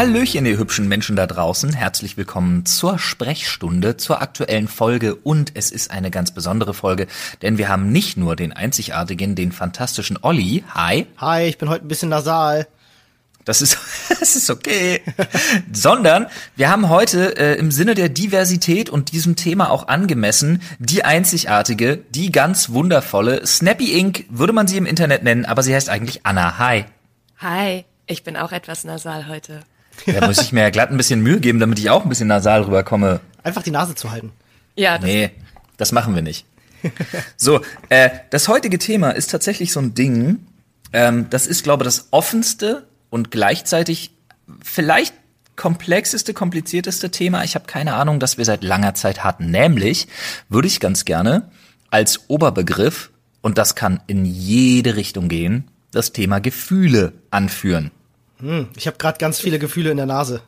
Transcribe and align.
Hallöchen, 0.00 0.46
ihr 0.46 0.56
hübschen 0.56 0.88
Menschen 0.88 1.14
da 1.14 1.26
draußen. 1.26 1.74
Herzlich 1.74 2.16
willkommen 2.16 2.64
zur 2.64 2.98
Sprechstunde, 2.98 3.98
zur 3.98 4.22
aktuellen 4.22 4.66
Folge. 4.66 5.14
Und 5.14 5.52
es 5.56 5.70
ist 5.70 5.90
eine 5.90 6.10
ganz 6.10 6.30
besondere 6.30 6.72
Folge, 6.72 7.06
denn 7.42 7.58
wir 7.58 7.68
haben 7.68 7.92
nicht 7.92 8.16
nur 8.16 8.34
den 8.34 8.54
einzigartigen, 8.54 9.34
den 9.34 9.52
fantastischen 9.52 10.18
Olli. 10.22 10.64
Hi. 10.72 11.06
Hi, 11.18 11.42
ich 11.42 11.58
bin 11.58 11.68
heute 11.68 11.84
ein 11.84 11.88
bisschen 11.88 12.08
nasal. 12.08 12.66
Das 13.44 13.60
ist, 13.60 13.76
das 14.08 14.36
ist 14.36 14.48
okay. 14.48 15.02
Sondern 15.70 16.28
wir 16.56 16.70
haben 16.70 16.88
heute 16.88 17.36
äh, 17.36 17.58
im 17.58 17.70
Sinne 17.70 17.94
der 17.94 18.08
Diversität 18.08 18.88
und 18.88 19.12
diesem 19.12 19.36
Thema 19.36 19.70
auch 19.70 19.88
angemessen 19.88 20.62
die 20.78 21.04
einzigartige, 21.04 21.98
die 22.08 22.32
ganz 22.32 22.70
wundervolle 22.70 23.46
Snappy 23.46 23.98
Inc. 23.98 24.24
würde 24.30 24.54
man 24.54 24.66
sie 24.66 24.78
im 24.78 24.86
Internet 24.86 25.24
nennen, 25.24 25.44
aber 25.44 25.62
sie 25.62 25.74
heißt 25.74 25.90
eigentlich 25.90 26.24
Anna. 26.24 26.56
Hi. 26.56 26.86
Hi, 27.36 27.84
ich 28.06 28.24
bin 28.24 28.38
auch 28.38 28.52
etwas 28.52 28.84
nasal 28.84 29.28
heute. 29.28 29.60
Da 30.06 30.26
muss 30.26 30.40
ich 30.40 30.52
mir 30.52 30.62
ja 30.62 30.70
glatt 30.70 30.90
ein 30.90 30.96
bisschen 30.96 31.20
Mühe 31.20 31.40
geben, 31.40 31.60
damit 31.60 31.78
ich 31.78 31.90
auch 31.90 32.02
ein 32.02 32.08
bisschen 32.08 32.28
nasal 32.28 32.62
rüberkomme. 32.62 33.20
Einfach 33.42 33.62
die 33.62 33.70
Nase 33.70 33.94
zu 33.94 34.10
halten. 34.10 34.32
Ja, 34.76 34.98
das 34.98 35.06
Nee, 35.06 35.30
das 35.76 35.92
machen 35.92 36.14
wir 36.14 36.22
nicht. 36.22 36.46
So, 37.36 37.60
äh, 37.90 38.10
das 38.30 38.48
heutige 38.48 38.78
Thema 38.78 39.10
ist 39.10 39.30
tatsächlich 39.30 39.72
so 39.72 39.80
ein 39.80 39.94
Ding, 39.94 40.46
ähm, 40.92 41.28
das 41.30 41.46
ist, 41.46 41.62
glaube 41.62 41.84
ich, 41.84 41.86
das 41.86 42.08
offenste 42.10 42.86
und 43.10 43.30
gleichzeitig 43.30 44.12
vielleicht 44.62 45.14
komplexeste, 45.56 46.32
komplizierteste 46.32 47.10
Thema. 47.10 47.44
Ich 47.44 47.54
habe 47.54 47.66
keine 47.66 47.94
Ahnung, 47.94 48.18
das 48.18 48.38
wir 48.38 48.44
seit 48.44 48.64
langer 48.64 48.94
Zeit 48.94 49.22
hatten. 49.24 49.50
Nämlich 49.50 50.08
würde 50.48 50.68
ich 50.68 50.80
ganz 50.80 51.04
gerne 51.04 51.50
als 51.90 52.28
Oberbegriff, 52.28 53.10
und 53.42 53.58
das 53.58 53.74
kann 53.74 54.00
in 54.06 54.24
jede 54.24 54.96
Richtung 54.96 55.28
gehen, 55.28 55.68
das 55.92 56.12
Thema 56.12 56.40
Gefühle 56.40 57.12
anführen. 57.30 57.90
Ich 58.76 58.86
habe 58.86 58.96
gerade 58.98 59.18
ganz 59.18 59.40
viele 59.40 59.58
Gefühle 59.58 59.90
in 59.90 59.96
der 59.96 60.06
Nase. 60.06 60.42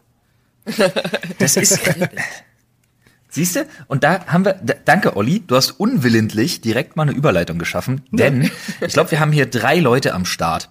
Das 1.39 1.57
ist. 1.57 1.81
Siehst 3.29 3.57
du? 3.57 3.67
Und 3.89 4.05
da 4.05 4.27
haben 4.27 4.45
wir, 4.45 4.61
danke 4.85 5.17
Olli, 5.17 5.41
du 5.41 5.57
hast 5.57 5.71
unwillentlich 5.73 6.61
direkt 6.61 6.97
mal 6.97 7.05
eine 7.05 7.13
Überleitung 7.13 7.59
geschaffen, 7.59 8.03
denn 8.11 8.51
ich 8.83 8.93
glaube, 8.93 9.11
wir 9.11 9.21
haben 9.21 9.33
hier 9.33 9.47
drei 9.47 9.79
Leute 9.79 10.13
am 10.13 10.27
Start. 10.27 10.69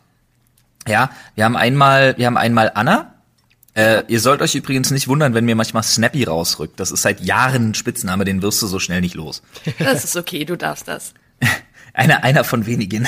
Ja, 0.88 1.10
wir 1.34 1.46
haben 1.46 1.58
einmal, 1.58 2.16
wir 2.18 2.28
haben 2.28 2.38
einmal 2.38 2.72
Anna. 2.76 3.16
Äh, 3.74 4.04
ihr 4.08 4.20
sollt 4.20 4.42
euch 4.42 4.54
übrigens 4.54 4.92
nicht 4.92 5.08
wundern, 5.08 5.34
wenn 5.34 5.46
mir 5.46 5.56
manchmal 5.56 5.82
Snappy 5.82 6.24
rausrückt. 6.26 6.80
Das 6.80 6.92
ist 6.92 7.02
seit 7.02 7.22
Jahren 7.22 7.70
ein 7.70 7.74
Spitzname, 7.74 8.26
den 8.26 8.42
wirst 8.44 8.62
du 8.62 8.68
so 8.68 8.80
schnell 8.80 9.02
nicht 9.02 9.16
los. 9.16 9.42
das 9.80 10.04
ist 10.04 10.16
okay, 10.16 10.46
du 10.46 10.56
darfst 10.56 10.88
das. 10.88 11.14
Einer, 11.94 12.24
einer 12.24 12.44
von 12.44 12.66
wenigen. 12.66 13.08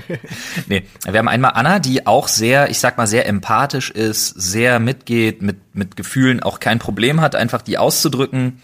nee, 0.66 0.84
wir 1.04 1.18
haben 1.18 1.28
einmal 1.28 1.52
Anna, 1.54 1.78
die 1.78 2.06
auch 2.06 2.28
sehr, 2.28 2.68
ich 2.70 2.78
sag 2.80 2.98
mal, 2.98 3.06
sehr 3.06 3.26
empathisch 3.26 3.90
ist, 3.90 4.28
sehr 4.28 4.80
mitgeht, 4.80 5.40
mit, 5.42 5.56
mit 5.74 5.96
Gefühlen 5.96 6.42
auch 6.42 6.58
kein 6.60 6.78
Problem 6.78 7.20
hat, 7.20 7.36
einfach 7.36 7.62
die 7.62 7.78
auszudrücken. 7.78 8.60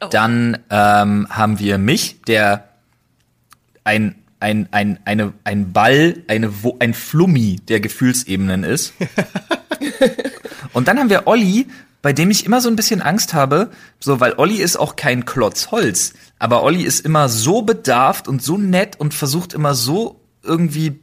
Oh. 0.00 0.06
Dann 0.08 0.58
ähm, 0.70 1.26
haben 1.30 1.58
wir 1.58 1.78
mich, 1.78 2.22
der 2.22 2.68
ein, 3.84 4.14
ein, 4.40 4.68
ein, 4.72 4.98
eine, 5.04 5.32
ein 5.44 5.72
Ball, 5.72 6.22
eine, 6.28 6.62
Wo- 6.62 6.76
ein 6.80 6.94
Flummi 6.94 7.56
der 7.68 7.80
Gefühlsebenen 7.80 8.64
ist. 8.64 8.94
Und 10.72 10.88
dann 10.88 10.98
haben 10.98 11.10
wir 11.10 11.26
Olli, 11.26 11.66
bei 12.06 12.12
dem 12.12 12.30
ich 12.30 12.46
immer 12.46 12.60
so 12.60 12.68
ein 12.68 12.76
bisschen 12.76 13.02
Angst 13.02 13.34
habe, 13.34 13.68
so, 13.98 14.20
weil 14.20 14.34
Olli 14.36 14.58
ist 14.62 14.76
auch 14.76 14.94
kein 14.94 15.24
Klotz 15.24 15.72
Holz, 15.72 16.12
aber 16.38 16.62
Olli 16.62 16.84
ist 16.84 17.04
immer 17.04 17.28
so 17.28 17.62
bedarft 17.62 18.28
und 18.28 18.40
so 18.44 18.56
nett 18.56 18.94
und 19.00 19.12
versucht 19.12 19.54
immer 19.54 19.74
so 19.74 20.20
irgendwie 20.44 21.00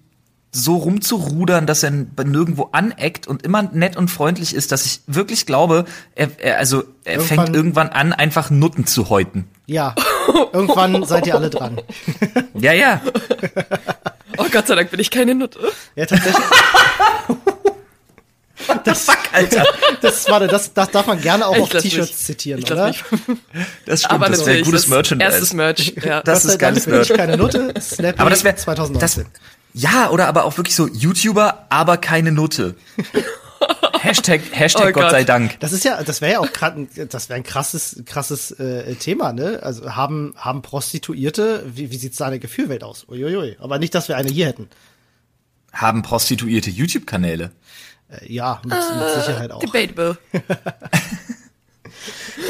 so 0.53 0.77
rumzurudern, 0.77 1.67
dass 1.67 1.83
er 1.83 1.91
nirgendwo 1.91 2.69
aneckt 2.71 3.27
und 3.27 3.41
immer 3.43 3.63
nett 3.63 3.97
und 3.97 4.07
freundlich 4.07 4.53
ist, 4.55 4.71
dass 4.71 4.85
ich 4.85 5.01
wirklich 5.05 5.45
glaube, 5.45 5.83
er, 6.15 6.29
er 6.39 6.57
also 6.57 6.85
er 7.03 7.15
Irgendwann- 7.15 7.27
fängt 7.47 7.55
irgendwann 7.57 7.89
an, 7.89 8.13
einfach 8.13 8.49
Nutten 8.49 8.85
zu 8.85 9.09
häuten. 9.09 9.49
Ja, 9.65 9.95
irgendwann 10.53 11.03
seid 11.03 11.27
ihr 11.27 11.35
alle 11.35 11.49
dran. 11.49 11.81
Ja, 12.53 12.71
ja. 12.71 13.01
Oh 14.37 14.45
Gott 14.53 14.67
sei 14.67 14.75
Dank 14.75 14.89
bin 14.89 15.01
ich 15.01 15.11
keine 15.11 15.35
Nutte. 15.35 15.59
Ja, 15.97 16.05
tatsächlich. 16.05 16.45
Das, 18.83 19.05
Fuck, 19.05 19.17
Alter. 19.31 19.65
das, 20.01 20.27
warte, 20.29 20.47
das, 20.47 20.73
das 20.73 20.91
darf 20.91 21.07
man 21.07 21.21
gerne 21.21 21.47
auch 21.47 21.55
Ich 21.55 21.61
auf 21.61 21.69
T-Shirts 21.69 22.25
zitieren, 22.25 22.61
Ich 22.61 22.71
oder? 22.71 22.93
Das 23.85 24.01
stimmt, 24.01 24.13
Aber 24.13 24.29
das 24.29 24.39
wäre 24.39 24.47
natürlich, 24.47 24.65
gutes 24.65 24.81
das 24.83 24.89
Merchandise. 24.89 25.31
erstes 25.31 25.53
Merch. 25.53 25.93
Ja. 26.03 26.21
Das 26.21 26.43
sei 26.43 26.53
ist 26.53 26.59
geiles 26.59 26.87
Merch. 26.87 27.09
keine 27.09 27.37
Nutte. 27.37 27.73
Snappy 27.79 28.19
Aber 28.19 28.29
das 28.29 28.43
wäre 28.43 28.55
2019. 28.55 29.23
Das, 29.23 29.31
ja, 29.73 30.09
oder 30.09 30.27
aber 30.27 30.45
auch 30.45 30.57
wirklich 30.57 30.75
so 30.75 30.87
YouTuber, 30.87 31.65
aber 31.69 31.97
keine 31.97 32.31
Nutte. 32.31 32.75
Hashtag, 34.01 34.41
Hashtag 34.51 34.89
Oh 34.89 34.91
Gott 34.91 35.03
Gott. 35.03 35.11
sei 35.11 35.23
Dank. 35.23 35.59
Das 35.61 35.71
ist 35.71 35.85
ja, 35.85 36.03
das 36.03 36.19
wäre 36.19 36.33
ja 36.33 36.39
auch 36.39 36.51
gerade, 36.51 36.87
das 37.09 37.29
wäre 37.29 37.37
ein 37.37 37.43
krasses, 37.43 38.03
krasses 38.05 38.51
äh, 38.51 38.95
Thema, 38.95 39.31
ne? 39.31 39.59
Also 39.63 39.95
haben 39.95 40.33
haben 40.35 40.61
Prostituierte, 40.61 41.63
wie, 41.73 41.89
wie 41.89 41.97
sieht's 41.97 42.17
da 42.17 42.25
in 42.25 42.31
der 42.31 42.39
Gefühlwelt 42.39 42.83
aus? 42.83 43.05
Uiuiui. 43.07 43.55
Aber 43.59 43.79
nicht, 43.79 43.95
dass 43.95 44.09
wir 44.09 44.17
eine 44.17 44.29
hier 44.29 44.47
hätten. 44.47 44.67
Haben 45.71 46.01
Prostituierte 46.01 46.69
YouTube-Kanäle. 46.69 47.51
Äh, 48.09 48.31
ja, 48.31 48.61
mit, 48.63 48.73
mit 48.73 49.23
Sicherheit 49.23 49.51
auch. 49.51 49.59
Debatable. 49.59 50.17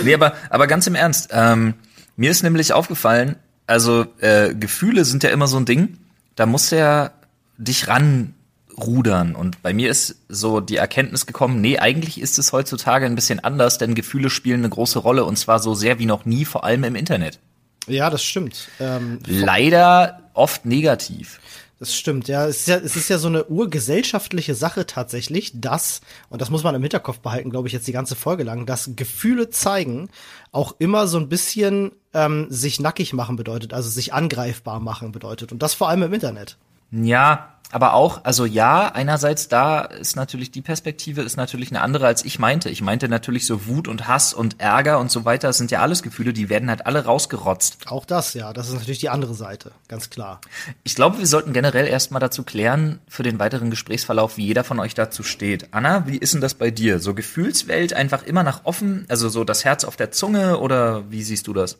Nee, 0.03 0.13
aber, 0.13 0.33
aber 0.49 0.67
ganz 0.67 0.87
im 0.87 0.95
Ernst, 0.95 1.29
ähm, 1.31 1.75
mir 2.15 2.31
ist 2.31 2.43
nämlich 2.43 2.73
aufgefallen, 2.73 3.35
also 3.67 4.05
äh, 4.19 4.53
Gefühle 4.53 5.05
sind 5.05 5.23
ja 5.23 5.29
immer 5.29 5.47
so 5.47 5.57
ein 5.57 5.65
Ding, 5.65 5.97
da 6.35 6.45
musst 6.45 6.71
du 6.71 6.77
ja 6.77 7.11
dich 7.57 7.87
ranrudern. 7.87 9.35
Und 9.35 9.61
bei 9.61 9.73
mir 9.73 9.89
ist 9.89 10.17
so 10.29 10.59
die 10.59 10.77
Erkenntnis 10.77 11.25
gekommen, 11.25 11.61
nee, 11.61 11.79
eigentlich 11.79 12.19
ist 12.19 12.39
es 12.39 12.51
heutzutage 12.51 13.05
ein 13.05 13.15
bisschen 13.15 13.39
anders, 13.39 13.77
denn 13.77 13.95
Gefühle 13.95 14.29
spielen 14.29 14.61
eine 14.61 14.69
große 14.69 14.99
Rolle 14.99 15.25
und 15.25 15.37
zwar 15.37 15.59
so 15.59 15.73
sehr 15.73 15.99
wie 15.99 16.05
noch 16.05 16.25
nie, 16.25 16.45
vor 16.45 16.63
allem 16.63 16.83
im 16.83 16.95
Internet. 16.95 17.39
Ja, 17.87 18.09
das 18.09 18.23
stimmt. 18.23 18.69
Ähm, 18.79 19.19
Leider 19.25 20.21
oft 20.33 20.65
negativ. 20.65 21.39
Das 21.83 21.95
stimmt, 21.95 22.29
ja. 22.29 22.47
Es 22.47 22.61
ist 22.61 22.67
ja, 22.69 22.77
es 22.77 22.95
ist 22.95 23.09
ja 23.09 23.17
so 23.17 23.27
eine 23.27 23.43
urgesellschaftliche 23.43 24.55
Sache 24.55 24.85
tatsächlich, 24.85 25.51
dass, 25.53 25.99
und 26.29 26.41
das 26.41 26.49
muss 26.49 26.63
man 26.63 26.73
im 26.75 26.81
Hinterkopf 26.81 27.19
behalten, 27.19 27.49
glaube 27.49 27.67
ich, 27.67 27.73
jetzt 27.73 27.87
die 27.87 27.91
ganze 27.91 28.15
Folge 28.15 28.43
lang, 28.43 28.65
dass 28.65 28.91
Gefühle 28.95 29.49
zeigen 29.49 30.07
auch 30.53 30.75
immer 30.79 31.07
so 31.07 31.17
ein 31.17 31.27
bisschen 31.27 31.91
ähm, 32.13 32.47
sich 32.49 32.79
nackig 32.79 33.11
machen 33.11 33.35
bedeutet, 33.35 33.73
also 33.73 33.89
sich 33.89 34.13
angreifbar 34.13 34.79
machen 34.79 35.11
bedeutet. 35.11 35.51
Und 35.51 35.61
das 35.61 35.73
vor 35.73 35.89
allem 35.89 36.03
im 36.03 36.13
Internet. 36.13 36.55
Ja, 36.93 37.49
aber 37.71 37.95
auch, 37.95 38.23
also 38.23 38.45
ja, 38.45 38.91
einerseits 38.93 39.47
da 39.47 39.81
ist 39.81 40.15
natürlich 40.15 40.51
die 40.51 40.61
Perspektive 40.61 41.23
ist 41.23 41.37
natürlich 41.37 41.71
eine 41.71 41.81
andere 41.81 42.05
als 42.05 42.23
ich 42.23 42.37
meinte. 42.37 42.69
Ich 42.69 42.83
meinte 42.83 43.09
natürlich 43.09 43.47
so 43.47 43.65
Wut 43.65 43.87
und 43.87 44.07
Hass 44.07 44.31
und 44.31 44.59
Ärger 44.59 44.99
und 44.99 45.09
so 45.09 45.25
weiter, 45.25 45.47
das 45.47 45.57
sind 45.57 45.71
ja 45.71 45.81
alles 45.81 46.03
Gefühle, 46.03 46.33
die 46.33 46.49
werden 46.49 46.69
halt 46.69 46.85
alle 46.85 47.05
rausgerotzt. 47.05 47.87
Auch 47.87 48.05
das, 48.05 48.35
ja, 48.35 48.53
das 48.53 48.67
ist 48.67 48.75
natürlich 48.75 48.99
die 48.99 49.09
andere 49.09 49.33
Seite, 49.33 49.71
ganz 49.87 50.11
klar. 50.11 50.39
Ich 50.83 50.93
glaube, 50.93 51.17
wir 51.17 51.25
sollten 51.25 51.51
generell 51.51 51.87
erstmal 51.87 52.19
dazu 52.19 52.43
klären, 52.43 52.99
für 53.07 53.23
den 53.23 53.39
weiteren 53.39 53.71
Gesprächsverlauf, 53.71 54.37
wie 54.37 54.45
jeder 54.45 54.63
von 54.63 54.79
euch 54.79 54.93
dazu 54.93 55.23
steht. 55.23 55.73
Anna, 55.73 56.05
wie 56.05 56.17
ist 56.17 56.35
denn 56.35 56.41
das 56.41 56.53
bei 56.53 56.69
dir? 56.69 56.99
So 56.99 57.15
Gefühlswelt 57.15 57.93
einfach 57.93 58.21
immer 58.21 58.43
nach 58.43 58.65
offen, 58.65 59.07
also 59.09 59.29
so 59.29 59.43
das 59.43 59.65
Herz 59.65 59.83
auf 59.83 59.95
der 59.95 60.11
Zunge 60.11 60.59
oder 60.59 61.09
wie 61.09 61.23
siehst 61.23 61.47
du 61.47 61.53
das? 61.53 61.79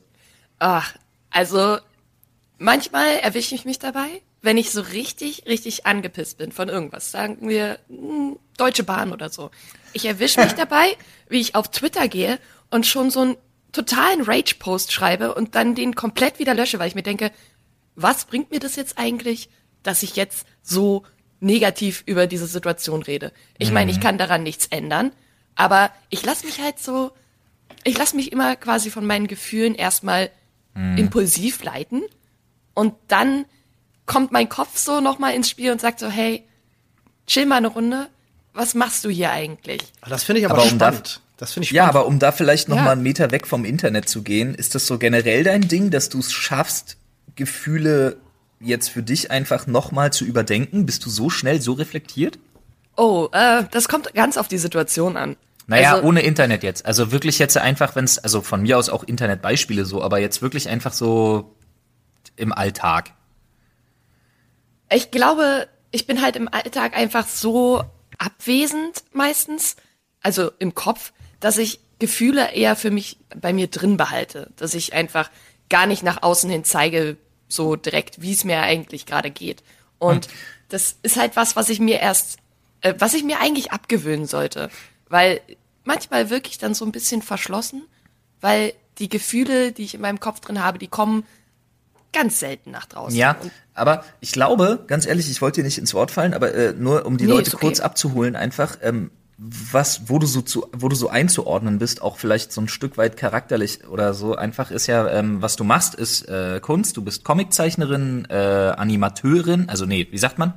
Ach, 0.57 0.95
also 1.29 1.77
manchmal 2.57 3.15
erwische 3.17 3.55
ich 3.55 3.65
mich 3.65 3.79
dabei, 3.79 4.21
wenn 4.41 4.57
ich 4.57 4.71
so 4.71 4.81
richtig, 4.81 5.45
richtig 5.47 5.85
angepisst 5.85 6.37
bin 6.37 6.51
von 6.51 6.69
irgendwas. 6.69 7.11
Sagen 7.11 7.47
wir 7.47 7.79
hm, 7.87 8.37
Deutsche 8.57 8.83
Bahn 8.83 9.11
oder 9.11 9.29
so. 9.29 9.51
Ich 9.93 10.05
erwische 10.05 10.41
mich 10.41 10.53
dabei, 10.57 10.95
wie 11.29 11.39
ich 11.39 11.55
auf 11.55 11.71
Twitter 11.71 12.07
gehe 12.07 12.39
und 12.69 12.85
schon 12.85 13.09
so 13.09 13.21
einen 13.21 13.37
totalen 13.71 14.21
Rage-Post 14.21 14.91
schreibe 14.91 15.33
und 15.33 15.55
dann 15.55 15.75
den 15.75 15.95
komplett 15.95 16.39
wieder 16.39 16.53
lösche, 16.53 16.79
weil 16.79 16.87
ich 16.87 16.95
mir 16.95 17.03
denke, 17.03 17.31
was 17.95 18.25
bringt 18.25 18.51
mir 18.51 18.59
das 18.59 18.75
jetzt 18.75 18.97
eigentlich, 18.97 19.49
dass 19.81 20.03
ich 20.03 20.15
jetzt 20.15 20.45
so 20.61 21.03
negativ 21.39 22.03
über 22.05 22.27
diese 22.27 22.47
Situation 22.47 23.01
rede? 23.01 23.31
Ich 23.57 23.71
meine, 23.71 23.91
ich 23.91 23.99
kann 23.99 24.17
daran 24.17 24.43
nichts 24.43 24.67
ändern, 24.67 25.11
aber 25.55 25.91
ich 26.09 26.23
lasse 26.23 26.45
mich 26.45 26.61
halt 26.61 26.79
so, 26.79 27.11
ich 27.83 27.97
lasse 27.97 28.15
mich 28.15 28.31
immer 28.31 28.55
quasi 28.55 28.89
von 28.91 29.05
meinen 29.05 29.27
Gefühlen 29.27 29.75
erstmal 29.75 30.31
impulsiv 30.97 31.63
leiten 31.63 32.01
und 32.73 32.93
dann 33.07 33.45
kommt 34.05 34.31
mein 34.31 34.49
Kopf 34.49 34.77
so 34.77 34.99
nochmal 35.01 35.33
ins 35.33 35.49
Spiel 35.49 35.71
und 35.71 35.79
sagt 35.81 35.99
so, 35.99 36.07
hey, 36.09 36.43
chill 37.27 37.45
mal 37.45 37.55
eine 37.57 37.67
Runde, 37.67 38.07
was 38.53 38.73
machst 38.75 39.03
du 39.05 39.09
hier 39.09 39.31
eigentlich? 39.31 39.81
Aber 40.01 40.09
das 40.11 40.23
finde 40.23 40.39
ich 40.41 40.45
aber, 40.45 40.55
Aber 40.55 40.63
um 40.63 40.69
spannend. 40.69 41.21
das 41.37 41.53
finde 41.53 41.65
ich 41.65 41.71
Ja, 41.71 41.83
spannend. 41.83 41.95
aber 41.97 42.07
um 42.07 42.19
da 42.19 42.31
vielleicht 42.31 42.67
noch 42.69 42.77
Ja. 42.77 42.83
mal 42.83 42.91
einen 42.91 43.03
Meter 43.03 43.31
weg 43.31 43.47
vom 43.47 43.65
Internet 43.65 44.09
zu 44.09 44.21
gehen, 44.21 44.53
ist 44.55 44.75
das 44.75 44.85
so 44.87 44.97
generell 44.97 45.43
dein 45.43 45.67
Ding, 45.67 45.89
dass 45.89 46.09
du 46.09 46.19
es 46.19 46.31
schaffst, 46.31 46.97
Gefühle 47.35 48.17
jetzt 48.59 48.89
für 48.89 49.03
dich 49.03 49.31
einfach 49.31 49.67
noch 49.67 49.91
mal 49.91 50.11
zu 50.13 50.23
überdenken? 50.25 50.85
Bist 50.85 51.05
du 51.05 51.09
so 51.09 51.29
schnell, 51.29 51.61
so 51.61 51.73
reflektiert? 51.73 52.37
Oh, 52.95 53.27
äh, 53.31 53.63
das 53.71 53.87
kommt 53.89 54.13
ganz 54.13 54.37
auf 54.37 54.47
die 54.47 54.57
Situation 54.59 55.17
an. 55.17 55.35
Naja, 55.65 55.93
Also- 55.95 56.07
ohne 56.07 56.21
Internet 56.21 56.61
jetzt. 56.63 56.85
Also 56.85 57.11
wirklich 57.11 57.39
jetzt 57.39 57.57
einfach, 57.57 57.95
wenn 57.95 58.05
es, 58.05 58.19
also 58.19 58.41
von 58.41 58.61
mir 58.61 58.77
aus 58.77 58.89
auch 58.89 59.03
Internetbeispiele 59.03 59.85
so, 59.85 60.03
aber 60.03 60.19
jetzt 60.19 60.41
wirklich 60.41 60.69
einfach 60.69 60.93
so 60.93 61.55
im 62.35 62.51
Alltag. 62.51 63.11
Ich 64.89 65.11
glaube, 65.11 65.67
ich 65.91 66.07
bin 66.07 66.21
halt 66.21 66.35
im 66.35 66.47
Alltag 66.47 66.95
einfach 66.95 67.27
so 67.27 67.83
abwesend 68.17 69.03
meistens. 69.11 69.75
also 70.21 70.51
im 70.59 70.73
Kopf, 70.73 71.11
dass 71.39 71.57
ich 71.57 71.79
Gefühle 71.99 72.51
eher 72.51 72.75
für 72.75 72.91
mich 72.91 73.17
bei 73.35 73.53
mir 73.53 73.67
drin 73.67 73.97
behalte, 73.97 74.51
dass 74.55 74.73
ich 74.73 74.93
einfach 74.93 75.29
gar 75.69 75.85
nicht 75.85 76.03
nach 76.03 76.21
außen 76.21 76.49
hin 76.49 76.63
zeige, 76.63 77.17
so 77.47 77.75
direkt, 77.75 78.21
wie 78.21 78.33
es 78.33 78.43
mir 78.43 78.61
eigentlich 78.61 79.05
gerade 79.05 79.31
geht. 79.31 79.63
Und 79.99 80.25
hm. 80.25 80.31
das 80.69 80.97
ist 81.03 81.17
halt 81.17 81.35
was, 81.35 81.55
was 81.55 81.69
ich 81.69 81.79
mir 81.79 81.99
erst, 81.99 82.37
äh, 82.81 82.93
was 82.97 83.13
ich 83.13 83.23
mir 83.23 83.39
eigentlich 83.39 83.71
abgewöhnen 83.71 84.25
sollte, 84.25 84.69
weil 85.07 85.41
manchmal 85.83 86.29
wirklich 86.29 86.57
dann 86.57 86.73
so 86.73 86.85
ein 86.85 86.91
bisschen 86.91 87.21
verschlossen, 87.21 87.83
weil 88.41 88.73
die 88.99 89.09
Gefühle, 89.09 89.71
die 89.71 89.83
ich 89.83 89.95
in 89.95 90.01
meinem 90.01 90.19
Kopf 90.19 90.39
drin 90.39 90.63
habe, 90.63 90.79
die 90.79 90.87
kommen 90.87 91.25
ganz 92.13 92.39
selten 92.39 92.71
nach 92.71 92.85
draußen. 92.85 93.17
Ja, 93.17 93.35
aber 93.73 94.05
ich 94.21 94.31
glaube, 94.31 94.83
ganz 94.87 95.05
ehrlich, 95.05 95.29
ich 95.29 95.41
wollte 95.41 95.61
dir 95.61 95.65
nicht 95.65 95.77
ins 95.77 95.93
Wort 95.93 96.11
fallen, 96.11 96.33
aber 96.33 96.53
äh, 96.53 96.73
nur 96.73 97.05
um 97.05 97.17
die 97.17 97.25
nee, 97.25 97.31
Leute 97.31 97.53
okay. 97.53 97.65
kurz 97.65 97.79
abzuholen, 97.79 98.35
einfach, 98.35 98.77
ähm, 98.81 99.11
was, 99.37 100.03
wo 100.07 100.19
du 100.19 100.27
so 100.27 100.41
zu, 100.41 100.67
wo 100.71 100.87
du 100.89 100.95
so 100.95 101.09
einzuordnen 101.09 101.79
bist, 101.79 102.01
auch 102.01 102.17
vielleicht 102.17 102.51
so 102.51 102.61
ein 102.61 102.67
Stück 102.67 102.97
weit 102.97 103.17
charakterlich 103.17 103.87
oder 103.89 104.13
so 104.13 104.35
einfach 104.35 104.71
ist 104.71 104.87
ja, 104.87 105.09
ähm, 105.09 105.41
was 105.41 105.55
du 105.55 105.63
machst, 105.63 105.95
ist 105.95 106.29
äh, 106.29 106.59
Kunst. 106.61 106.97
Du 106.97 107.01
bist 107.01 107.23
Comiczeichnerin, 107.23 108.25
äh, 108.29 108.35
Animateurin, 108.35 109.67
also 109.69 109.85
nee, 109.85 110.07
wie 110.11 110.17
sagt 110.17 110.37
man? 110.37 110.53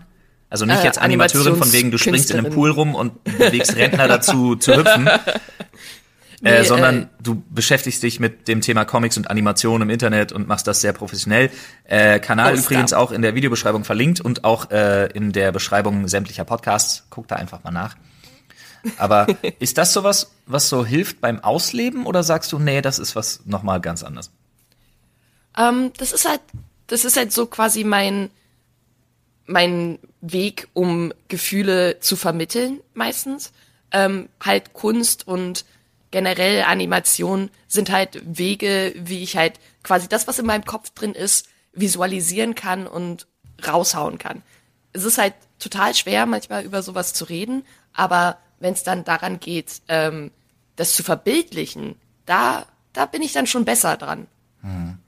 Also 0.51 0.67
nicht 0.67 0.83
äh, 0.83 0.85
jetzt 0.85 0.99
Animateurin 0.99 1.57
von 1.57 1.73
wegen, 1.73 1.91
du 1.91 1.99
springst 1.99 2.31
in 2.31 2.39
einem 2.39 2.53
Pool 2.53 2.71
rum 2.71 2.95
und 2.95 3.25
bewegst 3.25 3.75
Rentner 3.77 4.07
dazu 4.07 4.57
zu 4.57 4.77
hüpfen. 4.77 5.09
Nee, 6.41 6.51
äh, 6.51 6.65
sondern 6.65 7.05
äh, 7.05 7.07
du 7.23 7.43
beschäftigst 7.51 8.03
dich 8.03 8.21
mit 8.21 8.47
dem 8.49 8.61
Thema 8.61 8.85
Comics 8.85 9.17
und 9.17 9.31
Animation 9.31 9.83
im 9.83 9.91
Internet 9.91 10.33
und 10.33 10.47
machst 10.47 10.67
das 10.67 10.81
sehr 10.81 10.93
professionell. 10.93 11.51
Äh, 11.85 12.21
Kanal 12.21 12.55
oh, 12.55 12.59
übrigens 12.59 12.93
auch 12.93 13.11
in 13.11 13.23
der 13.23 13.35
Videobeschreibung 13.35 13.85
verlinkt 13.85 14.21
und 14.21 14.45
auch 14.45 14.71
äh, 14.71 15.07
in 15.13 15.33
der 15.33 15.53
Beschreibung 15.53 16.09
sämtlicher 16.09 16.45
Podcasts. 16.45 17.07
Guck 17.11 17.29
da 17.29 17.37
einfach 17.37 17.65
mal 17.65 17.71
nach. 17.71 17.97
Aber 18.99 19.27
ist 19.59 19.79
das 19.79 19.93
sowas, 19.93 20.33
was 20.47 20.69
so 20.69 20.85
hilft 20.85 21.21
beim 21.21 21.43
Ausleben 21.43 22.07
oder 22.07 22.23
sagst 22.23 22.53
du, 22.53 22.59
nee, 22.59 22.83
das 22.83 22.99
ist 22.99 23.17
was 23.17 23.41
nochmal 23.47 23.81
ganz 23.81 24.03
anderes? 24.03 24.31
Ähm, 25.57 25.93
das 25.97 26.13
ist 26.13 26.29
halt, 26.29 26.43
das 26.87 27.05
ist 27.05 27.17
halt 27.17 27.33
so 27.33 27.47
quasi 27.47 27.83
mein, 27.83 28.31
mein 29.47 29.99
Weg, 30.21 30.69
um 30.75 31.13
Gefühle 31.29 32.01
zu 32.01 32.17
vermitteln, 32.17 32.81
meistens. 32.95 33.53
Ähm, 33.93 34.29
halt 34.41 34.75
Kunst 34.75 35.27
und 35.27 35.65
generell 36.11 36.63
Animation 36.63 37.51
sind 37.69 37.91
halt 37.91 38.21
Wege, 38.25 38.95
wie 38.97 39.23
ich 39.23 39.37
halt 39.37 39.61
quasi 39.83 40.09
das, 40.09 40.27
was 40.27 40.39
in 40.39 40.47
meinem 40.47 40.65
Kopf 40.65 40.91
drin 40.91 41.13
ist, 41.13 41.49
visualisieren 41.73 42.55
kann 42.55 42.87
und 42.87 43.27
raushauen 43.67 44.19
kann. 44.19 44.43
Es 44.93 45.05
ist 45.05 45.19
halt 45.19 45.35
total 45.59 45.95
schwer, 45.95 46.27
manchmal 46.27 46.65
über 46.65 46.83
sowas 46.83 47.13
zu 47.13 47.25
reden, 47.25 47.65
aber 47.93 48.39
wenn 48.59 48.73
es 48.73 48.83
dann 48.83 49.05
daran 49.05 49.41
geht, 49.41 49.83
ähm, 49.89 50.31
das 50.77 50.95
zu 50.95 51.03
verbildlichen, 51.03 51.97
da, 52.25 52.67
da 52.93 53.07
bin 53.07 53.23
ich 53.23 53.33
dann 53.33 53.47
schon 53.47 53.65
besser 53.65 53.97
dran. 53.97 54.27
Hm. 54.63 54.99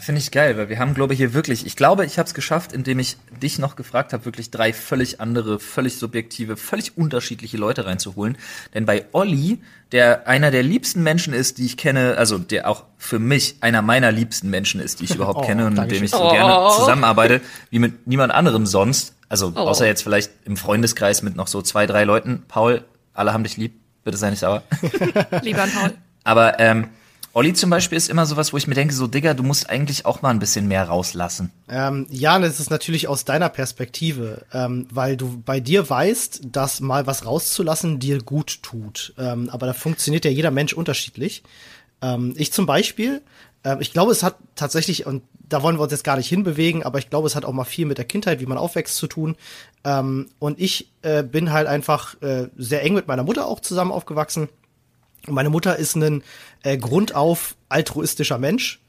Finde 0.00 0.20
ich 0.20 0.32
geil, 0.32 0.56
weil 0.56 0.68
wir 0.68 0.80
haben, 0.80 0.94
glaube 0.94 1.12
ich, 1.12 1.18
hier 1.18 1.32
wirklich, 1.32 1.64
ich 1.64 1.76
glaube, 1.76 2.04
ich 2.04 2.18
habe 2.18 2.26
es 2.26 2.34
geschafft, 2.34 2.72
indem 2.72 2.98
ich 2.98 3.18
dich 3.40 3.60
noch 3.60 3.76
gefragt 3.76 4.12
habe, 4.12 4.24
wirklich 4.24 4.50
drei 4.50 4.72
völlig 4.72 5.20
andere, 5.20 5.60
völlig 5.60 5.96
subjektive, 5.98 6.56
völlig 6.56 6.98
unterschiedliche 6.98 7.56
Leute 7.56 7.86
reinzuholen. 7.86 8.36
Denn 8.74 8.84
bei 8.84 9.04
Olli, 9.12 9.60
der 9.92 10.26
einer 10.26 10.50
der 10.50 10.64
liebsten 10.64 11.04
Menschen 11.04 11.32
ist, 11.32 11.58
die 11.58 11.66
ich 11.66 11.76
kenne, 11.76 12.16
also 12.18 12.36
der 12.36 12.68
auch 12.68 12.82
für 12.98 13.20
mich 13.20 13.58
einer 13.60 13.80
meiner 13.80 14.10
liebsten 14.10 14.50
Menschen 14.50 14.80
ist, 14.80 14.98
die 14.98 15.04
ich 15.04 15.14
überhaupt 15.14 15.38
oh, 15.44 15.46
kenne 15.46 15.66
und 15.66 15.78
mit 15.78 15.88
dem 15.92 16.02
ich 16.02 16.10
so 16.10 16.20
oh. 16.20 16.32
gerne 16.32 16.68
zusammenarbeite, 16.76 17.40
wie 17.70 17.78
mit 17.78 18.08
niemand 18.08 18.32
anderem 18.32 18.66
sonst. 18.66 19.14
Also 19.28 19.52
oh. 19.54 19.58
außer 19.60 19.86
jetzt 19.86 20.02
vielleicht 20.02 20.32
im 20.44 20.56
Freundeskreis 20.56 21.22
mit 21.22 21.36
noch 21.36 21.46
so 21.46 21.62
zwei, 21.62 21.86
drei 21.86 22.02
Leuten. 22.02 22.42
Paul, 22.48 22.82
alle 23.14 23.32
haben 23.32 23.44
dich 23.44 23.56
lieb, 23.56 23.78
bitte 24.02 24.16
sei 24.16 24.30
nicht 24.30 24.40
sauer. 24.40 24.64
Lieber 25.42 25.62
an 25.62 25.70
Paul. 25.70 25.92
Aber 26.24 26.58
ähm, 26.58 26.88
Olli 27.36 27.52
zum 27.52 27.68
Beispiel 27.68 27.98
ist 27.98 28.08
immer 28.08 28.24
sowas, 28.24 28.54
wo 28.54 28.56
ich 28.56 28.66
mir 28.66 28.72
denke, 28.72 28.94
so 28.94 29.06
Digga, 29.06 29.34
du 29.34 29.42
musst 29.42 29.68
eigentlich 29.68 30.06
auch 30.06 30.22
mal 30.22 30.30
ein 30.30 30.38
bisschen 30.38 30.68
mehr 30.68 30.84
rauslassen. 30.84 31.52
Ähm, 31.68 32.06
ja, 32.08 32.38
das 32.38 32.60
ist 32.60 32.70
natürlich 32.70 33.08
aus 33.08 33.26
deiner 33.26 33.50
Perspektive, 33.50 34.46
ähm, 34.54 34.86
weil 34.90 35.18
du 35.18 35.42
bei 35.44 35.60
dir 35.60 35.90
weißt, 35.90 36.44
dass 36.50 36.80
mal 36.80 37.06
was 37.06 37.26
rauszulassen 37.26 37.98
dir 37.98 38.22
gut 38.22 38.62
tut. 38.62 39.12
Ähm, 39.18 39.50
aber 39.50 39.66
da 39.66 39.74
funktioniert 39.74 40.24
ja 40.24 40.30
jeder 40.30 40.50
Mensch 40.50 40.72
unterschiedlich. 40.72 41.42
Ähm, 42.00 42.32
ich 42.38 42.54
zum 42.54 42.64
Beispiel, 42.64 43.20
äh, 43.64 43.76
ich 43.80 43.92
glaube, 43.92 44.12
es 44.12 44.22
hat 44.22 44.36
tatsächlich, 44.54 45.04
und 45.04 45.22
da 45.46 45.62
wollen 45.62 45.76
wir 45.76 45.82
uns 45.82 45.92
jetzt 45.92 46.04
gar 46.04 46.16
nicht 46.16 46.30
hinbewegen, 46.30 46.84
aber 46.84 46.98
ich 47.00 47.10
glaube, 47.10 47.26
es 47.26 47.36
hat 47.36 47.44
auch 47.44 47.52
mal 47.52 47.64
viel 47.64 47.84
mit 47.84 47.98
der 47.98 48.06
Kindheit, 48.06 48.40
wie 48.40 48.46
man 48.46 48.56
aufwächst, 48.56 48.96
zu 48.96 49.08
tun. 49.08 49.36
Ähm, 49.84 50.30
und 50.38 50.58
ich 50.58 50.90
äh, 51.02 51.22
bin 51.22 51.52
halt 51.52 51.66
einfach 51.66 52.18
äh, 52.22 52.48
sehr 52.56 52.82
eng 52.82 52.94
mit 52.94 53.08
meiner 53.08 53.24
Mutter 53.24 53.46
auch 53.46 53.60
zusammen 53.60 53.92
aufgewachsen 53.92 54.48
meine 55.28 55.50
Mutter 55.50 55.76
ist 55.76 55.96
ein 55.96 56.22
äh, 56.62 56.76
grundauf 56.76 57.56
altruistischer 57.68 58.38
Mensch. 58.38 58.80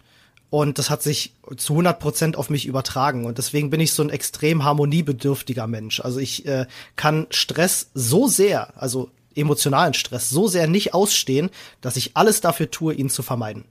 Und 0.50 0.80
das 0.80 0.90
hat 0.90 1.04
sich 1.04 1.34
zu 1.58 1.74
100 1.74 2.00
Prozent 2.00 2.38
auf 2.38 2.50
mich 2.50 2.66
übertragen. 2.66 3.26
Und 3.26 3.38
deswegen 3.38 3.70
bin 3.70 3.82
ich 3.82 3.92
so 3.92 4.02
ein 4.02 4.10
extrem 4.10 4.64
harmoniebedürftiger 4.64 5.68
Mensch. 5.68 6.00
Also 6.00 6.20
ich 6.20 6.46
äh, 6.46 6.68
kann 6.96 7.28
Stress 7.32 7.90
so 7.94 8.28
sehr, 8.28 8.82
also 8.82 9.12
emotionalen 9.36 9.94
Stress, 9.94 10.30
so 10.30 10.48
sehr 10.48 10.68
nicht 10.68 10.94
ausstehen, 10.94 11.50
dass 11.82 11.98
ich 11.98 12.16
alles 12.16 12.40
dafür 12.42 12.72
tue, 12.72 12.94
ihn 12.94 13.10
zu 13.10 13.24
vermeiden. 13.24 13.66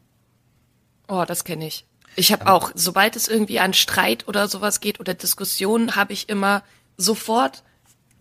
Oh, 1.09 1.25
das 1.27 1.45
kenne 1.45 1.67
ich. 1.67 1.87
Ich 2.15 2.33
habe 2.33 2.51
auch, 2.51 2.73
sobald 2.75 3.17
es 3.17 3.29
irgendwie 3.29 3.61
an 3.61 3.75
Streit 3.75 4.29
oder 4.29 4.49
sowas 4.49 4.81
geht 4.81 5.01
oder 5.01 5.15
Diskussionen, 5.15 5.97
habe 5.97 6.13
ich 6.13 6.29
immer 6.29 6.63
sofort 6.97 7.63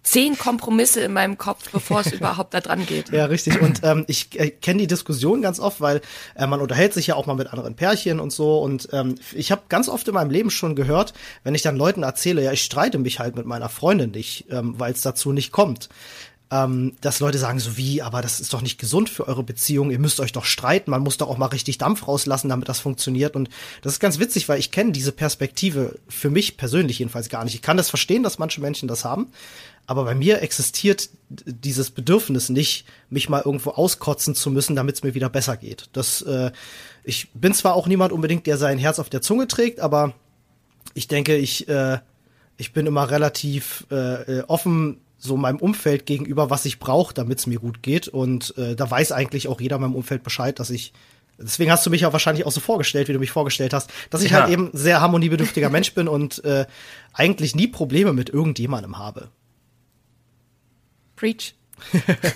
zehn 0.05 0.37
Kompromisse 0.37 1.01
in 1.01 1.11
meinem 1.11 1.37
Kopf, 1.37 1.69
bevor 1.71 2.01
es 2.01 2.11
überhaupt 2.13 2.53
da 2.53 2.61
dran 2.61 2.85
geht. 2.85 3.09
Ja, 3.09 3.25
richtig. 3.25 3.59
Und 3.61 3.81
ähm, 3.83 4.05
ich 4.07 4.39
äh, 4.39 4.49
kenne 4.49 4.79
die 4.79 4.87
Diskussion 4.87 5.41
ganz 5.41 5.59
oft, 5.59 5.81
weil 5.81 6.01
äh, 6.35 6.47
man 6.47 6.61
unterhält 6.61 6.93
sich 6.93 7.07
ja 7.07 7.15
auch 7.15 7.25
mal 7.25 7.35
mit 7.35 7.47
anderen 7.47 7.75
Pärchen 7.75 8.19
und 8.19 8.31
so. 8.31 8.59
Und 8.59 8.87
ähm, 8.93 9.15
ich 9.33 9.51
habe 9.51 9.63
ganz 9.67 9.89
oft 9.89 10.07
in 10.07 10.13
meinem 10.13 10.29
Leben 10.29 10.51
schon 10.51 10.75
gehört, 10.75 11.13
wenn 11.43 11.55
ich 11.55 11.63
dann 11.63 11.75
Leuten 11.75 12.03
erzähle, 12.03 12.43
ja, 12.43 12.51
ich 12.51 12.63
streite 12.63 12.99
mich 12.99 13.19
halt 13.19 13.35
mit 13.35 13.45
meiner 13.45 13.67
Freundin 13.67 14.11
nicht, 14.11 14.45
ähm, 14.51 14.75
weil 14.77 14.93
es 14.93 15.01
dazu 15.01 15.33
nicht 15.33 15.51
kommt 15.51 15.89
ähm, 16.51 16.93
dass 17.01 17.19
Leute 17.19 17.39
sagen 17.39 17.59
so 17.59 17.75
wie, 17.75 18.01
aber 18.01 18.21
das 18.21 18.39
ist 18.39 18.53
doch 18.53 18.61
nicht 18.61 18.79
gesund 18.79 19.09
für 19.09 19.27
eure 19.27 19.43
Beziehung, 19.43 19.89
ihr 19.89 19.99
müsst 19.99 20.19
euch 20.19 20.31
doch 20.31 20.45
streiten, 20.45 20.91
man 20.91 21.01
muss 21.01 21.17
doch 21.17 21.27
auch 21.27 21.37
mal 21.37 21.47
richtig 21.47 21.79
Dampf 21.79 22.07
rauslassen, 22.07 22.49
damit 22.49 22.69
das 22.69 22.79
funktioniert. 22.79 23.35
Und 23.35 23.49
das 23.81 23.93
ist 23.93 23.99
ganz 23.99 24.19
witzig, 24.19 24.47
weil 24.47 24.59
ich 24.59 24.71
kenne 24.71 24.91
diese 24.91 25.11
Perspektive 25.11 25.97
für 26.07 26.29
mich 26.29 26.57
persönlich 26.57 26.99
jedenfalls 26.99 27.29
gar 27.29 27.43
nicht. 27.43 27.55
Ich 27.55 27.61
kann 27.63 27.77
das 27.77 27.89
verstehen, 27.89 28.21
dass 28.21 28.37
manche 28.37 28.61
Menschen 28.61 28.87
das 28.87 29.05
haben, 29.05 29.27
aber 29.87 30.03
bei 30.05 30.13
mir 30.13 30.41
existiert 30.41 31.09
dieses 31.29 31.89
Bedürfnis 31.89 32.49
nicht, 32.49 32.85
mich 33.09 33.27
mal 33.29 33.41
irgendwo 33.43 33.71
auskotzen 33.71 34.35
zu 34.35 34.51
müssen, 34.51 34.75
damit 34.75 34.95
es 34.95 35.03
mir 35.03 35.15
wieder 35.15 35.29
besser 35.29 35.57
geht. 35.57 35.89
Das, 35.93 36.21
äh, 36.21 36.51
ich 37.03 37.29
bin 37.33 37.53
zwar 37.53 37.73
auch 37.73 37.87
niemand 37.87 38.11
unbedingt, 38.11 38.45
der 38.45 38.57
sein 38.57 38.77
Herz 38.77 38.99
auf 38.99 39.09
der 39.09 39.21
Zunge 39.21 39.47
trägt, 39.47 39.79
aber 39.79 40.13
ich 40.93 41.07
denke, 41.07 41.35
ich, 41.35 41.67
äh, 41.67 41.99
ich 42.57 42.71
bin 42.71 42.85
immer 42.85 43.09
relativ 43.09 43.85
äh, 43.91 44.39
äh 44.39 44.43
offen 44.47 45.01
so 45.17 45.37
meinem 45.37 45.57
Umfeld 45.57 46.05
gegenüber, 46.05 46.49
was 46.49 46.65
ich 46.65 46.79
brauche, 46.79 47.13
damit 47.13 47.39
es 47.39 47.47
mir 47.47 47.59
gut 47.59 47.81
geht. 47.81 48.07
Und 48.07 48.57
äh, 48.57 48.75
da 48.75 48.89
weiß 48.89 49.11
eigentlich 49.11 49.47
auch 49.47 49.61
jeder 49.61 49.77
in 49.77 49.81
meinem 49.83 49.95
Umfeld 49.95 50.23
Bescheid, 50.23 50.59
dass 50.59 50.69
ich 50.69 50.93
Deswegen 51.37 51.69
hast 51.69 51.85
du 51.85 51.89
mich 51.89 52.01
ja 52.01 52.13
wahrscheinlich 52.13 52.45
auch 52.45 52.51
so 52.51 52.61
vorgestellt, 52.61 53.07
wie 53.07 53.13
du 53.13 53.19
mich 53.19 53.31
vorgestellt 53.31 53.73
hast, 53.73 53.91
dass 54.09 54.23
ich 54.23 54.31
ja. 54.31 54.41
halt 54.41 54.51
eben 54.51 54.69
sehr 54.71 55.01
harmoniebedürftiger 55.01 55.69
Mensch 55.69 55.93
bin 55.93 56.07
und 56.07 56.43
äh, 56.45 56.65
eigentlich 57.13 57.55
nie 57.55 57.67
Probleme 57.67 58.13
mit 58.13 58.29
irgendjemandem 58.29 58.97
habe. 58.97 59.29
Preach. 61.15 61.55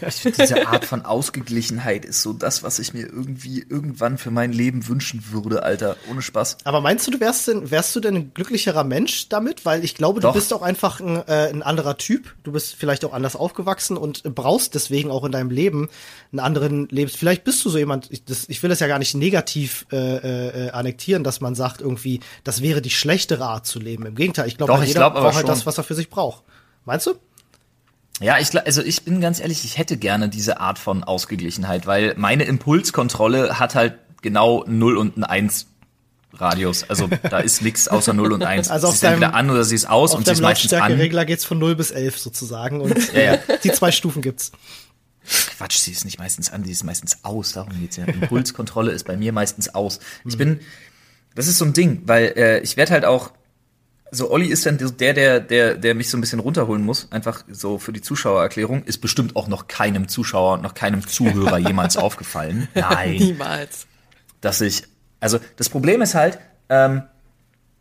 Ich 0.08 0.15
finde, 0.15 0.38
diese 0.41 0.68
Art 0.68 0.86
von 0.86 1.06
Ausgeglichenheit 1.06 2.06
ist 2.06 2.22
so 2.22 2.34
das, 2.34 2.63
was 2.63 2.79
ich 2.79 2.94
mir 2.94 3.06
irgendwie 3.06 3.65
irgendwann 3.68 4.18
für 4.18 4.32
mein 4.32 4.51
Leben 4.51 4.88
wünschen 4.88 5.25
würde, 5.32 5.63
Alter. 5.63 5.98
Ohne 6.10 6.22
Spaß. 6.22 6.58
Aber 6.63 6.82
meinst 6.82 7.08
du, 7.08 7.12
du 7.12 7.20
wärst 7.20 7.48
denn, 7.48 7.72
wärst 7.72 7.96
du 7.96 8.00
denn 8.00 8.15
ein 8.15 8.34
glücklicherer 8.34 8.84
Mensch 8.84 9.29
damit? 9.29 9.65
Weil 9.65 9.84
ich 9.84 9.96
glaube, 9.96 10.20
Doch. 10.20 10.34
du 10.34 10.39
bist 10.39 10.53
auch 10.53 10.62
einfach 10.62 11.00
ein, 11.00 11.18
äh, 11.27 11.50
ein 11.50 11.63
anderer 11.63 11.98
Typ. 11.98 12.36
Du 12.44 12.51
bist 12.51 12.75
vielleicht 12.75 13.06
auch 13.06 13.13
anders 13.13 13.36
aufgewachsen 13.36 13.98
und 13.98 14.24
brauchst 14.36 14.75
deswegen 14.75 15.12
auch 15.12 15.24
in 15.24 15.32
deinem 15.32 15.50
Leben 15.50 15.89
einen 16.32 16.39
anderen 16.39 16.88
Lebens. 16.89 17.15
Vielleicht 17.15 17.44
bist 17.44 17.63
du 17.65 17.70
so 17.70 17.77
jemand, 17.77 18.12
ich, 18.12 18.24
das, 18.25 18.48
ich 18.48 18.62
will 18.63 18.70
das 18.70 18.79
ja 18.79 18.88
gar 18.88 19.00
nicht 19.00 19.15
negativ 19.15 19.86
äh, 19.91 20.68
äh, 20.68 20.70
annektieren, 20.72 21.24
dass 21.24 21.41
man 21.41 21.56
sagt 21.56 21.82
irgendwie, 21.82 22.20
das 22.44 22.62
wäre 22.62 22.82
die 22.82 22.89
schlechtere 22.89 23.46
Art 23.46 23.65
zu 23.65 23.79
leben. 23.79 24.06
Im 24.06 24.15
Gegenteil, 24.15 24.48
ich 24.48 24.58
glaube, 24.58 24.74
jeder 24.86 25.00
glaub 25.00 25.13
braucht 25.15 25.36
halt 25.36 25.48
das, 25.48 25.65
was 25.65 25.77
er 25.77 25.84
für 25.84 25.96
sich 25.96 26.10
braucht. 26.10 26.44
Meinst 26.86 27.08
du? 27.08 27.15
Ja, 28.20 28.38
ich 28.38 28.58
also 28.66 28.82
ich 28.82 29.04
bin 29.04 29.22
ganz 29.22 29.40
ehrlich, 29.40 29.64
ich 29.64 29.78
hätte 29.78 29.98
gerne 29.98 30.30
diese 30.30 30.60
Art 30.60 30.78
von 30.78 31.04
Ausgeglichenheit, 31.04 31.88
weil 31.88 32.14
meine 32.18 32.44
Impulskontrolle 32.44 33.60
hat 33.60 33.76
halt 33.76 33.96
genau 34.22 34.66
0 34.68 34.98
und 34.98 35.18
ein 35.18 35.24
1 35.24 35.68
Radius. 36.34 36.90
Also 36.90 37.08
da 37.30 37.40
ist 37.40 37.62
nichts 37.62 37.88
außer 37.88 38.14
0 38.14 38.34
und 38.34 38.44
1. 38.44 38.70
Also 38.70 38.88
sie 38.88 38.96
ist 38.96 39.04
entweder 39.04 39.34
an 39.34 39.50
oder 39.50 39.64
sie 39.64 39.76
ist 39.76 39.90
aus 39.90 40.14
und 40.14 40.26
sie 40.26 40.34
ist 40.34 40.42
meistens 40.42 40.74
an. 40.74 40.92
Regler 40.94 41.26
geht's 41.26 41.46
von 41.46 41.58
0 41.58 41.76
bis 41.76 41.92
11 41.92 42.20
sozusagen 42.20 42.82
und 42.82 43.14
ja, 43.14 43.22
ja. 43.22 43.38
die 43.64 43.72
zwei 43.72 43.92
Stufen 43.92 44.22
gibt's. 44.22 44.52
Quatsch, 45.58 45.78
sie 45.78 45.92
ist 45.92 46.06
nicht 46.06 46.20
meistens 46.20 46.52
an, 46.52 46.64
sie 46.64 46.72
ist 46.72 46.84
meistens 46.84 47.24
aus. 47.24 47.54
Darum 47.54 47.80
geht's 47.80 47.98
ja. 47.98 48.06
Impulskontrolle 48.06 48.92
ist 48.92 49.06
bei 49.06 49.16
mir 49.18 49.32
meistens 49.32 49.74
aus. 49.74 50.00
Ich 50.26 50.38
bin, 50.38 50.60
das 51.36 51.48
ist 51.48 51.58
so 51.58 51.66
ein 51.66 51.74
Ding, 51.74 52.04
weil 52.06 52.34
äh, 52.36 52.60
ich 52.62 52.78
werde 52.78 52.94
halt 52.94 53.06
auch 53.06 53.32
So, 54.12 54.32
Olli 54.32 54.48
ist 54.48 54.66
dann 54.66 54.78
der, 54.78 55.13
der, 55.13 55.39
der, 55.39 55.75
der 55.75 55.96
mich 55.96 56.10
so 56.10 56.18
ein 56.18 56.22
bisschen 56.22 56.39
runterholen 56.39 56.84
muss, 56.84 57.12
einfach 57.12 57.44
so 57.50 57.78
für 57.78 57.94
die 57.94 58.01
Zuschauererklärung, 58.01 58.84
ist 58.84 59.00
bestimmt 59.00 59.36
auch 59.36 59.48
noch 59.48 59.68
keinem 59.68 60.08
Zuschauer 60.08 60.54
und 60.54 60.63
noch 60.63 60.74
keinem 60.74 61.06
Zuhörer 61.06 61.58
jemals 61.68 61.98
aufgefallen. 61.98 62.68
Nein. 62.74 63.16
Niemals. 63.18 63.86
Dass 64.42 64.62
ich, 64.62 64.84
also 65.20 65.39
das 65.58 65.70
Problem 65.70 66.01
ist 66.01 66.16
halt, 66.16 66.39
ähm, 66.70 67.04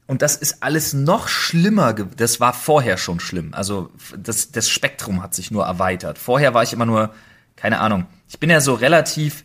und 0.06 0.22
das 0.22 0.36
ist 0.36 0.62
alles 0.62 0.94
noch 0.94 1.28
schlimmer, 1.28 1.92
das 1.92 2.40
war 2.40 2.54
vorher 2.54 2.96
schon 2.96 3.20
schlimm. 3.20 3.52
Also 3.52 3.90
das, 4.16 4.50
das 4.50 4.68
Spektrum 4.68 5.22
hat 5.22 5.34
sich 5.34 5.50
nur 5.50 5.66
erweitert. 5.66 6.18
Vorher 6.18 6.54
war 6.54 6.62
ich 6.62 6.72
immer 6.72 6.86
nur, 6.86 7.10
keine 7.56 7.80
Ahnung, 7.80 8.06
ich 8.28 8.40
bin 8.40 8.48
ja 8.48 8.60
so 8.60 8.72
relativ, 8.72 9.44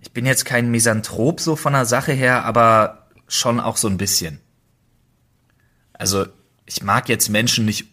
ich 0.00 0.12
bin 0.12 0.24
jetzt 0.24 0.44
kein 0.44 0.70
Misanthrop 0.70 1.40
so 1.40 1.56
von 1.56 1.72
der 1.72 1.84
Sache 1.84 2.12
her, 2.12 2.44
aber 2.44 3.08
schon 3.26 3.58
auch 3.58 3.76
so 3.76 3.88
ein 3.88 3.96
bisschen. 3.96 4.40
Also 5.94 6.26
ich 6.66 6.82
mag 6.82 7.08
jetzt 7.08 7.28
Menschen 7.28 7.64
nicht 7.64 7.86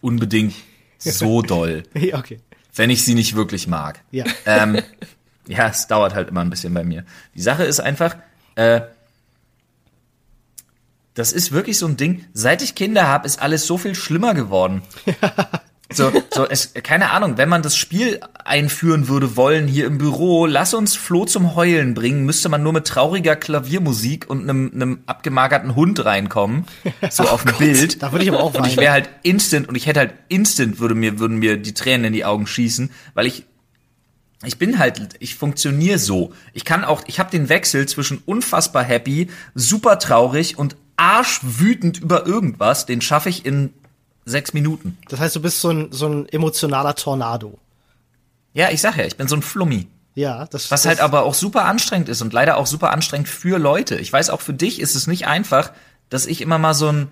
unbedingt 0.00 0.54
so 0.98 1.42
doll, 1.42 1.82
okay. 2.12 2.40
wenn 2.74 2.90
ich 2.90 3.04
sie 3.04 3.14
nicht 3.14 3.34
wirklich 3.34 3.66
mag. 3.66 4.00
Ja. 4.10 4.24
Ähm, 4.46 4.80
ja, 5.46 5.68
es 5.68 5.86
dauert 5.86 6.14
halt 6.14 6.28
immer 6.28 6.40
ein 6.40 6.50
bisschen 6.50 6.72
bei 6.74 6.84
mir. 6.84 7.04
Die 7.34 7.42
Sache 7.42 7.64
ist 7.64 7.80
einfach, 7.80 8.16
äh, 8.54 8.82
das 11.14 11.32
ist 11.32 11.52
wirklich 11.52 11.78
so 11.78 11.86
ein 11.86 11.96
Ding. 11.96 12.26
Seit 12.32 12.62
ich 12.62 12.74
Kinder 12.74 13.06
habe, 13.06 13.26
ist 13.26 13.40
alles 13.40 13.66
so 13.66 13.78
viel 13.78 13.94
schlimmer 13.94 14.34
geworden. 14.34 14.82
So, 15.94 16.12
so 16.32 16.46
es, 16.46 16.72
keine 16.82 17.10
Ahnung, 17.10 17.36
wenn 17.36 17.48
man 17.48 17.62
das 17.62 17.76
Spiel 17.76 18.20
einführen 18.44 19.08
würde 19.08 19.36
wollen 19.36 19.66
hier 19.66 19.86
im 19.86 19.98
Büro, 19.98 20.46
lass 20.46 20.74
uns 20.74 20.96
Flo 20.96 21.24
zum 21.24 21.54
Heulen 21.54 21.94
bringen, 21.94 22.24
müsste 22.24 22.48
man 22.48 22.62
nur 22.62 22.72
mit 22.72 22.86
trauriger 22.86 23.36
Klaviermusik 23.36 24.28
und 24.28 24.42
einem, 24.42 24.70
einem 24.74 24.98
abgemagerten 25.06 25.74
Hund 25.74 26.04
reinkommen, 26.04 26.66
so 27.10 27.22
auf 27.28 27.44
dem 27.44 27.56
Bild. 27.56 28.02
Da 28.02 28.12
würde 28.12 28.24
ich 28.24 28.30
aber 28.30 28.42
auch 28.42 28.54
Und 28.54 28.66
ich 28.66 28.76
weinen. 28.76 28.84
wäre 28.84 28.92
halt 28.92 29.10
instant 29.22 29.68
und 29.68 29.76
ich 29.76 29.86
hätte 29.86 30.00
halt 30.00 30.14
instant 30.28 30.80
würde 30.80 30.94
mir 30.94 31.18
würden 31.18 31.38
mir 31.38 31.56
die 31.56 31.74
Tränen 31.74 32.06
in 32.06 32.12
die 32.12 32.24
Augen 32.24 32.46
schießen, 32.46 32.90
weil 33.14 33.26
ich 33.26 33.44
ich 34.44 34.58
bin 34.58 34.78
halt 34.78 35.14
ich 35.20 35.36
funktioniere 35.36 35.98
so. 35.98 36.32
Ich 36.52 36.64
kann 36.64 36.84
auch 36.84 37.02
ich 37.06 37.18
habe 37.18 37.30
den 37.30 37.48
Wechsel 37.48 37.86
zwischen 37.86 38.22
unfassbar 38.26 38.84
happy, 38.84 39.28
super 39.54 39.98
traurig 39.98 40.58
und 40.58 40.76
arschwütend 40.96 42.00
über 42.00 42.26
irgendwas, 42.26 42.86
den 42.86 43.00
schaffe 43.00 43.28
ich 43.28 43.46
in 43.46 43.72
sechs 44.24 44.52
Minuten. 44.52 44.98
Das 45.08 45.20
heißt, 45.20 45.36
du 45.36 45.40
bist 45.40 45.60
so 45.60 45.70
ein, 45.70 45.92
so 45.92 46.08
ein 46.08 46.28
emotionaler 46.28 46.94
Tornado. 46.94 47.58
Ja, 48.52 48.70
ich 48.70 48.80
sag 48.80 48.96
ja, 48.96 49.04
ich 49.04 49.16
bin 49.16 49.28
so 49.28 49.36
ein 49.36 49.42
Flummi. 49.42 49.88
Ja, 50.14 50.46
das 50.46 50.70
Was 50.70 50.82
das, 50.82 50.86
halt 50.86 51.00
aber 51.00 51.24
auch 51.24 51.34
super 51.34 51.64
anstrengend 51.64 52.08
ist 52.08 52.22
und 52.22 52.32
leider 52.32 52.56
auch 52.56 52.66
super 52.66 52.92
anstrengend 52.92 53.28
für 53.28 53.58
Leute. 53.58 53.96
Ich 53.96 54.12
weiß 54.12 54.30
auch 54.30 54.40
für 54.40 54.54
dich 54.54 54.80
ist 54.80 54.94
es 54.94 55.06
nicht 55.06 55.26
einfach, 55.26 55.72
dass 56.08 56.26
ich 56.26 56.40
immer 56.40 56.58
mal 56.58 56.74
so 56.74 56.88
ein 56.88 57.08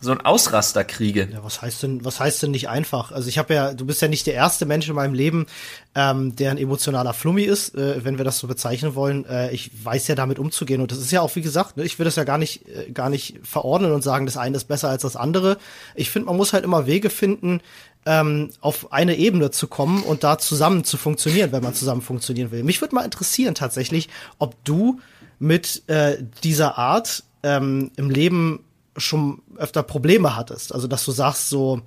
so 0.00 0.12
ein 0.12 0.20
Ausraster 0.20 0.84
kriege. 0.84 1.28
Ja, 1.32 1.42
was 1.42 1.60
heißt 1.60 1.82
denn, 1.82 2.04
was 2.04 2.20
heißt 2.20 2.42
denn 2.42 2.52
nicht 2.52 2.68
einfach? 2.68 3.10
Also 3.10 3.28
ich 3.28 3.38
habe 3.38 3.54
ja, 3.54 3.74
du 3.74 3.84
bist 3.84 4.00
ja 4.00 4.08
nicht 4.08 4.26
der 4.26 4.34
erste 4.34 4.64
Mensch 4.64 4.88
in 4.88 4.94
meinem 4.94 5.14
Leben, 5.14 5.46
ähm, 5.94 6.36
der 6.36 6.52
ein 6.52 6.58
emotionaler 6.58 7.14
Flummi 7.14 7.42
ist, 7.42 7.74
äh, 7.74 8.04
wenn 8.04 8.16
wir 8.16 8.24
das 8.24 8.38
so 8.38 8.46
bezeichnen 8.46 8.94
wollen. 8.94 9.24
Äh, 9.26 9.50
ich 9.50 9.70
weiß 9.84 10.06
ja 10.08 10.14
damit 10.14 10.38
umzugehen 10.38 10.80
und 10.80 10.92
das 10.92 10.98
ist 10.98 11.10
ja 11.10 11.20
auch 11.20 11.34
wie 11.34 11.42
gesagt, 11.42 11.76
ne, 11.76 11.84
ich 11.84 11.98
will 11.98 12.04
das 12.04 12.16
ja 12.16 12.24
gar 12.24 12.38
nicht, 12.38 12.68
äh, 12.68 12.90
gar 12.92 13.10
nicht 13.10 13.40
verordnen 13.42 13.92
und 13.92 14.02
sagen, 14.02 14.26
das 14.26 14.36
eine 14.36 14.56
ist 14.56 14.64
besser 14.64 14.88
als 14.88 15.02
das 15.02 15.16
andere. 15.16 15.58
Ich 15.94 16.10
finde, 16.10 16.26
man 16.26 16.36
muss 16.36 16.52
halt 16.52 16.64
immer 16.64 16.86
Wege 16.86 17.10
finden, 17.10 17.60
ähm, 18.06 18.50
auf 18.60 18.92
eine 18.92 19.16
Ebene 19.16 19.50
zu 19.50 19.66
kommen 19.66 20.02
und 20.04 20.22
da 20.22 20.38
zusammen 20.38 20.84
zu 20.84 20.96
funktionieren, 20.96 21.50
wenn 21.52 21.62
man 21.62 21.74
zusammen 21.74 22.02
funktionieren 22.02 22.50
will. 22.52 22.62
Mich 22.62 22.80
würde 22.80 22.94
mal 22.94 23.04
interessieren 23.04 23.54
tatsächlich, 23.54 24.08
ob 24.38 24.54
du 24.64 25.00
mit 25.40 25.82
äh, 25.88 26.18
dieser 26.42 26.78
Art 26.78 27.24
ähm, 27.42 27.90
im 27.96 28.10
Leben 28.10 28.60
schon 28.98 29.42
öfter 29.56 29.82
Probleme 29.82 30.36
hattest. 30.36 30.74
Also 30.74 30.86
dass 30.86 31.04
du 31.04 31.12
sagst 31.12 31.48
so, 31.48 31.82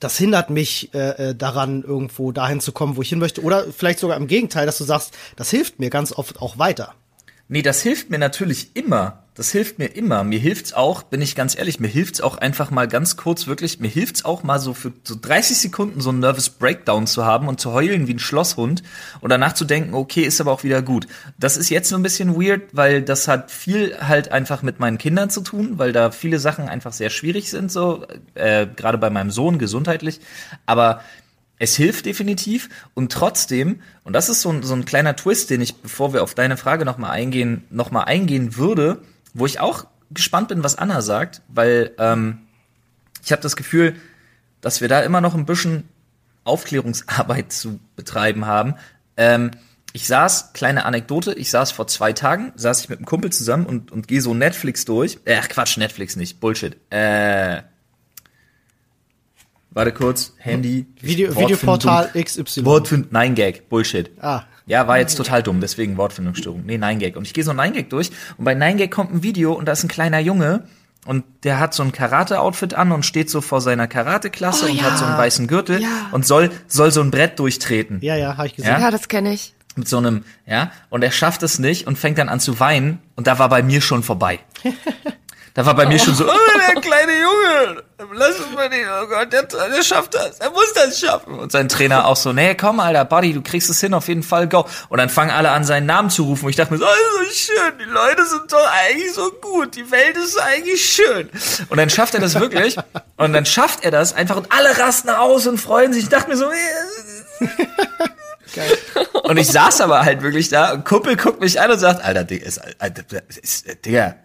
das 0.00 0.18
hindert 0.18 0.50
mich 0.50 0.92
äh, 0.94 1.30
äh, 1.30 1.34
daran, 1.34 1.82
irgendwo 1.82 2.32
dahin 2.32 2.60
zu 2.60 2.72
kommen, 2.72 2.96
wo 2.96 3.02
ich 3.02 3.08
hin 3.08 3.18
möchte. 3.18 3.42
Oder 3.42 3.64
vielleicht 3.72 3.98
sogar 3.98 4.16
im 4.16 4.26
Gegenteil, 4.26 4.66
dass 4.66 4.78
du 4.78 4.84
sagst, 4.84 5.14
das 5.36 5.50
hilft 5.50 5.78
mir 5.78 5.90
ganz 5.90 6.12
oft 6.12 6.40
auch 6.42 6.58
weiter. 6.58 6.94
Nee, 7.48 7.62
das 7.62 7.82
hilft 7.82 8.10
mir 8.10 8.18
natürlich 8.18 8.74
immer. 8.74 9.25
Das 9.36 9.52
hilft 9.52 9.78
mir 9.78 9.88
immer. 9.88 10.24
Mir 10.24 10.38
hilft's 10.38 10.72
auch, 10.72 11.02
bin 11.02 11.20
ich 11.20 11.34
ganz 11.34 11.58
ehrlich, 11.58 11.78
mir 11.78 11.88
hilft's 11.88 12.22
auch 12.22 12.38
einfach 12.38 12.70
mal 12.70 12.88
ganz 12.88 13.18
kurz 13.18 13.46
wirklich, 13.46 13.80
mir 13.80 13.88
hilft's 13.88 14.24
auch 14.24 14.42
mal 14.42 14.58
so 14.58 14.72
für 14.72 14.94
so 15.04 15.14
30 15.20 15.58
Sekunden 15.58 16.00
so 16.00 16.08
einen 16.08 16.20
Nervous 16.20 16.48
Breakdown 16.48 17.06
zu 17.06 17.26
haben 17.26 17.46
und 17.46 17.60
zu 17.60 17.72
heulen 17.74 18.08
wie 18.08 18.14
ein 18.14 18.18
Schlosshund 18.18 18.82
und 19.20 19.28
danach 19.28 19.52
zu 19.52 19.66
denken, 19.66 19.92
okay, 19.92 20.22
ist 20.22 20.40
aber 20.40 20.52
auch 20.52 20.64
wieder 20.64 20.80
gut. 20.80 21.06
Das 21.38 21.58
ist 21.58 21.68
jetzt 21.68 21.90
so 21.90 21.96
ein 21.96 22.02
bisschen 22.02 22.34
weird, 22.34 22.62
weil 22.72 23.02
das 23.02 23.28
hat 23.28 23.50
viel 23.50 23.94
halt 24.00 24.32
einfach 24.32 24.62
mit 24.62 24.80
meinen 24.80 24.96
Kindern 24.96 25.28
zu 25.28 25.42
tun, 25.42 25.78
weil 25.78 25.92
da 25.92 26.12
viele 26.12 26.38
Sachen 26.38 26.66
einfach 26.70 26.94
sehr 26.94 27.10
schwierig 27.10 27.50
sind, 27.50 27.70
so, 27.70 28.06
äh, 28.34 28.66
gerade 28.74 28.96
bei 28.96 29.10
meinem 29.10 29.30
Sohn 29.30 29.58
gesundheitlich. 29.58 30.20
Aber 30.64 31.02
es 31.58 31.76
hilft 31.76 32.06
definitiv 32.06 32.70
und 32.94 33.12
trotzdem, 33.12 33.80
und 34.02 34.14
das 34.14 34.30
ist 34.30 34.40
so 34.40 34.48
ein, 34.48 34.62
so 34.62 34.72
ein 34.72 34.86
kleiner 34.86 35.14
Twist, 35.14 35.50
den 35.50 35.60
ich, 35.60 35.76
bevor 35.76 36.14
wir 36.14 36.22
auf 36.22 36.34
deine 36.34 36.56
Frage 36.56 36.86
nochmal 36.86 37.10
eingehen, 37.10 37.64
nochmal 37.68 38.04
eingehen 38.04 38.56
würde, 38.56 39.02
wo 39.38 39.46
ich 39.46 39.60
auch 39.60 39.86
gespannt 40.10 40.48
bin, 40.48 40.64
was 40.64 40.76
Anna 40.76 41.02
sagt, 41.02 41.42
weil 41.48 41.92
ähm, 41.98 42.38
ich 43.22 43.32
habe 43.32 43.42
das 43.42 43.56
Gefühl, 43.56 43.96
dass 44.60 44.80
wir 44.80 44.88
da 44.88 45.00
immer 45.00 45.20
noch 45.20 45.34
ein 45.34 45.46
bisschen 45.46 45.88
Aufklärungsarbeit 46.44 47.52
zu 47.52 47.78
betreiben 47.96 48.46
haben. 48.46 48.74
Ähm, 49.16 49.50
ich 49.92 50.06
saß, 50.06 50.52
kleine 50.52 50.84
Anekdote, 50.84 51.34
ich 51.34 51.50
saß 51.50 51.72
vor 51.72 51.86
zwei 51.86 52.12
Tagen, 52.12 52.52
saß 52.56 52.80
ich 52.80 52.88
mit 52.88 52.98
einem 52.98 53.06
Kumpel 53.06 53.30
zusammen 53.32 53.66
und, 53.66 53.92
und 53.92 54.08
gehe 54.08 54.20
so 54.20 54.32
Netflix 54.32 54.84
durch. 54.84 55.18
Äh, 55.24 55.38
Ach 55.40 55.48
Quatsch, 55.48 55.76
Netflix 55.76 56.16
nicht, 56.16 56.40
Bullshit. 56.40 56.76
Äh, 56.90 57.62
warte 59.70 59.92
kurz, 59.92 60.34
Handy. 60.38 60.86
Video, 61.00 61.28
Wortfindung. 61.28 61.50
Videoportal 61.50 62.10
XY. 62.14 62.64
Wortfind, 62.64 63.12
Nein 63.12 63.34
Gag, 63.34 63.68
Bullshit. 63.68 64.10
Ah. 64.20 64.44
Ja, 64.66 64.88
war 64.88 64.98
jetzt 64.98 65.14
total 65.14 65.42
dumm, 65.42 65.60
deswegen 65.60 65.96
Wortfindungsstörung. 65.96 66.64
Nee, 66.66 66.76
Nein 66.78 66.98
Gag. 66.98 67.16
Und 67.16 67.24
ich 67.26 67.32
gehe 67.34 67.44
so 67.44 67.52
Nein 67.52 67.72
Gag 67.72 67.88
durch 67.90 68.10
und 68.36 68.44
bei 68.44 68.54
Nein 68.54 68.76
Gag 68.76 68.90
kommt 68.90 69.12
ein 69.14 69.22
Video 69.22 69.52
und 69.52 69.66
da 69.66 69.72
ist 69.72 69.84
ein 69.84 69.88
kleiner 69.88 70.18
Junge 70.18 70.64
und 71.06 71.24
der 71.44 71.60
hat 71.60 71.72
so 71.72 71.84
ein 71.84 71.92
Karate-Outfit 71.92 72.74
an 72.74 72.90
und 72.90 73.06
steht 73.06 73.30
so 73.30 73.40
vor 73.40 73.60
seiner 73.60 73.86
Karate-Klasse 73.86 74.66
Oh 74.66 74.70
und 74.70 74.76
ja. 74.76 74.82
hat 74.90 74.98
so 74.98 75.04
einen 75.04 75.16
weißen 75.16 75.46
Gürtel 75.46 75.80
Ja. 75.80 75.88
und 76.10 76.26
soll, 76.26 76.50
soll 76.66 76.90
so 76.90 77.00
ein 77.00 77.12
Brett 77.12 77.38
durchtreten. 77.38 77.98
Ja, 78.02 78.16
ja, 78.16 78.36
habe 78.36 78.48
ich 78.48 78.56
gesehen. 78.56 78.72
Ja? 78.72 78.80
Ja, 78.80 78.90
das 78.90 79.06
kenne 79.06 79.32
ich. 79.32 79.54
Mit 79.76 79.86
so 79.88 79.98
einem, 79.98 80.24
ja, 80.46 80.72
und 80.90 81.04
er 81.04 81.12
schafft 81.12 81.42
es 81.44 81.58
nicht 81.60 81.86
und 81.86 81.96
fängt 81.98 82.18
dann 82.18 82.28
an 82.28 82.40
zu 82.40 82.58
weinen 82.58 82.98
und 83.14 83.26
da 83.28 83.38
war 83.38 83.48
bei 83.50 83.62
mir 83.62 83.80
schon 83.80 84.02
vorbei. 84.02 84.40
Da 85.56 85.64
war 85.64 85.74
bei 85.74 85.86
mir 85.86 85.98
schon 85.98 86.14
so, 86.14 86.26
oh, 86.26 86.36
der 86.74 86.82
kleine 86.82 87.12
Junge, 87.12 87.82
lass 88.12 88.38
uns 88.38 88.54
mal 88.54 88.68
den, 88.68 88.86
oh 88.86 89.06
Gott, 89.06 89.32
der, 89.32 89.44
der 89.44 89.82
schafft 89.82 90.12
das, 90.12 90.38
er 90.38 90.50
muss 90.50 90.70
das 90.74 91.00
schaffen. 91.00 91.38
Und 91.38 91.50
sein 91.50 91.70
Trainer 91.70 92.06
auch 92.06 92.16
so, 92.16 92.34
nee, 92.34 92.54
komm, 92.54 92.78
Alter, 92.78 93.06
Buddy, 93.06 93.32
du 93.32 93.40
kriegst 93.40 93.70
es 93.70 93.80
hin, 93.80 93.94
auf 93.94 94.06
jeden 94.08 94.22
Fall, 94.22 94.48
go. 94.48 94.66
Und 94.90 94.98
dann 94.98 95.08
fangen 95.08 95.30
alle 95.30 95.52
an, 95.52 95.64
seinen 95.64 95.86
Namen 95.86 96.10
zu 96.10 96.24
rufen. 96.24 96.44
Und 96.44 96.50
ich 96.50 96.56
dachte 96.56 96.74
mir 96.74 96.78
so, 96.78 96.84
oh, 96.84 97.24
so 97.24 97.32
schön, 97.32 97.72
die 97.80 97.90
Leute 97.90 98.26
sind 98.26 98.52
doch 98.52 98.70
eigentlich 98.70 99.14
so 99.14 99.30
gut, 99.40 99.74
die 99.76 99.90
Welt 99.90 100.18
ist 100.18 100.38
eigentlich 100.38 100.84
schön. 100.84 101.30
Und 101.70 101.78
dann 101.78 101.88
schafft 101.88 102.12
er 102.12 102.20
das 102.20 102.38
wirklich, 102.38 102.76
und 103.16 103.32
dann 103.32 103.46
schafft 103.46 103.82
er 103.82 103.90
das 103.90 104.12
einfach, 104.12 104.36
und 104.36 104.52
alle 104.52 104.78
rasten 104.78 105.08
aus 105.08 105.46
und 105.46 105.56
freuen 105.56 105.94
sich. 105.94 106.02
Ich 106.02 106.10
dachte 106.10 106.28
mir 106.28 106.36
so, 106.36 106.50
eh, 106.50 107.48
und 109.22 109.38
ich 109.38 109.48
saß 109.48 109.80
aber 109.80 110.02
halt 110.02 110.22
wirklich 110.22 110.50
da 110.50 110.72
und 110.72 110.84
Kumpel 110.84 111.16
guckt 111.16 111.40
mich 111.40 111.58
an 111.60 111.70
und 111.70 111.78
sagt, 111.78 112.04
Alter, 112.04 112.24
Digga, 112.24 112.46
ist, 112.46 112.60
Alter, 112.78 113.02
ist, 113.42 113.66
Digga, 113.84 114.16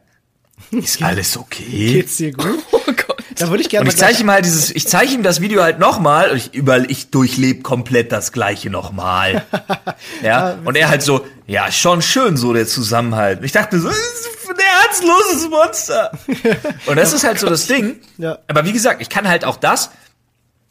ist 0.71 1.01
alles 1.01 1.37
okay? 1.37 1.93
Geht's 1.93 2.17
dir 2.17 2.31
gut? 2.31 2.59
Oh 2.73 2.93
Gott. 2.93 3.23
Da 3.37 3.49
würde 3.49 3.61
ich 3.61 3.69
gerne 3.69 3.81
Und 3.81 3.87
mal 3.87 3.93
ich 3.93 3.99
zeige 3.99 4.21
ihm 4.21 4.31
halt 4.31 4.43
dieses, 4.43 4.71
ich 4.71 4.87
zeige 4.87 5.13
ihm 5.13 5.23
das 5.23 5.39
Video 5.39 5.61
halt 5.61 5.79
nochmal 5.79 6.31
und 6.31 6.37
ich 6.37 6.53
über, 6.53 6.89
ich 6.89 7.11
durchlebe 7.11 7.61
komplett 7.61 8.11
das 8.11 8.31
gleiche 8.31 8.69
nochmal. 8.69 9.45
ja, 10.23 10.57
und 10.65 10.75
er 10.75 10.89
halt 10.89 11.03
so, 11.03 11.25
ja, 11.47 11.71
schon 11.71 12.01
schön 12.01 12.37
so 12.37 12.53
der 12.53 12.65
Zusammenhalt. 12.65 13.39
Und 13.39 13.45
ich 13.45 13.51
dachte 13.51 13.79
so, 13.79 13.87
das 13.87 13.97
ist 13.97 14.49
ein 14.49 14.55
herzloses 14.57 15.49
Monster. 15.49 16.11
Und 16.87 16.97
das 16.97 17.13
ist 17.13 17.23
halt 17.23 17.39
so 17.39 17.47
das 17.47 17.67
Ding. 17.67 18.01
Ja. 18.17 18.39
Aber 18.47 18.65
wie 18.65 18.73
gesagt, 18.73 19.01
ich 19.01 19.09
kann 19.09 19.27
halt 19.27 19.45
auch 19.45 19.57
das. 19.57 19.91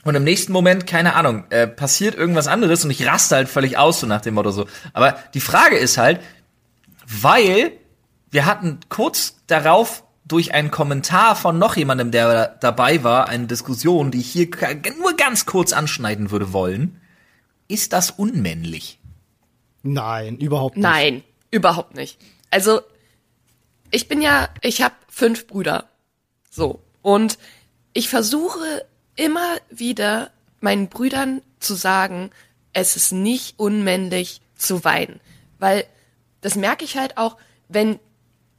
Und 0.05 0.15
im 0.15 0.25
nächsten 0.25 0.53
Moment, 0.53 0.87
keine 0.87 1.15
Ahnung, 1.15 1.45
äh, 1.51 1.67
passiert 1.67 2.15
irgendwas 2.15 2.47
anderes 2.47 2.85
und 2.85 2.91
ich 2.91 3.07
raste 3.07 3.37
halt 3.37 3.49
völlig 3.49 3.77
aus, 3.77 4.01
so 4.01 4.07
nach 4.07 4.23
dem 4.23 4.35
Motto 4.35 4.51
so. 4.51 4.67
Aber 4.95 5.19
die 5.35 5.41
Frage 5.41 5.77
ist 5.77 5.99
halt, 5.99 6.21
weil 7.07 7.73
wir 8.31 8.47
hatten 8.47 8.79
kurz 8.89 9.37
darauf 9.47 10.05
durch 10.25 10.55
einen 10.55 10.71
Kommentar 10.71 11.35
von 11.35 11.59
noch 11.59 11.77
jemandem, 11.77 12.11
der 12.13 12.33
da- 12.33 12.47
dabei 12.47 13.03
war, 13.03 13.29
eine 13.29 13.47
Diskussion, 13.47 14.11
die 14.11 14.21
ich 14.21 14.31
hier 14.31 14.49
nur 14.99 15.17
ganz 15.17 15.47
kurz 15.47 15.73
anschneiden 15.73 16.31
würde 16.31 16.53
wollen. 16.53 17.01
Ist 17.67 17.93
das 17.93 18.11
unmännlich? 18.13 18.99
Nein, 19.83 20.37
überhaupt 20.39 20.77
nicht. 20.77 20.83
Nein, 20.85 21.25
überhaupt 21.51 21.95
nicht. 21.97 22.19
Also, 22.51 22.81
ich 23.91 24.07
bin 24.09 24.23
ja, 24.23 24.49
ich 24.63 24.83
habe 24.83 24.95
fünf 25.09 25.47
Brüder. 25.47 25.89
So. 26.51 26.81
Und 27.03 27.39
ich 27.93 28.09
versuche 28.09 28.85
immer 29.17 29.57
wieder 29.71 30.31
meinen 30.61 30.89
Brüdern 30.89 31.43
zu 31.59 31.75
sagen, 31.75 32.31
es 32.73 32.95
ist 32.95 33.13
nicht 33.13 33.59
unmännlich 33.59 34.43
zu 34.55 34.85
weinen. 34.85 35.21
Weil 35.59 35.85
das 36.41 36.55
merke 36.55 36.85
ich 36.85 36.97
halt 36.97 37.17
auch, 37.17 37.37
wenn 37.69 37.99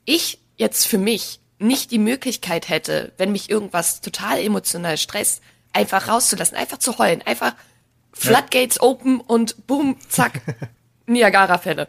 ich 0.06 0.40
jetzt 0.58 0.86
für 0.86 0.98
mich 0.98 1.40
nicht 1.60 1.92
die 1.92 2.00
Möglichkeit 2.00 2.70
hätte, 2.70 3.14
wenn 3.18 3.32
mich 3.32 3.50
irgendwas 3.50 4.02
total 4.02 4.40
emotional 4.40 4.98
stresst, 4.98 5.42
einfach 5.74 6.08
rauszulassen, 6.08 6.58
einfach 6.58 6.80
zu 6.80 6.98
heulen, 6.98 7.22
einfach 7.22 7.54
Floodgates 8.14 8.82
open 8.82 9.22
und 9.22 9.68
boom, 9.68 9.98
zack, 10.10 10.42
Niagara-Fälle. 11.06 11.88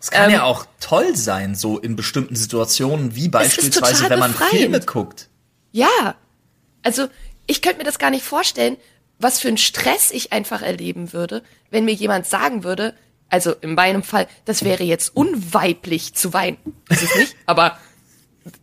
Es 0.00 0.10
kann 0.10 0.30
Ähm, 0.30 0.36
ja 0.36 0.42
auch 0.44 0.66
toll 0.80 1.14
sein, 1.16 1.54
so 1.54 1.78
in 1.78 1.94
bestimmten 1.96 2.34
Situationen, 2.34 3.14
wie 3.14 3.28
beispielsweise, 3.28 4.08
wenn 4.08 4.18
man 4.18 4.32
befreiend. 4.32 4.52
Filme 4.52 4.80
guckt. 4.80 5.28
Ja, 5.72 6.16
also 6.82 7.08
ich 7.46 7.60
könnte 7.62 7.78
mir 7.78 7.84
das 7.84 7.98
gar 7.98 8.10
nicht 8.10 8.24
vorstellen, 8.24 8.76
was 9.18 9.38
für 9.38 9.48
einen 9.48 9.58
Stress 9.58 10.10
ich 10.10 10.32
einfach 10.32 10.62
erleben 10.62 11.12
würde, 11.12 11.42
wenn 11.70 11.84
mir 11.84 11.92
jemand 11.92 12.26
sagen 12.26 12.64
würde, 12.64 12.94
also 13.30 13.52
in 13.52 13.74
meinem 13.74 14.02
Fall, 14.02 14.28
das 14.44 14.64
wäre 14.64 14.84
jetzt 14.84 15.16
unweiblich 15.16 16.14
zu 16.14 16.32
weinen. 16.32 16.58
Ist 16.88 17.02
es 17.02 17.14
nicht, 17.14 17.36
aber 17.46 17.78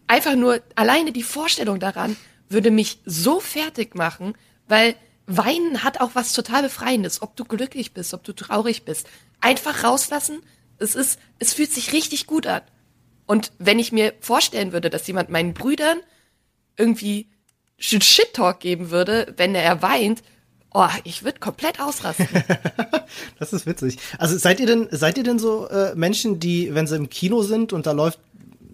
einfach 0.08 0.36
nur 0.36 0.62
alleine 0.76 1.12
die 1.12 1.24
Vorstellung 1.24 1.80
daran 1.80 2.16
würde 2.50 2.72
mich 2.72 3.00
so 3.06 3.40
fertig 3.40 3.96
machen, 3.96 4.34
weil 4.68 4.96
Weinen 5.26 5.84
hat 5.84 6.00
auch 6.00 6.12
was 6.14 6.32
total 6.32 6.64
Befreiendes, 6.64 7.22
ob 7.22 7.36
du 7.36 7.44
glücklich 7.44 7.94
bist, 7.94 8.14
ob 8.14 8.24
du 8.24 8.34
traurig 8.34 8.84
bist. 8.84 9.08
Einfach 9.42 9.84
rauslassen, 9.84 10.42
es 10.78 10.96
ist, 10.96 11.20
es 11.40 11.54
fühlt 11.54 11.72
sich 11.72 11.92
richtig 11.92 12.28
gut 12.28 12.48
an. 12.48 12.62
Und 13.26 13.52
wenn 13.60 13.78
ich 13.78 13.92
mir 13.92 14.14
vorstellen 14.22 14.72
würde, 14.72 14.90
dass 14.90 15.06
jemand 15.08 15.30
meinen 15.30 15.54
Brüdern 15.54 16.00
irgendwie 16.78 17.30
Shit 17.78 18.06
Shit 18.06 18.34
Talk 18.34 18.62
geben 18.62 18.90
würde, 18.90 19.34
wenn 19.36 19.54
er 19.54 19.82
weint, 19.82 20.24
oh, 20.74 20.88
ich 21.04 21.24
würde 21.24 21.40
komplett 21.40 21.80
ausrasten. 21.80 22.28
Das 23.40 23.54
ist 23.54 23.66
witzig. 23.66 23.98
Also 24.18 24.38
seid 24.38 24.60
ihr 24.60 24.66
denn, 24.66 24.90
seid 24.92 25.18
ihr 25.18 25.24
denn 25.24 25.40
so 25.40 25.68
äh, 25.70 25.96
Menschen, 25.96 26.40
die, 26.40 26.74
wenn 26.76 26.88
sie 26.88 26.96
im 26.98 27.10
Kino 27.10 27.42
sind 27.42 27.72
und 27.72 27.86
da 27.88 27.92
läuft 27.94 28.20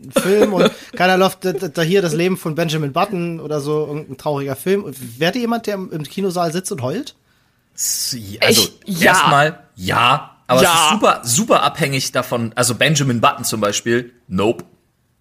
ein 0.03 0.11
Film 0.11 0.53
und 0.53 0.71
keiner 0.95 1.17
läuft 1.17 1.45
da, 1.45 1.53
da 1.53 1.81
hier 1.83 2.01
das 2.01 2.13
Leben 2.13 2.35
von 2.35 2.55
Benjamin 2.55 2.93
Button 2.93 3.39
oder 3.39 3.61
so, 3.61 3.85
irgendein 3.85 4.17
trauriger 4.17 4.55
Film. 4.55 4.85
Wärt 5.17 5.35
ihr 5.35 5.41
jemand, 5.41 5.67
der 5.67 5.75
im, 5.75 5.91
im 5.91 6.03
Kinosaal 6.03 6.51
sitzt 6.51 6.71
und 6.71 6.81
heult? 6.81 7.15
Also 7.75 8.69
Ich- 8.85 8.99
ja. 9.01 9.11
erstmal 9.11 9.59
ja, 9.75 10.37
aber 10.47 10.61
es 10.61 10.63
Ja. 10.63 10.73
ist 10.85 10.89
super, 10.93 11.21
super 11.23 11.63
abhängig 11.63 12.11
davon. 12.11 12.51
Also 12.55 12.75
Benjamin 12.75 13.21
Button 13.21 13.43
zum 13.45 13.61
Beispiel, 13.61 14.13
nope. 14.27 14.63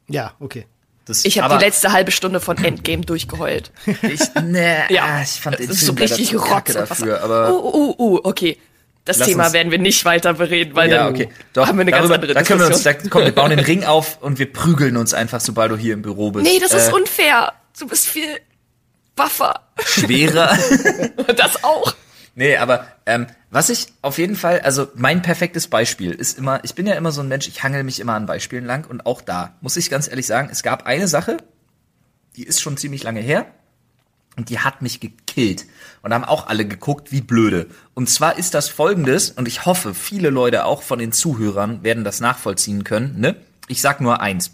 Ja, 0.08 0.32
okay. 0.40 0.66
Das, 1.04 1.25
Ich 1.25 1.40
habe 1.40 1.59
die 1.59 1.64
letzte 1.64 1.92
halbe 1.92 2.12
Stunde 2.12 2.38
von 2.40 2.62
Endgame 2.62 3.04
durchgeheult. 3.04 3.73
Ich, 4.02 4.21
nee, 4.42 4.76
Ja, 4.88 5.21
ich 5.23 5.40
fand 5.40 5.59
den 5.59 5.66
das 5.68 5.76
ist 5.76 5.85
Film 5.85 5.97
so 5.97 6.02
richtig 6.02 6.32
leider 6.32 6.44
zu 6.44 6.49
kacke 6.50 6.73
Rotz 6.73 6.80
und 6.82 6.90
dafür, 6.90 7.23
aber 7.23 7.52
uh, 7.52 7.75
uh, 7.75 7.94
uh, 7.99 8.21
okay. 8.25 8.59
Das 9.04 9.18
Lass 9.18 9.26
Thema 9.26 9.52
werden 9.52 9.73
wir 9.73 9.78
nicht 9.78 10.04
weiter 10.04 10.35
bereden, 10.35 10.76
weil 10.76 10.88
ja, 10.88 11.04
dann 11.04 11.12
okay. 11.14 11.28
Doch, 11.54 11.66
haben 11.66 11.76
wir 11.76 11.80
eine 11.80 11.90
ganz 11.90 12.02
darüber, 12.02 12.14
andere 12.14 12.35
da 12.35 12.42
können 12.44 12.61
wir 12.61 12.66
uns, 12.66 12.76
Diskussion. 12.85 13.02
da, 13.02 13.11
komm, 13.11 13.25
wir 13.25 13.35
bauen 13.35 13.50
den 13.50 13.59
Ring 13.59 13.82
auf 13.82 14.23
und 14.23 14.38
wir 14.38 14.52
prügeln 14.52 14.97
uns 14.97 15.12
einfach, 15.12 15.40
sobald 15.40 15.73
du 15.73 15.76
hier 15.76 15.94
im 15.94 16.02
Büro 16.02 16.30
bist. 16.30 16.47
nee, 16.47 16.61
das 16.61 16.73
ist 16.73 16.90
Äh, 16.90 16.92
unfair. 16.92 17.52
Du 17.80 17.88
bist 17.88 18.06
viel 18.06 18.38
buffer. 19.16 19.61
schwerer. 19.85 20.56
Das 21.37 21.64
auch. 21.64 21.94
Nee, 22.34 22.56
aber 22.56 22.86
ähm, 23.04 23.26
was 23.50 23.68
ich 23.68 23.88
auf 24.00 24.16
jeden 24.16 24.36
Fall, 24.36 24.60
also 24.60 24.88
mein 24.94 25.20
perfektes 25.20 25.68
Beispiel 25.68 26.12
ist 26.12 26.38
immer, 26.38 26.64
ich 26.64 26.74
bin 26.74 26.86
ja 26.86 26.94
immer 26.94 27.12
so 27.12 27.20
ein 27.20 27.28
Mensch, 27.28 27.46
ich 27.46 27.62
hangel 27.62 27.84
mich 27.84 28.00
immer 28.00 28.14
an 28.14 28.26
Beispielen 28.26 28.64
lang 28.64 28.88
und 28.88 29.04
auch 29.04 29.20
da 29.20 29.54
muss 29.60 29.76
ich 29.76 29.90
ganz 29.90 30.08
ehrlich 30.08 30.26
sagen, 30.26 30.48
es 30.50 30.62
gab 30.62 30.86
eine 30.86 31.08
Sache, 31.08 31.36
die 32.36 32.44
ist 32.44 32.62
schon 32.62 32.78
ziemlich 32.78 33.02
lange 33.02 33.20
her 33.20 33.46
und 34.36 34.48
die 34.48 34.60
hat 34.60 34.80
mich 34.80 35.00
gekillt 35.00 35.66
und 36.00 36.14
haben 36.14 36.24
auch 36.24 36.46
alle 36.46 36.66
geguckt, 36.66 37.12
wie 37.12 37.20
blöde. 37.20 37.66
Und 37.92 38.08
zwar 38.08 38.38
ist 38.38 38.54
das 38.54 38.70
folgendes 38.70 39.30
und 39.30 39.46
ich 39.46 39.66
hoffe, 39.66 39.92
viele 39.92 40.30
Leute 40.30 40.64
auch 40.64 40.82
von 40.82 40.98
den 40.98 41.12
Zuhörern 41.12 41.84
werden 41.84 42.04
das 42.04 42.20
nachvollziehen 42.20 42.84
können, 42.84 43.20
ne? 43.20 43.36
Ich 43.68 43.82
sag 43.82 44.00
nur 44.00 44.20
eins. 44.20 44.52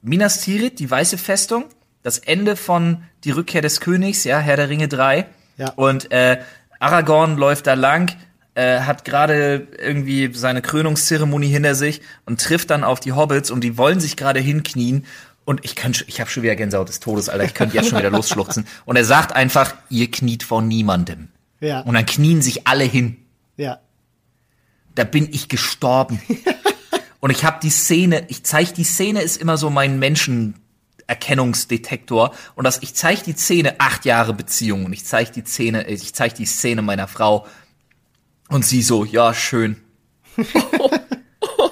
Minas 0.00 0.40
Tirith, 0.40 0.78
die 0.78 0.90
weiße 0.90 1.18
Festung, 1.18 1.66
das 2.02 2.18
Ende 2.18 2.56
von 2.56 3.04
Die 3.24 3.30
Rückkehr 3.30 3.62
des 3.62 3.80
Königs, 3.80 4.24
ja, 4.24 4.38
Herr 4.38 4.56
der 4.56 4.68
Ringe 4.68 4.88
3. 4.88 5.26
Ja. 5.62 5.72
Und 5.76 6.10
äh, 6.10 6.40
Aragorn 6.80 7.36
läuft 7.36 7.66
da 7.68 7.74
lang, 7.74 8.10
äh, 8.54 8.80
hat 8.80 9.04
gerade 9.04 9.68
irgendwie 9.78 10.30
seine 10.34 10.60
Krönungszeremonie 10.60 11.46
hinter 11.48 11.74
sich 11.76 12.00
und 12.26 12.40
trifft 12.40 12.70
dann 12.70 12.82
auf 12.82 12.98
die 12.98 13.12
Hobbits 13.12 13.50
und 13.52 13.62
die 13.62 13.78
wollen 13.78 14.00
sich 14.00 14.16
gerade 14.16 14.40
hinknien. 14.40 15.04
Und 15.44 15.64
ich 15.64 15.74
kann, 15.76 15.92
ich 16.06 16.20
habe 16.20 16.28
schon 16.30 16.42
wieder 16.42 16.56
Gänsehaut 16.56 16.88
des 16.88 16.98
Todes, 17.00 17.28
Alter. 17.28 17.44
Ich 17.44 17.54
könnte 17.54 17.76
jetzt 17.76 17.88
schon 17.90 17.98
wieder 17.98 18.10
losschluchzen. 18.18 18.66
Und 18.84 18.96
er 18.96 19.04
sagt 19.04 19.34
einfach, 19.34 19.74
ihr 19.88 20.10
kniet 20.10 20.42
vor 20.42 20.62
niemandem. 20.62 21.28
Ja. 21.60 21.80
Und 21.82 21.94
dann 21.94 22.06
knien 22.06 22.42
sich 22.42 22.66
alle 22.66 22.84
hin 22.84 23.16
Ja. 23.56 23.78
da 24.96 25.04
bin 25.04 25.28
ich 25.30 25.48
gestorben. 25.48 26.20
Und 27.20 27.30
ich 27.30 27.44
habe 27.44 27.58
die 27.62 27.70
Szene, 27.70 28.24
ich 28.28 28.42
zeige 28.42 28.72
die 28.72 28.82
Szene 28.82 29.22
ist 29.22 29.40
immer 29.40 29.56
so 29.56 29.70
mein 29.70 30.00
Menschenerkennungsdetektor 31.12 32.34
und 32.54 32.64
das 32.64 32.78
ich 32.82 32.94
zeige 32.94 33.22
die 33.22 33.34
Szene 33.34 33.76
acht 33.78 34.04
Jahre 34.04 34.32
Beziehung 34.32 34.86
und 34.86 34.92
ich 34.92 35.04
zeige 35.04 35.32
die 35.32 35.44
Szene, 35.44 35.88
ich 35.88 36.14
zeige 36.14 36.34
die 36.34 36.46
Szene 36.46 36.82
meiner 36.82 37.08
Frau 37.08 37.46
und 38.48 38.64
sie 38.64 38.82
so, 38.82 39.04
ja 39.04 39.34
schön. 39.34 39.76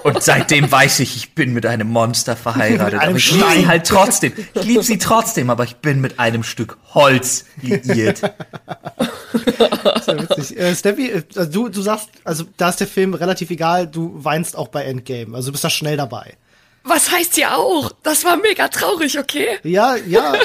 Und 0.03 0.23
seitdem 0.23 0.71
weiß 0.71 0.99
ich, 1.01 1.15
ich 1.15 1.35
bin 1.35 1.53
mit 1.53 1.65
einem 1.65 1.89
Monster 1.89 2.35
verheiratet. 2.35 2.99
einem 2.99 3.09
aber 3.09 3.17
ich 3.17 3.31
liebe 3.31 3.45
sie 3.55 3.67
halt 3.67 3.85
trotzdem. 3.85 4.33
Ich 4.55 4.63
liebe 4.63 4.83
sie 4.83 4.97
trotzdem, 4.97 5.49
aber 5.51 5.63
ich 5.63 5.75
bin 5.75 6.01
mit 6.01 6.19
einem 6.19 6.43
Stück 6.43 6.77
Holz 6.93 7.45
liiert. 7.61 8.17
Sehr 8.17 10.29
witzig. 10.29 10.57
Äh, 10.57 10.75
Steffi, 10.75 11.11
äh, 11.11 11.23
du, 11.47 11.69
du 11.69 11.81
sagst, 11.81 12.09
also 12.23 12.45
da 12.57 12.69
ist 12.69 12.79
der 12.79 12.87
Film 12.87 13.13
relativ 13.13 13.51
egal, 13.51 13.87
du 13.87 14.11
weinst 14.23 14.55
auch 14.55 14.69
bei 14.69 14.85
Endgame. 14.85 15.35
Also 15.35 15.49
du 15.49 15.51
bist 15.51 15.63
da 15.63 15.69
schnell 15.69 15.97
dabei. 15.97 16.35
Was 16.83 17.11
heißt 17.11 17.37
ja 17.37 17.55
auch? 17.55 17.91
Das 18.03 18.23
war 18.25 18.37
mega 18.37 18.67
traurig, 18.67 19.19
okay? 19.19 19.59
Ja, 19.63 19.95
ja, 19.95 20.35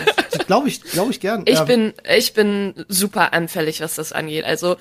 glaube 0.46 0.68
ich, 0.68 0.82
glaube 0.82 1.10
ich 1.10 1.20
gern. 1.20 1.44
Ich 1.46 1.58
Ähm, 1.60 1.66
bin, 1.66 1.94
ich 2.14 2.34
bin 2.34 2.84
super 2.88 3.32
anfällig, 3.32 3.80
was 3.80 3.94
das 3.94 4.12
angeht. 4.12 4.44
Also, 4.44 4.76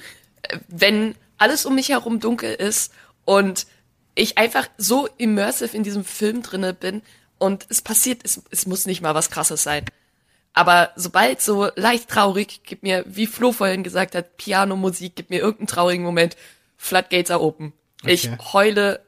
wenn 0.67 1.15
alles 1.37 1.65
um 1.65 1.75
mich 1.75 1.89
herum 1.89 2.19
dunkel 2.19 2.53
ist 2.53 2.91
und 3.23 3.67
ich 4.15 4.37
einfach 4.37 4.67
so 4.77 5.07
immersive 5.17 5.75
in 5.75 5.83
diesem 5.83 6.03
Film 6.05 6.41
drinne 6.41 6.73
bin 6.73 7.01
und 7.37 7.65
es 7.69 7.81
passiert, 7.81 8.21
es, 8.23 8.41
es 8.51 8.65
muss 8.65 8.85
nicht 8.85 9.01
mal 9.01 9.15
was 9.15 9.29
krasses 9.29 9.63
sein. 9.63 9.85
Aber 10.53 10.91
sobald 10.95 11.41
so 11.41 11.69
leicht 11.75 12.09
traurig, 12.09 12.61
gib 12.63 12.83
mir, 12.83 13.03
wie 13.07 13.27
Flo 13.27 13.51
vorhin 13.51 13.83
gesagt 13.83 14.15
hat, 14.15 14.37
Pianomusik, 14.37 15.13
gib 15.15 15.29
mir 15.29 15.39
irgendeinen 15.39 15.67
traurigen 15.67 16.05
Moment, 16.05 16.37
Floodgates 16.77 17.31
are 17.31 17.41
open. 17.41 17.73
Ich 18.05 18.27
Okay. 18.29 18.37
heule 18.53 19.04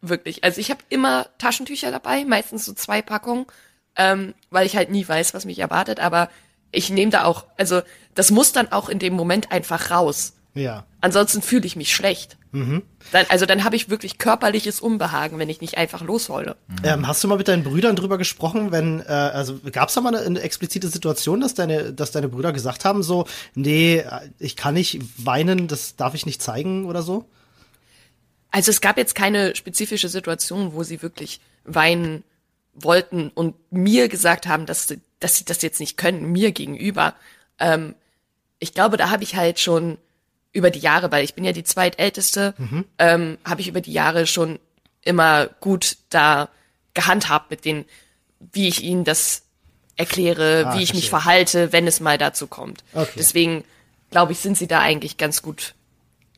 wirklich. 0.00 0.44
Also 0.44 0.60
ich 0.60 0.70
habe 0.70 0.80
immer 0.88 1.26
Taschentücher 1.38 1.90
dabei, 1.90 2.24
meistens 2.24 2.64
so 2.64 2.72
zwei 2.72 3.02
Packungen, 3.02 3.46
ähm, 3.96 4.34
weil 4.50 4.66
ich 4.66 4.76
halt 4.76 4.90
nie 4.90 5.06
weiß, 5.06 5.34
was 5.34 5.44
mich 5.44 5.58
erwartet. 5.58 6.00
Aber 6.00 6.28
ich 6.70 6.90
nehme 6.90 7.10
da 7.10 7.24
auch, 7.24 7.46
also 7.56 7.82
das 8.14 8.30
muss 8.30 8.52
dann 8.52 8.72
auch 8.72 8.88
in 8.88 8.98
dem 8.98 9.14
Moment 9.14 9.52
einfach 9.52 9.90
raus. 9.90 10.34
Ja. 10.54 10.84
Ansonsten 11.00 11.42
fühle 11.42 11.66
ich 11.66 11.76
mich 11.76 11.94
schlecht. 11.94 12.36
Dann, 13.12 13.26
also 13.28 13.46
dann 13.46 13.62
habe 13.62 13.76
ich 13.76 13.90
wirklich 13.90 14.18
körperliches 14.18 14.80
Unbehagen, 14.80 15.38
wenn 15.38 15.48
ich 15.48 15.60
nicht 15.60 15.78
einfach 15.78 16.02
losheule. 16.02 16.56
Ähm, 16.82 17.06
hast 17.06 17.22
du 17.22 17.28
mal 17.28 17.38
mit 17.38 17.46
deinen 17.46 17.62
Brüdern 17.62 17.94
drüber 17.94 18.18
gesprochen, 18.18 18.72
wenn, 18.72 19.00
äh, 19.00 19.04
also 19.04 19.58
gab 19.70 19.88
es 19.88 19.94
da 19.94 20.00
mal 20.00 20.14
eine, 20.14 20.24
eine 20.24 20.40
explizite 20.40 20.88
Situation, 20.88 21.40
dass 21.40 21.54
deine, 21.54 21.92
dass 21.92 22.10
deine 22.10 22.28
Brüder 22.28 22.52
gesagt 22.52 22.84
haben, 22.84 23.02
so, 23.02 23.26
nee, 23.54 24.02
ich 24.38 24.56
kann 24.56 24.74
nicht 24.74 25.00
weinen, 25.24 25.68
das 25.68 25.96
darf 25.96 26.14
ich 26.14 26.26
nicht 26.26 26.42
zeigen 26.42 26.86
oder 26.86 27.02
so? 27.02 27.26
Also 28.50 28.70
es 28.70 28.80
gab 28.80 28.96
jetzt 28.96 29.14
keine 29.14 29.54
spezifische 29.56 30.08
Situation, 30.08 30.72
wo 30.72 30.82
sie 30.82 31.02
wirklich 31.02 31.40
weinen 31.64 32.24
wollten 32.74 33.28
und 33.30 33.54
mir 33.72 34.08
gesagt 34.08 34.46
haben, 34.46 34.64
dass, 34.66 34.88
sie- 34.88 35.00
dass 35.20 35.36
sie 35.36 35.44
das 35.44 35.62
jetzt 35.62 35.80
nicht 35.80 35.96
können, 35.96 36.30
mir 36.32 36.52
gegenüber. 36.52 37.14
Ähm, 37.58 37.94
ich 38.58 38.72
glaube, 38.72 38.96
da 38.96 39.10
habe 39.10 39.22
ich 39.24 39.36
halt 39.36 39.60
schon 39.60 39.98
über 40.52 40.70
die 40.70 40.78
Jahre, 40.78 41.12
weil 41.12 41.24
ich 41.24 41.34
bin 41.34 41.44
ja 41.44 41.52
die 41.52 41.64
zweitälteste, 41.64 42.54
ähm, 42.98 43.38
habe 43.44 43.60
ich 43.60 43.68
über 43.68 43.80
die 43.80 43.92
Jahre 43.92 44.26
schon 44.26 44.58
immer 45.02 45.46
gut 45.60 45.96
da 46.10 46.48
gehandhabt 46.94 47.50
mit 47.50 47.64
denen, 47.64 47.84
wie 48.52 48.68
ich 48.68 48.82
ihnen 48.82 49.04
das 49.04 49.42
erkläre, 49.96 50.64
Ah, 50.66 50.76
wie 50.78 50.82
ich 50.82 50.94
mich 50.94 51.10
verhalte, 51.10 51.72
wenn 51.72 51.86
es 51.86 52.00
mal 52.00 52.18
dazu 52.18 52.46
kommt. 52.46 52.82
Okay. 52.94 53.10
Deswegen 53.16 53.64
glaube 54.10 54.32
ich, 54.32 54.38
sind 54.38 54.56
sie 54.56 54.66
da 54.68 54.80
eigentlich 54.80 55.16
ganz 55.16 55.42
gut 55.42 55.74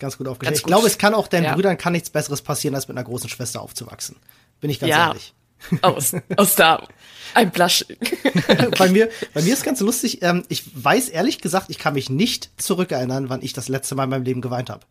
Ganz 0.00 0.18
gut 0.18 0.26
aufgestellt. 0.26 0.50
Ganz 0.54 0.58
Ich 0.58 0.64
gut. 0.64 0.70
glaube, 0.72 0.86
es 0.88 0.98
kann 0.98 1.14
auch 1.14 1.28
deinen 1.28 1.44
Ja. 1.44 1.54
Brüdern 1.54 1.78
kann 1.78 1.92
nichts 1.92 2.10
Besseres 2.10 2.42
passieren, 2.42 2.74
als 2.74 2.88
mit 2.88 2.96
einer 2.96 3.04
großen 3.04 3.28
Schwester 3.30 3.60
aufzuwachsen. 3.62 4.16
Bin 4.60 4.70
ich 4.70 4.80
ganz 4.80 4.90
Ja. 4.90 5.08
ehrlich. 5.08 5.32
aus, 5.82 6.12
aus 6.36 6.54
da. 6.56 6.88
Ein 7.34 7.50
Blushing. 7.50 7.96
bei 8.78 8.88
mir, 8.88 9.10
bei 9.34 9.42
mir 9.42 9.52
ist 9.52 9.62
ganz 9.62 9.80
lustig. 9.80 10.22
Ähm, 10.22 10.42
ich 10.48 10.64
weiß 10.74 11.10
ehrlich 11.10 11.40
gesagt, 11.40 11.66
ich 11.68 11.78
kann 11.78 11.94
mich 11.94 12.08
nicht 12.10 12.50
zurückerinnern, 12.56 13.28
wann 13.28 13.42
ich 13.42 13.52
das 13.52 13.68
letzte 13.68 13.94
Mal 13.94 14.04
in 14.04 14.10
meinem 14.10 14.24
Leben 14.24 14.40
geweint 14.40 14.70
habe. 14.70 14.86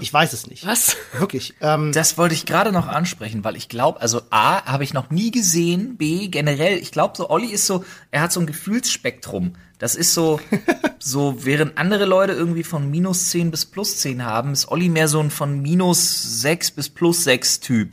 Ich 0.00 0.12
weiß 0.12 0.32
es 0.32 0.46
nicht. 0.48 0.66
Was? 0.66 0.96
Wirklich. 1.18 1.54
Ähm, 1.60 1.92
Das 1.92 2.18
wollte 2.18 2.34
ich 2.34 2.46
gerade 2.46 2.72
noch 2.72 2.88
ansprechen, 2.88 3.44
weil 3.44 3.56
ich 3.56 3.68
glaube, 3.68 4.00
also 4.00 4.22
A, 4.30 4.64
habe 4.64 4.84
ich 4.84 4.92
noch 4.92 5.10
nie 5.10 5.30
gesehen, 5.30 5.96
B, 5.96 6.28
generell, 6.28 6.78
ich 6.78 6.90
glaube 6.90 7.14
so, 7.16 7.30
Olli 7.30 7.46
ist 7.48 7.66
so, 7.66 7.84
er 8.10 8.22
hat 8.22 8.32
so 8.32 8.40
ein 8.40 8.46
Gefühlsspektrum. 8.46 9.54
Das 9.78 9.94
ist 9.94 10.14
so, 10.14 10.40
so, 10.98 11.44
während 11.44 11.78
andere 11.78 12.04
Leute 12.06 12.32
irgendwie 12.32 12.64
von 12.64 12.90
minus 12.90 13.30
10 13.30 13.50
bis 13.50 13.64
plus 13.66 13.98
10 13.98 14.24
haben, 14.24 14.52
ist 14.52 14.68
Olli 14.68 14.88
mehr 14.88 15.08
so 15.08 15.20
ein 15.20 15.30
von 15.30 15.60
minus 15.60 16.40
6 16.42 16.72
bis 16.72 16.88
plus 16.88 17.24
6 17.24 17.60
Typ. 17.60 17.92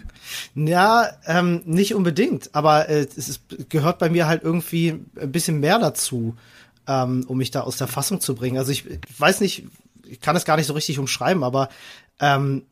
Ja, 0.55 1.09
ähm, 1.25 1.61
nicht 1.65 1.95
unbedingt, 1.95 2.53
aber 2.53 2.89
äh, 2.89 3.07
es 3.15 3.29
ist, 3.29 3.41
gehört 3.69 3.99
bei 3.99 4.09
mir 4.09 4.27
halt 4.27 4.43
irgendwie 4.43 4.99
ein 5.19 5.31
bisschen 5.31 5.59
mehr 5.59 5.79
dazu, 5.79 6.35
ähm, 6.87 7.25
um 7.27 7.37
mich 7.37 7.51
da 7.51 7.61
aus 7.61 7.77
der 7.77 7.87
Fassung 7.87 8.21
zu 8.21 8.35
bringen. 8.35 8.57
Also 8.57 8.71
ich, 8.71 8.85
ich 8.87 8.99
weiß 9.19 9.41
nicht, 9.41 9.65
ich 10.09 10.19
kann 10.21 10.35
es 10.35 10.45
gar 10.45 10.57
nicht 10.57 10.67
so 10.67 10.73
richtig 10.73 10.99
umschreiben, 10.99 11.43
aber 11.43 11.69
ähm, 12.19 12.63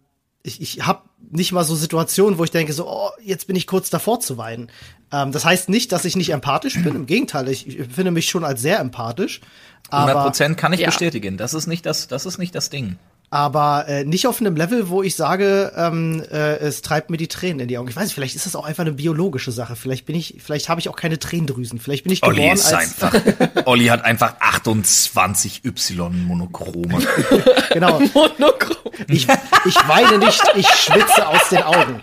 ich, 0.44 0.62
ich 0.62 0.86
habe 0.86 1.02
nicht 1.30 1.52
mal 1.52 1.64
so 1.64 1.76
Situationen, 1.76 2.38
wo 2.38 2.44
ich 2.44 2.52
denke, 2.52 2.72
so, 2.74 2.88
oh, 2.88 3.10
jetzt 3.22 3.48
bin 3.48 3.56
ich 3.56 3.68
kurz 3.68 3.90
davor 3.90 4.20
zu 4.20 4.38
weinen. 4.38 4.70
Ähm, 5.12 5.32
das 5.32 5.44
heißt 5.46 5.68
nicht, 5.70 5.92
dass 5.92 6.06
ich 6.06 6.16
nicht 6.16 6.30
empathisch 6.32 6.82
bin. 6.82 6.96
Im 6.96 7.06
Gegenteil, 7.06 7.50
ich, 7.50 7.68
ich 7.68 7.88
finde 7.94 8.12
mich 8.12 8.30
schon 8.30 8.44
als 8.46 8.62
sehr 8.62 8.80
empathisch. 8.80 9.42
100 9.90 10.16
Aber, 10.16 10.24
Prozent 10.26 10.58
kann 10.58 10.74
ich 10.74 10.82
Ja. 10.82 10.88
bestätigen. 10.88 11.38
Das 11.38 11.54
ist 11.54 11.68
nicht 11.68 11.86
das, 11.86 12.08
das 12.08 12.26
ist 12.26 12.38
nicht 12.38 12.56
das 12.56 12.70
Ding. 12.70 12.98
Aber 13.30 13.86
äh, 13.90 14.06
nicht 14.06 14.26
auf 14.26 14.40
einem 14.40 14.56
Level, 14.56 14.88
wo 14.88 15.04
ich 15.04 15.16
sage, 15.16 15.74
ähm, 15.76 16.24
äh, 16.32 16.58
es 16.60 16.82
treibt 16.82 17.10
mir 17.10 17.18
die 17.18 17.28
Tränen 17.28 17.60
in 17.60 17.68
die 17.68 17.78
Augen. 17.78 17.90
Ich 17.90 17.96
weiß 17.96 18.06
nicht, 18.06 18.14
vielleicht 18.14 18.36
ist 18.36 18.46
das 18.46 18.56
auch 18.56 18.64
einfach 18.64 18.84
eine 18.84 18.94
biologische 18.94 19.52
Sache. 19.52 19.76
Vielleicht 19.76 20.06
bin 20.06 20.16
ich, 20.16 20.36
vielleicht 20.42 20.70
habe 20.70 20.80
ich 20.80 20.88
auch 20.88 20.96
keine 20.96 21.20
Tränendrüsen. 21.20 21.78
Vielleicht 21.80 22.04
bin 22.06 22.14
ich 22.14 22.24
Olli 22.24 22.38
geboren 22.38 22.56
ist 22.56 22.74
als 22.74 23.02
einfach. 23.02 23.66
Olli 23.66 23.88
hat 23.88 24.06
einfach 24.06 24.36
28 24.40 25.66
Y-Monochrome. 25.66 27.00
genau. 27.72 28.00
Monochrom. 28.00 28.94
Ich, 29.10 29.28
ich 29.66 29.88
weine 29.88 30.20
nicht, 30.20 30.42
ich 30.56 30.68
schwitze 30.68 31.28
aus 31.28 31.50
den 31.50 31.64
Augen. 31.64 32.02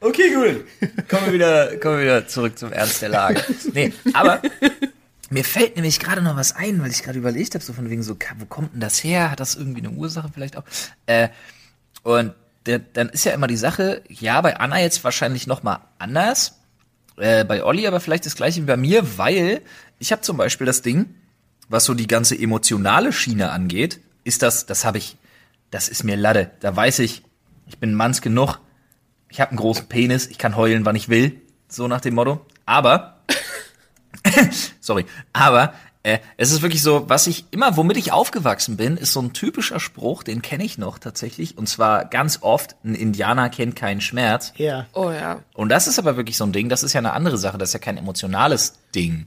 Okay, 0.00 0.34
gut. 0.34 1.08
Kommen 1.08 1.26
wir 1.26 1.32
wieder, 1.32 1.76
kommen 1.78 1.96
wir 1.98 2.04
wieder 2.04 2.28
zurück 2.28 2.56
zum 2.56 2.70
Ernst 2.72 3.02
der 3.02 3.08
Lage. 3.08 3.42
Nee, 3.72 3.92
aber 4.12 4.40
mir 5.30 5.44
fällt 5.44 5.76
nämlich 5.76 6.00
gerade 6.00 6.22
noch 6.22 6.36
was 6.36 6.54
ein, 6.54 6.82
weil 6.82 6.90
ich 6.90 7.02
gerade 7.02 7.18
überlegt 7.18 7.54
habe, 7.54 7.64
so 7.64 7.72
von 7.72 7.90
wegen 7.90 8.02
so, 8.02 8.16
wo 8.38 8.46
kommt 8.46 8.74
denn 8.74 8.80
das 8.80 9.02
her? 9.02 9.30
Hat 9.30 9.40
das 9.40 9.54
irgendwie 9.54 9.80
eine 9.80 9.90
Ursache 9.90 10.30
vielleicht 10.32 10.56
auch? 10.56 10.64
Äh, 11.06 11.28
und 12.02 12.34
der, 12.66 12.78
dann 12.78 13.08
ist 13.08 13.24
ja 13.24 13.32
immer 13.32 13.46
die 13.46 13.56
Sache, 13.56 14.02
ja, 14.08 14.40
bei 14.40 14.56
Anna 14.56 14.80
jetzt 14.80 15.04
wahrscheinlich 15.04 15.46
noch 15.46 15.62
mal 15.62 15.80
anders, 15.98 16.60
äh, 17.16 17.44
bei 17.44 17.64
Olli 17.64 17.86
aber 17.86 18.00
vielleicht 18.00 18.26
das 18.26 18.36
gleiche 18.36 18.62
wie 18.62 18.66
bei 18.66 18.76
mir, 18.76 19.18
weil 19.18 19.62
ich 19.98 20.12
habe 20.12 20.22
zum 20.22 20.36
Beispiel 20.36 20.66
das 20.66 20.82
Ding, 20.82 21.14
was 21.68 21.84
so 21.84 21.94
die 21.94 22.06
ganze 22.06 22.38
emotionale 22.38 23.12
Schiene 23.12 23.50
angeht, 23.50 24.00
ist 24.24 24.42
das, 24.42 24.66
das 24.66 24.84
habe 24.84 24.98
ich, 24.98 25.16
das 25.70 25.88
ist 25.88 26.04
mir 26.04 26.16
Lade. 26.16 26.50
Da 26.60 26.74
weiß 26.74 26.98
ich, 27.00 27.22
ich 27.66 27.78
bin 27.78 27.94
Manns 27.94 28.20
genug, 28.20 28.58
ich 29.28 29.40
habe 29.40 29.50
einen 29.50 29.58
großen 29.58 29.86
Penis, 29.86 30.26
ich 30.26 30.38
kann 30.38 30.56
heulen, 30.56 30.84
wann 30.84 30.96
ich 30.96 31.08
will, 31.08 31.40
so 31.68 31.88
nach 31.88 32.00
dem 32.00 32.14
Motto. 32.14 32.44
Aber, 32.66 33.20
sorry, 34.80 35.04
aber 35.32 35.74
äh, 36.04 36.18
es 36.36 36.52
ist 36.52 36.60
wirklich 36.60 36.82
so, 36.82 37.08
was 37.08 37.26
ich 37.26 37.46
immer, 37.50 37.76
womit 37.78 37.96
ich 37.96 38.12
aufgewachsen 38.12 38.76
bin, 38.76 38.98
ist 38.98 39.14
so 39.14 39.22
ein 39.22 39.32
typischer 39.32 39.80
Spruch, 39.80 40.22
den 40.22 40.42
kenne 40.42 40.62
ich 40.62 40.76
noch 40.76 40.98
tatsächlich, 40.98 41.56
und 41.56 41.66
zwar 41.66 42.04
ganz 42.04 42.40
oft: 42.42 42.76
Ein 42.84 42.94
Indianer 42.94 43.48
kennt 43.48 43.74
keinen 43.74 44.02
Schmerz. 44.02 44.52
Ja. 44.56 44.86
Oh 44.92 45.10
ja. 45.10 45.40
Und 45.54 45.70
das 45.70 45.88
ist 45.88 45.98
aber 45.98 46.16
wirklich 46.16 46.36
so 46.36 46.44
ein 46.44 46.52
Ding, 46.52 46.68
das 46.68 46.82
ist 46.82 46.92
ja 46.92 46.98
eine 46.98 47.14
andere 47.14 47.38
Sache, 47.38 47.56
das 47.56 47.70
ist 47.70 47.72
ja 47.72 47.78
kein 47.80 47.96
emotionales 47.96 48.74
Ding. 48.94 49.26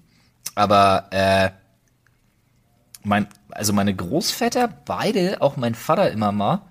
Aber 0.53 1.07
äh, 1.09 1.49
mein, 3.03 3.27
also 3.49 3.73
meine 3.73 3.95
Großväter, 3.95 4.67
beide, 4.85 5.41
auch 5.41 5.57
mein 5.57 5.73
Vater 5.73 6.11
immer 6.11 6.31
mal, 6.31 6.61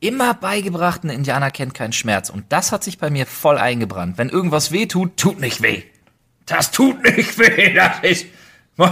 immer 0.00 0.34
beigebracht, 0.34 1.04
ein 1.04 1.10
Indianer 1.10 1.50
kennt 1.50 1.74
keinen 1.74 1.92
Schmerz. 1.92 2.28
Und 2.30 2.44
das 2.50 2.72
hat 2.72 2.84
sich 2.84 2.98
bei 2.98 3.08
mir 3.08 3.26
voll 3.26 3.56
eingebrannt. 3.56 4.18
Wenn 4.18 4.28
irgendwas 4.28 4.70
weh 4.70 4.86
tut, 4.86 5.16
tut 5.16 5.40
nicht 5.40 5.62
weh. 5.62 5.82
Das 6.48 6.70
tut 6.70 7.02
nicht 7.02 7.38
weh. 7.38 7.74
Das 7.74 8.00
ist. 8.02 8.26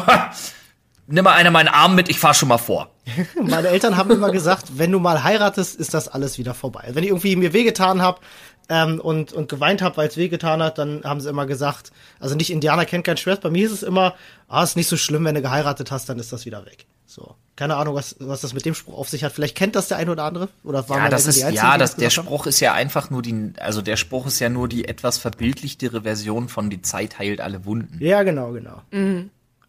Nimm 1.09 1.23
mal 1.23 1.35
einer 1.35 1.53
meinen 1.53 1.69
Arm 1.69 1.95
mit, 1.95 2.09
ich 2.09 2.19
fahr 2.19 2.35
schon 2.35 2.49
mal 2.49 2.59
vor. 2.59 2.91
Meine 3.41 3.69
Eltern 3.69 3.97
haben 3.97 4.11
immer 4.11 4.31
gesagt, 4.33 4.79
wenn 4.79 4.91
du 4.91 4.99
mal 4.99 5.23
heiratest, 5.23 5.77
ist 5.79 5.95
das 5.95 6.09
alles 6.09 6.37
wieder 6.37 6.53
vorbei. 6.53 6.89
Wenn 6.93 7.05
ich 7.05 7.11
irgendwie 7.11 7.37
mir 7.37 7.53
wehgetan 7.53 8.03
habe 8.03 8.21
ähm, 8.69 9.01
und, 9.01 9.33
und 9.33 9.49
geweint 9.49 9.83
habe, 9.83 9.97
weil 9.99 10.09
es 10.09 10.17
wehgetan 10.17 10.61
hat, 10.61 10.79
dann 10.79 11.05
haben 11.05 11.21
sie 11.21 11.31
immer 11.31 11.47
gesagt, 11.47 11.93
also 12.19 12.35
nicht 12.35 12.51
Indianer 12.51 12.85
kennt 12.85 13.05
keinen 13.05 13.19
Schmerz. 13.19 13.41
Bei 13.41 13.51
mir 13.51 13.65
ist 13.65 13.73
es 13.73 13.83
immer, 13.85 14.15
ah, 14.49 14.65
ist 14.65 14.75
nicht 14.75 14.89
so 14.89 14.97
schlimm, 14.97 15.25
wenn 15.25 15.37
du 15.37 15.43
geheiratet 15.43 15.93
hast, 15.93 16.09
dann 16.09 16.19
ist 16.19 16.33
das 16.33 16.45
wieder 16.45 16.67
weg. 16.67 16.87
So. 17.07 17.35
Keine 17.57 17.77
Ahnung, 17.77 17.95
was, 17.95 18.17
was 18.19 18.43
das 18.43 18.53
mit 18.53 18.67
dem 18.67 18.75
Spruch 18.75 18.99
auf 18.99 19.09
sich 19.09 19.25
hat. 19.25 19.33
Vielleicht 19.33 19.57
kennt 19.57 19.77
das 19.77 19.89
der 19.89 19.97
eine 19.97 20.11
oder 20.11 20.25
andere. 20.25 20.51
Oder 20.63 20.89
waren 20.91 21.05
Ja, 21.05 21.09
das 21.09 21.27
ist, 21.27 21.39
die 21.39 21.45
Einzigen, 21.45 21.65
ja, 21.65 21.79
das, 21.79 21.97
der 21.97 22.09
gesagt 22.09 22.19
haben? 22.19 22.27
Spruch 22.27 22.47
ist 22.47 22.61
ja 22.61 22.75
einfach 22.75 23.09
nur 23.09 23.23
die, 23.23 23.53
also 23.59 23.81
der 23.81 23.97
Spruch 23.97 24.27
ist 24.27 24.39
ja 24.41 24.51
nur 24.51 24.69
die 24.69 24.87
etwas 24.87 25.17
verbildlichtere 25.17 26.03
Version 26.03 26.51
von 26.51 26.69
die 26.69 26.83
Zeit 26.83 27.19
heilt 27.19 27.41
alle 27.41 27.65
Wunden. 27.65 27.97
Ja, 28.01 28.23
genau, 28.25 28.53
genau. 28.53 28.83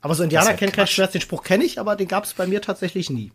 Aber 0.01 0.15
so 0.15 0.23
Indianer 0.23 0.51
ja 0.51 0.57
kennt 0.57 0.73
keinen 0.73 0.85
Quatsch. 0.85 0.95
Schmerz, 0.95 1.13
den 1.13 1.21
Spruch 1.21 1.43
kenne 1.43 1.63
ich, 1.63 1.79
aber 1.79 1.95
den 1.95 2.09
gab 2.09 2.25
es 2.25 2.33
bei 2.33 2.45
mir 2.45 2.61
tatsächlich 2.61 3.09
nie. 3.09 3.31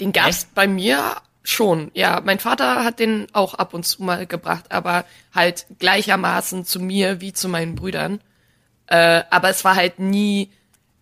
Den 0.00 0.12
gab's 0.12 0.46
bei 0.54 0.66
mir 0.66 1.16
schon. 1.42 1.90
Ja, 1.94 2.20
mein 2.22 2.38
Vater 2.38 2.84
hat 2.84 2.98
den 2.98 3.26
auch 3.32 3.54
ab 3.54 3.72
und 3.72 3.86
zu 3.86 4.02
mal 4.02 4.26
gebracht, 4.26 4.70
aber 4.70 5.04
halt 5.34 5.66
gleichermaßen 5.78 6.64
zu 6.66 6.80
mir 6.80 7.20
wie 7.20 7.32
zu 7.32 7.48
meinen 7.48 7.74
Brüdern. 7.74 8.20
Äh, 8.86 9.22
aber 9.30 9.48
es 9.48 9.64
war 9.64 9.76
halt 9.76 9.98
nie 9.98 10.50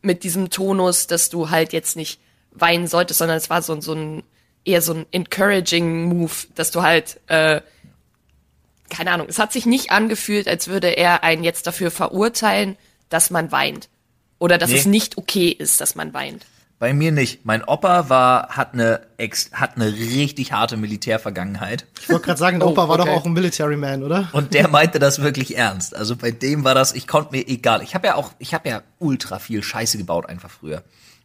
mit 0.04 0.22
diesem 0.24 0.50
Tonus, 0.50 1.06
dass 1.06 1.30
du 1.30 1.50
halt 1.50 1.72
jetzt 1.72 1.96
nicht 1.96 2.20
weinen 2.52 2.86
solltest, 2.86 3.18
sondern 3.18 3.36
es 3.36 3.50
war 3.50 3.62
so, 3.62 3.80
so 3.80 3.94
ein 3.94 4.22
eher 4.64 4.80
so 4.80 4.94
ein 4.94 5.06
encouraging 5.10 6.04
Move, 6.04 6.32
dass 6.54 6.70
du 6.70 6.82
halt 6.82 7.20
äh, 7.26 7.60
keine 8.90 9.10
Ahnung, 9.12 9.26
es 9.28 9.38
hat 9.38 9.52
sich 9.52 9.66
nicht 9.66 9.90
angefühlt, 9.90 10.46
als 10.46 10.68
würde 10.68 10.88
er 10.88 11.22
einen 11.24 11.42
jetzt 11.44 11.66
dafür 11.66 11.90
verurteilen, 11.90 12.76
dass 13.08 13.30
man 13.30 13.50
weint. 13.50 13.88
Oder 14.38 14.58
dass 14.58 14.70
Nee. 14.70 14.76
es 14.76 14.86
nicht 14.86 15.16
okay 15.18 15.48
ist, 15.48 15.80
dass 15.80 15.94
man 15.94 16.12
weint. 16.14 16.46
Bei 16.84 16.92
mir 16.92 17.12
nicht. 17.12 17.46
Mein 17.46 17.64
Opa 17.64 18.10
war, 18.10 18.48
hat 18.48 18.74
eine, 18.74 19.00
ex, 19.16 19.50
hat 19.54 19.76
eine 19.76 19.90
richtig 19.90 20.52
harte 20.52 20.76
Militärvergangenheit. 20.76 21.86
Ich 22.02 22.10
wollte 22.10 22.26
gerade 22.26 22.38
sagen, 22.38 22.58
der 22.58 22.68
Oh, 22.68 22.72
Opa 22.72 22.90
war 22.90 23.00
okay. 23.00 23.08
doch 23.08 23.20
auch 23.22 23.24
ein 23.24 23.32
Military 23.32 23.78
Man, 23.78 24.02
oder? 24.02 24.28
Und 24.32 24.52
der 24.52 24.68
meinte 24.68 24.98
das 24.98 25.22
wirklich 25.22 25.56
ernst. 25.56 25.96
Also 25.96 26.14
bei 26.14 26.30
dem 26.30 26.62
war 26.62 26.74
das, 26.74 26.92
ich 26.92 27.06
konnte 27.06 27.32
mir 27.32 27.48
egal. 27.48 27.80
Ich 27.80 27.94
habe 27.94 28.08
ja 28.08 28.16
auch, 28.16 28.32
ich 28.38 28.52
habe 28.52 28.68
ja 28.68 28.82
ultra 28.98 29.38
viel 29.38 29.62
Scheiße 29.62 29.96
gebaut 29.96 30.28
einfach 30.28 30.50
früher. 30.50 30.82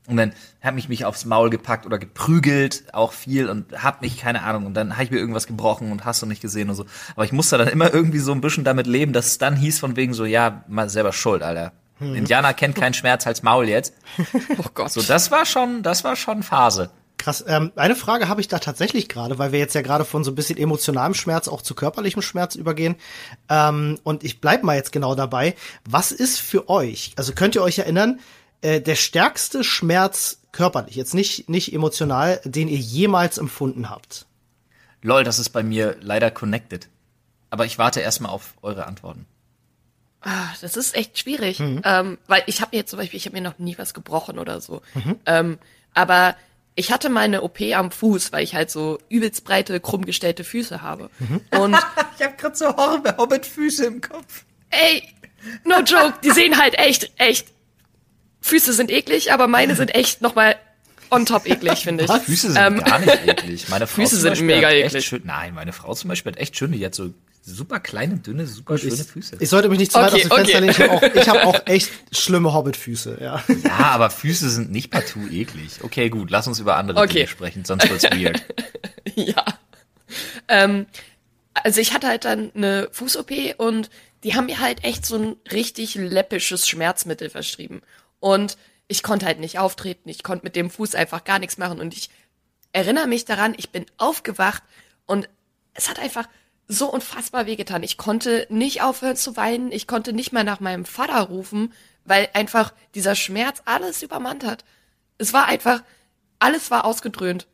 Und 0.08 0.16
dann 0.16 0.32
habe 0.62 0.80
ich 0.80 0.88
mich 0.88 1.04
aufs 1.04 1.26
Maul 1.26 1.50
gepackt 1.50 1.86
oder 1.86 2.00
geprügelt, 2.00 2.86
auch 2.94 3.12
viel 3.12 3.50
und 3.50 3.84
hab 3.84 4.02
mich, 4.02 4.18
keine 4.18 4.44
Ahnung, 4.44 4.66
und 4.66 4.76
dann 4.76 4.94
habe 4.94 5.04
ich 5.04 5.12
mir 5.12 5.18
irgendwas 5.18 5.46
gebrochen 5.46 5.92
und 5.92 6.06
hast 6.06 6.22
du 6.22 6.26
nicht 6.26 6.42
gesehen 6.42 6.70
und 6.70 6.76
so. 6.76 6.86
Aber 7.18 7.26
ich 7.26 7.34
musste 7.34 7.58
dann 7.58 7.68
immer 7.68 7.94
irgendwie 7.94 8.20
so 8.20 8.32
ein 8.32 8.40
bisschen 8.40 8.64
damit 8.64 8.88
leben, 8.88 9.12
dass 9.12 9.26
es 9.26 9.38
dann 9.40 9.58
hieß 9.58 9.80
von 9.80 9.98
wegen 9.98 10.14
so, 10.14 10.24
ja, 10.24 10.64
mal 10.70 10.90
selber 10.90 11.12
schuld, 11.12 11.44
Alter. 11.44 11.74
Indianer 12.00 12.54
kennt 12.54 12.76
keinen 12.76 12.94
Schmerz 12.94 13.28
als 13.28 13.44
Maul 13.44 13.68
jetzt. 13.68 13.94
Oh 14.58 14.70
Gott. 14.74 14.92
So, 14.92 15.02
das 15.02 15.32
war 15.32 15.46
schon, 15.46 15.84
das 15.84 16.04
war 16.04 16.16
schon 16.16 16.44
Phase. 16.44 16.90
Krass. 17.18 17.44
Ähm, 17.48 17.72
eine 17.76 17.96
Frage 17.96 18.30
habe 18.30 18.40
ich 18.42 18.48
da 18.48 18.60
tatsächlich 18.60 19.10
gerade, 19.10 19.38
weil 19.38 19.52
wir 19.52 19.60
jetzt 19.60 19.76
ja 19.76 19.82
gerade 19.82 20.06
von 20.06 20.24
so 20.24 20.32
ein 20.32 20.36
bisschen 20.36 20.58
emotionalem 20.58 21.14
Schmerz 21.14 21.48
auch 21.48 21.62
zu 21.62 21.76
körperlichem 21.76 22.22
Schmerz 22.22 22.56
übergehen. 22.56 22.96
Ähm, 23.50 24.00
und 24.04 24.24
ich 24.24 24.40
bleib 24.40 24.64
mal 24.64 24.78
jetzt 24.78 24.92
genau 24.92 25.16
dabei. 25.16 25.56
Was 25.86 26.12
ist 26.12 26.40
für 26.40 26.70
euch, 26.70 27.12
also 27.18 27.34
könnt 27.34 27.56
ihr 27.56 27.62
euch 27.62 27.80
erinnern, 27.80 28.20
äh, 28.62 28.80
der 28.82 28.96
stärkste 28.96 29.64
Schmerz 29.64 30.40
körperlich, 30.52 30.96
jetzt 30.96 31.14
nicht, 31.14 31.50
nicht 31.50 31.74
emotional, 31.74 32.42
den 32.46 32.70
ihr 32.70 32.80
jemals 32.80 33.38
empfunden 33.38 33.90
habt? 33.90 34.26
Lol, 35.02 35.24
das 35.24 35.40
ist 35.40 35.50
bei 35.50 35.64
mir 35.64 35.98
leider 36.02 36.32
connected. 36.32 36.88
Aber 37.50 37.66
ich 37.66 37.78
warte 37.78 38.00
erstmal 38.00 38.32
auf 38.32 38.54
eure 38.62 38.86
Antworten. 38.86 39.26
Ah, 40.22 40.48
das 40.62 40.76
ist 40.76 40.96
echt 40.96 41.18
schwierig, 41.20 41.60
ähm, 41.62 42.18
weil 42.28 42.44
ich 42.48 42.60
habe 42.62 42.72
mir 42.74 42.80
jetzt 42.80 42.90
zum 42.90 43.00
Beispiel, 43.00 43.18
ich 43.18 43.26
habe 43.26 43.36
mir 43.38 43.42
noch 43.42 43.58
nie 43.58 43.78
was 43.78 43.94
gebrochen 43.94 44.38
oder 44.38 44.60
so. 44.60 44.82
Ähm, 45.26 45.58
aber 45.94 46.36
ich 46.76 46.92
hatte 46.92 47.10
meine 47.10 47.42
OP 47.42 47.62
am 47.74 47.90
Fuß, 47.92 48.32
weil 48.34 48.44
ich 48.44 48.54
halt 48.54 48.70
so 48.70 49.00
übelst 49.10 49.44
breite, 49.46 49.80
krumm 49.80 50.06
gestellte 50.06 50.44
Füße 50.44 50.82
habe. 50.82 51.10
Und 51.52 51.74
Ich 52.20 52.26
habe 52.26 52.36
gerade 52.38 52.56
so 52.56 52.68
Hobbit-Füße 52.76 53.86
im 53.86 54.02
Kopf. 54.02 54.44
ey, 54.72 55.04
no 55.64 55.80
joke, 55.80 56.16
die 56.24 56.32
sehen 56.32 56.58
halt 56.62 56.78
echt, 56.78 57.12
echt. 57.18 57.48
Füße 58.42 58.74
sind 58.74 58.92
eklig, 58.92 59.32
aber 59.34 59.48
meine 59.48 59.76
sind 59.76 59.96
echt 59.96 60.22
noch 60.22 60.36
mal 60.36 60.56
on 61.12 61.26
top 61.26 61.46
eklig, 61.48 61.80
finde 61.84 62.04
ich. 62.06 62.12
Füße 62.24 62.52
sind 62.52 62.62
Ähm, 62.62 62.84
gar 62.84 63.00
nicht 63.00 63.26
eklig. 63.26 63.70
Meine 63.70 63.88
Frau 63.88 64.02
Füße 64.02 64.18
sind 64.18 64.42
mega 64.42 64.70
eklig. 64.70 65.06
Schön, 65.06 65.22
nein, 65.26 65.54
meine 65.54 65.72
Frau 65.74 65.94
zum 65.94 66.10
Beispiel 66.10 66.34
hat 66.34 66.40
echt 66.40 66.58
schöne, 66.58 66.78
die 66.78 66.86
hat 66.86 66.94
so 66.96 67.14
super 67.42 67.80
kleine, 67.80 68.18
dünne, 68.18 68.46
super 68.48 68.78
schöne 68.78 68.94
Ich, 68.96 69.04
Füße. 69.04 69.38
ich 69.40 69.50
sollte 69.50 69.70
mich 69.70 69.80
nicht 69.80 69.92
zu 69.92 70.00
weit 70.00 70.14
Okay, 70.14 70.24
aus 70.24 70.30
dem 70.30 70.46
Fenster 70.46 70.58
okay. 70.58 70.98
lehnen. 71.00 71.14
Ich 71.16 71.30
habe 71.30 71.42
auch, 71.44 71.48
hab 71.48 71.56
auch 71.56 71.62
echt 71.68 71.90
schlimme 72.12 72.54
Hobbitfüße, 72.54 73.18
ja. 73.22 73.44
ja, 73.64 73.78
aber 73.78 74.10
Füße 74.10 74.50
sind 74.50 74.72
nicht 74.72 74.92
partout 74.92 75.28
eklig. 75.32 75.84
Okay, 75.84 76.10
gut, 76.10 76.30
lass 76.30 76.48
uns 76.48 76.60
über 76.60 76.76
andere 76.78 77.00
Okay. 77.02 77.14
Dinge 77.14 77.28
sprechen, 77.28 77.66
sonst 77.66 77.90
wird's 77.90 78.04
weird. 78.12 78.44
Ja. 79.16 79.44
Ähm, 80.48 80.86
also 81.54 81.82
ich 81.82 81.94
hatte 81.94 82.08
halt 82.08 82.26
dann 82.26 82.52
eine 82.56 82.90
Fuß-OP 82.92 83.32
und 83.58 83.90
die 84.24 84.36
haben 84.36 84.48
mir 84.48 84.60
halt 84.60 84.84
echt 84.84 85.06
so 85.06 85.16
ein 85.18 85.36
richtig 85.52 85.96
läppisches 85.96 86.68
Schmerzmittel 86.68 87.30
verschrieben. 87.30 87.82
Und 88.20 88.58
ich 88.88 89.04
konnte 89.04 89.26
halt 89.26 89.40
nicht 89.40 89.60
auftreten, 89.60 90.10
ich 90.10 90.24
konnte 90.24 90.46
mit 90.46 90.56
dem 90.56 90.70
Fuß 90.70 90.96
einfach 90.96 91.24
gar 91.24 91.40
nichts 91.40 91.58
machen. 91.58 91.80
Und 91.80 91.94
ich 91.94 92.10
erinnere 92.74 93.08
mich 93.08 93.26
daran, 93.26 93.54
ich 93.58 93.70
bin 93.70 93.86
aufgewacht 93.98 94.64
und 95.06 95.30
es 95.74 95.90
hat 95.90 96.00
einfach 96.00 96.28
so 96.70 96.90
unfassbar 96.90 97.48
wehgetan. 97.48 97.82
Ich 97.84 97.98
konnte 97.98 98.46
nicht 98.50 98.84
aufhören 98.84 99.16
zu 99.16 99.36
weinen, 99.36 99.72
ich 99.72 99.88
konnte 99.88 100.14
nicht 100.14 100.32
mehr 100.32 100.44
nach 100.44 100.60
meinem 100.60 100.86
Vater 100.86 101.20
rufen, 101.22 101.74
weil 102.06 102.30
einfach 102.34 102.74
dieser 102.94 103.16
Schmerz 103.16 103.62
alles 103.66 104.04
übermannt 104.04 104.46
hat. 104.46 104.64
Es 105.18 105.34
war 105.34 105.48
einfach, 105.48 105.84
alles 106.38 106.70
war 106.70 106.86
ausgedröhnt. 106.86 107.48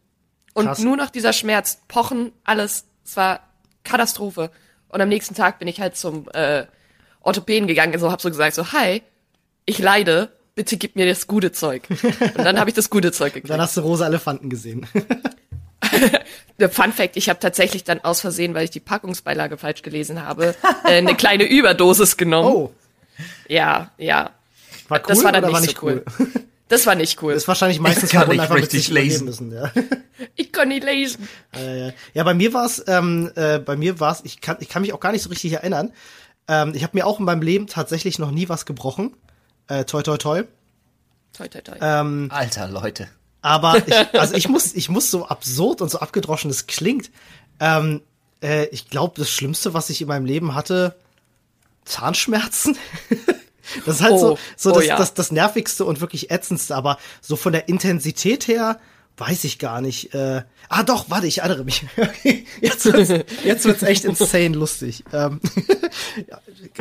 Und 0.53 0.65
Krass. 0.65 0.79
nur 0.79 0.97
noch 0.97 1.09
dieser 1.09 1.33
Schmerz, 1.33 1.81
Pochen, 1.87 2.33
alles, 2.43 2.85
es 3.05 3.15
war 3.15 3.39
Katastrophe. 3.83 4.51
Und 4.89 5.01
am 5.01 5.09
nächsten 5.09 5.33
Tag 5.33 5.59
bin 5.59 5.67
ich 5.69 5.79
halt 5.79 5.95
zum 5.95 6.29
äh, 6.33 6.65
Orthopäden 7.21 7.67
gegangen, 7.67 7.97
so 7.97 8.11
hab 8.11 8.21
so 8.21 8.29
gesagt, 8.29 8.53
so, 8.53 8.73
hi, 8.73 9.01
ich 9.65 9.79
leide, 9.79 10.31
bitte 10.55 10.75
gib 10.75 10.97
mir 10.97 11.05
das 11.05 11.25
gute 11.25 11.53
Zeug. 11.53 11.87
Und 11.89 12.37
dann 12.37 12.59
habe 12.59 12.69
ich 12.69 12.75
das 12.75 12.89
gute 12.89 13.13
Zeug 13.13 13.33
gekriegt. 13.33 13.49
Dann 13.49 13.61
hast 13.61 13.77
du 13.77 13.81
rosa 13.81 14.07
Elefanten 14.07 14.49
gesehen. 14.49 14.85
Der 16.59 16.69
Fun 16.69 16.93
Fact, 16.93 17.17
ich 17.17 17.27
habe 17.29 17.39
tatsächlich 17.39 17.83
dann 17.83 17.99
aus 18.03 18.21
Versehen, 18.21 18.53
weil 18.53 18.63
ich 18.63 18.69
die 18.71 18.79
Packungsbeilage 18.79 19.57
falsch 19.57 19.81
gelesen 19.81 20.25
habe, 20.25 20.55
äh, 20.85 20.97
eine 20.97 21.15
kleine 21.17 21.43
Überdosis 21.43 22.15
genommen. 22.17 22.49
Oh, 22.55 22.73
Ja, 23.49 23.91
ja. 23.97 24.31
war 24.87 24.99
cool 24.99 25.05
Das 25.07 25.23
war 25.23 25.31
dann 25.31 25.43
oder 25.43 25.59
nicht 25.59 25.81
war 25.81 25.89
so 25.91 25.95
nicht 25.95 26.05
cool. 26.19 26.27
cool? 26.35 26.43
Das 26.67 26.87
war 26.87 26.95
nicht 26.95 27.21
cool. 27.21 27.33
Ist 27.33 27.47
wahrscheinlich 27.47 27.79
meistens 27.79 28.09
Kann 28.11 28.31
ich 28.31 28.41
einfach 28.41 28.55
mit 28.55 28.63
richtig 28.63 28.87
lesen. 28.87 29.25
müssen. 29.25 29.51
Ja. 29.51 29.71
Ich 30.35 30.51
kann 30.51 30.69
nicht 30.69 30.83
lesen. 30.83 31.29
Äh, 31.55 31.91
ja, 32.15 32.23
bei 32.23 32.33
mir 32.33 32.53
war 32.55 32.65
es, 32.65 32.83
ähm, 32.87 33.31
äh, 33.35 33.59
bei 33.59 33.75
mir 33.75 33.99
war 33.99 34.13
es, 34.13 34.21
ich 34.23 34.41
kann, 34.41 34.57
ich 34.61 34.67
kann 34.67 34.81
mich 34.81 34.91
auch 34.91 34.99
gar 34.99 35.11
nicht 35.11 35.21
so 35.21 35.29
richtig 35.29 35.53
erinnern. 35.53 35.93
Ähm, 36.47 36.71
ich 36.73 36.81
habe 36.81 36.97
mir 36.97 37.05
auch 37.05 37.19
in 37.19 37.25
meinem 37.25 37.43
Leben 37.43 37.67
tatsächlich 37.67 38.17
noch 38.17 38.31
nie 38.31 38.49
was 38.49 38.65
gebrochen. 38.65 39.15
Äh, 39.67 39.83
toi, 39.85 40.01
toi, 40.01 40.17
toi. 40.17 40.43
Toi, 41.37 41.47
toi, 41.49 41.61
toi. 41.61 41.75
Ähm, 41.79 42.29
Alter, 42.33 42.67
Leute. 42.67 43.09
Aber 43.45 43.87
ich, 43.87 43.93
also 44.19 44.33
ich 44.33 44.49
muss, 44.49 44.73
ich 44.73 44.89
muss 44.89 45.11
so 45.11 45.27
absurd 45.27 45.79
und 45.81 45.91
so 45.91 45.99
abgedroschen 45.99 46.49
es 46.49 46.65
klingt. 46.65 47.11
Ähm, 47.59 48.01
äh, 48.41 48.65
ich 48.69 48.89
glaube, 48.89 49.13
das 49.17 49.29
Schlimmste, 49.29 49.75
was 49.75 49.91
ich 49.91 50.01
in 50.01 50.07
meinem 50.07 50.25
Leben 50.25 50.55
hatte, 50.55 50.95
Zahnschmerzen. 51.85 52.77
Das 53.83 53.95
ist 53.95 54.01
halt 54.03 54.19
so, 54.19 54.33
Oh, 54.33 54.37
so 54.55 54.69
oh 54.69 54.75
das, 54.75 54.85
ja. 54.85 54.95
das, 54.95 55.15
das 55.15 55.31
nervigste 55.31 55.85
und 55.85 55.99
wirklich 55.99 56.29
ätzendste, 56.29 56.75
aber 56.75 56.99
so 57.19 57.35
von 57.35 57.51
der 57.51 57.67
Intensität 57.67 58.47
her 58.47 58.79
weiß 59.17 59.43
ich 59.43 59.57
gar 59.57 59.81
nicht. 59.81 60.13
Äh, 60.13 60.43
ah 60.69 60.83
doch, 60.83 61.09
warte, 61.09 61.25
ich 61.25 61.39
erinnere 61.39 61.63
mich. 61.63 61.83
Jetzt 62.61 62.85
wird's, 62.85 63.09
jetzt 63.43 63.65
wird's 63.65 63.81
echt 63.81 64.05
insane 64.05 64.55
lustig. 64.55 65.03
Ähm, 65.11 65.41
ja, 66.29 66.39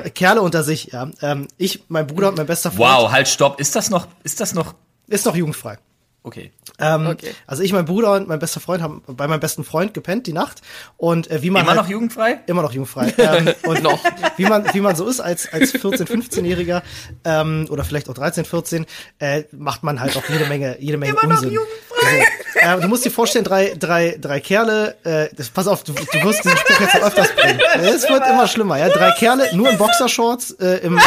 Kerle 0.14 0.42
unter 0.42 0.62
sich, 0.62 0.92
ja. 0.92 1.11
Ähm, 1.22 1.48
ich, 1.57 1.85
mein 1.88 2.07
Bruder 2.07 2.29
und 2.29 2.37
mein 2.37 2.46
bester 2.46 2.70
Freund 2.70 2.81
Wow, 2.81 3.12
halt, 3.12 3.29
stopp. 3.29 3.61
Ist 3.61 3.74
das 3.77 3.88
noch, 3.88 4.07
ist 4.22 4.40
das 4.40 4.53
noch, 4.53 4.74
ist 5.09 5.24
noch 5.24 5.37
jugendfrei. 5.37 5.79
Okay. 6.24 6.50
Ähm, 6.80 7.06
Okay. 7.06 7.32
Also 7.46 7.62
ich, 7.62 7.72
mein 7.72 7.84
Bruder 7.84 8.12
und 8.14 8.26
mein 8.26 8.40
bester 8.40 8.58
Freund 8.58 8.82
haben 8.82 9.02
bei 9.06 9.28
meinem 9.28 9.38
besten 9.38 9.62
Freund 9.62 9.94
gepennt 9.94 10.26
die 10.26 10.32
Nacht 10.32 10.60
und 10.96 11.30
äh, 11.30 11.42
wie 11.42 11.50
man 11.50 11.62
Immer 11.62 11.70
halt, 11.72 11.82
noch 11.82 11.88
jugendfrei? 11.88 12.40
immer 12.46 12.62
noch 12.62 12.72
jugendfrei 12.72 13.14
ähm, 13.18 13.54
und 13.66 13.82
noch 13.84 14.02
wie 14.37 14.46
man 14.46 14.64
wie 14.74 14.80
man 14.80 14.96
so 14.96 15.06
ist 15.06 15.20
als 15.20 15.52
als 15.52 15.70
14 15.70 16.06
15-Jähriger 16.08 16.82
ähm, 17.24 17.66
oder 17.70 17.84
vielleicht 17.84 18.08
auch 18.08 18.14
13 18.14 18.44
14 18.44 18.87
äh, 19.20 19.44
macht 19.52 19.84
man 19.84 20.00
halt 20.00 20.16
auch 20.16 20.24
jede 20.28 20.46
Menge 20.46 20.76
jede 20.80 20.96
Menge 20.98 21.12
Immer 21.12 21.26
noch 21.28 21.37
Unsinn. 21.42 21.52
jugendfrei. 21.52 22.26
Also, 22.62 22.78
äh, 22.78 22.80
du 22.82 22.88
musst 22.88 23.04
dir 23.04 23.10
vorstellen 23.10 23.44
drei 23.44 23.74
drei 23.78 24.16
drei 24.20 24.40
Kerle 24.40 24.96
äh, 25.04 25.28
das, 25.37 25.50
pass 25.50 25.68
auf 25.68 25.84
du, 25.84 25.92
du 25.92 26.22
wirst 26.24 26.44
diesen 26.44 26.56
Spruch 26.58 26.80
jetzt 26.80 26.94
noch 26.94 27.02
öfters 27.02 27.28
bringen 27.37 27.60
es 27.82 28.08
wird 28.08 28.26
immer 28.26 28.48
schlimmer 28.48 28.78
ja 28.78 28.88
drei 28.88 29.12
Kerle 29.12 29.54
nur 29.54 29.70
in 29.70 29.78
Boxershorts 29.78 30.52
äh, 30.52 30.78
im 30.78 30.98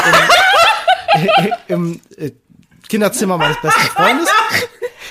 im, 1.15 1.51
im 1.67 2.01
äh, 2.17 2.31
Kinderzimmer 2.87 3.37
meines 3.37 3.57
besten 3.61 3.81
Freundes 3.81 4.29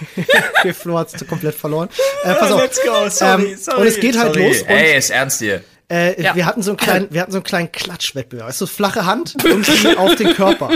okay, 0.58 0.72
Flo 0.72 0.98
hat's 0.98 1.14
komplett 1.28 1.54
verloren. 1.54 1.88
Äh, 2.24 2.34
pass 2.34 2.50
auf. 2.52 2.62
go. 2.84 3.24
Ähm, 3.24 3.56
und 3.78 3.86
es 3.86 4.00
geht 4.00 4.18
halt 4.18 4.34
sorry. 4.34 4.48
los 4.48 4.62
und- 4.62 4.68
Ey, 4.68 4.96
ist 4.98 5.10
ernst 5.10 5.38
hier. 5.40 5.62
Äh, 5.88 6.20
Ja. 6.20 6.34
Wir 6.34 6.46
hatten 6.46 6.62
so 6.62 6.72
einen 6.72 6.76
kleinen, 6.78 7.06
wir 7.10 7.20
hatten 7.20 7.32
so 7.32 7.38
einen 7.38 7.44
kleinen 7.44 7.70
Klatschwettbewerb. 7.72 8.48
Weißt 8.48 8.60
du, 8.60 8.66
flache 8.66 9.06
Hand 9.06 9.36
irgendwie 9.44 9.96
auf 9.96 10.14
den 10.16 10.34
Körper. 10.34 10.70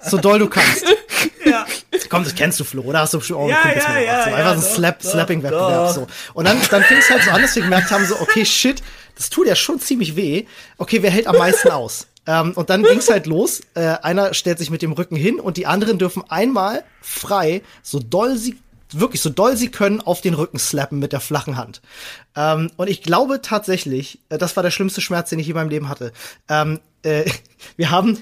So 0.00 0.16
doll 0.18 0.38
du 0.38 0.48
kannst. 0.48 0.84
Ja. 1.44 1.66
Komm, 2.08 2.24
das 2.24 2.34
kennst 2.34 2.58
du, 2.60 2.64
Flo, 2.64 2.82
oder? 2.82 3.00
Hast 3.00 3.14
du 3.14 3.20
schon 3.20 3.36
auch 3.36 3.48
Ja, 3.48 3.56
Kumpels 3.60 3.84
ja, 3.84 3.98
ja, 3.98 4.00
gemacht, 4.00 4.24
so. 4.24 4.30
ja, 4.30 4.36
Einfach 4.36 4.56
so 4.62 4.68
ein 4.68 4.74
Slap, 4.74 5.02
Slapping-Wettbewerb, 5.02 5.90
so. 5.94 6.06
Und 6.34 6.44
dann, 6.46 6.58
dann 6.70 6.82
fing 6.84 6.96
es 6.98 7.10
halt 7.10 7.22
so 7.24 7.30
an, 7.30 7.42
dass 7.42 7.54
wir 7.56 7.62
gemerkt 7.62 7.90
haben, 7.90 8.06
so, 8.06 8.18
okay, 8.20 8.44
shit, 8.44 8.82
das 9.16 9.28
tut 9.30 9.46
ja 9.46 9.54
schon 9.56 9.78
ziemlich 9.80 10.16
weh. 10.16 10.44
Okay, 10.78 11.02
wer 11.02 11.10
hält 11.10 11.26
am 11.26 11.36
meisten 11.36 11.70
aus? 11.70 12.06
Ähm, 12.28 12.52
und 12.52 12.68
dann 12.68 12.82
ging's 12.82 13.10
halt 13.10 13.26
los. 13.26 13.62
Äh, 13.74 13.96
einer 14.02 14.34
stellt 14.34 14.58
sich 14.58 14.70
mit 14.70 14.82
dem 14.82 14.92
Rücken 14.92 15.16
hin 15.16 15.40
und 15.40 15.56
die 15.56 15.66
anderen 15.66 15.98
dürfen 15.98 16.22
einmal 16.28 16.84
frei, 17.00 17.62
so 17.82 17.98
doll 17.98 18.36
sie 18.36 18.58
wirklich 18.92 19.20
so 19.20 19.30
doll 19.30 19.56
sie 19.56 19.70
können 19.70 20.00
auf 20.00 20.20
den 20.20 20.34
Rücken 20.34 20.58
slappen 20.58 20.98
mit 20.98 21.12
der 21.12 21.20
flachen 21.20 21.56
Hand. 21.56 21.80
Ähm, 22.36 22.70
und 22.76 22.88
ich 22.88 23.02
glaube 23.02 23.40
tatsächlich, 23.42 24.20
äh, 24.28 24.36
das 24.38 24.56
war 24.56 24.62
der 24.62 24.70
schlimmste 24.70 25.00
Schmerz, 25.00 25.30
den 25.30 25.38
ich 25.38 25.48
in 25.48 25.54
meinem 25.54 25.70
Leben 25.70 25.88
hatte. 25.88 26.12
Ähm, 26.48 26.80
äh, 27.02 27.24
wir 27.76 27.90
haben 27.90 28.18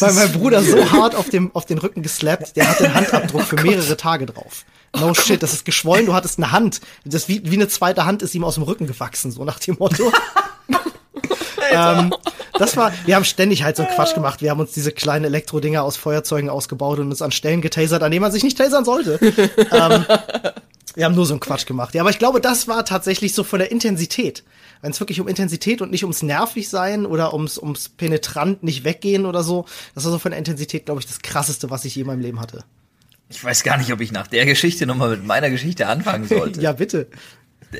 bei 0.00 0.12
meinem 0.12 0.32
Bruder 0.32 0.62
so 0.62 0.92
hart 0.92 1.14
auf 1.14 1.30
dem 1.30 1.54
auf 1.54 1.64
den 1.64 1.78
Rücken 1.78 2.02
geslappt, 2.02 2.56
der 2.56 2.68
hat 2.68 2.80
den 2.80 2.92
Handabdruck 2.92 3.42
für 3.44 3.56
mehrere 3.56 3.96
Tage 3.96 4.26
drauf. 4.26 4.64
No 4.94 5.14
shit, 5.14 5.42
das 5.42 5.52
ist 5.52 5.64
geschwollen, 5.64 6.06
du 6.06 6.14
hattest 6.14 6.38
eine 6.38 6.52
Hand. 6.52 6.80
Das 7.04 7.28
wie, 7.28 7.48
wie 7.48 7.54
eine 7.54 7.68
zweite 7.68 8.04
Hand 8.04 8.22
ist 8.22 8.34
ihm 8.34 8.44
aus 8.44 8.54
dem 8.56 8.64
Rücken 8.64 8.86
gewachsen, 8.86 9.30
so 9.30 9.44
nach 9.44 9.60
dem 9.60 9.76
Motto. 9.78 10.12
Ähm, 11.72 12.14
das 12.58 12.76
war, 12.76 12.92
wir 13.06 13.16
haben 13.16 13.24
ständig 13.24 13.62
halt 13.62 13.76
so 13.76 13.82
einen 13.82 13.94
Quatsch 13.94 14.14
gemacht. 14.14 14.42
Wir 14.42 14.50
haben 14.50 14.60
uns 14.60 14.72
diese 14.72 14.92
kleinen 14.92 15.24
Elektrodinger 15.24 15.82
aus 15.82 15.96
Feuerzeugen 15.96 16.50
ausgebaut 16.50 16.98
und 16.98 17.06
uns 17.10 17.22
an 17.22 17.32
Stellen 17.32 17.60
getasert, 17.60 18.02
an 18.02 18.10
denen 18.10 18.22
man 18.22 18.32
sich 18.32 18.42
nicht 18.42 18.58
tasern 18.58 18.84
sollte. 18.84 19.18
ähm, 19.72 20.04
wir 20.94 21.04
haben 21.04 21.14
nur 21.14 21.26
so 21.26 21.34
einen 21.34 21.40
Quatsch 21.40 21.66
gemacht. 21.66 21.94
Ja, 21.94 22.02
aber 22.02 22.10
ich 22.10 22.18
glaube, 22.18 22.40
das 22.40 22.68
war 22.68 22.84
tatsächlich 22.84 23.34
so 23.34 23.44
von 23.44 23.58
der 23.58 23.70
Intensität. 23.70 24.44
Wenn 24.82 24.90
es 24.90 25.00
wirklich 25.00 25.20
um 25.20 25.28
Intensität 25.28 25.82
und 25.82 25.90
nicht 25.90 26.04
ums 26.04 26.22
nervig 26.22 26.68
sein 26.68 27.06
oder 27.06 27.32
ums, 27.32 27.58
ums 27.58 27.88
penetrant 27.88 28.62
nicht 28.62 28.84
weggehen 28.84 29.26
oder 29.26 29.42
so, 29.42 29.66
das 29.94 30.04
war 30.04 30.12
so 30.12 30.18
von 30.18 30.30
der 30.30 30.38
Intensität, 30.38 30.86
glaube 30.86 31.00
ich, 31.00 31.06
das 31.06 31.20
krasseste, 31.20 31.70
was 31.70 31.84
ich 31.84 31.94
je 31.94 32.02
in 32.02 32.06
meinem 32.06 32.20
Leben 32.20 32.40
hatte. 32.40 32.64
Ich 33.28 33.42
weiß 33.42 33.62
gar 33.62 33.78
nicht, 33.78 33.92
ob 33.92 34.00
ich 34.00 34.10
nach 34.10 34.26
der 34.26 34.44
Geschichte 34.44 34.86
nochmal 34.86 35.10
mit 35.10 35.24
meiner 35.24 35.50
Geschichte 35.50 35.86
anfangen 35.86 36.26
sollte. 36.26 36.60
ja, 36.60 36.72
bitte. 36.72 37.08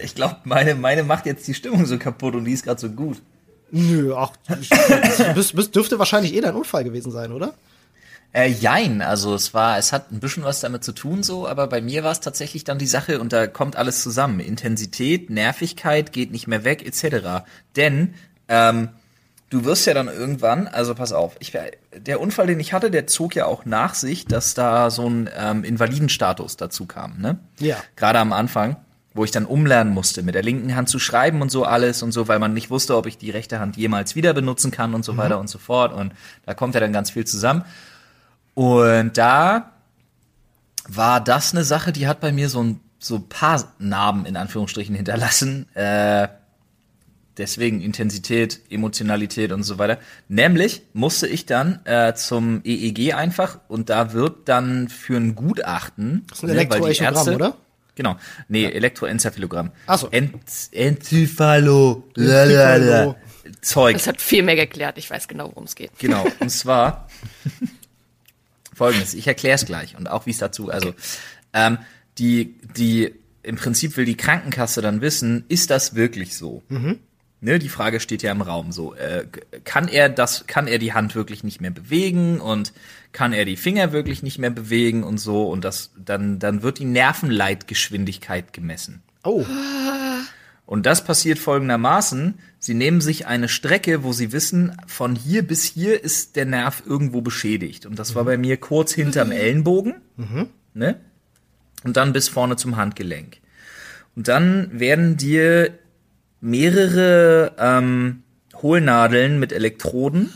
Ich 0.02 0.14
glaube, 0.14 0.36
meine, 0.44 0.76
meine 0.76 1.02
macht 1.02 1.26
jetzt 1.26 1.48
die 1.48 1.54
Stimmung 1.54 1.86
so 1.86 1.98
kaputt 1.98 2.36
und 2.36 2.44
die 2.44 2.52
ist 2.52 2.62
gerade 2.62 2.80
so 2.80 2.90
gut. 2.90 3.20
Nö, 3.70 4.14
ach, 4.16 4.32
das 5.34 5.52
bist, 5.52 5.74
dürfte 5.74 5.98
wahrscheinlich 5.98 6.34
eh 6.34 6.40
dein 6.40 6.54
Unfall 6.54 6.84
gewesen 6.84 7.12
sein, 7.12 7.32
oder? 7.32 7.54
Äh, 8.32 8.48
jein, 8.48 9.02
also 9.02 9.34
es 9.34 9.54
war, 9.54 9.76
es 9.78 9.92
hat 9.92 10.12
ein 10.12 10.20
bisschen 10.20 10.44
was 10.44 10.60
damit 10.60 10.84
zu 10.84 10.92
tun 10.92 11.24
so, 11.24 11.48
aber 11.48 11.66
bei 11.66 11.80
mir 11.80 12.04
war 12.04 12.12
es 12.12 12.20
tatsächlich 12.20 12.62
dann 12.62 12.78
die 12.78 12.86
Sache 12.86 13.20
und 13.20 13.32
da 13.32 13.48
kommt 13.48 13.74
alles 13.74 14.02
zusammen. 14.02 14.38
Intensität, 14.38 15.30
Nervigkeit 15.30 16.12
geht 16.12 16.30
nicht 16.30 16.46
mehr 16.46 16.62
weg, 16.62 16.86
etc. 16.86 17.44
Denn 17.74 18.14
ähm, 18.48 18.90
du 19.50 19.64
wirst 19.64 19.86
ja 19.86 19.94
dann 19.94 20.06
irgendwann, 20.06 20.68
also 20.68 20.94
pass 20.94 21.12
auf, 21.12 21.36
ich, 21.40 21.52
der 21.92 22.20
Unfall, 22.20 22.46
den 22.46 22.60
ich 22.60 22.72
hatte, 22.72 22.92
der 22.92 23.08
zog 23.08 23.34
ja 23.34 23.46
auch 23.46 23.64
nach 23.64 23.94
sich, 23.94 24.26
dass 24.26 24.54
da 24.54 24.90
so 24.90 25.08
ein 25.08 25.28
ähm, 25.36 25.64
Invalidenstatus 25.64 26.56
dazu 26.56 26.86
kam, 26.86 27.20
ne? 27.20 27.38
Ja. 27.58 27.78
Gerade 27.96 28.20
am 28.20 28.32
Anfang, 28.32 28.76
wo 29.12 29.24
ich 29.24 29.30
dann 29.30 29.44
umlernen 29.44 29.92
musste, 29.92 30.22
mit 30.22 30.34
der 30.34 30.42
linken 30.42 30.76
Hand 30.76 30.88
zu 30.88 30.98
schreiben 30.98 31.42
und 31.42 31.50
so 31.50 31.64
alles 31.64 32.02
und 32.02 32.12
so, 32.12 32.28
weil 32.28 32.38
man 32.38 32.54
nicht 32.54 32.70
wusste, 32.70 32.96
ob 32.96 33.06
ich 33.06 33.18
die 33.18 33.30
rechte 33.30 33.58
Hand 33.58 33.76
jemals 33.76 34.14
wieder 34.14 34.32
benutzen 34.34 34.70
kann 34.70 34.94
und 34.94 35.04
so 35.04 35.16
weiter 35.16 35.40
und 35.40 35.48
so 35.48 35.58
fort. 35.58 35.92
Und 35.92 36.12
da 36.46 36.54
kommt 36.54 36.74
ja 36.74 36.80
dann 36.80 36.92
ganz 36.92 37.10
viel 37.10 37.26
zusammen. 37.26 37.64
Und 38.54 39.16
da 39.18 39.72
war 40.88 41.20
das 41.20 41.52
eine 41.52 41.64
Sache, 41.64 41.92
die 41.92 42.06
hat 42.06 42.20
bei 42.20 42.32
mir 42.32 42.48
so 42.48 42.62
ein 42.62 42.80
so 43.00 43.16
ein 43.16 43.28
paar 43.28 43.72
Narben 43.78 44.26
in 44.26 44.36
Anführungsstrichen 44.36 44.94
hinterlassen. 44.94 45.74
Äh, 45.74 46.28
deswegen 47.38 47.80
Intensität, 47.80 48.60
Emotionalität 48.70 49.52
und 49.52 49.62
so 49.62 49.78
weiter. 49.78 49.98
Nämlich 50.28 50.82
musste 50.92 51.26
ich 51.26 51.46
dann 51.46 51.80
äh, 51.86 52.14
zum 52.14 52.60
EEG 52.62 53.14
einfach 53.14 53.58
und 53.68 53.88
da 53.88 54.12
wird 54.12 54.48
dann 54.48 54.88
für 54.88 55.16
ein 55.16 55.34
Gutachten. 55.34 56.26
Das 56.28 56.38
ist 56.38 56.44
ein 56.44 56.50
ne, 56.50 56.56
weil 56.56 56.66
die 56.66 56.74
Elektroechogramm, 56.74 57.34
oder? 57.34 57.56
Genau. 57.94 58.16
Nee, 58.48 58.66
Elektroenzephalogramm. 58.66 59.72
Ach 59.86 59.98
so. 59.98 60.08
Ent 60.10 60.42
Enzephalo. 60.72 62.04
Zeug. 63.60 63.94
Das 63.94 64.06
hat 64.06 64.20
viel 64.20 64.42
mehr 64.42 64.56
geklärt. 64.56 64.98
Ich 64.98 65.10
weiß 65.10 65.28
genau, 65.28 65.48
worum 65.48 65.64
es 65.64 65.74
geht. 65.74 65.90
Genau, 65.98 66.26
und 66.40 66.50
zwar 66.50 67.08
folgendes, 68.74 69.14
ich 69.14 69.26
erkläre 69.26 69.56
es 69.56 69.66
gleich 69.66 69.96
und 69.96 70.08
auch 70.08 70.26
wie 70.26 70.30
es 70.30 70.38
dazu, 70.38 70.70
also 70.70 70.94
ähm, 71.52 71.78
die, 72.18 72.54
die, 72.76 73.14
im 73.42 73.56
Prinzip 73.56 73.96
will 73.96 74.04
die 74.04 74.16
Krankenkasse 74.16 74.82
dann 74.82 75.00
wissen, 75.00 75.44
ist 75.48 75.70
das 75.70 75.94
wirklich 75.94 76.36
so? 76.36 76.62
Ne, 77.42 77.58
die 77.58 77.70
Frage 77.70 78.00
steht 78.00 78.22
ja 78.22 78.32
im 78.32 78.42
Raum 78.42 78.70
so, 78.70 78.94
äh, 78.94 79.24
kann 79.64 79.88
er 79.88 80.10
das, 80.10 80.46
kann 80.46 80.66
er 80.66 80.78
die 80.78 80.92
Hand 80.92 81.14
wirklich 81.14 81.42
nicht 81.42 81.60
mehr 81.60 81.70
bewegen 81.70 82.38
und 82.38 82.74
kann 83.12 83.32
er 83.32 83.46
die 83.46 83.56
Finger 83.56 83.92
wirklich 83.92 84.22
nicht 84.22 84.38
mehr 84.38 84.50
bewegen 84.50 85.04
und 85.04 85.16
so 85.16 85.48
und 85.48 85.64
das, 85.64 85.90
dann, 85.96 86.38
dann 86.38 86.62
wird 86.62 86.78
die 86.78 86.84
Nervenleitgeschwindigkeit 86.84 88.52
gemessen. 88.52 89.02
Oh, 89.24 89.44
Und 90.70 90.86
das 90.86 91.02
passiert 91.02 91.40
folgendermaßen. 91.40 92.38
Sie 92.60 92.74
nehmen 92.74 93.00
sich 93.00 93.26
eine 93.26 93.48
Strecke, 93.48 94.04
wo 94.04 94.12
sie 94.12 94.30
wissen, 94.30 94.76
von 94.86 95.16
hier 95.16 95.44
bis 95.44 95.64
hier 95.64 96.04
ist 96.04 96.36
der 96.36 96.44
Nerv 96.44 96.84
irgendwo 96.86 97.22
beschädigt. 97.22 97.86
Und 97.86 97.98
das 97.98 98.14
war 98.14 98.24
bei 98.24 98.38
mir 98.38 98.56
kurz 98.56 98.92
hinterm 98.92 99.32
Ellenbogen. 99.32 99.94
Ne? 100.74 101.00
Und 101.82 101.96
dann 101.96 102.12
bis 102.12 102.28
vorne 102.28 102.54
zum 102.54 102.76
Handgelenk. 102.76 103.38
Und 104.14 104.28
dann 104.28 104.78
werden 104.78 105.16
dir 105.16 105.76
mehrere 106.40 107.52
ähm, 107.58 108.22
Hohlnadeln 108.62 109.38
mit 109.38 109.52
Elektroden 109.52 110.32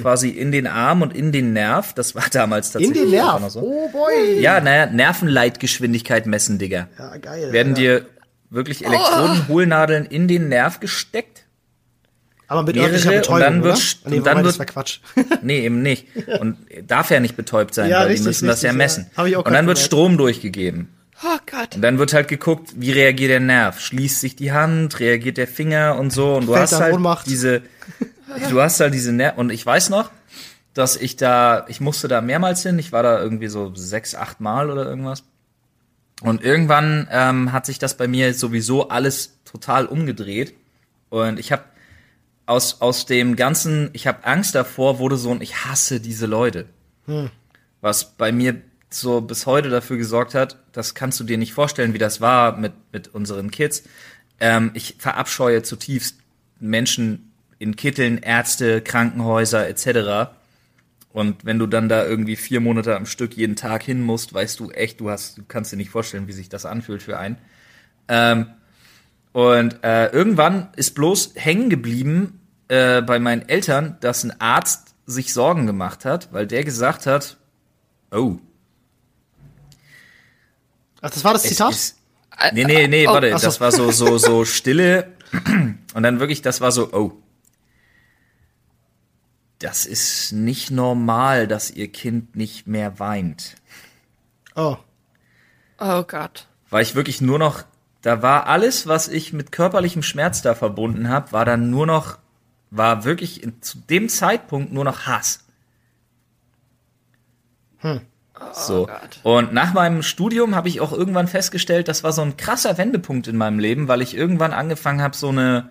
quasi 0.00 0.30
in 0.30 0.52
den 0.52 0.66
Arm 0.66 1.02
und 1.02 1.14
in 1.14 1.32
den 1.32 1.52
Nerv. 1.52 1.92
Das 1.92 2.14
war 2.14 2.24
damals 2.32 2.74
In 2.74 2.84
tatsächlich 2.88 3.10
den 3.12 3.20
auch 3.20 3.40
Nerv. 3.40 3.52
so. 3.52 3.60
Oh 3.60 3.88
boy. 3.90 4.40
Ja, 4.40 4.60
naja, 4.60 4.86
Nervenleitgeschwindigkeit 4.86 6.26
messen, 6.26 6.58
Digga. 6.58 6.88
Ja, 6.98 7.16
geil. 7.18 7.52
Werden 7.52 7.74
ja. 7.76 7.98
dir 7.98 8.06
wirklich 8.48 8.84
Elektroden, 8.86 9.48
Hohlnadeln 9.48 10.06
in 10.06 10.28
den 10.28 10.48
Nerv 10.48 10.80
gesteckt? 10.80 11.44
Aber 12.48 12.62
mit 12.64 12.74
mehrere 12.74 12.90
örtlicher 12.94 13.10
und 13.10 13.16
Betäubung, 13.20 13.40
dann 13.40 13.62
wird- 13.62 13.76
oder? 14.02 14.10
Nee, 14.10 14.18
und 14.18 14.26
dann 14.26 14.36
das 14.38 14.44
wird- 14.44 14.58
war 14.58 14.66
Quatsch. 14.66 15.00
Nee, 15.42 15.60
eben 15.60 15.82
nicht. 15.82 16.06
Und 16.40 16.56
darf 16.88 17.10
ja 17.10 17.20
nicht 17.20 17.36
betäubt 17.36 17.74
sein, 17.74 17.90
Ja, 17.90 18.00
weil 18.00 18.06
richtig, 18.08 18.22
die 18.22 18.28
müssen 18.28 18.46
das 18.48 18.62
ja 18.62 18.70
richtig, 18.70 18.78
messen. 18.78 19.06
ja. 19.12 19.16
Hab 19.18 19.26
ich 19.26 19.36
auch 19.36 19.44
und 19.44 19.52
dann 19.52 19.66
wird. 19.66 19.78
Strom 19.78 20.16
durchgegeben. 20.16 20.88
Oh 21.22 21.38
Gott. 21.50 21.74
Und 21.76 21.82
dann 21.82 21.98
wird 21.98 22.14
halt 22.14 22.28
geguckt, 22.28 22.72
wie 22.76 22.92
reagiert 22.92 23.30
der 23.30 23.40
Nerv? 23.40 23.80
Schließt 23.80 24.20
sich 24.20 24.36
die 24.36 24.52
Hand, 24.52 25.00
reagiert 25.00 25.36
der 25.36 25.46
Finger 25.48 25.96
und 25.98 26.10
so. 26.12 26.34
Und 26.36 26.46
du 26.46 26.52
Fällt 26.54 26.72
hast 26.72 26.80
halt 26.80 26.94
Ohnmacht. 26.94 27.26
diese, 27.26 27.62
du 28.48 28.60
hast 28.60 28.80
halt 28.80 28.94
diese 28.94 29.12
Nerv. 29.12 29.36
Und 29.36 29.50
ich 29.50 29.64
weiß 29.64 29.90
noch, 29.90 30.10
dass 30.72 30.96
ich 30.96 31.16
da, 31.16 31.66
ich 31.68 31.80
musste 31.80 32.08
da 32.08 32.20
mehrmals 32.20 32.62
hin. 32.62 32.78
Ich 32.78 32.92
war 32.92 33.02
da 33.02 33.20
irgendwie 33.20 33.48
so 33.48 33.74
sechs, 33.74 34.14
acht 34.14 34.40
Mal 34.40 34.70
oder 34.70 34.86
irgendwas. 34.86 35.24
Und 36.22 36.42
irgendwann 36.42 37.08
ähm, 37.10 37.52
hat 37.52 37.66
sich 37.66 37.78
das 37.78 37.96
bei 37.96 38.06
mir 38.08 38.32
sowieso 38.34 38.88
alles 38.88 39.38
total 39.44 39.86
umgedreht. 39.86 40.54
Und 41.08 41.38
ich 41.38 41.50
habe 41.52 41.64
aus, 42.46 42.80
aus 42.80 43.06
dem 43.06 43.36
ganzen, 43.36 43.90
ich 43.92 44.06
habe 44.06 44.24
Angst 44.24 44.54
davor, 44.54 44.98
wurde 44.98 45.16
so 45.16 45.30
ein, 45.30 45.40
ich 45.40 45.64
hasse 45.66 46.00
diese 46.00 46.26
Leute. 46.26 46.66
Was 47.80 48.12
bei 48.16 48.32
mir 48.32 48.60
so 48.90 49.20
bis 49.20 49.46
heute 49.46 49.70
dafür 49.70 49.96
gesorgt 49.96 50.34
hat, 50.34 50.56
das 50.72 50.94
kannst 50.94 51.20
du 51.20 51.24
dir 51.24 51.38
nicht 51.38 51.52
vorstellen, 51.52 51.94
wie 51.94 51.98
das 51.98 52.20
war 52.20 52.56
mit, 52.56 52.72
mit 52.92 53.08
unseren 53.08 53.50
Kids. 53.50 53.84
Ähm, 54.40 54.70
ich 54.74 54.96
verabscheue 54.98 55.62
zutiefst 55.62 56.16
Menschen 56.58 57.32
in 57.58 57.76
Kitteln, 57.76 58.18
Ärzte, 58.18 58.80
Krankenhäuser 58.80 59.68
etc. 59.68 60.30
Und 61.12 61.44
wenn 61.44 61.58
du 61.58 61.66
dann 61.66 61.88
da 61.88 62.04
irgendwie 62.04 62.36
vier 62.36 62.60
Monate 62.60 62.96
am 62.96 63.06
Stück 63.06 63.36
jeden 63.36 63.56
Tag 63.56 63.82
hin 63.82 64.00
musst, 64.02 64.32
weißt 64.32 64.58
du 64.60 64.70
echt, 64.70 65.00
du 65.00 65.10
hast, 65.10 65.38
du 65.38 65.42
kannst 65.46 65.72
dir 65.72 65.76
nicht 65.76 65.90
vorstellen, 65.90 66.26
wie 66.26 66.32
sich 66.32 66.48
das 66.48 66.66
anfühlt 66.66 67.02
für 67.02 67.18
einen. 67.18 67.36
Ähm, 68.08 68.46
und 69.32 69.84
äh, 69.84 70.08
irgendwann 70.08 70.68
ist 70.76 70.94
bloß 70.94 71.34
hängen 71.36 71.70
geblieben 71.70 72.40
äh, 72.68 73.02
bei 73.02 73.18
meinen 73.18 73.48
Eltern, 73.48 73.96
dass 74.00 74.24
ein 74.24 74.40
Arzt 74.40 74.94
sich 75.06 75.32
Sorgen 75.32 75.66
gemacht 75.66 76.04
hat, 76.04 76.32
weil 76.32 76.46
der 76.46 76.64
gesagt 76.64 77.06
hat, 77.06 77.36
oh, 78.10 78.38
Ach, 81.02 81.10
das 81.10 81.24
war 81.24 81.32
das 81.32 81.44
es 81.44 81.50
Zitat? 81.50 81.70
ist, 81.70 81.96
nee, 82.52 82.64
nee, 82.64 82.86
nee, 82.88 83.06
Oh, 83.06 83.12
warte, 83.14 83.30
so. 83.38 83.46
das 83.46 83.60
war 83.60 83.72
so, 83.72 83.90
so, 83.90 84.18
so 84.18 84.44
Stille 84.44 85.12
und 85.94 86.02
dann 86.02 86.20
wirklich, 86.20 86.42
das 86.42 86.60
war 86.60 86.72
so, 86.72 86.92
oh. 86.92 87.12
Das 89.58 89.84
ist 89.84 90.32
nicht 90.32 90.70
normal, 90.70 91.46
dass 91.46 91.70
ihr 91.70 91.88
Kind 91.92 92.34
nicht 92.36 92.66
mehr 92.66 92.98
weint. 92.98 93.56
oh. 94.54 94.76
Oh 95.82 96.02
Gott. 96.02 96.46
War 96.68 96.82
ich 96.82 96.94
wirklich 96.94 97.22
nur 97.22 97.38
noch, 97.38 97.64
da 98.02 98.20
war 98.22 98.46
alles, 98.46 98.86
was 98.86 99.08
ich 99.08 99.32
mit 99.32 99.50
körperlichem 99.50 100.02
Schmerz 100.02 100.42
da 100.42 100.54
verbunden 100.54 101.08
habe, 101.08 101.32
war 101.32 101.46
dann 101.46 101.70
nur 101.70 101.86
noch, 101.86 102.18
war 102.70 103.04
wirklich 103.04 103.42
in, 103.42 103.62
zu 103.62 103.78
dem 103.78 104.10
Zeitpunkt 104.10 104.72
nur 104.74 104.84
noch 104.84 105.06
Hass. 105.06 105.44
So. 108.52 108.86
Gott. 108.86 109.20
Und 109.22 109.52
nach 109.52 109.72
meinem 109.74 110.02
Studium 110.02 110.54
habe 110.54 110.68
ich 110.68 110.80
auch 110.80 110.92
irgendwann 110.92 111.28
festgestellt, 111.28 111.88
das 111.88 112.02
war 112.04 112.12
so 112.12 112.22
ein 112.22 112.36
krasser 112.36 112.78
Wendepunkt 112.78 113.28
in 113.28 113.36
meinem 113.36 113.58
Leben, 113.58 113.88
weil 113.88 114.02
ich 114.02 114.16
irgendwann 114.16 114.52
angefangen 114.52 115.02
habe, 115.02 115.16
so 115.16 115.28
eine 115.28 115.70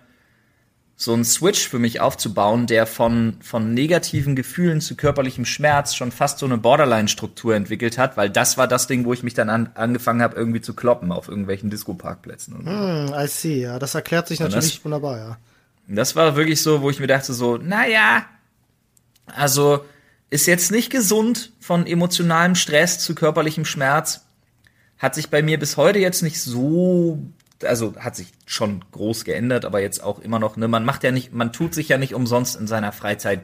so 0.96 1.14
einen 1.14 1.24
Switch 1.24 1.66
für 1.66 1.78
mich 1.78 2.00
aufzubauen, 2.00 2.66
der 2.66 2.86
von 2.86 3.38
von 3.40 3.72
negativen 3.72 4.36
Gefühlen 4.36 4.82
zu 4.82 4.96
körperlichem 4.96 5.46
Schmerz 5.46 5.94
schon 5.94 6.12
fast 6.12 6.38
so 6.38 6.44
eine 6.44 6.58
Borderline-Struktur 6.58 7.54
entwickelt 7.54 7.96
hat, 7.96 8.18
weil 8.18 8.28
das 8.28 8.58
war 8.58 8.68
das 8.68 8.86
Ding, 8.86 9.06
wo 9.06 9.14
ich 9.14 9.22
mich 9.22 9.32
dann 9.32 9.48
an, 9.48 9.70
angefangen 9.76 10.20
habe, 10.20 10.36
irgendwie 10.36 10.60
zu 10.60 10.74
kloppen 10.74 11.10
auf 11.10 11.28
irgendwelchen 11.28 11.70
Disco-Parkplätzen. 11.70 12.66
Hm, 12.66 13.14
I 13.18 13.26
see, 13.28 13.62
ja. 13.62 13.78
Das 13.78 13.94
erklärt 13.94 14.28
sich 14.28 14.38
das- 14.40 14.54
natürlich 14.54 14.84
wunderbar, 14.84 15.16
ja. 15.16 15.38
Das 15.88 16.16
war 16.16 16.36
wirklich 16.36 16.62
so, 16.62 16.82
wo 16.82 16.90
ich 16.90 17.00
mir 17.00 17.06
dachte 17.06 17.32
so, 17.32 17.56
naja, 17.56 18.26
also 19.34 19.84
ist 20.30 20.46
jetzt 20.46 20.70
nicht 20.70 20.90
gesund 20.90 21.52
von 21.60 21.86
emotionalem 21.86 22.54
Stress 22.54 22.98
zu 23.00 23.14
körperlichem 23.14 23.64
Schmerz. 23.64 24.24
Hat 24.98 25.14
sich 25.14 25.28
bei 25.30 25.42
mir 25.42 25.58
bis 25.58 25.76
heute 25.76 25.98
jetzt 25.98 26.22
nicht 26.22 26.40
so, 26.40 27.18
also 27.64 27.94
hat 27.96 28.16
sich 28.16 28.28
schon 28.46 28.84
groß 28.92 29.24
geändert, 29.24 29.64
aber 29.64 29.80
jetzt 29.80 30.02
auch 30.02 30.20
immer 30.20 30.38
noch, 30.38 30.56
ne, 30.56 30.68
man 30.68 30.84
macht 30.84 31.02
ja 31.04 31.10
nicht, 31.10 31.32
man 31.32 31.52
tut 31.52 31.74
sich 31.74 31.88
ja 31.88 31.98
nicht 31.98 32.14
umsonst 32.14 32.56
in 32.56 32.66
seiner 32.66 32.92
Freizeit 32.92 33.40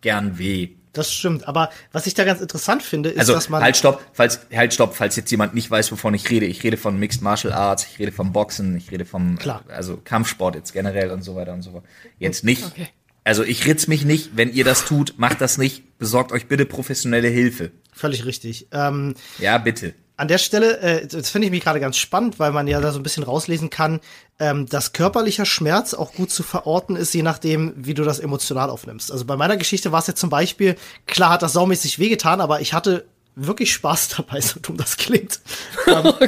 gern 0.00 0.38
weh. 0.38 0.70
Das 0.92 1.10
stimmt. 1.10 1.48
Aber 1.48 1.70
was 1.90 2.06
ich 2.06 2.12
da 2.12 2.24
ganz 2.24 2.42
interessant 2.42 2.82
finde, 2.82 3.08
ist, 3.08 3.18
Also 3.18 3.32
dass 3.32 3.48
man. 3.48 3.62
halt 3.62 3.78
stopp, 3.78 4.02
falls 4.12 4.40
halt 4.54 4.74
stopp, 4.74 4.94
falls 4.94 5.16
jetzt 5.16 5.30
jemand 5.30 5.54
nicht 5.54 5.70
weiß, 5.70 5.90
wovon 5.90 6.12
ich 6.12 6.28
rede. 6.28 6.44
Ich 6.44 6.62
rede 6.62 6.76
von 6.76 6.98
Mixed 6.98 7.22
Martial 7.22 7.54
Arts, 7.54 7.86
ich 7.90 7.98
rede 7.98 8.12
vom 8.12 8.32
Boxen, 8.34 8.76
ich 8.76 8.90
rede 8.90 9.06
vom 9.06 9.38
Klar. 9.38 9.64
also 9.68 9.96
Kampfsport 10.04 10.54
jetzt 10.54 10.74
generell 10.74 11.10
und 11.10 11.22
so 11.22 11.34
weiter 11.34 11.54
und 11.54 11.62
so 11.62 11.70
fort. 11.70 11.84
Jetzt 12.18 12.44
nicht. 12.44 12.62
Okay. 12.66 12.88
Also 13.24 13.44
ich 13.44 13.66
ritz 13.66 13.86
mich 13.86 14.04
nicht, 14.04 14.30
wenn 14.36 14.52
ihr 14.52 14.64
das 14.64 14.84
tut, 14.84 15.14
macht 15.16 15.40
das 15.40 15.58
nicht, 15.58 15.98
besorgt 15.98 16.32
euch 16.32 16.46
bitte 16.48 16.66
professionelle 16.66 17.28
Hilfe. 17.28 17.70
Völlig 17.92 18.24
richtig. 18.24 18.66
Ähm, 18.72 19.14
Ja, 19.38 19.58
bitte. 19.58 19.94
an 20.16 20.28
der 20.28 20.38
Stelle, 20.38 20.78
äh, 20.80 21.06
das 21.06 21.30
finde 21.30 21.46
ich 21.46 21.50
mich 21.52 21.62
gerade 21.62 21.78
ganz 21.80 21.96
spannend, 21.96 22.38
weil 22.38 22.52
man 22.52 22.66
ja 22.66 22.80
da 22.80 22.92
so 22.92 22.98
ein 22.98 23.02
bisschen 23.02 23.22
rauslesen 23.22 23.70
kann, 23.70 24.00
ähm, 24.40 24.66
dass 24.66 24.92
körperlicher 24.92 25.46
Schmerz 25.46 25.94
auch 25.94 26.12
gut 26.14 26.30
zu 26.30 26.42
verorten 26.42 26.96
ist, 26.96 27.14
je 27.14 27.22
nachdem, 27.22 27.74
wie 27.76 27.94
du 27.94 28.02
das 28.02 28.18
emotional 28.18 28.70
aufnimmst. 28.70 29.12
Also 29.12 29.24
bei 29.24 29.36
meiner 29.36 29.56
Geschichte 29.56 29.92
war 29.92 30.00
es 30.00 30.06
jetzt 30.08 30.20
zum 30.20 30.30
Beispiel, 30.30 30.76
klar 31.06 31.30
hat 31.30 31.42
das 31.42 31.52
saumäßig 31.52 31.98
wehgetan, 31.98 32.40
aber 32.40 32.60
ich 32.60 32.72
hatte 32.72 33.04
wirklich 33.34 33.72
Spaß 33.72 34.08
dabei, 34.16 34.40
so 34.40 34.60
dumm 34.60 34.76
das 34.76 34.96
klingt. 34.96 35.40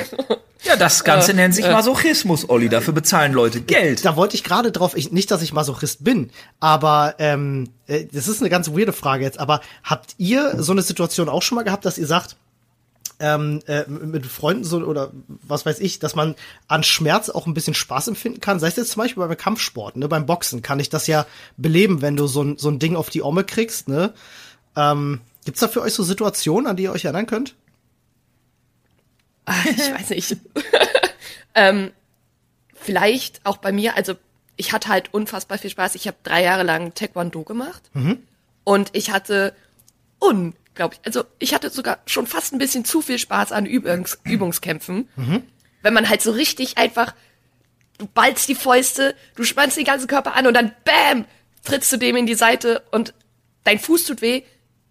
Ja, 0.64 0.76
das 0.76 1.04
Ganze 1.04 1.34
nennt 1.34 1.54
sich 1.54 1.66
Masochismus, 1.66 2.48
Olli. 2.48 2.70
Dafür 2.70 2.94
bezahlen 2.94 3.32
Leute 3.32 3.60
Geld. 3.60 4.04
Da 4.04 4.16
wollte 4.16 4.34
ich 4.34 4.44
gerade 4.44 4.72
drauf, 4.72 4.96
ich, 4.96 5.12
nicht, 5.12 5.30
dass 5.30 5.42
ich 5.42 5.52
Masochist 5.52 6.04
bin, 6.04 6.30
aber 6.58 7.16
ähm, 7.18 7.68
äh, 7.86 8.06
das 8.10 8.28
ist 8.28 8.40
eine 8.40 8.48
ganz 8.48 8.70
weirde 8.70 8.94
Frage 8.94 9.24
jetzt, 9.24 9.38
aber 9.38 9.60
habt 9.82 10.14
ihr 10.16 10.62
so 10.62 10.72
eine 10.72 10.80
Situation 10.82 11.28
auch 11.28 11.42
schon 11.42 11.56
mal 11.56 11.64
gehabt, 11.64 11.84
dass 11.84 11.98
ihr 11.98 12.06
sagt, 12.06 12.36
ähm, 13.20 13.60
äh, 13.66 13.84
mit 13.88 14.26
Freunden 14.26 14.64
so 14.64 14.78
oder 14.78 15.12
was 15.42 15.66
weiß 15.66 15.80
ich, 15.80 15.98
dass 15.98 16.14
man 16.14 16.34
an 16.66 16.82
Schmerz 16.82 17.28
auch 17.28 17.46
ein 17.46 17.54
bisschen 17.54 17.74
Spaß 17.74 18.08
empfinden 18.08 18.40
kann. 18.40 18.58
Sei 18.58 18.68
es 18.68 18.76
jetzt 18.76 18.92
zum 18.92 19.02
Beispiel 19.02 19.22
beim 19.22 19.36
Kampfsport, 19.36 19.96
ne, 19.96 20.08
beim 20.08 20.26
Boxen 20.26 20.62
kann 20.62 20.80
ich 20.80 20.88
das 20.88 21.06
ja 21.06 21.26
beleben, 21.56 22.02
wenn 22.02 22.16
du 22.16 22.26
so 22.26 22.42
ein, 22.42 22.58
so 22.58 22.70
ein 22.70 22.78
Ding 22.78 22.96
auf 22.96 23.10
die 23.10 23.22
Omme 23.22 23.44
kriegst, 23.44 23.88
ne? 23.88 24.14
Ähm, 24.76 25.20
gibt's 25.44 25.60
da 25.60 25.68
für 25.68 25.82
euch 25.82 25.94
so 25.94 26.02
Situationen, 26.02 26.66
an 26.66 26.76
die 26.76 26.84
ihr 26.84 26.92
euch 26.92 27.04
erinnern 27.04 27.26
könnt? 27.26 27.54
Ich 29.64 29.92
weiß 29.92 30.10
nicht. 30.10 30.36
ähm, 31.54 31.92
vielleicht 32.74 33.40
auch 33.44 33.58
bei 33.58 33.72
mir, 33.72 33.96
also 33.96 34.14
ich 34.56 34.72
hatte 34.72 34.88
halt 34.88 35.12
unfassbar 35.12 35.58
viel 35.58 35.70
Spaß. 35.70 35.94
Ich 35.96 36.06
habe 36.06 36.16
drei 36.22 36.42
Jahre 36.42 36.62
lang 36.62 36.94
Taekwondo 36.94 37.42
gemacht 37.42 37.82
und 38.64 38.90
ich 38.92 39.10
hatte 39.10 39.54
unglaublich, 40.18 41.00
also 41.04 41.24
ich 41.38 41.54
hatte 41.54 41.70
sogar 41.70 41.98
schon 42.06 42.26
fast 42.26 42.52
ein 42.52 42.58
bisschen 42.58 42.84
zu 42.84 43.02
viel 43.02 43.18
Spaß 43.18 43.52
an 43.52 43.66
Übungs 43.66 44.18
Übungskämpfen, 44.24 45.08
wenn 45.82 45.94
man 45.94 46.08
halt 46.08 46.22
so 46.22 46.30
richtig 46.30 46.78
einfach, 46.78 47.14
du 47.98 48.06
ballst 48.06 48.48
die 48.48 48.54
Fäuste, 48.54 49.14
du 49.34 49.44
spannst 49.44 49.76
den 49.76 49.84
ganzen 49.84 50.06
Körper 50.06 50.34
an 50.34 50.46
und 50.46 50.54
dann 50.54 50.72
bam, 50.84 51.26
trittst 51.64 51.92
du 51.92 51.96
dem 51.96 52.16
in 52.16 52.26
die 52.26 52.34
Seite 52.34 52.82
und 52.92 53.12
dein 53.64 53.78
Fuß 53.78 54.04
tut 54.04 54.22
weh, 54.22 54.42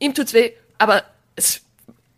ihm 0.03 0.13
tut's 0.13 0.33
weh, 0.33 0.51
aber 0.77 1.03
es 1.35 1.61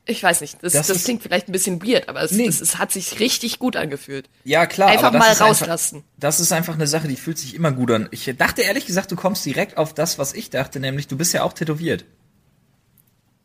ich 0.08 0.22
weiß 0.22 0.42
nicht, 0.42 0.62
das, 0.62 0.74
Das 0.74 0.86
das, 0.86 1.04
klingt 1.04 1.24
vielleicht 1.24 1.50
ein 1.50 1.52
bisschen 1.52 1.82
weird, 1.82 2.10
aber 2.10 2.22
es, 2.22 2.30
Nee. 2.32 2.46
es, 2.46 2.62
es 2.62 2.78
hat 2.78 2.92
sich 2.92 3.20
richtig 3.20 3.58
gut 3.58 3.76
angefühlt. 3.76 4.30
Ja, 4.44 4.68
klar. 4.68 4.90
Einfach 4.90 5.12
mal 5.12 5.20
ist 5.32 5.42
einfach- 5.42 5.48
rauslassen. 5.48 6.04
Das 6.18 6.40
ist 6.40 6.52
einfach 6.52 6.76
eine 6.76 6.86
Sache, 6.86 7.08
die 7.08 7.16
fühlt 7.16 7.40
sich 7.40 7.56
immer 7.56 7.72
gut 7.72 7.90
an. 7.90 8.08
Ich 8.12 8.32
dachte 8.38 8.62
ehrlich 8.62 8.86
gesagt, 8.86 9.12
du 9.12 9.16
kommst 9.16 9.44
direkt 9.48 9.78
auf 9.78 9.96
das, 9.96 10.20
was 10.20 10.34
ich 10.34 10.52
dachte, 10.52 10.80
nämlich 10.80 11.08
du 11.08 11.18
bist 11.18 11.34
ja 11.34 11.42
auch 11.42 11.54
tätowiert. 11.54 12.06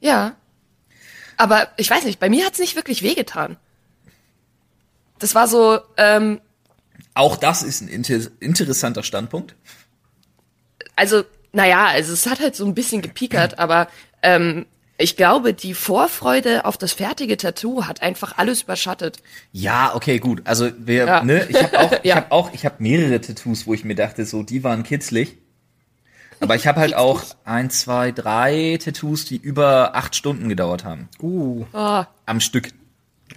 Ja. 0.01 0.37
Aber 1.39 1.69
ich 1.79 1.89
weiß 1.89 2.05
nicht, 2.05 2.21
bei 2.21 2.29
mir 2.29 2.45
hat's 2.45 2.59
nicht 2.59 2.77
wirklich 2.77 3.03
wehgetan. 3.03 3.57
Das 5.19 5.35
war 5.35 5.49
so, 5.49 5.81
ähm, 5.97 6.43
Auch 7.15 7.39
das 7.39 7.63
ist 7.63 7.81
ein 7.81 7.89
inter 7.89 8.19
interessanter 8.41 9.03
Standpunkt. 9.03 9.55
also, 10.95 11.25
naja, 11.53 11.87
also 11.87 12.13
es 12.13 12.27
hat 12.27 12.41
halt 12.41 12.55
so 12.57 12.65
ein 12.65 12.75
bisschen 12.75 13.03
gepiekert, 13.03 13.59
aber 13.59 13.89
ähm, 14.23 14.67
ich 14.99 15.17
glaube, 15.17 15.55
die 15.55 15.73
Vorfreude 15.75 16.65
auf 16.67 16.77
das 16.77 16.93
fertige 16.93 17.37
Tattoo 17.39 17.87
hat 17.87 18.03
einfach 18.03 18.37
alles 18.37 18.63
überschattet. 18.63 19.19
Ja, 19.53 19.95
okay, 19.95 20.19
gut. 20.19 20.43
Also 20.45 20.71
wir, 20.79 21.07
Ja. 21.07 21.25
ne, 21.25 21.47
ich 21.49 21.63
habe 21.63 21.79
auch, 21.81 21.93
ich 21.93 22.05
Ja. 22.05 22.17
habe 22.17 22.33
auch, 22.33 22.53
ich 22.53 22.65
habe 22.67 22.77
mehrere 22.81 23.21
Tattoos, 23.21 23.67
wo 23.67 23.73
ich 23.75 23.85
mir 23.85 23.95
dachte, 23.95 24.25
so 24.27 24.43
die 24.43 24.63
waren 24.63 24.83
kitzlig. 24.83 25.39
Aber 26.43 26.55
ich 26.55 26.67
habe 26.67 26.81
halt 26.81 26.95
auch 26.95 27.23
ein, 27.45 27.69
zwei, 27.71 28.13
drei 28.13 28.79
Tattoos, 28.83 29.27
die 29.27 29.37
über 29.37 29.95
acht 29.95 30.15
Stunden 30.17 30.49
gedauert 30.49 30.85
haben. 30.85 31.09
Uh, 31.21 31.67
Oh, 31.73 32.05
Am 32.27 32.41
Stück. 32.41 32.69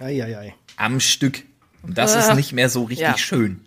ei, 0.00 0.22
ei, 0.22 0.38
ei. 0.38 0.54
Am 0.76 1.00
Stück. 1.00 1.42
Und 1.82 1.98
das 1.98 2.14
Ah. 2.16 2.20
ist 2.30 2.34
nicht 2.34 2.52
mehr 2.54 2.68
so 2.70 2.84
richtig 2.84 3.06
Ja. 3.06 3.18
schön. 3.18 3.66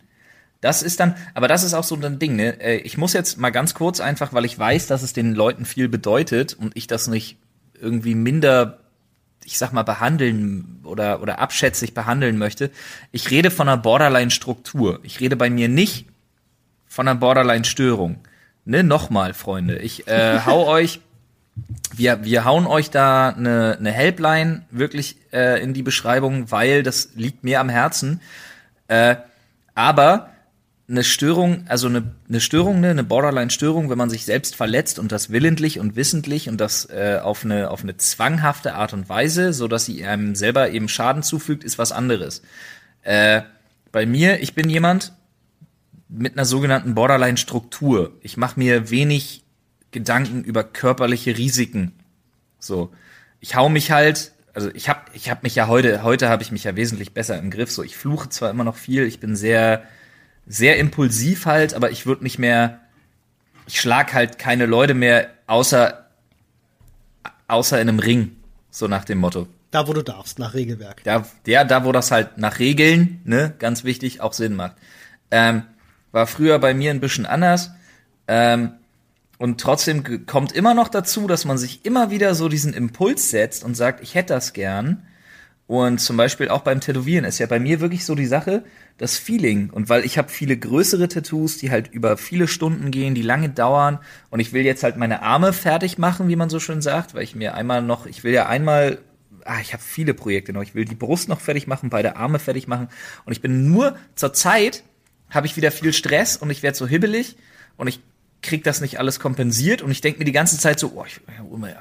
Das 0.68 0.84
ist 0.84 1.00
dann, 1.00 1.16
aber 1.34 1.48
das 1.48 1.64
ist 1.64 1.74
auch 1.74 1.86
so 1.86 1.96
ein 1.96 2.20
Ding, 2.20 2.36
ne? 2.36 2.60
Äh, 2.60 2.80
ich 2.80 2.98
muss 2.98 3.14
jetzt 3.14 3.38
mal 3.38 3.52
ganz 3.52 3.74
kurz 3.74 4.02
einfach, 4.02 4.34
weil 4.34 4.44
ich 4.44 4.60
weiß, 4.60 4.88
dass 4.88 5.02
es 5.02 5.14
den 5.14 5.34
Leuten 5.34 5.64
viel 5.64 5.88
bedeutet 5.88 6.56
und 6.56 6.76
ich 6.76 6.88
das 6.88 7.08
nicht 7.08 7.38
irgendwie 7.80 8.16
minder, 8.16 8.80
ich 9.46 9.58
sag 9.58 9.72
mal, 9.72 9.84
behandeln 9.84 10.82
oder, 10.84 11.22
oder 11.22 11.40
abschätzig 11.40 11.94
behandeln 11.94 12.38
möchte. 12.38 12.70
Ich 13.14 13.32
rede 13.32 13.50
von 13.50 13.70
einer 13.70 13.78
Borderline-Struktur. 13.78 15.00
Ich 15.04 15.22
rede 15.22 15.38
bei 15.38 15.50
mir 15.50 15.70
nicht 15.70 16.08
von 16.86 17.08
einer 17.08 17.18
Borderline-Störung. 17.18 18.18
Ne, 18.66 18.84
nochmal, 18.84 19.34
Freunde. 19.34 19.78
Ich 19.78 20.06
äh, 20.10 20.42
hau 20.46 20.68
euch 20.68 21.00
wir, 21.96 22.26
wir 22.26 22.44
hauen 22.44 22.68
euch 22.68 22.92
da 22.92 23.30
eine, 23.30 23.78
eine 23.80 23.94
Helpline 23.94 24.66
wirklich 24.70 25.16
äh, 25.32 25.64
in 25.64 25.74
die 25.74 25.82
Beschreibung, 25.82 26.52
weil 26.52 26.84
das 26.84 27.12
liegt 27.16 27.46
mir 27.46 27.62
am 27.62 27.70
Herzen. 27.70 28.20
Äh, 28.90 29.16
aber 29.74 30.32
eine 30.90 31.04
Störung, 31.04 31.66
also 31.68 31.88
eine, 31.88 32.16
eine 32.30 32.40
Störung, 32.40 32.80
ne, 32.80 32.92
eine 32.92 33.04
Borderline-Störung, 33.04 33.90
wenn 33.90 33.98
man 33.98 34.10
sich 34.10 34.24
selbst 34.24 34.56
verletzt 34.56 35.00
und 35.00 35.12
das 35.12 35.30
willentlich 35.30 35.80
und 35.80 35.98
wissentlich 35.98 36.48
und 36.48 36.62
das 36.62 36.90
äh, 36.90 37.20
auf 37.22 37.44
eine 37.44 37.70
auf 37.72 37.84
eine 37.84 37.98
zwanghafte 37.98 38.74
Art 38.74 38.94
und 38.94 39.10
Weise, 39.10 39.52
so 39.52 39.68
dass 39.68 39.86
sie 39.86 40.06
einem 40.06 40.36
selber 40.36 40.70
eben 40.72 40.88
Schaden 40.88 41.24
zufügt, 41.24 41.66
ist 41.66 41.78
was 41.78 41.92
anderes. 41.92 42.42
Äh, 43.04 43.42
bei 43.92 44.06
mir, 44.06 44.42
ich 44.42 44.54
bin 44.54 44.70
jemand 44.70 45.14
mit 46.08 46.34
einer 46.34 46.46
sogenannten 46.46 46.96
Borderline-Struktur. 46.96 48.14
Ich 48.22 48.38
mache 48.38 48.58
mir 48.58 48.90
wenig 48.90 49.44
Gedanken 49.92 50.44
über 50.44 50.64
körperliche 50.64 51.38
Risiken. 51.38 51.92
So, 52.60 52.92
ich 53.42 53.56
hau 53.56 53.68
mich 53.68 53.92
halt, 53.92 54.32
also 54.54 54.70
ich 54.74 54.88
habe 54.88 55.02
ich 55.14 55.30
hab 55.30 55.44
mich 55.44 55.56
ja 55.56 55.68
heute, 55.68 56.04
heute 56.04 56.30
habe 56.30 56.44
ich 56.44 56.52
mich 56.52 56.64
ja 56.64 56.78
wesentlich 56.78 57.14
besser 57.14 57.38
im 57.38 57.50
Griff. 57.52 57.72
So, 57.72 57.84
ich 57.84 57.98
fluche 57.98 58.30
zwar 58.30 58.50
immer 58.50 58.64
noch 58.64 58.78
viel, 58.78 59.04
ich 59.04 59.20
bin 59.20 59.36
sehr, 59.36 59.84
sehr 60.48 60.78
impulsiv 60.78 61.46
halt, 61.46 61.74
aber 61.74 61.92
ich 61.92 62.06
würde 62.06 62.24
nicht 62.24 62.40
mehr, 62.40 62.80
ich 63.68 63.80
schlag 63.80 64.14
halt 64.14 64.40
keine 64.40 64.66
Leute 64.66 64.94
mehr, 64.94 65.30
außer, 65.46 66.08
außer 67.48 67.82
in 67.82 67.90
einem 67.90 68.00
Ring, 68.00 68.36
so 68.70 68.88
nach 68.88 69.06
dem 69.06 69.20
Motto. 69.20 69.48
Da, 69.72 69.88
wo 69.88 69.94
du 69.94 70.02
darfst, 70.02 70.40
nach 70.40 70.54
Regelwerk. 70.54 71.04
Da, 71.04 71.26
ja, 71.46 71.64
da, 71.66 71.84
wo 71.84 71.92
das 71.92 72.12
halt 72.12 72.38
nach 72.38 72.60
Regeln, 72.60 73.22
ne, 73.26 73.54
ganz 73.60 73.84
wichtig, 73.84 74.22
auch 74.22 74.34
Sinn 74.34 74.56
macht. 74.56 74.76
Ähm, 75.30 75.64
war 76.12 76.26
früher 76.26 76.58
bei 76.60 76.74
mir 76.74 76.92
ein 76.92 77.02
bisschen 77.02 77.26
anders. 77.26 77.72
Ähm, 78.28 78.74
und 79.38 79.62
trotzdem 79.62 80.26
kommt 80.26 80.52
immer 80.54 80.74
noch 80.74 80.88
dazu, 80.88 81.28
dass 81.28 81.46
man 81.46 81.58
sich 81.58 81.86
immer 81.86 82.10
wieder 82.10 82.34
so 82.34 82.50
diesen 82.50 82.74
Impuls 82.74 83.30
setzt 83.30 83.64
und 83.64 83.76
sagt, 83.76 84.02
ich 84.02 84.16
hätte 84.16 84.34
das 84.34 84.54
gern. 84.54 85.06
Und 85.68 86.00
zum 86.00 86.16
Beispiel 86.16 86.48
auch 86.48 86.62
beim 86.62 86.80
Tätowieren 86.80 87.26
ist 87.26 87.40
ja 87.40 87.46
bei 87.46 87.60
mir 87.60 87.82
wirklich 87.82 88.06
so 88.06 88.16
die 88.16 88.26
Sache, 88.26 88.64
das 88.98 89.18
Feeling. 89.18 89.70
Und 89.70 89.90
weil 89.90 90.06
ich 90.06 90.18
habe 90.18 90.30
viele 90.30 90.56
größere 90.58 91.10
Tattoos, 91.10 91.58
die 91.58 91.72
halt 91.72 91.92
über 91.92 92.16
viele 92.16 92.48
Stunden 92.48 92.90
gehen, 92.90 93.16
die 93.16 93.22
lange 93.22 93.50
dauern. 93.50 94.00
Und 94.30 94.40
ich 94.40 94.54
will 94.54 94.64
jetzt 94.64 94.84
halt 94.84 94.96
meine 94.96 95.22
Arme 95.24 95.52
fertig 95.52 95.98
machen, 95.98 96.30
wie 96.30 96.38
man 96.38 96.50
so 96.50 96.62
schön 96.62 96.82
sagt, 96.82 97.14
weil 97.14 97.24
ich 97.24 97.36
mir 97.36 97.54
einmal 97.54 97.82
noch, 97.82 98.06
ich 98.06 98.24
will 98.24 98.32
ja 98.32 98.48
einmal, 98.48 99.00
ah, 99.44 99.60
ich 99.62 99.74
habe 99.74 99.84
viele 99.84 100.14
Projekte 100.14 100.54
noch. 100.54 100.64
Ich 100.64 100.74
will 100.74 100.86
die 100.86 100.96
Brust 100.96 101.28
noch 101.28 101.42
fertig 101.42 101.68
machen, 101.68 101.90
beide 101.90 102.16
Arme 102.16 102.40
fertig 102.40 102.70
machen. 102.70 102.88
Und 103.26 103.34
ich 103.34 103.42
bin 103.42 103.70
nur 103.70 103.98
zur 104.16 104.32
Zeit, 104.32 104.84
habe 105.30 105.48
ich 105.48 105.58
wieder 105.58 105.72
viel 105.72 105.92
Stress 105.92 106.38
und 106.38 106.50
ich 106.50 106.64
werde 106.64 106.78
so 106.78 106.88
hibbelig. 106.88 107.36
Und 107.76 107.88
ich 107.88 108.00
krieg 108.48 108.64
das 108.64 108.82
nicht 108.82 109.00
alles 109.00 109.20
kompensiert 109.20 109.82
und 109.82 109.92
ich 109.92 110.02
denke 110.02 110.20
mir 110.20 110.26
die 110.26 110.32
ganze 110.32 110.58
Zeit 110.58 110.80
so, 110.80 110.94
oh, 110.96 111.06
ich, 111.06 111.22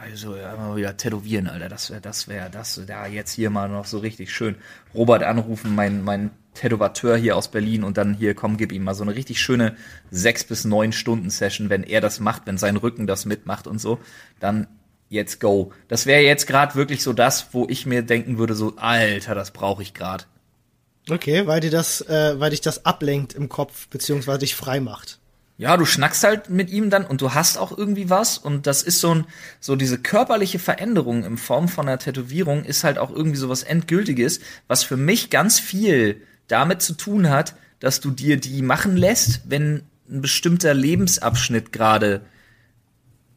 also 0.00 0.36
ja, 0.36 0.54
mal 0.56 0.76
wieder 0.76 0.96
tätowieren, 0.96 1.48
Alter, 1.48 1.68
das 1.68 1.90
wäre, 1.90 2.00
das 2.00 2.28
wäre, 2.28 2.50
das, 2.50 2.80
da 2.86 3.06
jetzt 3.06 3.32
hier 3.32 3.50
mal 3.50 3.68
noch 3.68 3.86
so 3.86 3.98
richtig 3.98 4.32
schön 4.32 4.56
Robert 4.94 5.22
anrufen, 5.22 5.74
mein, 5.74 6.02
mein 6.02 6.30
Tätowateur 6.54 7.16
hier 7.16 7.36
aus 7.36 7.48
Berlin 7.48 7.84
und 7.84 7.96
dann 7.96 8.14
hier, 8.14 8.34
komm, 8.34 8.56
gib 8.56 8.72
ihm 8.72 8.84
mal 8.84 8.94
so 8.94 9.04
eine 9.04 9.14
richtig 9.14 9.40
schöne 9.40 9.76
sechs 10.10 10.44
bis 10.44 10.64
neun 10.64 10.92
Stunden 10.92 11.30
Session, 11.30 11.70
wenn 11.70 11.82
er 11.82 12.00
das 12.00 12.20
macht, 12.20 12.42
wenn 12.46 12.58
sein 12.58 12.76
Rücken 12.76 13.06
das 13.06 13.24
mitmacht 13.24 13.66
und 13.66 13.80
so, 13.80 13.98
dann 14.40 14.66
jetzt 15.08 15.40
go. 15.40 15.72
Das 15.88 16.06
wäre 16.06 16.22
jetzt 16.22 16.46
gerade 16.46 16.74
wirklich 16.74 17.02
so 17.02 17.12
das, 17.12 17.48
wo 17.52 17.66
ich 17.68 17.86
mir 17.86 18.02
denken 18.02 18.38
würde, 18.38 18.54
so, 18.54 18.74
Alter, 18.76 19.34
das 19.34 19.52
brauche 19.52 19.82
ich 19.82 19.94
gerade. 19.94 20.24
Okay, 21.08 21.46
weil 21.46 21.60
dir 21.60 21.70
das, 21.70 22.00
äh, 22.00 22.40
weil 22.40 22.50
dich 22.50 22.60
das 22.60 22.84
ablenkt 22.84 23.32
im 23.34 23.48
Kopf, 23.48 23.86
beziehungsweise 23.88 24.40
dich 24.40 24.56
frei 24.56 24.80
macht. 24.80 25.20
Ja, 25.58 25.78
du 25.78 25.86
schnackst 25.86 26.22
halt 26.22 26.50
mit 26.50 26.68
ihm 26.70 26.90
dann 26.90 27.06
und 27.06 27.22
du 27.22 27.32
hast 27.32 27.56
auch 27.56 27.76
irgendwie 27.76 28.10
was. 28.10 28.36
Und 28.36 28.66
das 28.66 28.82
ist 28.82 29.00
so 29.00 29.14
ein, 29.14 29.24
so 29.58 29.74
diese 29.74 29.98
körperliche 29.98 30.58
Veränderung 30.58 31.24
in 31.24 31.38
Form 31.38 31.68
von 31.68 31.88
einer 31.88 31.98
Tätowierung 31.98 32.64
ist 32.64 32.84
halt 32.84 32.98
auch 32.98 33.10
irgendwie 33.10 33.38
so 33.38 33.48
was 33.48 33.62
Endgültiges, 33.62 34.40
was 34.68 34.84
für 34.84 34.98
mich 34.98 35.30
ganz 35.30 35.58
viel 35.58 36.20
damit 36.48 36.82
zu 36.82 36.92
tun 36.92 37.30
hat, 37.30 37.54
dass 37.80 38.00
du 38.00 38.10
dir 38.10 38.38
die 38.38 38.60
machen 38.60 38.96
lässt, 38.96 39.42
wenn 39.46 39.82
ein 40.10 40.20
bestimmter 40.20 40.74
Lebensabschnitt 40.74 41.72
gerade 41.72 42.20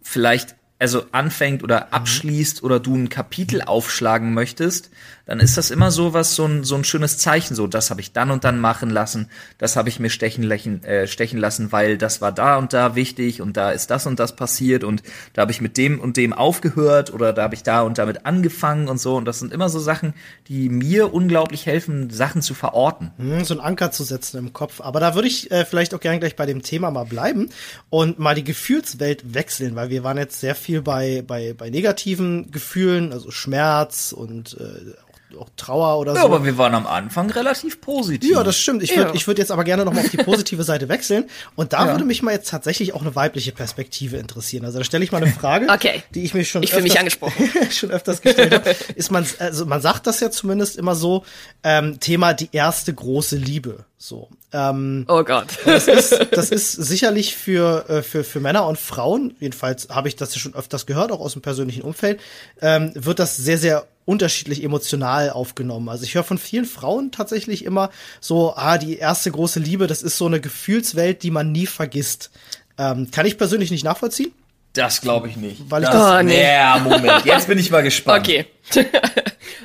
vielleicht 0.01 0.55
also 0.79 1.03
anfängt 1.11 1.61
oder 1.61 1.81
mhm. 1.81 1.93
abschließt 1.93 2.63
oder 2.63 2.79
du 2.79 2.95
ein 2.95 3.09
Kapitel 3.09 3.61
aufschlagen 3.61 4.33
möchtest, 4.33 4.89
dann 5.25 5.39
ist 5.39 5.57
das 5.57 5.69
immer 5.69 5.91
so 5.91 6.13
was, 6.13 6.33
so 6.33 6.45
ein, 6.45 6.63
so 6.63 6.75
ein 6.75 6.83
schönes 6.83 7.19
Zeichen, 7.19 7.53
so 7.53 7.67
das 7.67 7.91
habe 7.91 8.01
ich 8.01 8.13
dann 8.13 8.31
und 8.31 8.45
dann 8.45 8.59
machen 8.59 8.89
lassen, 8.89 9.29
das 9.59 9.75
habe 9.75 9.89
ich 9.89 9.99
mir 9.99 10.09
stechen, 10.09 10.43
lächen, 10.43 10.83
äh, 10.83 11.05
stechen 11.05 11.37
lassen, 11.37 11.71
weil 11.71 11.99
das 11.99 12.19
war 12.21 12.31
da 12.31 12.55
und 12.55 12.73
da 12.73 12.95
wichtig 12.95 13.41
und 13.41 13.55
da 13.55 13.71
ist 13.71 13.91
das 13.91 14.07
und 14.07 14.19
das 14.19 14.35
passiert 14.35 14.83
und 14.83 15.03
da 15.33 15.43
habe 15.43 15.51
ich 15.51 15.61
mit 15.61 15.77
dem 15.77 15.99
und 15.99 16.17
dem 16.17 16.33
aufgehört 16.33 17.13
oder 17.13 17.33
da 17.33 17.43
habe 17.43 17.53
ich 17.53 17.61
da 17.61 17.81
und 17.81 17.99
damit 17.99 18.25
angefangen 18.25 18.87
und 18.87 18.99
so 18.99 19.17
und 19.17 19.25
das 19.25 19.37
sind 19.37 19.53
immer 19.53 19.69
so 19.69 19.79
Sachen, 19.79 20.13
die 20.47 20.69
mir 20.69 21.13
unglaublich 21.13 21.65
helfen, 21.65 22.09
Sachen 22.09 22.41
zu 22.41 22.55
verorten. 22.55 23.11
Hm, 23.17 23.43
so 23.43 23.53
ein 23.53 23.59
Anker 23.59 23.91
zu 23.91 24.03
setzen 24.03 24.37
im 24.37 24.53
Kopf. 24.53 24.81
Aber 24.81 24.99
da 24.99 25.13
würde 25.13 25.27
ich 25.27 25.51
äh, 25.51 25.65
vielleicht 25.65 25.93
auch 25.93 25.99
gerne 25.99 26.19
gleich 26.19 26.35
bei 26.35 26.45
dem 26.47 26.63
Thema 26.63 26.89
mal 26.89 27.05
bleiben 27.05 27.49
und 27.89 28.17
mal 28.17 28.33
die 28.33 28.43
Gefühlswelt 28.43 29.35
wechseln, 29.35 29.75
weil 29.75 29.89
wir 29.89 30.03
waren 30.03 30.17
jetzt 30.17 30.39
sehr 30.39 30.55
viel 30.55 30.68
viel 30.69 30.83
bei, 30.83 31.23
bei, 31.25 31.53
bei 31.53 31.71
negativen 31.71 32.51
Gefühlen, 32.51 33.11
also 33.11 33.31
Schmerz 33.31 34.11
und 34.11 34.55
äh, 34.59 34.93
auch 35.37 35.49
Trauer 35.55 35.99
oder 35.99 36.13
ja, 36.13 36.21
so. 36.21 36.25
aber 36.25 36.45
wir 36.45 36.57
waren 36.57 36.73
am 36.73 36.87
Anfang 36.87 37.29
relativ 37.29 37.81
positiv. 37.81 38.31
Ja, 38.31 38.43
das 38.43 38.57
stimmt. 38.57 38.83
Ich 38.83 38.95
würde 38.95 39.09
ja. 39.09 39.15
ich 39.15 39.27
würd 39.27 39.37
jetzt 39.37 39.51
aber 39.51 39.63
gerne 39.63 39.85
noch 39.85 39.93
mal 39.93 40.01
auf 40.01 40.09
die 40.09 40.17
positive 40.17 40.63
Seite 40.63 40.89
wechseln. 40.89 41.25
Und 41.55 41.73
da 41.73 41.85
ja. 41.85 41.91
würde 41.91 42.05
mich 42.05 42.21
mal 42.21 42.31
jetzt 42.31 42.49
tatsächlich 42.49 42.93
auch 42.93 43.01
eine 43.01 43.15
weibliche 43.15 43.51
Perspektive 43.51 44.17
interessieren. 44.17 44.65
Also 44.65 44.79
da 44.79 44.83
stelle 44.83 45.03
ich 45.03 45.11
mal 45.11 45.21
eine 45.21 45.31
Frage, 45.31 45.67
okay. 45.69 46.03
die 46.15 46.23
ich 46.23 46.33
mir 46.33 46.45
schon 46.45 46.63
ich 46.63 46.71
öfters, 46.71 46.83
mich 46.83 46.99
angesprochen. 46.99 47.49
schon 47.71 47.91
öfters 47.91 48.21
gestellt 48.21 48.53
habe. 48.53 48.75
Ist 48.95 49.11
man, 49.11 49.25
also 49.39 49.65
man 49.65 49.81
sagt 49.81 50.07
das 50.07 50.19
ja 50.19 50.31
zumindest 50.31 50.77
immer 50.77 50.95
so, 50.95 51.23
ähm, 51.63 51.99
Thema 51.99 52.33
die 52.33 52.49
erste 52.51 52.93
große 52.93 53.35
Liebe. 53.35 53.85
So. 53.97 54.29
Ähm, 54.53 55.05
oh 55.09 55.23
Gott. 55.23 55.47
das, 55.65 55.87
ist, 55.87 56.27
das 56.31 56.49
ist 56.51 56.71
sicherlich 56.71 57.35
für, 57.35 57.87
äh, 57.89 58.01
für, 58.01 58.23
für 58.23 58.39
Männer 58.39 58.65
und 58.65 58.79
Frauen, 58.79 59.35
jedenfalls 59.39 59.89
habe 59.89 60.07
ich 60.07 60.15
das 60.15 60.33
ja 60.33 60.39
schon 60.39 60.55
öfters 60.55 60.85
gehört, 60.85 61.11
auch 61.11 61.19
aus 61.19 61.33
dem 61.33 61.41
persönlichen 61.41 61.81
Umfeld, 61.81 62.19
ähm, 62.61 62.91
wird 62.95 63.19
das 63.19 63.35
sehr, 63.35 63.57
sehr 63.57 63.85
unterschiedlich 64.09 64.63
emotional 64.63 65.29
aufgenommen. 65.29 65.87
Also 65.87 66.03
ich 66.03 66.15
höre 66.15 66.23
von 66.23 66.39
vielen 66.39 66.65
Frauen 66.65 67.11
tatsächlich 67.11 67.63
immer 67.63 67.91
so, 68.19 68.55
ah, 68.55 68.79
die 68.79 68.97
erste 68.97 69.29
große 69.29 69.59
Liebe, 69.59 69.85
das 69.85 70.01
ist 70.01 70.17
so 70.17 70.25
eine 70.25 70.41
Gefühlswelt, 70.41 71.21
die 71.21 71.29
man 71.29 71.51
nie 71.51 71.67
vergisst. 71.67 72.31
Ähm, 72.79 73.11
kann 73.11 73.27
ich 73.27 73.37
persönlich 73.37 73.69
nicht 73.69 73.83
nachvollziehen. 73.83 74.31
Das 74.73 75.01
glaube 75.01 75.29
ich 75.29 75.35
nicht. 75.35 75.69
Weil 75.69 75.83
ich 75.83 75.89
das, 75.89 75.97
das 75.97 76.19
oh, 76.19 76.23
nee. 76.23 76.41
Ja, 76.41 76.79
Moment, 76.79 77.23
jetzt 77.23 77.47
bin 77.47 77.59
ich 77.59 77.69
mal 77.69 77.83
gespannt. 77.83 78.27
Okay. 78.27 78.45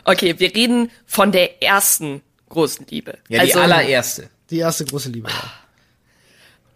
okay, 0.05 0.39
wir 0.39 0.55
reden 0.55 0.91
von 1.07 1.33
der 1.33 1.63
ersten 1.63 2.21
großen 2.51 2.87
Liebe. 2.91 3.17
Ja, 3.29 3.45
die 3.45 3.55
also, 3.55 3.61
allererste. 3.61 4.29
Die 4.51 4.59
erste 4.59 4.85
große 4.85 5.09
Liebe, 5.09 5.31
ja. 5.31 5.53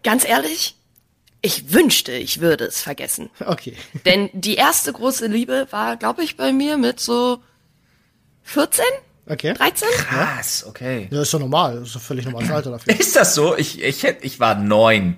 Ganz 0.03 0.27
ehrlich, 0.27 0.75
ich 1.41 1.71
wünschte, 1.71 2.13
ich 2.13 2.41
würde 2.41 2.65
es 2.65 2.81
vergessen. 2.81 3.29
Okay. 3.45 3.75
Denn 4.05 4.31
die 4.33 4.55
erste 4.55 4.91
große 4.91 5.27
Liebe 5.27 5.67
war, 5.69 5.97
glaube 5.97 6.23
ich, 6.23 6.35
bei 6.35 6.51
mir 6.51 6.77
mit 6.77 6.99
so 6.99 7.39
14? 8.49 8.83
Okay. 9.27 9.53
13? 9.53 9.87
Krass, 9.95 10.65
okay. 10.67 11.07
Ja, 11.11 11.21
ist 11.21 11.33
doch 11.33 11.39
normal. 11.39 11.75
Das 11.79 11.89
ist 11.89 11.95
doch 11.95 12.01
völlig 12.01 12.25
normales 12.25 12.49
Alter 12.51 12.71
dafür. 12.71 12.99
Ist 12.99 13.15
das 13.15 13.35
so? 13.35 13.55
Ich, 13.55 13.81
ich, 13.81 14.03
hätte, 14.03 14.25
ich 14.25 14.39
war 14.39 14.55
neun. 14.55 15.17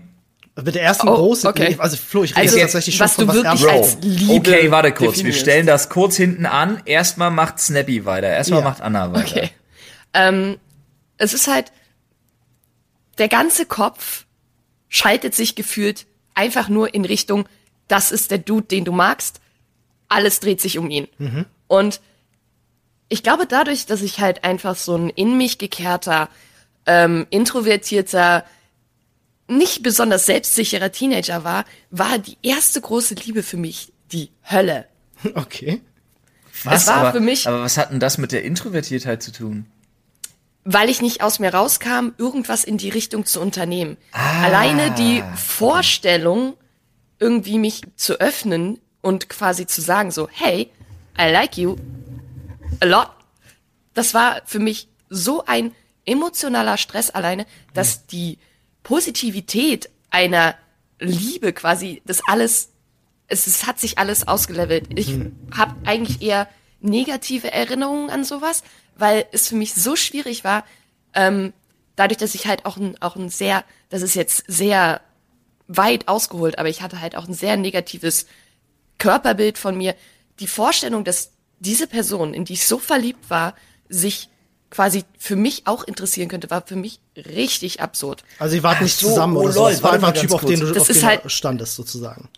Mit 0.61 0.75
der 0.75 0.83
ersten 0.83 1.07
Oh, 1.07 1.15
großen, 1.15 1.49
okay. 1.49 1.77
also 1.79 1.95
Flo, 1.95 2.23
ich 2.23 2.31
rede 2.31 2.41
Also, 2.41 2.57
jetzt 2.57 2.73
tatsächlich 2.73 2.97
schon 2.97 3.05
was 3.05 3.15
von 3.15 3.25
du 3.27 3.33
was 3.33 3.35
wirklich 3.61 3.69
als 3.71 3.97
Liebe 4.01 4.33
Okay, 4.51 4.69
warte 4.69 4.91
kurz. 4.91 4.99
Wir 4.99 5.11
definierst. 5.13 5.39
stellen 5.39 5.65
das 5.65 5.87
kurz 5.89 6.17
hinten 6.17 6.45
an. 6.45 6.81
Erstmal 6.85 7.31
macht 7.31 7.59
Snappy 7.59 8.03
weiter. 8.05 8.27
Erstmal 8.27 8.59
Ja. 8.59 8.65
macht 8.65 8.81
Anna 8.81 9.13
weiter. 9.13 9.25
Okay. 9.25 9.49
Ähm, 10.13 10.57
es 11.17 11.33
ist 11.33 11.47
halt, 11.47 11.71
der 13.17 13.29
ganze 13.29 13.65
Kopf 13.65 14.25
schaltet 14.89 15.35
sich 15.35 15.55
gefühlt 15.55 16.05
einfach 16.33 16.67
nur 16.67 16.93
in 16.93 17.05
Richtung, 17.05 17.47
das 17.87 18.11
ist 18.11 18.29
der 18.29 18.37
Dude, 18.39 18.67
den 18.67 18.83
du 18.83 18.91
magst. 18.91 19.39
Alles 20.09 20.41
dreht 20.41 20.59
sich 20.59 20.77
um 20.77 20.89
ihn. 20.89 21.07
Und 21.67 22.01
ich 23.11 23.23
glaube, 23.23 23.45
dadurch, 23.45 23.85
dass 23.85 24.01
ich 24.01 24.19
halt 24.21 24.43
einfach 24.43 24.75
so 24.75 24.95
ein 24.95 25.09
in 25.09 25.37
mich 25.37 25.57
gekehrter, 25.57 26.29
ähm, 26.85 27.27
introvertierter, 27.29 28.45
nicht 29.47 29.83
besonders 29.83 30.25
selbstsicherer 30.25 30.91
Teenager 30.91 31.43
war, 31.43 31.65
war 31.89 32.17
die 32.19 32.37
erste 32.41 32.79
große 32.79 33.15
Liebe 33.15 33.43
für 33.43 33.57
mich 33.57 33.91
die 34.11 34.29
Hölle. 34.49 34.85
Okay. 35.35 35.81
Was? 36.63 36.83
Es 36.83 36.87
war 36.87 36.95
aber, 36.97 37.11
für 37.13 37.19
mich- 37.19 37.47
aber 37.47 37.61
was 37.61 37.77
hat 37.77 37.91
denn 37.91 37.99
das 37.99 38.17
mit 38.17 38.31
der 38.31 38.43
Introvertiertheit 38.43 39.21
zu 39.21 39.31
tun? 39.31 39.65
weil 40.63 40.91
ich 40.91 41.01
nicht 41.01 41.23
aus 41.23 41.39
mir 41.39 41.51
rauskam, 41.55 42.09
irgendwas 42.19 42.63
in 42.63 42.77
die 42.77 42.89
Richtung 42.89 43.25
zu 43.25 43.41
unternehmen. 43.41 43.97
Alleine 44.11 44.91
die 44.91 45.23
Vorstellung, 45.35 46.53
irgendwie 47.19 47.57
mich 47.57 47.81
zu 47.95 48.19
öffnen 48.19 48.79
und 49.01 49.27
quasi 49.27 49.65
zu 49.65 49.81
sagen 49.81 50.11
so, 50.11 50.29
hey, 50.31 50.69
I 51.19 51.31
like 51.31 51.57
you 51.57 51.77
a 52.79 52.85
lot. 52.85 53.09
Das 53.93 54.13
war 54.13 54.41
für 54.45 54.59
mich 54.59 54.87
so 55.09 55.45
ein 55.45 55.73
emotionaler 56.05 56.77
Stress 56.77 57.09
alleine, 57.09 57.45
dass 57.73 58.07
die 58.07 58.39
Positivität 58.83 59.89
einer 60.09 60.55
Liebe 60.99 61.53
quasi, 61.53 62.01
das 62.05 62.21
alles, 62.27 62.69
es, 63.27 63.47
es 63.47 63.67
hat 63.67 63.79
sich 63.79 63.97
alles 63.97 64.27
ausgelevelt. 64.27 64.87
Ich 64.95 65.15
habe 65.55 65.75
eigentlich 65.85 66.21
eher 66.21 66.47
negative 66.79 67.51
Erinnerungen 67.51 68.09
an 68.09 68.23
sowas, 68.23 68.63
weil 68.95 69.25
es 69.31 69.47
für 69.47 69.55
mich 69.55 69.73
so 69.73 69.95
schwierig 69.95 70.43
war, 70.43 70.65
ähm, 71.13 71.53
dadurch, 71.95 72.17
dass 72.17 72.35
ich 72.35 72.47
halt 72.47 72.65
auch 72.65 72.77
ein, 72.77 72.99
auch 73.01 73.15
ein 73.15 73.29
sehr, 73.29 73.63
das 73.89 74.01
ist 74.01 74.15
jetzt 74.15 74.43
sehr 74.47 75.01
weit 75.67 76.07
ausgeholt, 76.07 76.59
aber 76.59 76.69
ich 76.69 76.81
hatte 76.81 77.01
halt 77.01 77.15
auch 77.15 77.27
ein 77.27 77.33
sehr 77.33 77.57
negatives 77.57 78.25
Körperbild 78.97 79.57
von 79.57 79.77
mir. 79.77 79.95
Die 80.39 80.47
Vorstellung, 80.47 81.03
dass 81.03 81.31
diese 81.61 81.87
Person, 81.87 82.33
in 82.33 82.43
die 82.45 82.53
ich 82.53 82.65
so 82.67 82.77
verliebt 82.79 83.29
war, 83.29 83.55
sich 83.87 84.27
quasi 84.69 85.03
für 85.17 85.35
mich 85.35 85.63
auch 85.65 85.83
interessieren 85.83 86.27
könnte, 86.29 86.49
war 86.49 86.65
für 86.65 86.75
mich 86.75 86.99
richtig 87.15 87.81
absurd. 87.81 88.23
Also 88.39 88.55
ihr 88.55 88.63
wart 88.63 88.81
nicht 88.81 88.97
so, 88.97 89.07
zusammen 89.09 89.35
oh 89.37 89.41
oder 89.43 89.51
so. 89.53 89.67
Es 89.67 89.83
war 89.83 89.93
einfach 89.93 90.09
ein 90.09 90.13
Typ, 90.13 90.29
ganz 90.29 90.33
auf 90.33 90.41
den 90.45 90.59
kurz. 90.59 90.69
du 90.69 90.73
Das 90.73 90.83
auf 90.83 90.89
ist 90.89 91.01
den 91.01 91.07
halt- 91.07 91.31
standest, 91.31 91.75
sozusagen. 91.75 92.29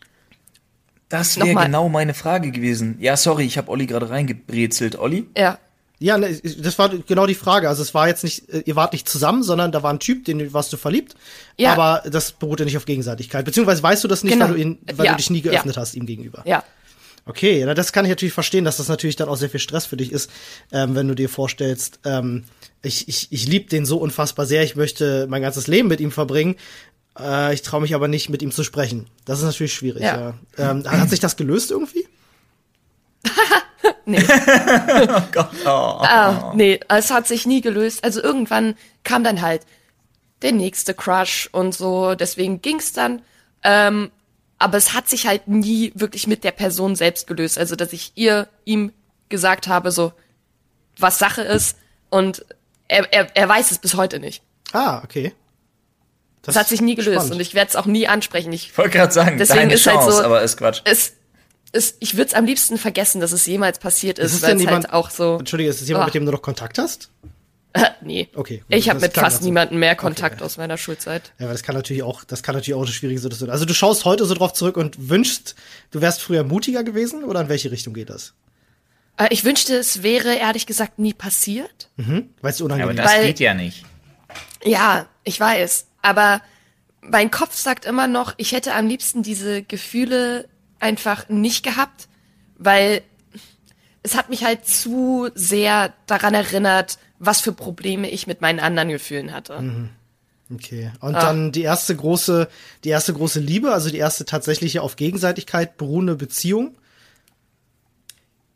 Das 1.10 1.38
wäre 1.38 1.54
genau 1.54 1.90
meine 1.90 2.14
Frage 2.16 2.50
gewesen. 2.52 2.98
Ja, 3.00 3.16
sorry, 3.18 3.46
ich 3.46 3.58
habe 3.58 3.70
Olli 3.70 3.86
gerade 3.86 4.10
reingebrezelt. 4.10 4.98
Olli? 4.98 5.28
Ja. 5.38 5.60
Ja, 6.00 6.18
ne, 6.18 6.36
das 6.58 6.80
war 6.80 6.90
genau 6.90 7.28
die 7.28 7.36
Frage. 7.36 7.70
Also 7.70 7.82
es 7.84 7.94
war 7.94 8.08
jetzt 8.08 8.24
nicht, 8.24 8.50
äh, 8.50 8.64
ihr 8.66 8.76
wart 8.76 8.92
nicht 8.94 9.08
zusammen, 9.08 9.44
sondern 9.44 9.72
da 9.72 9.84
war 9.84 9.94
ein 9.94 10.00
Typ, 10.00 10.26
den 10.26 10.52
warst 10.52 10.74
du 10.74 10.78
verliebt. 10.78 11.14
Ja. 11.56 11.72
Aber 11.74 12.10
das 12.10 12.32
beruhte 12.34 12.66
nicht 12.66 12.76
auf 12.76 12.86
Gegenseitigkeit. 12.86 13.46
Beziehungsweise 13.46 13.84
weißt 13.84 14.04
du 14.04 14.08
das 14.08 14.24
nicht, 14.24 14.34
Genau. 14.34 14.46
weil 14.48 14.54
du 14.56 14.60
ihn, 14.60 14.80
weil 14.96 15.06
Ja. 15.06 15.12
du 15.12 15.18
dich 15.18 15.30
nie 15.30 15.42
Ja. 15.42 15.52
geöffnet 15.52 15.78
hast 15.78 15.94
ihm 15.94 16.06
gegenüber. 16.08 16.42
Ja. 16.46 16.64
Okay, 17.26 17.64
na, 17.66 17.74
das 17.74 17.94
kann 17.94 18.06
ich 18.06 18.10
natürlich 18.10 18.34
verstehen, 18.34 18.66
dass 18.66 18.78
das 18.78 18.90
natürlich 18.90 19.16
dann 19.16 19.30
auch 19.30 19.38
sehr 19.38 19.50
viel 19.50 19.60
Stress 19.60 19.86
für 19.86 19.96
dich 19.98 20.12
ist, 20.12 20.30
ähm, 20.72 20.96
wenn 20.96 21.08
du 21.08 21.16
dir 21.16 21.30
vorstellst, 21.30 22.00
ähm, 22.04 22.44
ich, 22.82 23.08
ich, 23.08 23.32
ich 23.32 23.48
liebe 23.48 23.70
den 23.70 23.86
so 23.86 23.98
unfassbar 23.98 24.46
sehr, 24.46 24.64
ich 24.64 24.76
möchte 24.76 25.26
mein 25.30 25.42
ganzes 25.42 25.68
Leben 25.68 25.88
mit 25.88 26.02
ihm 26.02 26.12
verbringen. 26.12 26.56
Äh, 27.18 27.54
ich 27.54 27.62
traue 27.62 27.82
mich 27.82 27.96
aber 27.96 28.10
nicht, 28.10 28.30
mit 28.30 28.42
ihm 28.42 28.52
zu 28.52 28.64
sprechen. 28.64 29.08
Das 29.24 29.40
ist 29.40 29.46
natürlich 29.46 29.74
schwierig, 29.74 30.04
ja. 30.04 30.36
Ja. 30.58 30.72
Ähm, 30.72 30.84
hat 30.86 31.10
sich 31.10 31.22
das 31.22 31.38
gelöst 31.38 31.72
irgendwie? 31.72 32.06
Ah, 35.66 36.52
nee, 36.56 36.80
es 36.90 37.12
hat 37.12 37.28
sich 37.28 37.46
nie 37.46 37.62
gelöst. 37.62 38.04
Also 38.04 38.22
irgendwann 38.22 38.76
kam 39.04 39.24
dann 39.24 39.42
halt 39.42 39.62
der 40.42 40.52
nächste 40.52 40.94
Crush 40.94 41.50
und 41.52 41.74
so, 41.74 42.16
deswegen 42.16 42.62
ging's 42.62 42.94
dann. 42.94 43.22
Ähm, 43.64 44.12
aber 44.64 44.78
es 44.78 44.94
hat 44.94 45.10
sich 45.10 45.28
halt 45.28 45.48
nie 45.48 45.92
wirklich 45.96 46.26
mit 46.28 46.44
der 46.44 46.52
Person 46.52 46.96
selbst 46.96 47.28
gelöst. 47.28 47.58
Also, 47.58 47.76
dass 47.76 47.92
ich 47.94 48.12
ihr, 48.16 48.48
ihm 48.66 48.92
gesagt 49.30 49.68
habe, 49.68 49.92
so, 49.92 50.14
was 50.98 51.20
Sache 51.20 51.42
ist 51.42 51.78
und 52.10 52.46
er, 52.88 53.12
er, 53.12 53.28
er 53.36 53.50
weiß 53.50 53.72
es 53.72 53.78
bis 53.80 53.96
heute 53.96 54.20
nicht. 54.20 54.42
Ah, 54.72 55.02
okay. 55.04 55.34
Das 56.44 56.56
hat 56.56 56.68
sich 56.68 56.82
nie 56.82 56.96
gelöst 56.96 57.16
spannend. 57.16 57.34
und 57.36 57.40
ich 57.42 57.54
werde 57.54 57.70
es 57.70 57.76
auch 57.76 57.86
nie 57.86 58.08
ansprechen. 58.08 58.52
Ich, 58.52 58.78
wollte 58.78 58.92
gerade 58.92 59.14
sagen, 59.14 59.38
Deswegen 59.38 59.60
deine 59.62 59.74
ist 59.76 59.86
halt 59.88 59.98
Chance, 59.98 60.18
so- 60.18 60.24
aber 60.24 60.42
ist 60.42 60.58
Quatsch. 60.58 60.82
es, 60.84 61.14
es, 61.72 61.96
ich 62.00 62.16
würde 62.18 62.28
es 62.28 62.34
am 62.34 62.46
liebsten 62.46 62.78
vergessen, 62.78 63.22
dass 63.22 63.32
es 63.32 63.46
jemals 63.46 63.80
passiert 63.80 64.20
Ist 64.20 64.34
ist, 64.36 64.42
weil 64.44 64.56
es 64.56 64.62
jemand, 64.62 64.86
halt 64.86 64.94
auch 64.94 65.10
so. 65.10 65.38
Entschuldige, 65.40 65.70
ist 65.70 65.82
es 65.82 65.88
jemand, 65.88 66.04
Ah. 66.04 66.06
mit 66.08 66.16
dem 66.16 66.26
du 66.26 66.32
noch 66.32 66.42
Kontakt 66.42 66.78
hast? 66.78 67.10
nee. 68.02 68.30
Okay, 68.36 68.58
gut, 68.58 68.66
Ich 68.70 68.90
habe 68.90 69.00
mit 69.00 69.14
fast 69.14 69.36
grad 69.36 69.42
so. 69.42 69.46
niemandem 69.46 69.80
mehr 69.80 69.96
Kontakt 69.96 70.36
Okay. 70.36 70.44
aus 70.46 70.58
meiner 70.58 70.78
Schulzeit. 70.78 71.32
Ja, 71.40 71.46
weil 71.48 71.54
das 71.54 71.64
kann 71.64 71.76
natürlich 71.76 72.04
auch, 72.04 72.24
das 72.24 72.44
kann 72.44 72.54
natürlich 72.56 72.76
auch 72.76 72.84
eine 72.84 72.92
schwierige 72.92 73.20
Situation. 73.20 73.50
Also 73.50 73.66
du 73.66 73.74
schaust 73.74 74.06
heute 74.06 74.26
so 74.26 74.34
drauf 74.36 74.54
zurück 74.54 74.78
und 74.78 75.10
wünschst, 75.10 75.56
du 75.92 76.02
wärst 76.02 76.22
früher 76.22 76.44
mutiger 76.44 76.84
gewesen 76.84 77.24
oder 77.24 77.42
in 77.42 77.50
welche 77.50 77.72
Richtung 77.72 77.94
geht 77.94 78.10
das? 78.10 78.34
Äh, 79.18 79.28
Ich 79.32 79.44
wünschte, 79.44 79.76
es 79.76 80.04
wäre 80.04 80.36
ehrlich 80.36 80.66
gesagt 80.66 81.00
nie 81.00 81.14
passiert. 81.14 81.90
Weil 81.98 82.28
es 82.44 82.60
Ja, 82.60 82.66
unangenehm 82.66 82.90
aber 82.92 83.00
ist. 83.04 83.06
das 83.12 83.18
Weil- 83.20 83.28
geht 83.28 83.40
ja 83.40 83.54
nicht. 83.54 83.84
Ja, 84.64 85.08
ich 85.24 85.40
weiß. 85.40 85.88
Aber 86.02 86.42
mein 87.02 87.32
Kopf 87.32 87.56
sagt 87.56 87.86
immer 87.86 88.08
noch, 88.08 88.34
ich 88.38 88.52
hätte 88.54 88.74
am 88.76 88.88
liebsten 88.88 89.24
diese 89.24 89.62
Gefühle 89.64 90.48
einfach 90.80 91.28
nicht 91.30 91.64
gehabt, 91.64 92.08
weil 92.58 93.02
es 94.04 94.16
hat 94.16 94.30
mich 94.30 94.44
halt 94.44 94.68
zu 94.68 95.30
sehr 95.34 95.94
daran 96.08 96.34
erinnert, 96.34 96.98
was 97.20 97.42
für 97.42 97.54
Probleme 97.54 98.10
ich 98.10 98.28
mit 98.28 98.42
meinen 98.42 98.60
anderen 98.60 98.90
Gefühlen 98.90 99.32
hatte. 99.34 99.90
Okay. 100.54 100.92
Und 101.00 101.16
Ah. 101.16 101.22
dann 101.22 101.52
die 101.52 101.62
erste 101.64 101.96
große, 101.96 102.48
die 102.84 102.90
erste 102.90 103.14
große 103.14 103.40
Liebe, 103.40 103.72
also 103.74 103.90
die 103.90 103.98
erste 103.98 104.26
tatsächliche 104.26 104.82
auf 104.82 104.96
Gegenseitigkeit 104.98 105.78
beruhende 105.78 106.16
Beziehung, 106.16 106.76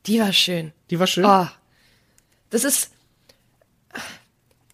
Die 0.05 0.19
war 0.19 0.33
schön. 0.33 0.73
die 0.89 0.99
war 0.99 1.07
schön. 1.07 1.25
Oh, 1.25 1.47
das 2.49 2.63
ist. 2.63 2.91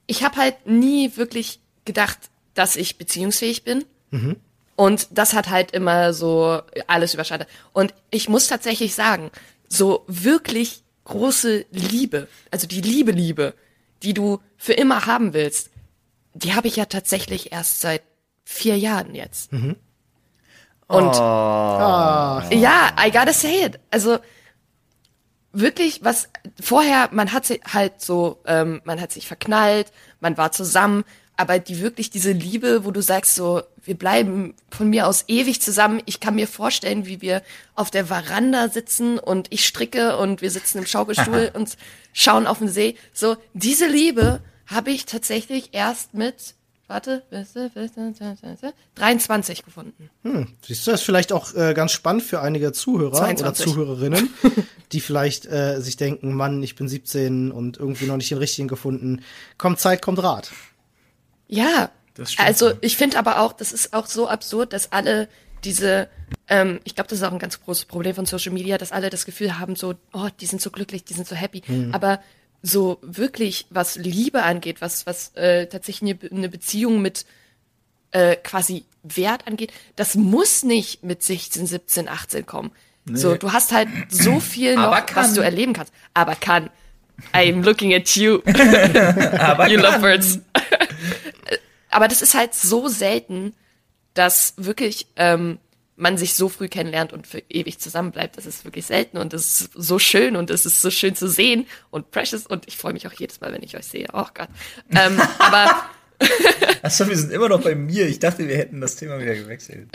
Ich 0.06 0.24
habe 0.24 0.36
halt 0.38 0.68
nie 0.68 1.16
wirklich 1.16 1.60
gedacht, 1.86 2.18
dass 2.54 2.76
ich 2.76 2.98
beziehungsfähig 2.98 3.64
bin. 3.64 3.86
Und 4.76 5.08
das 5.12 5.34
hat 5.34 5.50
halt 5.50 5.72
immer 5.72 6.14
so 6.14 6.62
alles 6.88 7.14
überschattet. 7.16 7.48
Und 7.74 7.94
ich 8.12 8.30
muss 8.30 8.48
tatsächlich 8.48 8.94
sagen, 8.94 9.32
so 9.70 10.04
wirklich 10.08 10.84
große 11.06 11.66
Liebe, 11.72 12.28
also 12.52 12.68
die 12.68 12.82
Liebe, 12.82 13.12
Liebe, 13.12 13.56
die 14.04 14.14
du 14.14 14.40
für 14.58 14.74
immer 14.74 15.06
haben 15.06 15.34
willst, 15.34 15.70
die 16.34 16.54
habe 16.54 16.68
ich 16.68 16.76
ja 16.76 16.86
tatsächlich 16.86 17.52
erst 17.52 17.82
seit 17.82 18.04
vier 18.44 18.78
Jahren 18.78 19.16
jetzt. 19.16 19.52
Und 19.54 21.16
Ah, 21.16 22.44
ja, 22.52 22.90
I 23.00 23.12
gotta 23.12 23.34
say 23.34 23.66
it. 23.66 23.80
Also 23.90 24.20
wirklich, 25.52 26.04
was 26.04 26.30
vorher, 26.60 27.10
man 27.12 27.32
hat 27.32 27.46
sich 27.46 27.62
halt 27.72 28.02
so, 28.02 28.42
ähm, 28.46 28.82
man 28.84 29.00
hat 29.00 29.12
sich 29.12 29.28
verknallt, 29.28 29.92
man 30.20 30.38
war 30.38 30.52
zusammen, 30.52 31.04
aber 31.36 31.60
die 31.60 31.80
wirklich 31.82 32.10
diese 32.10 32.32
Liebe, 32.32 32.86
wo 32.86 32.92
du 32.92 33.02
sagst 33.02 33.36
so, 33.36 33.64
wir 33.84 33.96
bleiben 33.96 34.54
von 34.70 34.90
mir 34.90 35.08
aus 35.08 35.26
ewig 35.28 35.62
zusammen. 35.62 36.02
Ich 36.06 36.20
kann 36.20 36.36
mir 36.36 36.48
vorstellen, 36.48 37.06
wie 37.06 37.22
wir 37.22 37.42
auf 37.76 37.92
der 37.92 38.06
Veranda 38.06 38.70
sitzen 38.70 39.20
und 39.20 39.48
ich 39.50 39.66
stricke 39.66 40.18
und 40.18 40.42
wir 40.42 40.52
sitzen 40.52 40.78
im 40.80 40.86
Schaukelstuhl 40.86 41.52
und 41.56 41.78
schauen 42.14 42.48
auf 42.48 42.60
den 42.60 42.70
See. 42.70 42.96
So, 43.14 43.36
diese 43.54 43.88
Liebe 43.88 44.42
habe 44.68 44.92
ich 44.92 45.06
tatsächlich 45.06 45.70
erst 45.74 46.14
mit, 46.14 46.54
warte, 46.88 47.24
23 48.96 49.66
gefunden. 49.66 50.10
siehst 50.66 50.86
du, 50.86 50.92
das 50.92 51.02
ist 51.02 51.06
vielleicht 51.06 51.34
auch 51.34 51.54
äh, 51.56 51.74
ganz 51.74 51.92
spannend 51.92 52.24
für 52.24 52.42
einige 52.42 52.72
Zuhörer 52.72 53.18
22. 53.18 53.68
oder 53.68 53.74
Zuhörerinnen, 53.74 54.30
die 54.92 55.02
vielleicht 55.02 55.48
äh, 55.48 55.82
sich 55.82 55.98
denken, 55.98 56.34
Mann, 56.34 56.62
ich 56.62 56.76
bin 56.76 56.88
17 56.88 57.52
und 57.52 57.78
irgendwie 57.78 58.06
noch 58.06 58.18
nicht 58.18 58.30
den 58.32 58.38
richtigen 58.38 58.68
gefunden. 58.68 59.24
Kommt 59.58 59.80
Zeit, 59.80 60.02
kommt 60.02 60.22
Rat. 60.22 60.52
Ja, 61.48 61.92
Das 62.16 62.34
stimmt, 62.34 62.48
also 62.48 62.70
ja. 62.70 62.78
ich 62.82 62.98
finde 62.98 63.18
aber 63.18 63.40
auch, 63.40 63.54
das 63.54 63.72
ist 63.72 63.94
auch 63.94 64.08
so 64.08 64.28
absurd, 64.28 64.74
dass 64.74 64.92
alle 64.92 65.28
diese, 65.64 66.10
ähm, 66.48 66.80
ich 66.84 66.96
glaube, 66.96 67.10
das 67.10 67.20
ist 67.20 67.24
auch 67.24 67.32
ein 67.32 67.40
ganz 67.40 67.62
großes 67.62 67.86
Problem 67.86 68.16
von 68.16 68.26
Social 68.26 68.52
Media, 68.52 68.78
dass 68.78 68.92
alle 68.92 69.10
das 69.10 69.26
Gefühl 69.26 69.60
haben, 69.60 69.76
so, 69.76 69.96
oh, 70.12 70.28
die 70.40 70.46
sind 70.46 70.62
so 70.62 70.72
glücklich, 70.72 71.04
die 71.04 71.14
sind 71.14 71.28
so 71.28 71.36
happy. 71.36 71.64
Mhm. 71.68 71.94
Aber 71.94 72.20
so 72.62 72.98
wirklich, 73.02 73.66
was 73.70 73.96
Liebe 73.96 74.44
angeht, 74.44 74.82
was, 74.82 75.06
was 75.06 75.36
äh, 75.36 75.68
tatsächlich 75.68 76.18
eine, 76.22 76.32
eine 76.32 76.50
Beziehung 76.50 77.02
mit 77.02 77.26
äh, 78.12 78.36
quasi 78.36 78.86
Wert 79.04 79.48
angeht, 79.48 79.74
das 79.96 80.16
muss 80.16 80.64
nicht 80.64 81.04
mit 81.04 81.24
16, 81.24 81.66
17, 81.68 82.08
18 82.08 82.46
kommen. 82.46 82.72
So, 83.06 83.36
du 83.36 83.52
hast 83.52 83.74
halt 83.74 83.90
so 84.08 84.40
viel 84.40 84.76
noch, 84.76 85.06
was 85.14 85.34
du 85.34 85.42
erleben 85.42 85.74
kannst. 85.74 85.94
Aber 86.14 86.36
kann. 86.36 86.70
I'm 87.34 87.64
looking 87.64 87.94
at 87.94 88.16
you. 88.16 88.42
Aber 89.40 89.68
You 89.68 89.80
love 89.80 90.00
birds. 90.00 90.40
Aber 91.90 92.08
das 92.08 92.22
ist 92.22 92.34
halt 92.34 92.54
so 92.54 92.88
selten, 92.88 93.54
dass 94.14 94.54
wirklich 94.58 95.08
ähm, 95.16 95.60
man 95.96 96.18
sich 96.18 96.34
so 96.34 96.50
früh 96.50 96.68
kennenlernt 96.68 97.14
und 97.14 97.28
für 97.28 97.44
ewig 97.50 97.80
zusammenbleibt. 97.80 98.38
Das 98.38 98.46
ist 98.46 98.66
wirklich 98.66 98.86
selten 98.86 99.18
und 99.18 99.34
das 99.34 99.62
ist 99.62 99.72
so 99.76 100.00
schön 100.00 100.36
und 100.36 100.50
es 100.50 100.66
ist 100.66 100.82
so 100.82 100.90
schön 100.90 101.16
zu 101.16 101.28
sehen 101.28 101.68
und 101.92 102.12
precious 102.12 102.48
und 102.48 102.68
ich 102.68 102.78
freue 102.78 102.94
mich 102.94 103.08
auch 103.08 103.14
jedes 103.14 103.42
Mal, 103.42 103.54
wenn 103.54 103.64
ich 103.64 103.78
euch 103.78 103.86
sehe. 103.86 104.08
Oh 104.14 104.26
Gott. 104.34 104.50
Ähm, 104.92 105.22
aber 105.38 105.86
Achso, 106.82 107.08
wir 107.08 107.18
sind 107.18 107.32
immer 107.32 107.50
noch 107.50 107.62
bei 107.62 107.76
mir. 107.76 108.08
Ich 108.08 108.20
dachte, 108.20 108.48
wir 108.48 108.58
hätten 108.58 108.82
das 108.82 108.96
Thema 108.96 109.20
wieder 109.20 109.36
gewechselt. 109.36 109.90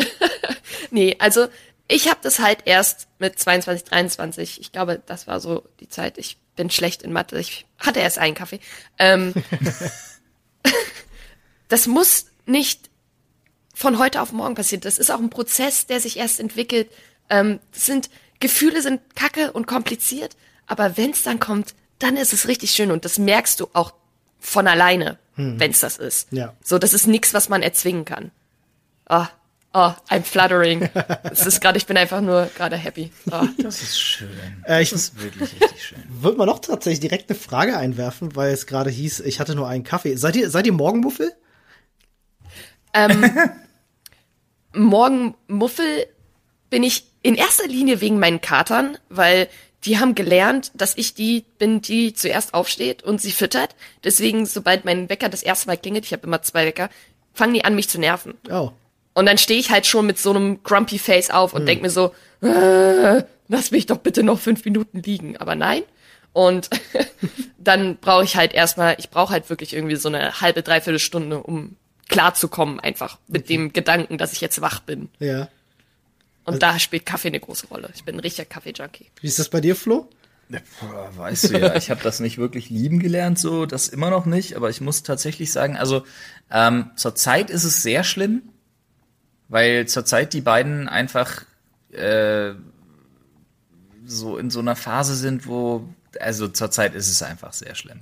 nee, 0.91 1.17
also 1.19 1.49
ich 1.89 2.09
habe 2.09 2.21
das 2.23 2.39
halt 2.39 2.61
erst 2.67 3.09
mit 3.19 3.39
22, 3.39 3.89
23. 3.89 4.61
Ich 4.61 4.73
glaube, 4.73 5.01
das 5.05 5.27
war 5.27 5.41
so 5.41 5.65
die 5.81 5.89
Zeit. 5.89 6.19
Ich 6.19 6.37
bin 6.59 6.69
schlecht 6.71 7.03
in 7.03 7.13
Mathe. 7.13 7.39
Ich 7.39 7.65
hatte 7.79 8.01
erst 8.01 8.19
einen 8.19 8.35
Kaffee. 8.35 8.61
Ähm, 8.99 9.33
das 11.69 11.87
muss 11.87 12.27
nicht 12.45 12.91
von 13.73 13.99
heute 13.99 14.21
auf 14.21 14.33
morgen 14.33 14.57
passieren. 14.57 14.81
Das 14.83 14.99
ist 14.99 15.11
auch 15.11 15.21
ein 15.21 15.31
Prozess, 15.31 15.87
der 15.87 16.01
sich 16.01 16.19
erst 16.19 16.41
entwickelt. 16.41 16.91
Ähm, 17.31 17.61
sind 17.71 18.11
Gefühle 18.41 18.83
sind 18.83 19.01
kacke 19.15 19.53
und 19.53 19.67
kompliziert, 19.67 20.37
aber 20.67 20.97
wenn 20.97 21.13
es 21.13 21.23
dann 21.23 21.41
kommt, 21.41 21.75
dann 21.99 22.17
ist 22.17 22.33
es 22.33 22.49
richtig 22.49 22.73
schön 22.73 22.91
und 22.91 23.05
das 23.05 23.19
merkst 23.19 23.61
du 23.61 23.69
auch 23.73 23.95
von 24.39 24.69
alleine, 24.69 25.19
wenn's 25.35 25.81
das 25.81 25.97
ist. 25.97 26.33
Ja. 26.33 26.55
So, 26.63 26.79
das 26.79 26.93
ist 26.93 27.07
nichts, 27.07 27.35
was 27.35 27.49
man 27.49 27.63
erzwingen 27.63 28.05
kann. 28.05 28.31
Oh, 29.09 29.27
oh, 29.79 29.95
I'm 30.13 30.23
fluttering. 30.23 30.89
Es 31.31 31.47
ist 31.47 31.61
gerade, 31.61 31.79
ich 31.79 31.87
bin 31.87 31.97
einfach 31.97 32.21
nur 32.21 32.51
gerade 32.57 32.77
happy. 32.77 33.11
Oh. 33.31 33.43
Das 33.63 33.83
ist 33.83 34.01
schön. 34.01 34.29
Äh, 34.67 34.83
ich- 34.83 34.91
das 34.91 35.03
ist 35.03 35.23
wirklich 35.23 35.53
richtig 35.61 35.85
schön. 35.85 36.03
Würde 36.09 36.37
man 36.39 36.47
noch 36.49 36.59
tatsächlich 36.61 37.01
direkt 37.01 37.31
eine 37.31 37.39
Frage 37.39 37.77
einwerfen, 37.77 38.35
weil 38.37 38.53
es 38.53 38.67
gerade 38.67 38.91
hieß, 38.91 39.21
ich 39.21 39.41
hatte 39.41 39.55
nur 39.55 39.69
einen 39.69 39.85
Kaffee. 39.85 40.17
Seid 40.17 40.37
ihr, 40.37 40.51
seid 40.51 40.67
ihr 40.67 40.73
Morgenmuffel? 40.73 41.33
Morgen 44.75 45.35
Muffel 45.47 46.07
bin 46.71 46.83
ich 46.83 47.05
in 47.23 47.35
erster 47.37 47.67
Linie 47.67 48.01
wegen 48.01 48.19
meinen 48.19 48.41
Katern, 48.41 48.99
weil 49.09 49.49
die 49.85 49.99
haben 49.99 50.15
gelernt, 50.15 50.73
dass 50.75 50.97
ich 50.97 51.15
die 51.15 51.45
bin, 51.59 51.81
die 51.81 52.13
zuerst 52.13 52.55
aufsteht 52.55 53.03
und 53.03 53.21
sie 53.21 53.31
füttert. 53.33 53.77
Deswegen, 54.05 54.45
sobald 54.47 54.85
mein 54.85 55.09
Wecker 55.09 55.29
das 55.29 55.43
erste 55.43 55.69
Mal 55.69 55.77
klingelt, 55.77 56.05
ich 56.05 56.13
habe 56.13 56.27
immer 56.27 56.43
zwei 56.43 56.67
Wecker, 56.67 56.91
fangen 57.33 57.55
die 57.55 57.65
an, 57.65 57.75
mich 57.77 57.89
zu 57.89 57.99
nerven. 58.01 58.35
Oh. 58.51 58.73
Und 59.19 59.27
dann 59.27 59.37
stehe 59.37 59.59
ich 59.59 59.73
halt 59.73 59.85
schon 59.85 60.07
mit 60.07 60.17
so 60.17 60.31
einem 60.31 60.63
grumpy 60.63 60.97
Face 60.97 61.31
auf 61.31 61.53
und 61.53 61.67
denk 61.67 61.83
mir 61.83 61.91
so, 61.91 62.15
äh, 62.41 63.25
lass 63.49 63.73
mich 63.73 63.87
doch 63.87 63.97
bitte 63.97 64.23
noch 64.23 64.39
fünf 64.39 64.65
Minuten 64.65 65.03
liegen. 65.03 65.37
Aber 65.39 65.57
nein. 65.57 65.83
Und 66.33 66.71
dann 67.59 67.97
brauche 67.97 68.23
ich 68.23 68.37
halt 68.37 68.55
erstmal, 68.55 68.95
ich 69.01 69.11
brauche 69.11 69.33
halt 69.33 69.51
wirklich 69.51 69.75
irgendwie 69.75 69.97
so 69.97 70.09
eine 70.09 70.41
halbe, 70.41 70.63
dreiviertel 70.63 71.01
Stunde, 71.01 71.43
um 71.43 71.75
klarzukommen, 72.09 72.79
einfach 72.79 73.19
mit 73.27 73.49
dem 73.49 73.73
Gedanken, 73.73 74.19
dass 74.19 74.33
ich 74.33 74.41
jetzt 74.41 74.61
wach 74.61 74.79
bin. 74.79 75.09
Ja. 75.19 75.49
Und 76.45 76.63
da 76.63 76.79
spielt 76.79 77.05
Kaffee 77.05 77.27
eine 77.27 77.41
große 77.41 77.67
Rolle. 77.67 77.91
Ich 77.97 78.05
bin 78.05 78.15
ein 78.15 78.21
richtiger 78.21 78.47
Kaffee-Junkie. 78.47 79.11
Wie 79.21 79.27
ist 79.27 79.41
das 79.41 79.49
bei 79.49 79.61
dir, 79.61 79.75
Flo? 79.75 80.09
Boah, 80.49 81.11
weißt 81.17 81.51
du 81.51 81.59
ja, 81.59 81.75
ich 81.75 81.91
habe 81.91 82.05
das 82.05 82.21
nicht 82.21 82.39
wirklich 82.39 82.71
lieben 82.71 83.01
gelernt, 83.01 83.41
so 83.41 83.67
das 83.67 83.89
immer 83.89 84.11
noch 84.11 84.27
nicht, 84.27 84.55
aber 84.55 84.71
ich 84.71 84.81
muss 84.81 85.03
tatsächlich 85.03 85.51
sagen, 85.51 85.77
also 85.77 86.05
ähm, 86.53 86.93
zurzeit 86.95 87.51
ist 87.51 87.65
es 87.65 87.83
sehr 87.83 88.05
schlimm, 88.05 88.43
weil 89.49 89.87
zurzeit 89.87 90.33
die 90.33 90.41
beiden 90.41 90.89
einfach 90.89 91.43
äh, 91.93 92.53
so 94.05 94.39
in 94.39 94.51
so 94.51 94.61
einer 94.61 94.77
Phase 94.77 95.15
sind, 95.15 95.47
wo, 95.47 95.89
also 96.21 96.49
zurzeit 96.49 96.95
ist 96.95 97.11
es 97.11 97.23
einfach 97.23 97.53
sehr 97.53 97.75
schlimm. 97.75 98.01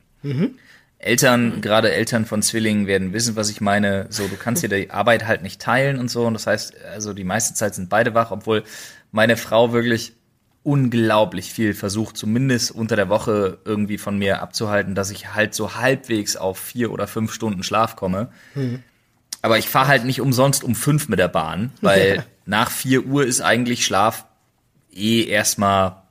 Eltern, 0.99 1.61
gerade 1.61 1.93
Eltern 1.93 2.25
von 2.25 2.43
Zwillingen 2.43 2.87
werden 2.87 3.13
wissen, 3.13 3.37
was 3.37 3.51
ich 3.51 3.61
meine. 3.61 4.07
So, 4.09 4.29
du 4.29 4.37
kannst 4.37 4.63
dir 4.63 4.69
die 4.69 4.91
Arbeit 4.91 5.27
halt 5.27 5.43
nicht 5.43 5.61
teilen 5.61 5.99
und 5.99 6.11
so. 6.11 6.27
Und 6.27 6.35
das 6.35 6.47
heißt, 6.47 6.85
also 6.85 7.13
die 7.13 7.25
meiste 7.25 7.55
Zeit 7.55 7.75
sind 7.75 7.91
beide 7.91 8.15
wach, 8.15 8.31
obwohl 8.31 8.65
meine 9.13 9.37
Frau 9.37 9.73
wirklich 9.73 10.15
unglaublich 10.63 11.53
viel 11.53 11.75
versucht, 11.75 12.17
zumindest 12.17 12.73
unter 12.73 12.97
der 12.97 13.09
Woche 13.09 13.59
irgendwie 13.65 13.99
von 13.99 14.19
mir 14.19 14.43
abzuhalten, 14.43 14.97
dass 14.97 15.11
ich 15.11 15.33
halt 15.35 15.55
so 15.55 15.77
halbwegs 15.77 16.35
auf 16.37 16.59
vier 16.59 16.91
oder 16.91 17.07
fünf 17.07 17.33
Stunden 17.33 17.63
Schlaf 17.63 17.95
komme. 17.95 18.29
Aber 19.47 19.59
ich 19.59 19.69
fahre 19.69 19.87
halt 19.87 20.05
nicht 20.05 20.21
umsonst 20.21 20.65
um 20.65 20.75
fünf 20.75 21.09
mit 21.09 21.21
der 21.21 21.29
Bahn, 21.29 21.71
weil 21.81 22.27
nach 22.47 22.69
vier 22.69 23.07
Uhr 23.07 23.25
ist 23.25 23.41
eigentlich 23.41 23.87
Schlaf 23.87 24.27
eh 24.93 25.23
erstmal 25.23 26.03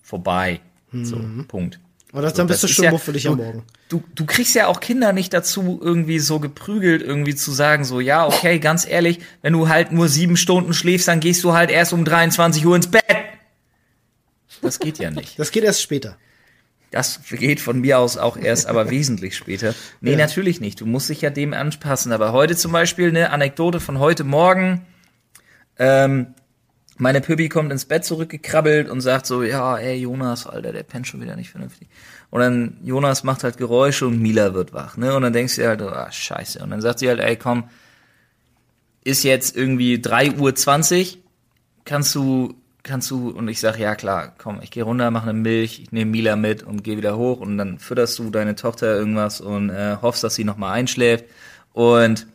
vorbei. 0.00 0.60
So, 0.92 1.18
Punkt. 1.48 1.80
Und 2.12 2.22
das, 2.22 2.30
So, 2.34 2.36
dann 2.36 2.46
bist 2.46 2.62
das 2.62 2.70
du 2.70 2.74
schon 2.76 2.84
ja- 2.84 2.90
muffelig 2.92 3.26
am 3.26 3.36
Morgen. 3.36 3.64
Du, 3.88 4.04
du 4.14 4.26
kriegst 4.26 4.54
ja 4.54 4.68
auch 4.68 4.78
Kinder 4.78 5.12
nicht 5.12 5.32
dazu, 5.34 5.80
irgendwie 5.82 6.20
so 6.20 6.38
geprügelt, 6.38 7.02
irgendwie 7.02 7.34
zu 7.34 7.50
sagen, 7.50 7.84
so, 7.84 7.98
ja, 7.98 8.26
okay, 8.28 8.60
ganz 8.60 8.86
ehrlich, 8.86 9.18
wenn 9.42 9.52
du 9.54 9.68
halt 9.68 9.90
nur 9.90 10.08
sieben 10.08 10.36
Stunden 10.36 10.72
schläfst, 10.72 11.08
dann 11.08 11.18
gehst 11.18 11.42
du 11.42 11.52
halt 11.52 11.70
erst 11.70 11.92
um 11.92 12.04
23 12.04 12.64
Uhr 12.64 12.76
ins 12.76 12.86
Bett. 12.86 13.02
Das 14.62 14.78
geht 14.78 14.98
ja 15.00 15.10
nicht. 15.10 15.36
Das 15.36 15.50
geht 15.50 15.64
erst 15.64 15.82
später. 15.82 16.16
Das 16.94 17.20
geht 17.28 17.60
von 17.60 17.80
mir 17.80 17.98
aus 17.98 18.16
auch 18.16 18.36
erst, 18.36 18.66
aber 18.66 18.88
wesentlich 18.90 19.36
später. 19.36 19.74
Nee, 20.00 20.12
Ja. 20.12 20.16
natürlich 20.16 20.60
nicht. 20.60 20.80
Du 20.80 20.86
musst 20.86 21.08
dich 21.10 21.20
ja 21.22 21.30
dem 21.30 21.52
anpassen. 21.52 22.12
Aber 22.12 22.30
heute 22.32 22.54
zum 22.54 22.70
Beispiel 22.70 23.08
eine 23.08 23.30
Anekdote 23.30 23.80
von 23.80 23.98
heute 23.98 24.22
Morgen. 24.22 24.86
Ähm, 25.76 26.34
meine 26.96 27.20
Püppi 27.20 27.48
kommt 27.48 27.72
ins 27.72 27.84
Bett 27.86 28.04
zurückgekrabbelt 28.04 28.88
und 28.88 29.00
sagt 29.00 29.26
so, 29.26 29.42
ja, 29.42 29.76
ey, 29.76 29.96
Jonas, 29.96 30.46
Alter, 30.46 30.72
der 30.72 30.84
pennt 30.84 31.08
schon 31.08 31.20
wieder 31.20 31.34
nicht 31.34 31.50
vernünftig. 31.50 31.88
Und 32.30 32.40
dann 32.40 32.76
Jonas 32.84 33.24
macht 33.24 33.42
halt 33.42 33.56
Geräusche 33.56 34.06
und 34.06 34.20
Mila 34.22 34.54
wird 34.54 34.72
wach, 34.72 34.96
ne? 34.96 35.16
Und 35.16 35.22
dann 35.22 35.32
denkst 35.32 35.56
du 35.56 35.62
dir 35.62 35.68
halt, 35.70 35.82
ah, 35.82 36.12
scheiße. 36.12 36.60
Und 36.62 36.70
dann 36.70 36.80
sagt 36.80 37.00
sie 37.00 37.08
halt, 37.08 37.18
ey, 37.18 37.34
komm, 37.36 37.64
ist 39.02 39.24
jetzt 39.24 39.56
irgendwie 39.56 39.96
3.20 39.96 40.36
Uhr, 41.16 41.18
kannst 41.84 42.14
du, 42.14 42.54
kannst 42.84 43.10
du, 43.10 43.30
und 43.30 43.48
ich 43.48 43.58
sag, 43.58 43.78
ja 43.78 43.96
klar, 43.96 44.34
komm, 44.38 44.60
ich 44.62 44.70
gehe 44.70 44.84
runter, 44.84 45.10
mache 45.10 45.28
eine 45.28 45.38
Milch, 45.38 45.80
ich 45.82 45.92
nehme 45.92 46.10
Mila 46.12 46.36
mit 46.36 46.62
und 46.62 46.84
gehe 46.84 46.96
wieder 46.96 47.16
hoch 47.16 47.40
und 47.40 47.58
dann 47.58 47.78
fütterst 47.78 48.18
du 48.18 48.30
deine 48.30 48.54
Tochter 48.54 48.94
irgendwas 48.94 49.40
und 49.40 49.70
äh, 49.70 49.96
hoffst, 50.00 50.22
dass 50.22 50.36
sie 50.36 50.44
nochmal 50.44 50.74
einschläft. 50.74 51.24
Und 51.72 52.26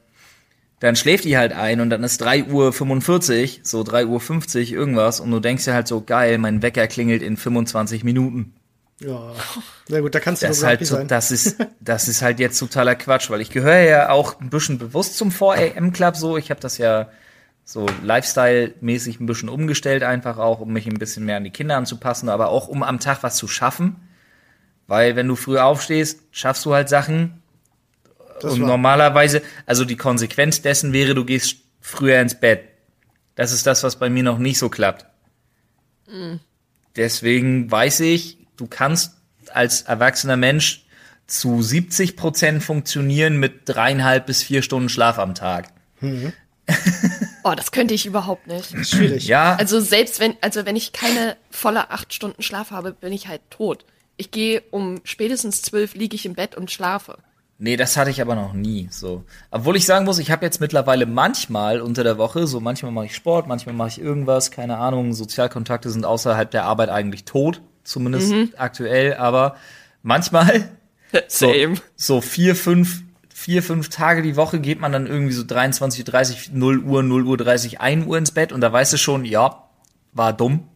dann 0.81 0.95
schläft 0.95 1.23
die 1.25 1.37
halt 1.37 1.53
ein 1.53 1.79
und 1.79 1.89
dann 1.89 2.03
ist 2.03 2.21
3.45 2.23 2.49
Uhr, 2.51 3.59
so 3.63 3.81
3.50 3.81 4.71
Uhr 4.71 4.77
irgendwas 4.77 5.19
und 5.19 5.31
du 5.31 5.39
denkst 5.39 5.65
dir 5.65 5.73
halt 5.73 5.87
so, 5.87 6.01
geil, 6.01 6.37
mein 6.37 6.61
Wecker 6.61 6.87
klingelt 6.87 7.21
in 7.21 7.37
25 7.37 8.03
Minuten. 8.03 8.53
Ja. 9.01 9.31
Na 9.87 10.01
gut, 10.01 10.13
da 10.13 10.19
kannst 10.19 10.41
du 10.41 10.47
Das 10.47 10.63
halt 10.63 10.85
so, 10.85 10.95
sein. 10.95 11.07
das 11.07 11.31
ist, 11.31 11.57
das 11.79 12.07
ist 12.07 12.21
halt 12.21 12.39
jetzt 12.39 12.59
totaler 12.59 12.95
Quatsch, 12.95 13.29
weil 13.29 13.41
ich 13.41 13.49
gehöre 13.49 13.81
ja 13.81 14.09
auch 14.09 14.39
ein 14.41 14.49
bisschen 14.49 14.77
bewusst 14.77 15.15
zum 15.15 15.29
4am 15.29 15.91
Club 15.91 16.17
so. 16.17 16.37
Ich 16.37 16.49
habe 16.49 16.59
das 16.59 16.77
ja 16.77 17.09
so 17.69 17.85
Lifestyle-mäßig 18.01 19.19
ein 19.19 19.27
bisschen 19.27 19.47
umgestellt 19.47 20.01
einfach 20.01 20.39
auch, 20.39 20.59
um 20.59 20.73
mich 20.73 20.87
ein 20.87 20.97
bisschen 20.97 21.23
mehr 21.23 21.37
an 21.37 21.43
die 21.43 21.51
Kinder 21.51 21.77
anzupassen, 21.77 22.27
aber 22.27 22.49
auch 22.49 22.67
um 22.67 22.81
am 22.81 22.99
Tag 22.99 23.21
was 23.21 23.35
zu 23.35 23.47
schaffen. 23.47 23.97
Weil 24.87 25.15
wenn 25.15 25.27
du 25.27 25.35
früh 25.35 25.59
aufstehst, 25.59 26.19
schaffst 26.31 26.65
du 26.65 26.73
halt 26.73 26.89
Sachen, 26.89 27.43
Das 28.41 28.53
und 28.53 28.61
normalerweise, 28.61 29.43
also 29.67 29.85
die 29.85 29.97
Konsequenz 29.97 30.63
dessen 30.63 30.93
wäre, 30.93 31.13
du 31.13 31.25
gehst 31.25 31.57
früher 31.79 32.19
ins 32.19 32.39
Bett. 32.39 32.69
Das 33.35 33.51
ist 33.51 33.67
das, 33.67 33.83
was 33.83 33.97
bei 33.97 34.09
mir 34.09 34.23
noch 34.23 34.39
nicht 34.39 34.57
so 34.57 34.69
klappt. 34.69 35.05
Deswegen 36.95 37.69
weiß 37.69 37.99
ich, 37.99 38.39
du 38.57 38.65
kannst 38.65 39.15
als 39.53 39.83
erwachsener 39.83 40.37
Mensch 40.37 40.87
zu 41.27 41.61
70 41.61 42.17
Prozent 42.17 42.63
funktionieren 42.63 43.37
mit 43.37 43.69
dreieinhalb 43.69 44.25
bis 44.25 44.41
vier 44.41 44.63
Stunden 44.63 44.89
Schlaf 44.89 45.19
am 45.19 45.35
Tag. 45.35 45.71
Oh, 47.43 47.53
das 47.55 47.71
könnte 47.71 47.93
ich 47.93 48.05
überhaupt 48.05 48.47
nicht. 48.47 48.85
Schwierig. 48.87 49.27
Ja, 49.27 49.55
Also 49.55 49.79
selbst 49.79 50.19
wenn, 50.19 50.35
also 50.41 50.65
wenn 50.65 50.75
ich 50.75 50.91
keine 50.93 51.37
volle 51.49 51.91
acht 51.91 52.13
Stunden 52.13 52.41
Schlaf 52.41 52.71
habe, 52.71 52.91
bin 52.93 53.13
ich 53.13 53.27
halt 53.27 53.41
tot. 53.49 53.85
Ich 54.17 54.31
gehe 54.31 54.61
um 54.71 54.99
spätestens 55.05 55.61
zwölf 55.61 55.95
liege 55.95 56.15
ich 56.15 56.25
im 56.25 56.33
Bett 56.33 56.55
und 56.55 56.69
schlafe. 56.71 57.17
Nee, 57.61 57.75
das 57.75 57.97
hatte 57.97 58.09
ich 58.09 58.21
aber 58.21 58.35
noch 58.35 58.53
nie 58.53 58.87
so. 58.89 59.23
Obwohl 59.51 59.75
ich 59.75 59.85
sagen 59.85 60.05
muss, 60.05 60.17
ich 60.19 60.31
habe 60.31 60.45
jetzt 60.45 60.61
mittlerweile 60.61 61.05
manchmal 61.05 61.81
unter 61.81 62.03
der 62.05 62.17
Woche, 62.17 62.47
so 62.47 62.61
manchmal 62.61 62.91
mache 62.93 63.07
ich 63.07 63.15
Sport, 63.15 63.47
manchmal 63.47 63.75
mache 63.75 63.89
ich 63.89 63.99
irgendwas, 64.01 64.49
keine 64.51 64.77
Ahnung, 64.77 65.13
Sozialkontakte 65.13 65.89
sind 65.89 66.05
außerhalb 66.05 66.49
der 66.49 66.63
Arbeit 66.63 66.87
eigentlich 66.89 67.25
tot, 67.25 67.61
zumindest 67.83 68.33
aktuell, 68.57 69.15
aber 69.15 69.57
manchmal 70.03 70.69
so, 71.27 71.51
Same. 71.51 71.75
so 71.97 72.21
vier, 72.21 72.55
fünf, 72.55 73.01
vier, 73.39 73.63
fünf 73.63 73.87
Tage 73.87 74.21
die 74.21 74.35
Woche 74.35 74.59
geht 74.59 74.81
man 74.81 74.91
dann 74.91 75.07
irgendwie 75.07 75.31
so 75.31 75.45
23, 75.45 76.03
30, 76.03 76.51
0 76.51 76.79
Uhr, 76.79 77.03
0 77.03 77.23
Uhr 77.25 77.37
30, 77.37 77.79
1 77.79 78.05
Uhr 78.05 78.17
ins 78.17 78.31
Bett 78.31 78.51
und 78.51 78.59
da 78.59 78.71
weißt 78.71 78.91
du 78.91 78.97
schon, 78.97 79.23
ja, 79.23 79.63
war 80.11 80.33
dumm. 80.33 80.67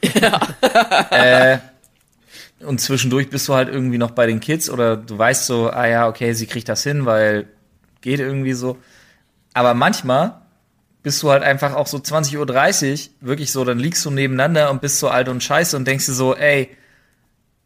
äh, 1.10 1.58
und 2.60 2.80
zwischendurch 2.80 3.30
bist 3.30 3.48
du 3.48 3.54
halt 3.54 3.68
irgendwie 3.68 3.98
noch 3.98 4.12
bei 4.12 4.26
den 4.26 4.38
Kids 4.38 4.70
oder 4.70 4.96
du 4.96 5.18
weißt 5.18 5.46
so, 5.46 5.70
ah 5.70 5.86
ja, 5.86 6.06
okay, 6.06 6.34
sie 6.34 6.46
kriegt 6.46 6.68
das 6.68 6.84
hin, 6.84 7.04
weil 7.04 7.48
geht 8.00 8.20
irgendwie 8.20 8.52
so. 8.52 8.78
Aber 9.52 9.74
manchmal 9.74 10.42
bist 11.02 11.20
du 11.24 11.30
halt 11.30 11.42
einfach 11.42 11.74
auch 11.74 11.88
so 11.88 11.98
20.30 11.98 12.92
Uhr, 12.92 13.26
wirklich 13.26 13.50
so, 13.50 13.64
dann 13.64 13.80
liegst 13.80 14.04
du 14.04 14.12
nebeneinander 14.12 14.70
und 14.70 14.80
bist 14.80 15.00
so 15.00 15.08
alt 15.08 15.28
und 15.28 15.42
scheiße 15.42 15.76
und 15.76 15.84
denkst 15.84 16.06
dir 16.06 16.12
so, 16.12 16.36
ey, 16.36 16.76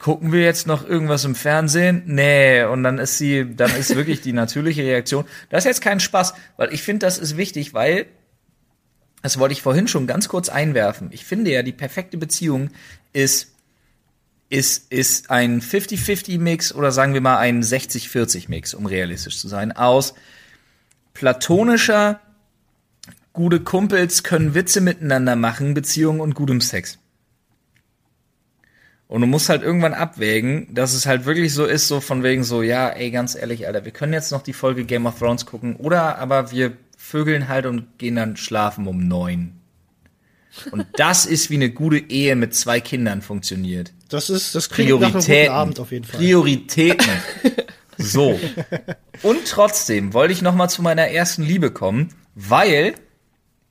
gucken 0.02 0.32
wir 0.32 0.42
jetzt 0.42 0.66
noch 0.66 0.84
irgendwas 0.84 1.24
im 1.24 1.36
Fernsehen? 1.36 2.02
Nee, 2.06 2.64
und 2.64 2.82
dann 2.82 2.98
ist 2.98 3.18
sie, 3.18 3.54
dann 3.54 3.74
ist 3.76 3.94
wirklich 3.94 4.20
die 4.20 4.32
natürliche 4.32 4.82
Reaktion. 4.82 5.24
Das 5.48 5.60
ist 5.60 5.68
jetzt 5.68 5.80
kein 5.80 6.00
Spaß, 6.00 6.34
weil 6.56 6.74
ich 6.74 6.82
finde, 6.82 7.06
das 7.06 7.18
ist 7.18 7.36
wichtig, 7.36 7.72
weil, 7.72 8.06
das 9.22 9.38
wollte 9.38 9.52
ich 9.52 9.62
vorhin 9.62 9.86
schon 9.86 10.08
ganz 10.08 10.28
kurz 10.28 10.48
einwerfen. 10.48 11.10
Ich 11.12 11.24
finde 11.24 11.52
ja, 11.52 11.62
die 11.62 11.72
perfekte 11.72 12.18
Beziehung 12.18 12.70
ist, 13.12 13.54
ist, 14.48 14.90
ist 14.92 15.30
ein 15.30 15.62
50-50-Mix 15.62 16.74
oder 16.74 16.90
sagen 16.90 17.14
wir 17.14 17.20
mal 17.20 17.38
ein 17.38 17.62
60-40-Mix, 17.62 18.74
um 18.74 18.86
realistisch 18.86 19.38
zu 19.38 19.46
sein, 19.46 19.70
aus 19.70 20.14
platonischer, 21.14 22.18
gute 23.32 23.60
Kumpels 23.60 24.24
können 24.24 24.54
Witze 24.54 24.80
miteinander 24.80 25.36
machen, 25.36 25.74
Beziehung 25.74 26.18
und 26.18 26.34
gutem 26.34 26.60
Sex. 26.60 26.98
Und 29.12 29.20
du 29.20 29.26
musst 29.26 29.50
halt 29.50 29.62
irgendwann 29.62 29.92
abwägen, 29.92 30.68
dass 30.72 30.94
es 30.94 31.04
halt 31.04 31.26
wirklich 31.26 31.52
so 31.52 31.66
ist, 31.66 31.86
so 31.86 32.00
von 32.00 32.22
wegen 32.22 32.44
so, 32.44 32.62
ja, 32.62 32.88
ey, 32.88 33.10
ganz 33.10 33.34
ehrlich, 33.34 33.66
Alter, 33.66 33.84
wir 33.84 33.92
können 33.92 34.14
jetzt 34.14 34.32
noch 34.32 34.40
die 34.40 34.54
Folge 34.54 34.86
Game 34.86 35.04
of 35.04 35.18
Thrones 35.18 35.44
gucken, 35.44 35.76
oder 35.76 36.16
aber 36.16 36.50
wir 36.50 36.78
vögeln 36.96 37.46
halt 37.46 37.66
und 37.66 37.98
gehen 37.98 38.16
dann 38.16 38.38
schlafen 38.38 38.86
um 38.86 39.06
neun. 39.06 39.60
Und 40.70 40.86
das 40.96 41.26
ist, 41.26 41.50
wie 41.50 41.56
eine 41.56 41.68
gute 41.68 41.98
Ehe 41.98 42.36
mit 42.36 42.54
zwei 42.54 42.80
Kindern 42.80 43.20
funktioniert. 43.20 43.92
Das 44.08 44.30
ist, 44.30 44.54
das 44.54 44.70
klingt 44.70 44.98
nach 44.98 45.10
Prioritäten. 45.10 45.52
Abend 45.52 45.78
auf 45.78 45.92
jeden 45.92 46.06
Fall. 46.06 46.18
Prioritäten. 46.18 47.12
So. 47.98 48.40
Und 49.22 49.44
trotzdem 49.46 50.14
wollte 50.14 50.32
ich 50.32 50.40
noch 50.40 50.54
mal 50.54 50.68
zu 50.68 50.80
meiner 50.80 51.08
ersten 51.08 51.42
Liebe 51.42 51.70
kommen, 51.70 52.08
weil 52.34 52.94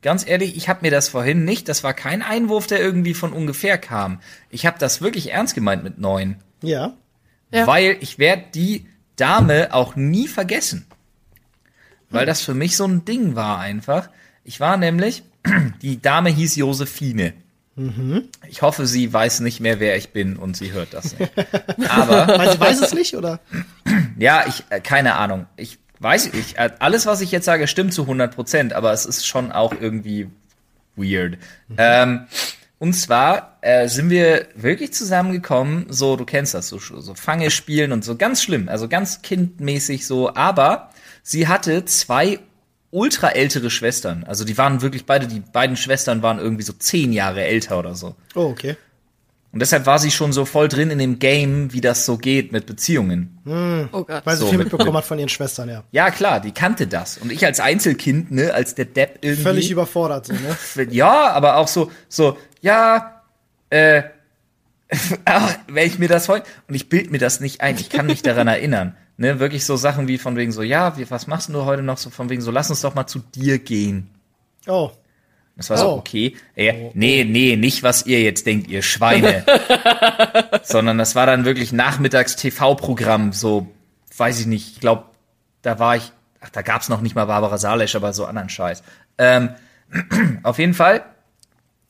ganz 0.02 0.28
ehrlich, 0.28 0.56
ich 0.58 0.70
habe 0.70 0.80
mir 0.84 0.92
das 0.92 1.10
vorhin 1.10 1.46
nicht, 1.46 1.68
das 1.70 1.84
war 1.84 1.94
kein 1.94 2.22
Einwurf, 2.22 2.68
der 2.68 2.80
irgendwie 2.80 3.14
von 3.14 3.34
ungefähr 3.34 3.78
kam. 3.78 4.20
Ich 4.50 4.66
habe 4.66 4.80
das 4.80 5.02
wirklich 5.02 5.32
ernst 5.32 5.56
gemeint 5.56 5.84
mit 5.84 5.98
neun, 6.00 6.38
Ja. 6.62 6.94
Ja. 7.52 7.68
weil 7.68 7.98
ich 8.00 8.18
werde 8.18 8.44
die 8.56 8.88
Dame 9.18 9.74
auch 9.74 9.96
nie 9.96 10.28
vergessen. 10.28 10.86
Weil 12.10 12.26
das 12.26 12.42
für 12.42 12.54
mich 12.54 12.76
so 12.76 12.86
ein 12.86 13.06
Ding 13.06 13.36
war 13.36 13.60
einfach. 13.60 14.10
Ich 14.44 14.60
war 14.60 14.76
nämlich, 14.78 15.24
die 15.82 16.02
Dame 16.02 16.30
hieß 16.30 16.56
Josephine. 16.58 17.34
Ich 18.50 18.62
hoffe, 18.62 18.86
sie 18.86 19.12
weiß 19.12 19.40
nicht 19.40 19.60
mehr, 19.62 19.80
wer 19.80 19.96
ich 19.96 20.10
bin 20.12 20.36
und 20.36 20.56
sie 20.58 20.72
hört 20.72 20.94
das 20.94 21.18
nicht. 21.18 21.32
Aber 21.90 22.28
Weil 22.38 22.52
sie 22.52 22.60
weiß 22.60 22.82
es 22.82 22.94
nicht, 22.94 23.16
oder? 23.16 23.40
ja, 24.20 24.44
ich, 24.48 24.66
äh, 24.70 24.82
keine 24.82 25.16
Ahnung. 25.16 25.46
Ich 25.56 25.81
weiß, 26.02 26.28
ich, 26.34 26.58
äh, 26.58 26.72
alles, 26.80 27.06
was 27.06 27.22
ich 27.22 27.32
jetzt 27.32 27.46
sage, 27.46 27.68
stimmt 27.68 27.94
zu 27.94 28.04
100 28.04 28.34
Prozent, 28.34 28.74
aber 28.74 28.92
es 28.92 29.06
ist 29.06 29.26
schon 29.26 29.52
auch 29.52 29.74
irgendwie 29.80 30.30
weird. 30.96 31.38
Ähm, 31.78 32.28
und 32.80 32.94
zwar 32.94 33.58
äh, 33.62 33.88
sind 33.88 34.10
wir 34.10 34.48
wirklich 34.56 34.94
zusammengekommen, 34.94 35.86
so, 35.90 36.16
du 36.16 36.26
kennst 36.26 36.54
das, 36.54 36.68
so, 36.68 36.80
so 36.80 37.14
Fange 37.14 37.52
spielen 37.52 37.92
und 37.92 38.04
so, 38.04 38.16
ganz 38.16 38.42
schlimm, 38.42 38.70
also 38.70 38.88
ganz 38.88 39.22
kindmäßig 39.22 40.08
so, 40.08 40.34
aber 40.34 40.90
sie 41.22 41.48
hatte 41.48 41.86
zwei 41.86 42.40
ultra 42.92 43.30
ältere 43.30 43.70
Schwestern. 43.70 44.24
Also 44.26 44.44
die 44.44 44.58
waren 44.58 44.82
wirklich 44.82 45.06
beide, 45.06 45.28
die 45.28 45.40
beiden 45.40 45.78
Schwestern 45.78 46.22
waren 46.22 46.40
irgendwie 46.40 46.64
so 46.64 46.74
zehn 46.74 47.14
Jahre 47.14 47.44
älter 47.44 47.80
oder 47.80 47.96
so. 47.96 48.16
Oh, 48.36 48.46
okay. 48.46 48.76
Und 49.54 49.60
deshalb 49.60 49.86
war 49.86 50.00
sie 50.00 50.12
schon 50.12 50.32
so 50.32 50.46
voll 50.46 50.70
drin 50.70 50.92
in 50.92 50.98
dem 51.00 51.20
Game, 51.20 51.74
wie 51.74 51.82
das 51.82 52.06
so 52.06 52.18
geht 52.18 52.54
mit 52.54 52.66
Beziehungen. 52.66 53.38
Oh 53.92 54.04
Gott. 54.06 54.22
Weil 54.26 54.36
sie 54.38 54.42
So, 54.44 54.48
viel 54.48 54.58
mit- 54.58 54.72
mitbekommen 54.72 54.96
hat 54.98 55.04
von 55.04 55.20
ihren 55.20 55.28
Schwestern, 55.28 55.68
ja. 55.68 55.84
Ja, 55.92 56.10
klar, 56.10 56.40
die 56.40 56.52
kannte 56.52 56.88
das. 56.88 57.18
Und 57.18 57.32
ich 57.34 57.46
als 57.46 57.60
Einzelkind, 57.60 58.32
ne, 58.32 58.54
als 58.54 58.76
der 58.76 58.86
Depp 58.86 59.18
irgendwie. 59.22 59.44
Völlig 59.44 59.70
überfordert, 59.70 60.28
so, 60.28 60.34
ne? 60.34 60.88
Ja, 60.92 61.32
aber 61.32 61.58
auch 61.58 61.68
so, 61.68 61.92
so, 62.08 62.38
ja, 62.62 63.22
äh, 63.70 64.04
ah, 65.26 65.50
wenn 65.68 65.88
ich 65.88 66.00
mir 66.00 66.08
das 66.08 66.30
heute, 66.30 66.46
und 66.70 66.76
ich 66.76 66.88
bild 66.88 67.12
mir 67.12 67.18
das 67.20 67.40
nicht 67.42 67.60
ein, 67.62 67.76
ich 67.76 67.90
kann 67.90 68.06
mich 68.06 68.22
daran 68.22 68.48
erinnern, 68.48 68.96
ne, 69.18 69.40
wirklich 69.42 69.66
so 69.66 69.76
Sachen 69.76 70.08
wie 70.08 70.18
von 70.18 70.38
wegen 70.38 70.52
so, 70.54 70.62
ja, 70.64 70.98
wie, 70.98 71.10
was 71.12 71.28
machst 71.28 71.50
du 71.50 71.66
heute 71.66 71.82
noch 71.82 71.98
so 71.98 72.10
von 72.10 72.30
wegen 72.30 72.42
so, 72.42 72.52
lass 72.52 72.70
uns 72.70 72.82
doch 72.82 72.96
mal 72.96 73.08
zu 73.08 73.20
dir 73.20 73.60
gehen. 73.60 74.10
Oh. 74.68 74.92
Das 75.58 75.70
war 75.70 75.78
so, 75.78 75.90
Oh. 75.90 75.98
okay, 75.98 76.36
äh, 76.56 76.90
nee, 76.94 77.24
nee, 77.24 77.56
nicht 77.56 77.84
was 77.84 78.06
ihr 78.06 78.22
jetzt 78.22 78.46
denkt, 78.46 78.70
ihr 78.70 78.82
Schweine. 78.82 79.46
Sondern 80.64 80.98
das 80.98 81.16
war 81.16 81.26
dann 81.26 81.46
wirklich 81.46 81.72
nachmittags 81.72 82.36
TV-Programm, 82.36 83.32
so, 83.34 83.68
weiß 84.18 84.40
ich 84.40 84.46
nicht, 84.48 84.74
ich 84.76 84.80
glaube, 84.80 85.06
da 85.62 85.78
war 85.78 85.96
ich, 85.96 86.12
ach, 86.40 86.50
da 86.50 86.62
gab's 86.62 86.90
noch 86.90 87.02
nicht 87.02 87.16
mal 87.16 87.26
Barbara 87.26 87.58
Salesch, 87.58 87.96
aber 87.96 88.14
so 88.14 88.26
anderen 88.26 88.50
Scheiß. 88.50 88.82
Ähm, 89.18 89.50
auf 90.44 90.58
jeden 90.58 90.74
Fall, 90.74 91.04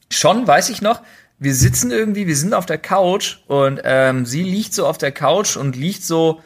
schon 0.09 0.45
weiß 0.47 0.69
ich 0.69 0.81
noch, 0.81 1.01
wir 1.39 1.55
sitzen 1.55 1.91
irgendwie, 1.91 2.27
wir 2.27 2.35
sind 2.35 2.53
auf 2.53 2.65
der 2.65 2.77
Couch 2.77 3.37
und 3.47 3.81
ähm, 3.83 4.25
sie 4.25 4.43
liegt 4.43 4.73
so 4.73 4.85
auf 4.85 4.97
der 4.97 5.11
Couch 5.11 5.55
und 5.55 5.75
liegt 5.75 6.03
so 6.03 6.41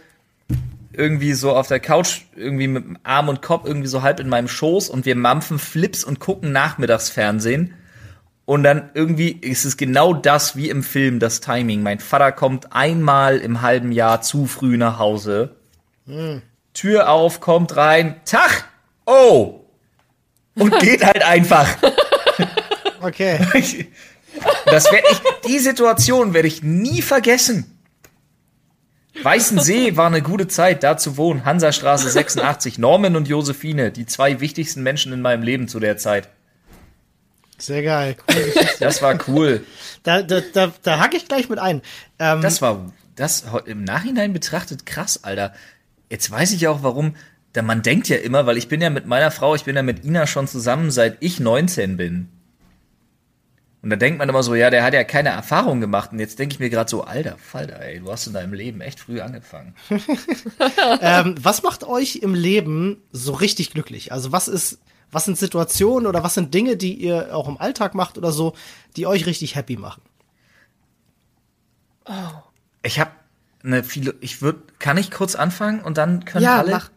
irgendwie 0.97 1.33
so 1.33 1.55
auf 1.55 1.67
der 1.67 1.79
Couch 1.79 2.21
irgendwie 2.35 2.67
mit 2.67 2.83
Arm 3.03 3.29
und 3.29 3.41
Kopf 3.41 3.65
irgendwie 3.65 3.87
so 3.87 4.01
halb 4.01 4.19
in 4.19 4.29
meinem 4.29 4.47
Schoß 4.47 4.89
und 4.89 5.05
wir 5.05 5.15
mampfen 5.15 5.59
Flips 5.59 6.03
und 6.03 6.19
gucken 6.19 6.51
Nachmittagsfernsehen. 6.51 7.73
Und 8.45 8.63
dann 8.63 8.91
irgendwie 8.93 9.31
ist 9.31 9.65
es 9.65 9.75
genau 9.75 10.13
das 10.13 10.55
wie 10.55 10.69
im 10.69 10.83
Film, 10.83 11.19
das 11.19 11.41
Timing. 11.41 11.81
Mein 11.81 11.99
Vater 11.99 12.31
kommt 12.31 12.73
einmal 12.73 13.39
im 13.39 13.61
halben 13.61 13.91
Jahr 13.91 14.21
zu 14.21 14.45
früh 14.45 14.77
nach 14.77 14.99
Hause. 14.99 15.55
Tür 16.73 17.09
auf, 17.09 17.39
kommt 17.39 17.75
rein, 17.75 18.21
Tag! 18.25 18.65
Oh! 19.05 19.61
Und 20.55 20.79
geht 20.79 21.03
halt 21.03 21.23
einfach. 21.23 21.67
Okay. 23.01 23.39
Das 24.65 24.91
werde 24.91 25.07
ich, 25.09 25.21
die 25.47 25.59
Situation 25.59 26.33
werde 26.33 26.49
ich 26.49 26.61
nie 26.61 27.01
vergessen. 27.01 27.74
Weißensee 29.23 29.97
war 29.97 30.07
eine 30.07 30.21
gute 30.21 30.47
Zeit, 30.47 30.83
da 30.83 30.97
zu 30.97 31.17
wohnen. 31.17 31.45
Hansastraße 31.45 32.09
86, 32.09 32.77
Norman 32.77 33.15
und 33.15 33.27
Josephine, 33.27 33.91
die 33.91 34.05
zwei 34.05 34.39
wichtigsten 34.39 34.83
Menschen 34.83 35.13
in 35.13 35.21
meinem 35.21 35.43
Leben 35.43 35.67
zu 35.67 35.79
der 35.79 35.97
Zeit. 35.97 36.29
Sehr 37.57 37.83
geil. 37.83 38.17
Geschichte. 38.27 38.77
Das 38.79 39.01
war 39.01 39.17
cool. 39.27 39.65
Da, 40.03 40.21
da, 40.21 40.41
da, 40.53 40.73
da 40.83 40.99
hacke 40.99 41.17
ich 41.17 41.27
gleich 41.27 41.49
mit 41.49 41.59
ein. 41.59 41.81
Ähm, 42.19 42.41
Das 42.41 42.61
war, 42.61 42.91
das 43.15 43.45
im 43.65 43.83
Nachhinein 43.83 44.33
betrachtet 44.33 44.85
krass, 44.85 45.23
Alter. 45.23 45.53
Jetzt 46.09 46.29
weiß 46.29 46.51
ich 46.51 46.67
auch, 46.67 46.83
warum. 46.83 47.15
Da 47.53 47.61
man 47.61 47.81
denkt 47.81 48.09
ja 48.09 48.17
immer, 48.17 48.45
weil 48.45 48.57
ich 48.57 48.67
bin 48.67 48.81
ja 48.81 48.89
mit 48.89 49.05
meiner 49.05 49.31
Frau, 49.31 49.55
ich 49.55 49.63
bin 49.63 49.77
ja 49.77 49.81
mit 49.83 50.03
Ina 50.03 50.27
schon 50.27 50.45
zusammen, 50.45 50.91
seit 50.91 51.15
ich 51.21 51.39
19 51.39 51.95
bin. 51.95 52.27
Und 53.85 53.91
da 53.91 53.97
denkt 53.97 54.17
man 54.17 54.27
immer 54.27 54.41
so, 54.41 54.55
ja, 54.55 54.71
der 54.71 54.83
hat 54.83 54.95
ja 54.95 55.03
keine 55.03 55.29
Erfahrung 55.29 55.79
gemacht. 55.79 56.11
Und 56.11 56.17
jetzt 56.17 56.39
denke 56.39 56.53
ich 56.53 56.59
mir 56.59 56.71
gerade 56.71 56.89
so, 56.89 57.03
alter 57.03 57.37
Falter, 57.37 57.79
ey, 57.79 57.99
du 57.99 58.11
hast 58.11 58.25
in 58.25 58.33
deinem 58.33 58.53
Leben 58.53 58.81
echt 58.81 58.99
früh 58.99 59.21
angefangen. 59.21 59.75
ähm, 61.01 61.35
was 61.39 61.61
macht 61.61 61.83
euch 61.83 62.15
im 62.15 62.33
Leben 62.33 63.03
so 63.11 63.33
richtig 63.33 63.69
glücklich? 63.69 64.11
Also 64.11 64.31
was 64.31 64.47
ist, 64.47 64.79
was 65.11 65.25
sind 65.25 65.37
Situationen 65.37 66.07
oder 66.07 66.23
was 66.23 66.33
sind 66.33 66.51
Dinge, 66.51 66.77
die 66.77 66.95
ihr 66.95 67.35
auch 67.35 67.47
im 67.47 67.59
Alltag 67.59 67.93
macht 67.93 68.17
oder 68.17 68.31
so, 68.31 68.55
die 68.95 69.05
euch 69.05 69.27
richtig 69.27 69.55
happy 69.55 69.77
machen? 69.77 70.01
Ich 72.81 72.99
habe 72.99 73.11
eine 73.63 73.83
viele, 73.83 74.15
ich 74.19 74.41
würde, 74.41 74.61
kann 74.79 74.97
ich 74.97 75.11
kurz 75.11 75.35
anfangen 75.35 75.81
und 75.81 75.99
dann 75.99 76.25
können 76.25 76.43
Ja, 76.43 76.57
alle. 76.57 76.71
mach. 76.71 76.89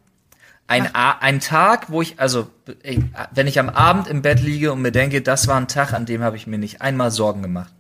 Ein, 0.69 0.95
A- 0.95 1.19
ein 1.19 1.41
Tag, 1.41 1.91
wo 1.91 2.03
ich, 2.03 2.21
also, 2.21 2.49
wenn 3.33 3.47
ich 3.47 3.59
am 3.59 3.69
Abend 3.71 4.07
im 4.07 4.23
Bett 4.23 4.41
liege 4.41 4.71
und 4.73 4.83
mir 4.83 4.93
denke, 4.93 5.23
das 5.23 5.49
war 5.49 5.57
ein 5.57 5.67
Tag, 5.67 5.93
an 5.95 6.07
dem 6.07 6.23
habe 6.23 6.37
ich 6.37 6.47
mir 6.47 6.59
nicht 6.59 6.81
einmal 6.83 7.11
Sorgen 7.11 7.43
gemacht. 7.43 7.73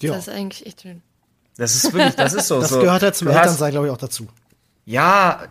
Ja. 0.00 0.14
Das 0.14 0.26
ist 0.26 0.34
eigentlich 0.34 0.66
echt 0.66 0.82
schön. 0.82 1.00
Das 1.56 1.74
ist 1.76 1.92
wirklich, 1.92 2.16
das 2.16 2.32
ist 2.32 2.48
so. 2.48 2.60
Das 2.60 2.70
so. 2.70 2.80
gehört 2.80 3.02
halt 3.02 3.14
zum 3.14 3.28
Du 3.28 3.34
Elternsein, 3.34 3.70
glaube 3.70 3.86
ich, 3.86 3.92
auch 3.92 3.98
dazu. 3.98 4.26
Ja, 4.84 5.44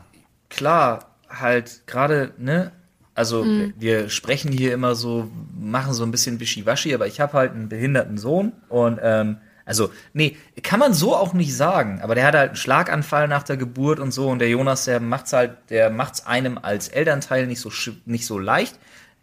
klar, 0.49 1.15
halt 1.29 1.87
gerade, 1.87 2.33
ne? 2.37 2.71
Also 3.13 3.45
wir 3.77 4.09
sprechen 4.09 4.51
hier 4.51 4.73
immer 4.73 4.95
so, 4.95 5.29
machen 5.57 5.93
so 5.93 6.03
ein 6.03 6.11
bisschen 6.11 6.39
wischiwaschi, 6.39 6.93
aber 6.95 7.07
ich 7.07 7.19
habe 7.19 7.33
halt 7.33 7.51
einen 7.53 7.69
behinderten 7.69 8.17
Sohn 8.17 8.53
und 8.69 8.99
ähm, 9.01 9.37
also 9.71 9.89
nee, 10.11 10.35
kann 10.63 10.81
man 10.81 10.93
so 10.93 11.15
auch 11.15 11.31
nicht 11.33 11.55
sagen, 11.55 12.01
aber 12.03 12.13
der 12.13 12.25
hat 12.25 12.35
halt 12.35 12.49
einen 12.49 12.55
Schlaganfall 12.57 13.29
nach 13.29 13.43
der 13.43 13.55
Geburt 13.55 14.01
und 14.01 14.11
so 14.11 14.27
und 14.27 14.39
der 14.39 14.49
Jonas, 14.49 14.83
der 14.83 14.99
macht's 14.99 15.31
halt, 15.31 15.55
der 15.69 15.89
macht's 15.89 16.25
einem 16.27 16.57
als 16.57 16.89
Elternteil 16.89 17.47
nicht 17.47 17.61
so 17.61 17.69
sch- 17.69 17.95
nicht 18.05 18.25
so 18.25 18.37
leicht. 18.37 18.77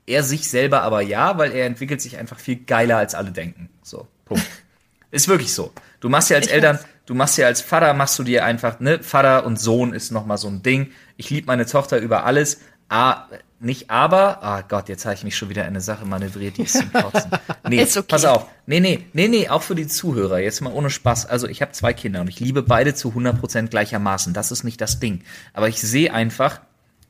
Er 0.06 0.22
sich 0.22 0.48
selber 0.48 0.80
aber 0.80 1.02
ja, 1.02 1.36
weil 1.36 1.52
er 1.52 1.66
entwickelt 1.66 2.00
sich 2.00 2.16
einfach 2.16 2.38
viel 2.38 2.56
geiler 2.64 2.96
als 2.96 3.14
alle 3.14 3.30
denken. 3.30 3.68
So, 3.82 4.08
Punkt. 4.24 4.42
Ist 5.10 5.28
wirklich 5.28 5.52
so. 5.52 5.70
Du 6.00 6.08
machst 6.08 6.30
ja 6.30 6.36
als 6.36 6.46
Ich 6.46 6.52
Eltern, 6.54 6.76
weiß. 6.76 6.86
du 7.04 7.14
machst 7.14 7.36
ja 7.36 7.46
als 7.46 7.60
Vater, 7.60 7.92
machst 7.92 8.18
du 8.18 8.22
dir 8.22 8.46
einfach, 8.46 8.80
ne, 8.80 9.02
Vater 9.02 9.44
und 9.44 9.60
Sohn 9.60 9.92
ist 9.92 10.10
nochmal 10.12 10.38
so 10.38 10.48
ein 10.48 10.62
Ding. 10.62 10.92
Ich 11.18 11.28
liebe 11.28 11.46
meine 11.46 11.66
Tochter 11.66 11.98
über 11.98 12.24
alles. 12.24 12.60
Ah, 12.88 13.24
nicht 13.60 13.90
aber, 13.90 14.42
ah 14.42 14.62
Gott, 14.62 14.88
jetzt 14.88 15.04
habe 15.04 15.14
ich 15.14 15.24
mich 15.24 15.36
schon 15.36 15.48
wieder 15.48 15.62
in 15.62 15.68
eine 15.68 15.80
Sache 15.80 16.04
manövriert, 16.06 16.56
die 16.58 16.62
ist 16.62 16.78
zum 16.78 16.92
Kotzen. 16.92 17.30
Nee, 17.68 17.82
okay. 17.82 18.02
pass 18.06 18.24
auf. 18.24 18.46
Nee, 18.66 18.80
nee, 18.80 19.04
nee, 19.12 19.28
nee, 19.28 19.48
auch 19.50 19.62
für 19.62 19.74
die 19.74 19.86
Zuhörer, 19.86 20.38
jetzt 20.38 20.62
mal 20.62 20.72
ohne 20.72 20.88
Spaß. 20.88 21.26
Also 21.26 21.48
ich 21.48 21.60
habe 21.60 21.72
zwei 21.72 21.92
Kinder 21.92 22.22
und 22.22 22.28
ich 22.28 22.40
liebe 22.40 22.62
beide 22.62 22.94
zu 22.94 23.10
100% 23.10 23.66
gleichermaßen. 23.68 24.32
Das 24.32 24.50
ist 24.52 24.64
nicht 24.64 24.80
das 24.80 25.00
Ding. 25.00 25.22
Aber 25.52 25.68
ich 25.68 25.80
sehe 25.82 26.14
einfach, 26.14 26.60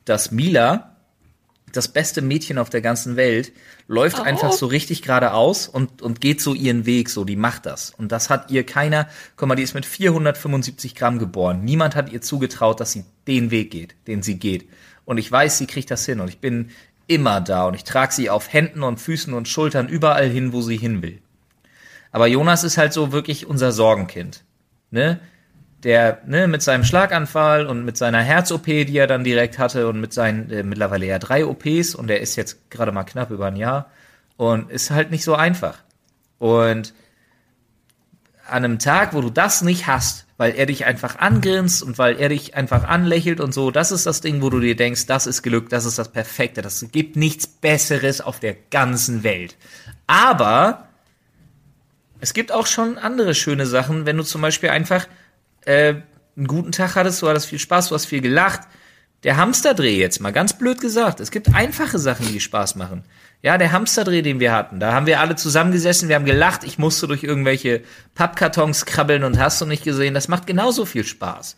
dass 0.03 0.31
Mila, 0.31 0.97
das 1.71 1.87
beste 1.87 2.21
Mädchen 2.21 2.57
auf 2.57 2.69
der 2.69 2.81
ganzen 2.81 3.15
Welt, 3.15 3.53
läuft 3.87 4.19
Oh. 4.19 4.23
einfach 4.23 4.51
so 4.51 4.65
richtig 4.65 5.01
geradeaus 5.03 5.67
und, 5.69 6.01
und 6.01 6.19
geht 6.19 6.41
so 6.41 6.53
ihren 6.53 6.85
Weg, 6.85 7.09
so, 7.09 7.23
die 7.23 7.37
macht 7.37 7.65
das. 7.67 7.91
Und 7.91 8.11
das 8.11 8.29
hat 8.29 8.51
ihr 8.51 8.65
keiner, 8.65 9.07
guck 9.37 9.47
mal, 9.47 9.55
die 9.55 9.63
ist 9.63 9.75
mit 9.75 9.85
475 9.85 10.93
Gramm 10.95 11.19
geboren. 11.19 11.63
Niemand 11.63 11.95
hat 11.95 12.11
ihr 12.11 12.21
zugetraut, 12.21 12.81
dass 12.81 12.91
sie 12.91 13.05
den 13.27 13.49
Weg 13.51 13.71
geht, 13.71 13.95
den 14.07 14.23
sie 14.23 14.39
geht. 14.39 14.67
Und 15.09 15.17
ich 15.17 15.31
weiß, 15.31 15.57
sie 15.57 15.65
kriegt 15.65 15.89
das 15.89 16.05
hin 16.05 16.19
und 16.19 16.27
ich 16.27 16.37
bin 16.37 16.69
immer 17.07 17.41
da 17.41 17.65
und 17.65 17.73
ich 17.73 17.83
trage 17.83 18.13
sie 18.13 18.29
auf 18.29 18.53
Händen 18.53 18.83
und 18.83 18.99
Füßen 18.99 19.33
und 19.33 19.47
Schultern 19.47 19.87
überall 19.87 20.29
hin, 20.29 20.53
wo 20.53 20.61
sie 20.61 20.77
hin 20.77 21.01
will. 21.01 21.19
Aber 22.11 22.27
Jonas 22.27 22.63
ist 22.63 22.77
halt 22.77 22.93
so 22.93 23.11
wirklich 23.11 23.47
unser 23.47 23.71
Sorgenkind. 23.71 24.43
Ne? 24.91 25.19
Der, 25.81 26.21
ne, 26.27 26.47
mit 26.47 26.61
seinem 26.61 26.83
Schlaganfall 26.83 27.65
und 27.65 27.85
mit 27.85 27.97
seiner 27.97 28.21
Herz-OP, 28.21 28.65
die 28.65 28.95
er 28.99 29.07
dann 29.07 29.23
direkt 29.23 29.57
hatte 29.57 29.87
und 29.87 29.99
mit 29.99 30.13
seinen 30.13 30.51
äh, 30.51 30.61
mittlerweile 30.61 31.07
ja 31.07 31.17
drei 31.17 31.43
OPs 31.43 31.95
und 31.95 32.11
er 32.11 32.19
ist 32.19 32.35
jetzt 32.35 32.69
gerade 32.69 32.91
mal 32.91 33.03
knapp 33.03 33.31
über 33.31 33.47
ein 33.47 33.55
Jahr 33.55 33.89
und 34.37 34.69
ist 34.69 34.91
halt 34.91 35.09
nicht 35.09 35.23
so 35.23 35.33
einfach. 35.33 35.79
Und 36.37 36.93
an 38.45 38.63
einem 38.63 38.77
Tag, 38.77 39.15
wo 39.15 39.21
du 39.21 39.31
das 39.31 39.63
nicht 39.63 39.87
hast, 39.87 40.27
weil 40.39 40.55
er 40.55 40.65
dich 40.67 40.85
einfach 40.85 41.19
angrinst 41.19 41.83
und 41.83 41.97
weil 41.97 42.15
er 42.17 42.29
dich 42.29 42.55
einfach 42.55 42.85
anlächelt 42.85 43.41
und 43.41 43.53
so, 43.53 43.71
das 43.71 43.91
ist 43.91 44.05
das 44.05 44.21
Ding, 44.21 44.41
wo 44.41 44.49
du 44.49 44.59
dir 44.61 44.75
denkst, 44.75 45.05
das 45.05 45.27
ist 45.27 45.43
Glück, 45.43 45.69
das 45.69 45.83
ist 45.85 45.99
das 45.99 46.11
Perfekte, 46.11 46.61
das 46.61 46.85
gibt 46.93 47.17
nichts 47.17 47.45
Besseres 47.45 48.21
auf 48.21 48.39
der 48.39 48.55
ganzen 48.71 49.23
Welt. 49.23 49.57
Aber 50.07 50.87
Es 52.21 52.33
gibt 52.33 52.51
auch 52.51 52.67
schon 52.67 52.97
andere 52.97 53.33
schöne 53.33 53.65
Sachen, 53.65 54.05
wenn 54.05 54.17
du 54.17 54.23
zum 54.23 54.41
Beispiel 54.41 54.69
einfach 54.69 55.07
äh, 55.65 55.95
einen 56.35 56.47
guten 56.47 56.71
Tag 56.71 56.95
hattest, 56.95 57.21
du 57.21 57.29
hattest 57.29 57.47
viel 57.47 57.59
Spaß, 57.59 57.89
du 57.89 57.95
hast 57.95 58.05
viel 58.05 58.21
gelacht. 58.21 58.61
Der 59.23 59.37
Hamsterdreh 59.37 59.97
jetzt 59.97 60.21
mal 60.21 60.31
ganz 60.31 60.57
blöd 60.57 60.79
gesagt. 60.79 61.19
Es 61.19 61.31
gibt 61.31 61.53
einfache 61.53 61.99
Sachen, 61.99 62.27
die 62.31 62.39
Spaß 62.39 62.75
machen. 62.75 63.03
Ja, 63.41 63.57
der 63.57 63.71
Hamsterdreh, 63.71 64.21
den 64.21 64.39
wir 64.39 64.51
hatten, 64.51 64.79
da 64.79 64.93
haben 64.93 65.05
wir 65.05 65.21
alle 65.21 65.35
zusammengesessen, 65.35 66.09
wir 66.09 66.15
haben 66.15 66.25
gelacht, 66.25 66.65
ich 66.65 66.77
musste 66.77 67.07
durch 67.07 67.23
irgendwelche 67.23 67.81
Pappkartons 68.15 68.85
krabbeln 68.85 69.23
und 69.23 69.39
hast 69.39 69.61
du 69.61 69.65
nicht 69.65 69.85
gesehen, 69.85 70.13
das 70.13 70.27
macht 70.27 70.45
genauso 70.45 70.85
viel 70.85 71.05
Spaß. 71.05 71.55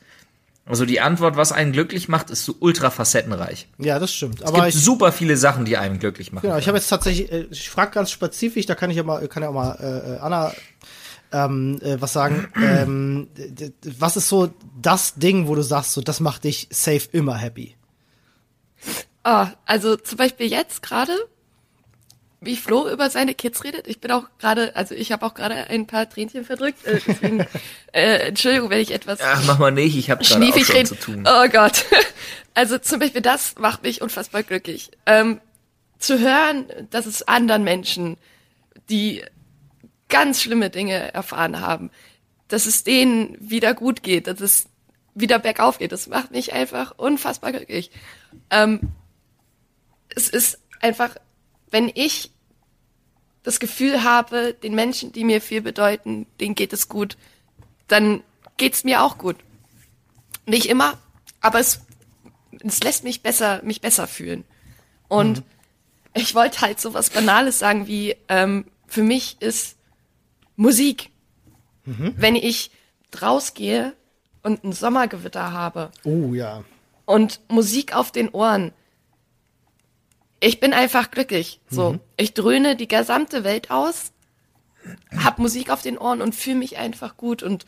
Also 0.66 0.86
die 0.86 1.02
Antwort, 1.02 1.38
was 1.38 1.52
einen 1.52 1.72
glücklich 1.72 2.08
macht, 2.08 2.30
ist 2.30 2.46
so 2.46 2.56
ultra 2.60 2.92
facettenreich. 2.92 3.68
Ja, 3.80 3.98
das 3.98 4.14
stimmt. 4.14 4.42
Es 4.42 4.48
Aber 4.48 4.62
gibt 4.66 4.76
ich, 4.76 4.84
super 4.84 5.12
viele 5.12 5.36
Sachen, 5.36 5.66
die 5.66 5.76
einen 5.76 5.98
glücklich 5.98 6.32
machen. 6.32 6.44
genau, 6.44 6.60
ich 6.60 6.68
habe 6.68 6.78
jetzt 6.78 6.88
tatsächlich, 6.88 7.32
äh, 7.32 7.48
ich 7.50 7.70
frage 7.70 7.92
ganz 7.92 8.12
spezifisch, 8.12 8.68
da 8.68 8.76
kann 8.76 8.92
ich 8.92 8.98
ja 8.98 9.04
mal, 9.04 9.28
kann 9.28 9.42
ja 9.42 9.50
auch 9.50 9.54
mal 9.54 9.76
äh, 9.82 10.14
äh, 10.14 10.18
Anna 10.20 10.54
ähm, 11.32 11.80
äh, 11.82 12.00
was 12.02 12.14
sagen. 12.14 12.48
ähm, 12.56 13.28
was 14.00 14.18
ist 14.18 14.30
so 14.30 14.54
das 14.82 15.16
Ding, 15.16 15.48
wo 15.48 15.56
du 15.56 15.62
sagst, 15.62 15.94
so 15.94 16.02
das 16.02 16.20
macht 16.20 16.44
dich 16.44 16.68
safe 16.72 17.08
immer 17.12 17.36
happy? 17.36 17.76
Ah, 19.24 19.50
also 19.66 19.96
zum 19.96 20.18
Beispiel 20.18 20.48
jetzt 20.48 20.82
gerade, 20.82 21.14
wie 22.40 22.56
Flo 22.56 22.90
über 22.90 23.10
seine 23.12 23.36
Kids 23.36 23.64
redet. 23.64 23.88
Ich 23.88 24.02
bin 24.02 24.12
auch 24.12 24.26
gerade, 24.40 24.76
also 24.76 24.96
ich 24.96 25.12
habe 25.12 25.26
auch 25.26 25.36
gerade 25.36 25.56
ein 25.70 25.86
paar 25.86 26.10
Tränchen 26.10 26.44
verdrückt. 26.44 26.86
Äh, 26.86 27.00
deswegen, 27.08 27.46
äh, 27.94 28.28
Entschuldigung, 28.28 28.72
wenn 28.72 28.80
ich 28.80 28.92
etwas 28.92 29.20
Ach, 29.22 29.44
mach 29.46 29.60
mal 29.60 29.72
nicht, 29.72 29.96
ich 29.96 30.10
habe 30.10 30.24
gerade 30.24 30.44
auch 30.44 30.66
schon 30.66 30.86
zu 30.86 30.96
tun. 30.96 31.28
Oh 31.28 31.48
Gott. 31.50 31.86
Also 32.54 32.78
zum 32.78 33.00
Beispiel 33.00 33.22
das 33.22 33.56
macht 33.60 33.84
mich 33.84 34.02
unfassbar 34.02 34.44
glücklich. 34.44 34.92
Ähm, 35.06 35.40
zu 36.00 36.20
hören, 36.20 36.66
dass 36.90 37.06
es 37.06 37.26
anderen 37.26 37.64
Menschen, 37.64 38.18
die 38.90 39.24
ganz 40.12 40.42
schlimme 40.42 40.70
Dinge 40.70 41.12
erfahren 41.14 41.60
haben, 41.60 41.90
dass 42.48 42.68
es 42.68 42.84
denen 42.84 43.36
wieder 43.40 43.74
gut 43.74 44.04
geht, 44.04 44.28
dass 44.28 44.40
es 44.40 44.68
wieder 45.16 45.40
bergauf 45.40 45.80
geht, 45.80 45.92
das 45.92 46.08
macht 46.08 46.32
mich 46.32 46.54
einfach 46.54 46.94
unfassbar 46.98 47.52
glücklich. 47.52 47.92
Ähm, 48.50 48.80
es 50.10 50.30
ist 50.30 50.60
einfach, 50.80 51.16
wenn 51.72 51.92
ich 51.94 52.32
das 53.44 53.60
Gefühl 53.60 54.04
habe, 54.04 54.54
den 54.54 54.76
Menschen, 54.76 55.12
die 55.12 55.24
mir 55.24 55.42
viel 55.42 55.62
bedeuten, 55.62 56.28
denen 56.40 56.56
geht 56.56 56.74
es 56.74 56.88
gut, 56.88 57.18
dann 57.88 58.24
geht's 58.58 58.84
mir 58.84 59.02
auch 59.02 59.18
gut. 59.18 59.38
Nicht 60.46 60.68
immer, 60.68 60.98
aber 61.40 61.60
es, 61.60 61.82
es 62.64 62.84
lässt 62.84 63.04
mich 63.04 63.22
besser, 63.22 63.62
mich 63.64 63.82
besser 63.82 64.08
fühlen. 64.08 64.44
Und 65.08 65.44
ich 66.14 66.36
wollte 66.36 66.62
halt 66.62 66.80
so 66.80 66.94
was 66.94 67.10
Banales 67.10 67.60
sagen 67.60 67.88
wie, 67.88 68.16
ähm, 68.30 68.66
für 68.88 69.04
mich 69.04 69.38
ist 69.40 69.78
Musik. 70.56 71.10
Wenn 71.86 72.36
ich 72.36 72.72
rausgehe 73.22 73.94
und 74.44 74.64
ein 74.64 74.72
Sommergewitter 74.72 75.52
habe 75.52 75.92
Oh 76.04 76.34
ja. 76.34 76.64
und 77.06 77.42
Musik 77.50 77.96
auf 77.96 78.12
den 78.12 78.30
Ohren. 78.30 78.72
Ich 80.40 80.60
bin 80.60 80.74
einfach 80.74 81.12
glücklich. 81.12 81.60
So, 81.70 82.00
ich 82.18 82.34
dröhne 82.34 82.76
die 82.76 82.88
gesamte 82.88 83.44
Welt 83.44 83.70
aus, 83.72 84.12
hab 85.18 85.38
Musik 85.40 85.70
auf 85.70 85.82
den 85.82 85.98
Ohren 85.98 86.22
und 86.22 86.34
fühle 86.36 86.56
mich 86.58 86.78
einfach 86.78 87.18
gut. 87.18 87.44
Und 87.44 87.66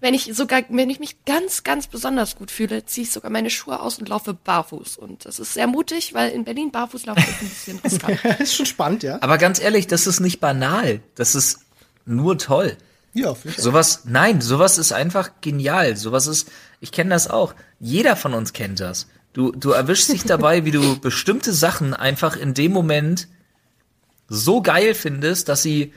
wenn 0.00 0.14
ich 0.14 0.34
sogar, 0.34 0.62
wenn 0.68 0.90
ich 0.90 0.98
mich 1.00 1.24
ganz, 1.24 1.62
ganz 1.62 1.86
besonders 1.86 2.36
gut 2.36 2.50
fühle, 2.50 2.84
ziehe 2.84 3.04
ich 3.04 3.12
sogar 3.12 3.30
meine 3.30 3.50
Schuhe 3.50 3.80
aus 3.80 3.98
und 3.98 4.08
laufe 4.08 4.34
barfuß. 4.34 4.96
Und 4.96 5.24
das 5.24 5.38
ist 5.38 5.54
sehr 5.54 5.66
mutig, 5.68 6.14
weil 6.14 6.30
in 6.30 6.44
Berlin 6.44 6.70
barfuß 6.72 7.06
laufen 7.06 7.22
ist 7.22 7.68
ein 7.68 7.78
bisschen 7.78 7.78
riskant. 8.08 8.40
ist 8.40 8.54
schon 8.54 8.66
spannend, 8.66 9.02
ja. 9.04 9.18
Aber 9.22 9.38
ganz 9.38 9.60
ehrlich, 9.60 9.86
das 9.86 10.06
ist 10.08 10.20
nicht 10.20 10.40
banal. 10.40 11.00
Das 11.14 11.34
ist 11.36 11.60
nur 12.04 12.38
toll. 12.38 12.76
Ja, 13.14 13.30
auch. 13.30 13.38
Sowas, 13.56 14.02
nein, 14.06 14.40
sowas 14.40 14.78
ist 14.78 14.92
einfach 14.92 15.30
genial. 15.40 15.96
Sowas 15.96 16.26
ist, 16.26 16.50
ich 16.80 16.92
kenne 16.92 17.10
das 17.10 17.28
auch. 17.28 17.54
Jeder 17.78 18.16
von 18.16 18.34
uns 18.34 18.52
kennt 18.52 18.80
das. 18.80 19.06
Du, 19.32 19.52
du 19.52 19.70
erwischst 19.70 20.12
dich 20.12 20.24
dabei, 20.26 20.64
wie 20.64 20.70
du 20.70 20.98
bestimmte 20.98 21.52
Sachen 21.52 21.94
einfach 21.94 22.36
in 22.36 22.54
dem 22.54 22.72
Moment 22.72 23.28
so 24.28 24.62
geil 24.62 24.94
findest, 24.94 25.48
dass 25.48 25.62
sie 25.62 25.92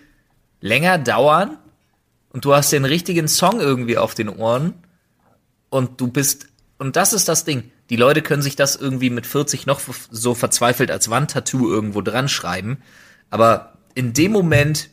länger 0.60 0.98
dauern 0.98 1.58
und 2.34 2.44
du 2.44 2.54
hast 2.54 2.72
den 2.72 2.86
richtigen 2.86 3.28
Song 3.28 3.62
irgendwie 3.62 3.98
auf 3.98 4.14
den 4.14 4.30
Ohren 4.30 4.74
und 5.70 6.02
du 6.02 6.08
bist, 6.08 6.48
und 6.78 6.96
das 6.98 7.14
ist 7.14 7.30
das 7.30 7.46
Ding. 7.46 7.72
Die 7.90 7.96
Leute 7.96 8.22
können 8.22 8.42
sich 8.42 8.56
das 8.56 8.76
irgendwie 8.76 9.10
mit 9.10 9.26
40 9.26 9.68
noch 9.68 9.80
so 10.12 10.34
verzweifelt 10.34 10.92
als 10.92 11.10
Wandtattoo 11.10 11.70
irgendwo 11.72 12.02
dran 12.02 12.28
schreiben, 12.28 12.80
aber 13.30 13.78
in 13.94 14.12
dem 14.12 14.32
Moment 14.32 14.90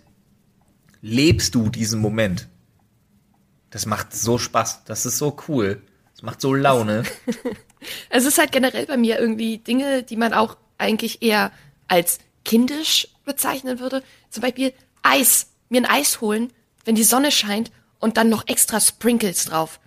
lebst 1.02 1.54
du 1.54 1.68
diesen 1.68 2.00
Moment. 2.00 2.48
Das 3.70 3.84
macht 3.84 4.14
so 4.14 4.38
Spaß. 4.38 4.84
Das 4.84 5.04
ist 5.04 5.18
so 5.18 5.36
cool. 5.48 5.82
Das 6.12 6.22
macht 6.22 6.40
so 6.40 6.54
Laune. 6.54 7.02
Es 8.10 8.26
ist 8.26 8.38
halt 8.38 8.52
generell 8.52 8.86
bei 8.86 8.96
mir 8.96 9.18
irgendwie 9.18 9.58
Dinge, 9.58 10.04
die 10.04 10.16
man 10.16 10.34
auch 10.34 10.56
eigentlich 10.78 11.20
eher 11.20 11.50
als 11.88 12.20
kindisch 12.44 13.08
bezeichnen 13.24 13.80
würde. 13.80 14.04
Zum 14.30 14.40
Beispiel 14.40 14.72
Eis. 15.02 15.48
Mir 15.68 15.80
ein 15.80 15.90
Eis 15.90 16.20
holen, 16.20 16.52
wenn 16.84 16.94
die 16.94 17.02
Sonne 17.02 17.32
scheint 17.32 17.72
und 17.98 18.16
dann 18.18 18.28
noch 18.28 18.46
extra 18.46 18.78
Sprinkles 18.78 19.46
drauf. 19.46 19.80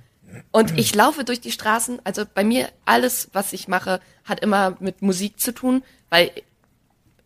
Und 0.52 0.78
ich 0.78 0.94
laufe 0.94 1.24
durch 1.24 1.40
die 1.40 1.54
Straßen, 1.54 2.02
also 2.04 2.26
bei 2.26 2.44
mir 2.44 2.70
alles, 2.84 3.30
was 3.32 3.54
ich 3.54 3.70
mache, 3.70 4.02
hat 4.26 4.42
immer 4.42 4.76
mit 4.82 5.02
Musik 5.02 5.40
zu 5.40 5.54
tun, 5.54 5.84
weil 6.10 6.32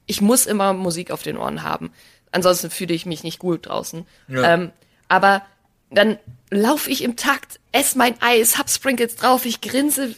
ich 0.05 0.21
muss 0.21 0.45
immer 0.45 0.73
Musik 0.73 1.09
auf 1.09 1.23
den 1.23 1.37
Ohren 1.37 1.63
haben. 1.63 1.91
Ansonsten 2.31 2.69
fühle 2.69 2.93
ich 2.93 3.05
mich 3.05 3.23
nicht 3.23 3.39
gut 3.39 3.67
draußen. 3.67 4.05
Ja. 4.27 4.53
Ähm, 4.53 4.71
aber 5.07 5.43
dann 5.91 6.17
laufe 6.51 6.89
ich 6.89 7.03
im 7.03 7.15
Takt, 7.15 7.59
esse 7.71 7.97
mein 7.97 8.21
Eis, 8.21 8.57
hab 8.57 8.69
Sprinkles 8.69 9.15
drauf, 9.15 9.45
ich 9.45 9.61
grinse 9.61 10.15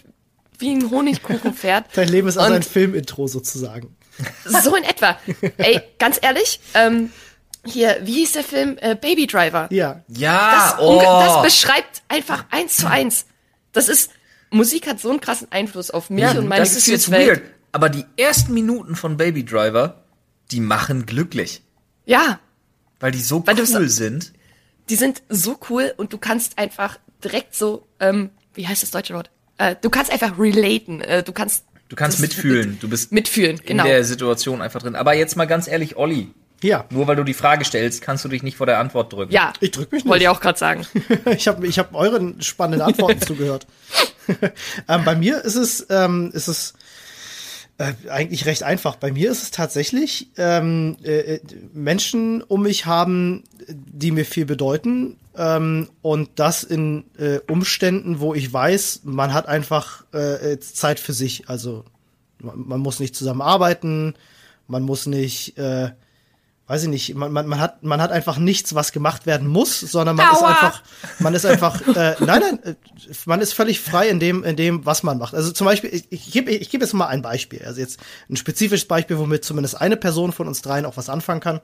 wie 0.59 0.72
ein 0.72 0.89
Honigkuchenpferd. 0.91 1.86
Dein 1.95 2.09
Leben 2.09 2.28
ist 2.28 2.38
also 2.38 2.53
ein 2.53 2.64
Filmintro 2.64 3.28
sozusagen. 3.28 3.95
so 4.45 4.76
in 4.76 4.84
etwa. 4.84 5.18
Ey, 5.57 5.82
ganz 5.97 6.20
ehrlich, 6.22 6.59
ähm, 6.74 7.12
hier, 7.66 7.97
wie 8.03 8.14
hieß 8.14 8.34
der 8.34 8.43
Film? 8.43 8.78
Äh, 8.82 8.95
Baby 8.95 9.28
Driver. 9.28 9.68
Ja. 9.72 10.03
Ja, 10.07 10.74
Das, 10.76 10.80
oh. 10.80 11.01
das 11.01 11.41
beschreibt 11.43 12.01
einfach 12.07 12.45
eins 12.51 12.78
zu 12.78 12.89
eins. 12.89 13.26
Das 13.72 13.88
ist, 13.88 14.12
Musik 14.49 14.88
hat 14.88 14.99
so 14.99 15.09
einen 15.09 15.22
krassen 15.22 15.47
Einfluss 15.51 15.91
auf 15.91 16.09
mich 16.09 16.24
ja, 16.24 16.32
und 16.32 16.47
meine 16.47 16.62
das 16.62 16.76
ist 16.76 16.88
jetzt 16.88 17.12
weird. 17.12 17.41
Aber 17.72 17.89
die 17.89 18.05
ersten 18.18 18.53
Minuten 18.53 18.95
von 18.95 19.16
Baby 19.18 19.45
Driver, 19.45 20.03
die 20.51 20.59
machen 20.59 21.05
glücklich. 21.05 21.62
Ja, 22.05 22.39
Weil 22.99 23.11
die 23.11 23.19
so 23.19 23.45
Weil 23.45 23.55
cool 23.59 23.89
sind. 23.89 24.33
die 24.89 24.95
sind 24.95 25.21
so 25.29 25.59
cool 25.69 25.93
und 25.97 26.13
du 26.13 26.17
kannst 26.17 26.57
einfach 26.57 26.97
direkt 27.23 27.55
so, 27.55 27.87
ähm, 27.99 28.29
wie 28.53 28.67
heißt 28.67 28.83
das 28.83 28.91
deutsche 28.91 29.13
Wort? 29.13 29.29
Äh, 29.57 29.75
du 29.79 29.89
kannst 29.89 30.11
einfach 30.11 30.37
relaten. 30.37 31.01
Äh, 31.01 31.23
du 31.23 31.31
kannst. 31.33 31.65
Du 31.89 31.95
kannst 31.95 32.19
mitfühlen. 32.19 32.77
Du 32.79 32.89
bist 32.89 33.11
Mitfühlen, 33.11 33.59
genau. 33.65 33.83
in 33.83 33.89
der 33.89 34.03
Situation 34.05 34.61
einfach 34.61 34.81
drin. 34.81 34.95
Aber 34.95 35.13
jetzt 35.13 35.35
mal 35.35 35.45
ganz 35.45 35.67
ehrlich, 35.67 35.97
Olli. 35.97 36.33
Ja. 36.63 36.85
Nur 36.89 37.07
weil 37.07 37.15
du 37.15 37.23
die 37.23 37.33
Frage 37.33 37.65
stellst, 37.65 38.01
kannst 38.01 38.23
du 38.23 38.29
dich 38.29 38.43
nicht 38.43 38.55
vor 38.55 38.65
der 38.65 38.79
Antwort 38.79 39.11
drücken. 39.11 39.33
Ja. 39.33 39.51
Ich 39.59 39.71
drück 39.71 39.91
mich 39.91 40.03
nicht. 40.03 40.09
Wollte 40.09 40.23
ich 40.23 40.29
auch 40.29 40.39
gerade 40.39 40.57
sagen. 40.57 40.85
ich 41.25 41.47
habe 41.47 41.67
ich 41.67 41.79
hab 41.79 41.93
euren 41.93 42.41
spannenden 42.41 42.87
Antworten 42.87 43.21
zugehört. 43.27 43.67
ähm, 44.87 45.03
bei 45.03 45.15
mir 45.15 45.43
ist 45.43 45.55
es, 45.55 45.85
ähm, 45.89 46.31
ist 46.33 46.47
es 46.47 46.73
äh, 47.82 48.09
eigentlich 48.09 48.45
recht 48.45 48.63
einfach. 48.63 48.95
Bei 48.95 49.11
mir 49.11 49.32
ist 49.32 49.41
es 49.41 49.51
tatsächlich 49.51 50.29
ähm, 50.38 50.97
äh, 51.03 51.36
äh, 51.36 51.39
Menschen 51.73 52.43
um 52.43 52.61
mich 52.61 52.86
haben, 52.86 53.43
die 53.67 54.11
mir 54.11 54.25
viel 54.25 54.45
bedeuten. 54.45 55.17
Ähm, 55.36 55.89
und 56.01 56.29
das 56.36 56.63
in 56.63 57.05
äh, 57.17 57.39
Umständen, 57.49 58.19
wo 58.19 58.36
ich 58.36 58.51
weiß, 58.51 59.01
man 59.03 59.34
hat 59.34 59.47
einfach 59.47 60.03
äh, 60.13 60.59
Zeit 60.59 60.99
für 60.99 61.13
sich. 61.13 61.49
Also 61.49 61.84
man, 62.39 62.67
man 62.67 62.79
muss 62.79 62.99
nicht 62.99 63.15
zusammen 63.15 63.41
arbeiten, 63.41 64.13
man 64.67 64.84
muss 64.84 65.07
nicht 65.07 65.57
äh, 65.57 65.89
weiß 66.72 66.84
ich 66.84 66.89
nicht, 66.89 67.15
man, 67.15 67.34
man, 67.34 67.47
man 67.47 67.59
hat 67.59 67.84
man 67.84 68.01
hat 68.01 68.13
einfach 68.13 68.38
nichts, 68.38 68.74
was 68.74 68.93
gemacht 68.93 69.26
werden 69.26 69.45
muss, 69.45 69.82
sondern 69.82 70.15
man 70.15 70.32
ist 70.32 70.41
Aua! 70.41 70.47
einfach, 70.47 70.84
man 71.19 71.36
ist 71.36 71.45
einfach, 71.45 71.82
äh, 71.86 72.15
nein, 72.22 72.41
nein, 72.41 72.59
äh, 72.63 72.76
man 73.26 73.41
ist 73.41 73.51
völlig 73.51 73.82
frei 73.82 74.07
in 74.07 74.22
dem, 74.22 74.45
in 74.45 74.55
dem, 74.55 74.86
was 74.86 75.03
man 75.03 75.17
macht. 75.17 75.36
Also 75.36 75.51
zum 75.51 75.65
Beispiel, 75.65 75.93
ich, 75.93 76.09
ich 76.09 76.32
gebe 76.32 76.49
ich 76.49 76.69
gebe 76.69 76.86
jetzt 76.86 76.93
mal 76.93 77.07
ein 77.07 77.22
Beispiel, 77.22 77.61
also 77.65 77.82
jetzt 77.82 77.99
ein 78.30 78.38
spezifisches 78.38 78.88
Beispiel, 78.88 79.17
womit 79.17 79.43
zumindest 79.43 79.82
eine 79.82 79.97
Person 79.97 80.32
von 80.32 80.47
uns 80.47 80.61
dreien 80.61 80.86
auch 80.86 80.95
was 80.95 81.09
anfangen 81.09 81.41
kann. 81.41 81.59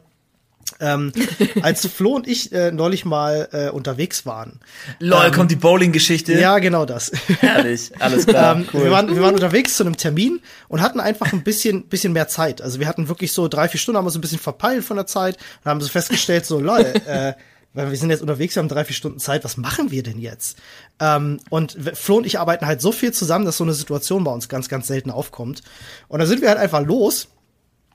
Ähm, 0.80 1.12
als 1.62 1.86
Flo 1.88 2.16
und 2.16 2.28
ich 2.28 2.52
äh, 2.52 2.72
neulich 2.72 3.06
mal 3.06 3.50
äh, 3.52 3.70
unterwegs 3.70 4.26
waren. 4.26 4.60
Lol, 5.00 5.32
kommt 5.32 5.52
die 5.52 5.56
Bowling-Geschichte. 5.56 6.34
Ja, 6.34 6.60
genau 6.60 6.86
das. 6.86 7.12
Herrlich, 7.40 7.92
alles 8.00 8.26
klar. 8.26 8.38
Ähm, 8.58 8.68
wir, 8.72 8.92
waren, 8.92 9.14
wir 9.14 9.22
waren 9.22 9.34
unterwegs 9.34 9.76
zu 9.76 9.84
einem 9.84 9.98
Termin 9.98 10.40
und 10.68 10.82
hatten 10.82 11.00
einfach 11.00 11.34
ein 11.34 11.44
bisschen, 11.44 11.88
bisschen 11.88 12.14
mehr 12.14 12.28
Zeit. 12.28 12.62
Also 12.62 12.80
wir 12.80 12.88
hatten 12.88 13.08
wirklich 13.10 13.34
so 13.34 13.48
drei, 13.48 13.68
vier 13.68 13.80
Stunden, 13.80 13.98
haben 13.98 14.06
uns 14.06 14.16
ein 14.16 14.22
bisschen 14.22 14.40
verpeilt 14.40 14.84
von 14.84 14.96
der 14.96 15.08
Zeit 15.08 15.38
und 15.64 15.70
haben 15.70 15.82
so 15.82 15.90
festgestellt, 15.90 16.46
so, 16.46 16.60
lol, 16.60 16.80
äh, 16.80 17.34
weil 17.74 17.90
wir 17.92 17.98
sind 17.98 18.10
jetzt 18.10 18.22
unterwegs, 18.22 18.56
wir 18.56 18.62
haben 18.62 18.70
drei, 18.70 18.86
vier 18.86 18.96
Stunden 18.96 19.20
Zeit, 19.20 19.44
was 19.44 19.58
machen 19.58 19.92
wir 19.92 20.04
denn 20.04 20.20
jetzt? 20.20 20.58
Ähm, 21.00 21.40
und 21.50 21.78
Flo 21.94 22.18
und 22.18 22.26
ich 22.26 22.40
arbeiten 22.40 22.66
halt 22.66 22.82
so 22.82 22.92
viel 22.92 23.12
zusammen, 23.12 23.46
dass 23.46 23.58
so 23.58 23.64
eine 23.64 23.74
Situation 23.74 24.24
bei 24.24 24.32
uns 24.32 24.50
ganz, 24.50 24.70
ganz 24.70 24.88
selten 24.88 25.12
aufkommt. 25.12 25.62
Und 26.08 26.20
dann 26.20 26.28
sind 26.28 26.42
wir 26.42 26.50
halt 26.50 26.60
einfach 26.60 26.86
los 26.86 27.28
wir 27.28 27.37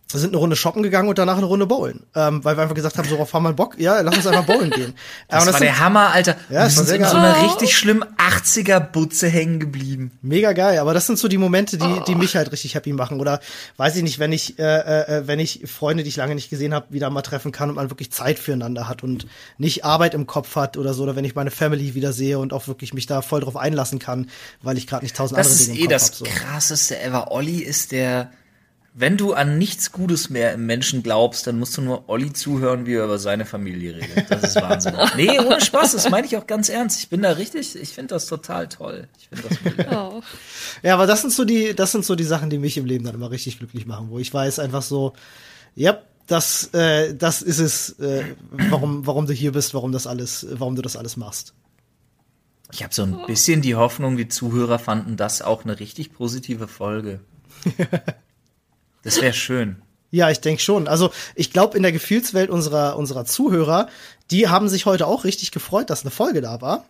sind 0.08 0.30
eine 0.30 0.36
Runde 0.36 0.56
shoppen 0.56 0.82
gegangen 0.82 1.08
und 1.08 1.16
danach 1.16 1.38
eine 1.38 1.46
Runde 1.46 1.66
bowlen. 1.66 2.02
Ähm, 2.14 2.44
weil 2.44 2.56
wir 2.56 2.62
einfach 2.62 2.74
gesagt 2.74 2.98
haben, 2.98 3.08
so, 3.08 3.14
worauf 3.14 3.32
haben 3.32 3.44
wir 3.44 3.52
Bock? 3.52 3.78
Ja, 3.78 4.00
lass 4.00 4.16
uns 4.16 4.26
einfach 4.26 4.44
bowlen 4.44 4.70
gehen. 4.70 4.94
Das, 5.28 5.44
Äh, 5.44 5.46
und 5.46 5.52
war 5.52 5.58
sind 5.58 5.62
der 5.62 5.78
Hammer, 5.78 6.10
Alter. 6.12 6.36
Ja, 6.50 6.50
wir 6.50 6.58
das 6.64 6.76
war 6.76 6.84
sind 6.84 7.00
in 7.02 7.08
so 7.08 7.16
einer 7.16 7.42
richtig 7.42 7.76
schlimmen 7.76 8.04
80er-Butze 8.18 9.28
hängen 9.28 9.60
geblieben. 9.60 10.10
Mega 10.20 10.52
geil, 10.52 10.78
aber 10.78 10.92
das 10.92 11.06
sind 11.06 11.18
so 11.18 11.28
die 11.28 11.38
Momente, 11.38 11.78
die, 11.78 12.00
die 12.06 12.14
mich 12.14 12.36
halt 12.36 12.52
richtig 12.52 12.74
happy 12.74 12.92
machen. 12.92 13.20
Oder 13.20 13.40
weiß 13.78 13.96
ich 13.96 14.02
nicht, 14.02 14.18
wenn 14.18 14.32
ich, 14.32 14.58
äh, 14.58 14.62
äh, 15.18 15.26
wenn 15.26 15.38
ich 15.38 15.62
Freunde, 15.66 16.02
die 16.02 16.10
ich 16.10 16.16
lange 16.16 16.34
nicht 16.34 16.50
gesehen 16.50 16.74
habe, 16.74 16.86
wieder 16.90 17.08
mal 17.08 17.22
treffen 17.22 17.52
kann 17.52 17.70
und 17.70 17.76
man 17.76 17.90
wirklich 17.90 18.12
Zeit 18.12 18.38
füreinander 18.38 18.88
hat 18.88 19.02
und 19.02 19.26
nicht 19.56 19.84
Arbeit 19.84 20.14
im 20.14 20.26
Kopf 20.26 20.56
hat 20.56 20.76
oder 20.76 20.92
so, 20.92 21.04
oder 21.04 21.16
wenn 21.16 21.24
ich 21.24 21.34
meine 21.34 21.50
Family 21.50 21.94
wieder 21.94 22.12
sehe 22.12 22.38
und 22.38 22.52
auch 22.52 22.66
wirklich 22.68 22.92
mich 22.92 23.06
da 23.06 23.22
voll 23.22 23.40
drauf 23.40 23.56
einlassen 23.56 23.98
kann, 23.98 24.28
weil 24.60 24.76
ich 24.76 24.86
gerade 24.86 25.04
nicht 25.04 25.16
tausend 25.16 25.38
Das 25.38 25.46
andere 25.46 25.60
ist 25.60 25.68
Dinge 25.68 25.78
eh 25.78 25.82
im 25.84 25.88
Kopf 25.88 25.92
das 25.92 26.10
hab. 26.10 26.16
So. 26.16 26.24
krasseste 26.24 27.00
ever. 27.00 27.30
Olli 27.32 27.58
ist 27.60 27.92
der, 27.92 28.30
wenn 28.94 29.16
du 29.16 29.32
an 29.32 29.56
nichts 29.56 29.90
Gutes 29.90 30.28
mehr 30.28 30.52
im 30.52 30.66
Menschen 30.66 31.02
glaubst, 31.02 31.46
dann 31.46 31.58
musst 31.58 31.76
du 31.78 31.82
nur 31.82 32.10
Olli 32.10 32.32
zuhören, 32.32 32.84
wie 32.84 32.94
er 32.94 33.04
über 33.04 33.18
seine 33.18 33.46
Familie 33.46 33.96
redet. 33.96 34.30
Das 34.30 34.42
ist 34.42 34.56
Wahnsinn. 34.56 34.94
nee, 35.16 35.38
ohne 35.40 35.62
Spaß, 35.62 35.92
das 35.92 36.10
meine 36.10 36.26
ich 36.26 36.36
auch 36.36 36.46
ganz 36.46 36.68
ernst. 36.68 36.98
Ich 37.00 37.08
bin 37.08 37.22
da 37.22 37.32
richtig, 37.32 37.74
ich 37.74 37.88
finde 37.88 38.14
das 38.14 38.26
total 38.26 38.68
toll. 38.68 39.08
Ich 39.18 39.28
finde 39.28 39.48
das 39.48 39.64
mega. 39.64 40.08
Oh. 40.08 40.22
Ja, 40.82 40.94
aber 40.94 41.06
das 41.06 41.22
sind 41.22 41.32
so 41.32 41.44
die, 41.44 41.74
das 41.74 41.92
sind 41.92 42.04
so 42.04 42.14
die 42.16 42.24
Sachen, 42.24 42.50
die 42.50 42.58
mich 42.58 42.76
im 42.76 42.84
Leben 42.84 43.04
dann 43.04 43.14
immer 43.14 43.30
richtig 43.30 43.58
glücklich 43.58 43.86
machen, 43.86 44.10
wo 44.10 44.18
ich 44.18 44.32
weiß 44.32 44.58
einfach 44.58 44.82
so, 44.82 45.14
ja, 45.74 45.98
das, 46.26 46.74
äh, 46.74 47.14
das 47.14 47.40
ist 47.40 47.60
es, 47.60 47.98
äh, 47.98 48.24
warum, 48.50 49.06
warum 49.06 49.26
du 49.26 49.32
hier 49.32 49.52
bist, 49.52 49.72
warum 49.72 49.92
das 49.92 50.06
alles, 50.06 50.46
warum 50.50 50.76
du 50.76 50.82
das 50.82 50.96
alles 50.96 51.16
machst. 51.16 51.54
Ich 52.72 52.82
habe 52.82 52.92
so 52.94 53.02
ein 53.02 53.26
bisschen 53.26 53.62
die 53.62 53.74
Hoffnung, 53.74 54.16
die 54.16 54.28
Zuhörer 54.28 54.78
fanden 54.78 55.16
das 55.16 55.40
auch 55.40 55.64
eine 55.64 55.80
richtig 55.80 56.12
positive 56.12 56.68
Folge. 56.68 57.20
Das 59.02 59.20
wäre 59.20 59.32
schön. 59.32 59.82
Ja, 60.10 60.30
ich 60.30 60.40
denke 60.40 60.62
schon. 60.62 60.88
Also 60.88 61.10
ich 61.34 61.52
glaube, 61.52 61.76
in 61.76 61.82
der 61.82 61.92
Gefühlswelt 61.92 62.50
unserer, 62.50 62.96
unserer 62.96 63.24
Zuhörer, 63.24 63.88
die 64.30 64.48
haben 64.48 64.68
sich 64.68 64.86
heute 64.86 65.06
auch 65.06 65.24
richtig 65.24 65.52
gefreut, 65.52 65.90
dass 65.90 66.02
eine 66.02 66.10
Folge 66.10 66.40
da 66.40 66.60
war. 66.60 66.84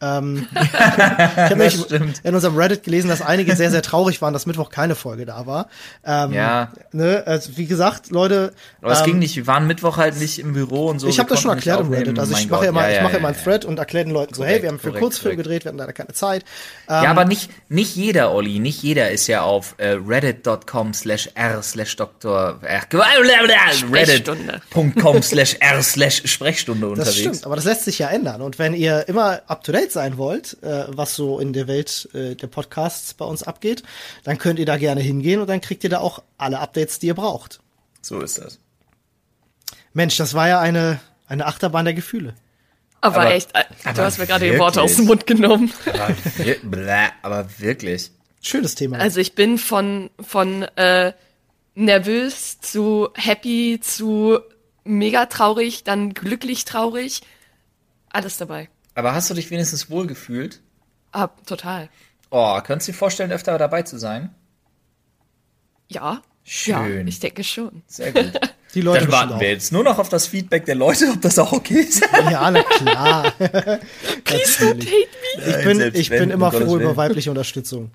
Ähm, 0.00 0.46
ich 0.62 0.72
habe 0.72 1.56
nämlich 1.56 1.74
stimmt. 1.80 2.20
in 2.24 2.34
unserem 2.34 2.56
Reddit 2.56 2.82
gelesen, 2.82 3.08
dass 3.08 3.22
einige 3.22 3.56
sehr, 3.56 3.70
sehr 3.70 3.82
traurig 3.82 4.20
waren, 4.20 4.32
dass 4.32 4.44
Mittwoch 4.46 4.70
keine 4.70 4.94
Folge 4.94 5.24
da 5.24 5.46
war. 5.46 5.68
Ähm, 6.04 6.32
Ja. 6.32 6.72
Ne, 6.92 7.22
also 7.26 7.56
wie 7.56 7.66
gesagt, 7.66 8.10
Leute. 8.10 8.52
Aber 8.82 8.92
es 8.92 9.00
ähm, 9.00 9.06
ging 9.06 9.18
nicht, 9.20 9.36
wir 9.36 9.46
waren 9.46 9.66
Mittwoch 9.66 9.96
halt 9.96 10.18
nicht 10.18 10.38
im 10.38 10.52
Büro 10.52 10.88
und 10.88 10.98
so. 10.98 11.06
Ich 11.08 11.18
habe 11.18 11.28
das 11.28 11.40
schon 11.40 11.50
erklärt 11.52 11.80
im. 11.80 11.92
Reddit. 11.92 12.18
Also 12.18 12.36
ich 12.36 12.48
mache 12.48 12.66
ja 12.66 12.72
mal, 12.72 12.92
ich 12.92 13.00
mache 13.00 13.12
ja, 13.12 13.18
ja 13.18 13.22
mal 13.22 13.28
einen 13.28 13.36
ja. 13.36 13.42
Thread 13.44 13.64
und 13.64 13.78
erkläre 13.78 14.04
den 14.04 14.12
Leuten 14.12 14.34
so, 14.34 14.44
hey, 14.44 14.60
wir 14.62 14.68
haben 14.68 14.78
für 14.78 14.88
korrekt, 14.88 15.02
Kurzfilm 15.02 15.32
korrekt. 15.36 15.44
gedreht, 15.44 15.64
wir 15.64 15.68
hatten 15.70 15.78
leider 15.78 15.92
keine 15.92 16.12
Zeit. 16.12 16.44
Ja, 16.88 17.10
aber 17.10 17.24
nicht, 17.24 17.50
nicht 17.68 17.96
jeder, 17.96 18.32
Olli, 18.32 18.58
nicht 18.58 18.82
jeder 18.82 19.10
ist 19.10 19.26
ja 19.26 19.42
auf 19.42 19.74
äh, 19.78 19.90
reddit.com 19.90 20.92
slash 20.94 21.30
r 21.34 21.62
slash 21.62 21.96
doktor 21.96 22.58
äh, 22.62 22.80
reddit.com 23.92 25.22
slash 25.22 25.56
r 25.60 25.82
slash 25.82 26.22
Sprechstunde 26.24 26.88
Das 26.88 26.98
unterwegs. 26.98 27.18
stimmt, 27.18 27.46
aber 27.46 27.56
das 27.56 27.64
lässt 27.64 27.84
sich 27.84 27.98
ja 27.98 28.08
ändern. 28.08 28.42
Und 28.42 28.58
wenn 28.58 28.74
ihr 28.74 29.08
immer 29.08 29.40
up 29.46 29.62
to 29.64 29.72
date 29.72 29.83
sein 29.92 30.16
wollt, 30.18 30.62
äh, 30.62 30.84
was 30.88 31.14
so 31.16 31.38
in 31.38 31.52
der 31.52 31.66
Welt 31.68 32.08
äh, 32.14 32.34
der 32.34 32.46
Podcasts 32.46 33.14
bei 33.14 33.24
uns 33.24 33.42
abgeht, 33.42 33.82
dann 34.24 34.38
könnt 34.38 34.58
ihr 34.58 34.66
da 34.66 34.76
gerne 34.76 35.00
hingehen 35.00 35.40
und 35.40 35.48
dann 35.48 35.60
kriegt 35.60 35.84
ihr 35.84 35.90
da 35.90 35.98
auch 36.00 36.22
alle 36.38 36.58
Updates, 36.60 36.98
die 36.98 37.06
ihr 37.08 37.14
braucht. 37.14 37.60
So 38.02 38.20
ist 38.20 38.38
das. 38.38 38.58
Mensch, 39.92 40.16
das 40.16 40.34
war 40.34 40.48
ja 40.48 40.60
eine, 40.60 41.00
eine 41.28 41.46
Achterbahn 41.46 41.84
der 41.84 41.94
Gefühle. 41.94 42.34
Aber, 43.00 43.16
Aber- 43.22 43.32
echt, 43.34 43.54
äh, 43.54 43.64
du 43.84 43.88
aber 43.90 44.04
hast 44.04 44.18
mir 44.18 44.26
gerade 44.26 44.50
die 44.50 44.58
Worte 44.58 44.82
aus 44.82 44.96
dem 44.96 45.04
Mund 45.06 45.26
genommen. 45.26 45.72
Aber, 45.86 46.14
wir, 46.36 46.56
bläh, 46.62 47.08
aber 47.22 47.46
wirklich. 47.58 48.10
Schönes 48.40 48.74
Thema. 48.74 48.98
Also 48.98 49.20
ich 49.20 49.34
bin 49.34 49.56
von, 49.58 50.10
von 50.20 50.62
äh, 50.76 51.12
nervös 51.74 52.60
zu 52.60 53.08
happy 53.14 53.80
zu 53.82 54.38
mega 54.84 55.26
traurig, 55.26 55.84
dann 55.84 56.12
glücklich 56.14 56.64
traurig. 56.64 57.22
Alles 58.10 58.36
dabei. 58.36 58.68
Aber 58.94 59.14
hast 59.14 59.30
du 59.30 59.34
dich 59.34 59.50
wenigstens 59.50 59.90
wohlgefühlt? 59.90 60.60
Ah, 61.12 61.28
total. 61.46 61.88
Oh, 62.30 62.60
könntest 62.60 62.88
du 62.88 62.92
dir 62.92 62.98
vorstellen, 62.98 63.32
öfter 63.32 63.56
dabei 63.58 63.82
zu 63.82 63.98
sein? 63.98 64.34
Ja. 65.88 66.22
Schön. 66.46 66.74
Ja, 66.74 66.86
ich 67.06 67.20
denke 67.20 67.42
schon. 67.42 67.82
Sehr 67.86 68.12
gut. 68.12 68.32
die 68.74 68.82
Leute 68.82 69.04
Dann 69.06 69.12
warten 69.12 69.40
wir 69.40 69.48
jetzt 69.50 69.72
nur 69.72 69.82
noch 69.82 69.98
auf 69.98 70.10
das 70.10 70.26
Feedback 70.26 70.66
der 70.66 70.74
Leute, 70.74 71.08
ob 71.08 71.22
das 71.22 71.38
auch 71.38 71.52
okay 71.52 71.80
ist. 71.80 72.02
Ja, 72.30 72.50
na 72.50 72.62
klar. 72.62 73.30
Please 74.24 74.62
don't 74.62 74.84
hate 74.84 75.08
me. 75.38 75.58
Ich 75.58 75.64
bin, 75.64 75.94
ich 75.94 76.10
bin 76.10 76.30
immer 76.30 76.50
froh 76.52 76.76
über 76.76 76.80
Willen. 76.80 76.96
weibliche 76.96 77.30
Unterstützung. 77.30 77.92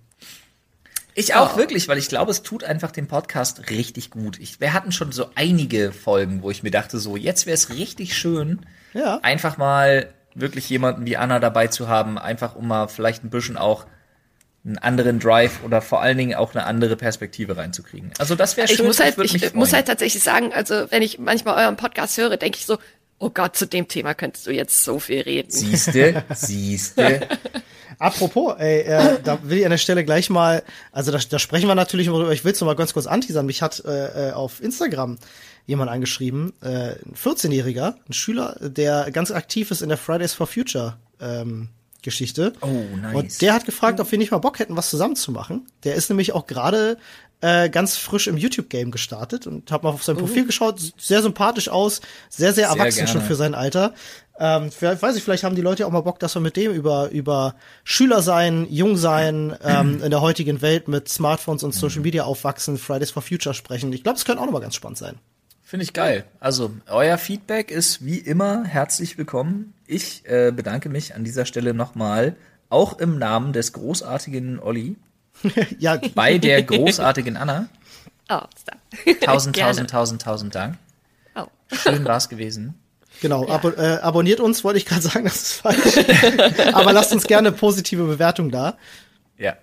Ich 1.14 1.36
auch 1.36 1.58
wirklich, 1.58 1.88
weil 1.90 1.98
ich 1.98 2.08
glaube, 2.08 2.32
es 2.32 2.42
tut 2.44 2.64
einfach 2.64 2.92
dem 2.92 3.08
Podcast 3.08 3.70
richtig 3.70 4.10
gut. 4.10 4.40
Ich, 4.40 4.62
wir 4.62 4.74
hatten 4.74 4.92
schon 4.92 5.12
so 5.12 5.30
einige 5.36 5.92
Folgen, 5.92 6.42
wo 6.42 6.50
ich 6.50 6.64
mir 6.64 6.72
dachte, 6.72 6.98
so 6.98 7.18
jetzt 7.18 7.46
wäre 7.46 7.56
es 7.56 7.70
richtig 7.70 8.18
schön, 8.18 8.66
Ja. 8.94 9.20
einfach 9.22 9.58
mal 9.58 10.14
wirklich 10.36 10.70
jemanden 10.70 11.06
wie 11.06 11.18
Anna 11.18 11.40
dabei 11.40 11.68
zu 11.68 11.88
haben, 11.88 12.18
einfach 12.18 12.56
um 12.56 12.68
mal 12.68 12.88
vielleicht 12.88 13.24
ein 13.24 13.30
bisschen 13.30 13.58
auch 13.58 13.86
einen 14.66 14.78
anderen 14.78 15.20
Drive 15.20 15.64
oder 15.64 15.82
vor 15.82 16.02
allen 16.02 16.18
Dingen 16.18 16.36
auch 16.36 16.54
eine 16.54 16.66
andere 16.66 16.96
Perspektive 16.96 17.58
reinzukriegen. 17.58 18.12
Also 18.20 18.36
das 18.36 18.58
wäre 18.58 18.68
schön. 18.68 18.78
Ich 18.78 18.84
muss 18.84 19.00
halt, 19.00 19.18
ich 19.18 19.54
muss 19.54 19.74
halt 19.74 19.88
tatsächlich 19.88 20.22
sagen, 20.22 20.54
also 20.54 20.86
wenn 20.90 21.02
ich 21.02 21.18
manchmal 21.18 21.64
euren 21.64 21.78
Podcast 21.78 22.18
höre, 22.18 22.36
denke 22.38 22.58
ich 22.58 22.66
so, 22.66 22.78
oh 23.20 23.30
Gott, 23.30 23.56
zu 23.56 23.68
dem 23.68 23.88
Thema 23.88 24.14
könntest 24.14 24.48
du 24.48 24.52
jetzt 24.52 24.84
so 24.84 25.00
viel 25.00 25.22
reden. 25.22 25.52
Siehste, 25.52 26.24
siehste. 26.34 27.28
Apropos, 28.00 28.56
ey, 28.58 28.82
äh, 28.82 29.18
da 29.24 29.40
will 29.44 29.60
ich 29.60 29.66
an 29.66 29.72
der 29.72 29.78
Stelle 29.78 30.06
gleich 30.06 30.30
mal, 30.30 30.64
also 30.94 31.12
da, 31.12 31.18
da 31.18 31.38
sprechen 31.38 31.68
wir 31.68 31.76
natürlich 31.76 32.08
drüber, 32.08 32.32
ich 32.32 32.46
will 32.46 32.54
es 32.54 32.62
noch 32.62 32.68
mal 32.68 32.76
ganz 32.76 32.94
kurz 32.94 33.08
anteasern. 33.08 33.46
Mich 33.46 33.62
hat 33.62 33.84
äh, 33.86 34.30
äh, 34.30 34.32
auf 34.32 34.62
Instagram 34.64 35.18
jemand 35.66 35.90
angeschrieben, 35.90 36.54
äh, 36.62 36.96
ein 37.06 37.16
14-Jähriger, 37.16 37.96
ein 38.08 38.14
Schüler, 38.14 38.58
der 38.62 39.12
ganz 39.12 39.32
aktiv 39.32 39.72
ist 39.72 39.82
in 39.82 39.90
der 39.90 39.98
Fridays 39.98 40.34
for 40.34 40.48
Future 40.48 40.98
ähm, 41.20 41.70
Geschichte. 42.02 42.54
Oh, 42.62 42.68
nice. 42.68 43.16
Und 43.16 43.42
der 43.42 43.54
hat 43.54 43.66
gefragt, 43.66 44.00
ob 44.00 44.10
wir 44.12 44.18
nicht 44.18 44.32
mal 44.32 44.38
Bock 44.38 44.60
hätten, 44.60 44.76
was 44.78 44.90
zusammen 44.90 45.16
zu 45.16 45.32
machen. 45.32 45.68
Der 45.84 45.96
ist 45.96 46.10
nämlich 46.10 46.34
auch 46.34 46.48
gerade 46.48 46.98
äh, 47.42 47.70
ganz 47.70 47.98
frisch 47.98 48.28
im 48.28 48.38
YouTube-Game 48.38 48.92
gestartet 48.92 49.48
und 49.48 49.72
hab 49.72 49.84
mal 49.84 49.90
auf 49.90 50.04
sein 50.04 50.18
Profil 50.18 50.46
geschaut, 50.46 50.80
sehr 50.98 51.22
sympathisch 51.22 51.70
aus, 51.70 52.02
sehr, 52.30 52.54
sehr, 52.54 52.68
Sehr 52.68 52.78
erwachsen 52.78 53.08
schon 53.08 53.18
gerne. 53.18 53.28
für 53.28 53.36
sein 53.36 53.56
Alter. 53.56 53.94
Ähm, 54.40 54.72
vielleicht, 54.72 55.02
weiß 55.02 55.16
ich, 55.18 55.24
vielleicht 55.24 55.44
haben 55.44 55.56
die 55.56 55.62
Leute 55.62 55.86
auch 55.86 55.92
mal 55.92 56.02
Bock, 56.02 56.20
dass 56.20 56.36
wir 56.36 56.42
mit 56.42 56.56
dem 56.56 56.72
über, 56.72 57.10
über 57.10 57.56
Schüler 57.84 58.22
sein, 58.22 58.68
jung 58.70 58.96
sein, 58.96 59.56
ähm, 59.64 60.02
in 60.04 60.12
der 60.12 60.22
heutigen 60.22 60.62
Welt 60.62 60.88
mit 60.88 61.10
Smartphones 61.10 61.64
und 61.64 61.74
Social 61.74 62.02
Media 62.02 62.24
aufwachsen, 62.24 62.78
Fridays 62.78 63.12
for 63.12 63.22
Future 63.22 63.54
sprechen. 63.54 63.92
Ich 63.92 64.04
glaube, 64.04 64.18
es 64.18 64.26
könnte 64.26 64.42
auch 64.42 64.46
nochmal 64.46 64.62
ganz 64.62 64.76
spannend 64.76 64.98
sein. 64.98 65.16
Finde 65.70 65.84
ich 65.84 65.94
geil. 65.94 66.26
Also, 66.40 66.72
euer 66.88 67.20
Feedback 67.20 67.70
ist 67.70 68.04
wie 68.04 68.18
immer 68.18 68.64
herzlich 68.64 69.20
willkommen. 69.20 69.76
Ich 69.86 70.24
äh, 70.26 70.52
bedanke 70.52 70.90
mich 70.90 71.14
an 71.14 71.24
dieser 71.24 71.46
Stelle 71.46 71.76
nochmal, 71.76 72.36
auch 72.70 72.98
im 72.98 73.20
Namen 73.20 73.54
des 73.54 73.72
großartigen 73.74 74.60
Olli, 74.60 74.96
ja, 75.78 76.02
bei 76.16 76.40
der 76.40 76.64
großartigen 76.64 77.38
Anna. 77.38 77.70
Oh. 78.30 78.40
Tausend, 79.22 79.56
Gerne. 79.56 79.70
tausend, 79.70 79.92
tausend, 79.92 80.22
tausend 80.24 80.56
Dank. 80.56 80.80
Oh. 81.36 81.46
Schön 81.72 82.04
war's 82.04 82.30
gewesen. 82.30 82.74
genau. 83.22 83.48
Abo 83.48 83.70
äh, 83.70 84.00
abonniert 84.02 84.40
uns, 84.40 84.64
wollte 84.64 84.80
ich 84.80 84.88
gerade 84.88 85.04
sagen, 85.04 85.26
das 85.26 85.36
ist 85.36 85.54
falsch. 85.54 86.00
Aber 86.74 86.94
lasst 86.94 87.14
uns 87.14 87.28
gerne 87.28 87.52
positive 87.52 88.06
Bewertung 88.06 88.50
da. 88.50 88.76
Ja. 89.38 89.56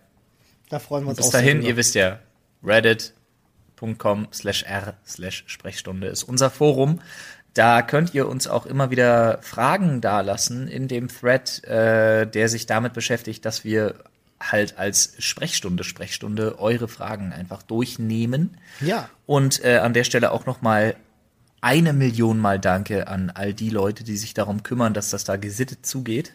Da 0.68 0.78
freuen 0.78 1.02
wir 1.02 1.08
uns 1.08 1.16
Bis 1.16 1.26
auch 1.26 1.32
sehr 1.32 1.40
dahin, 1.40 1.62
ihr 1.62 1.76
wisst 1.76 1.96
ja, 1.96 2.20
reddit.com 3.80 4.28
slash 4.32 4.64
r 4.64 4.94
slash 5.06 5.44
Sprechstunde 5.46 6.08
ist 6.08 6.24
unser 6.24 6.50
Forum. 6.50 7.00
Da 7.54 7.80
könnt 7.80 8.12
ihr 8.14 8.28
uns 8.28 8.46
auch 8.46 8.66
immer 8.66 8.90
wieder 8.90 9.38
Fragen 9.40 10.00
dalassen 10.00 10.68
in 10.68 10.88
dem 10.88 11.08
Thread, 11.08 11.64
äh, 11.64 12.26
der 12.26 12.48
sich 12.48 12.66
damit 12.66 12.92
beschäftigt, 12.92 13.44
dass 13.46 13.64
wir 13.64 13.94
halt 14.38 14.76
als 14.76 15.14
Sprechstunde, 15.18 15.82
Sprechstunde 15.82 16.58
eure 16.58 16.88
Fragen 16.88 17.32
einfach 17.32 17.62
durchnehmen. 17.62 18.58
Ja. 18.80 19.08
Und 19.24 19.64
äh, 19.64 19.78
an 19.78 19.94
der 19.94 20.04
Stelle 20.04 20.32
auch 20.32 20.44
noch 20.44 20.60
mal 20.60 20.96
eine 21.62 21.94
Million 21.94 22.38
Mal 22.38 22.60
Danke 22.60 23.08
an 23.08 23.30
all 23.30 23.54
die 23.54 23.70
Leute, 23.70 24.04
die 24.04 24.18
sich 24.18 24.34
darum 24.34 24.62
kümmern, 24.62 24.92
dass 24.92 25.08
das 25.08 25.24
da 25.24 25.36
gesittet 25.36 25.86
zugeht. 25.86 26.34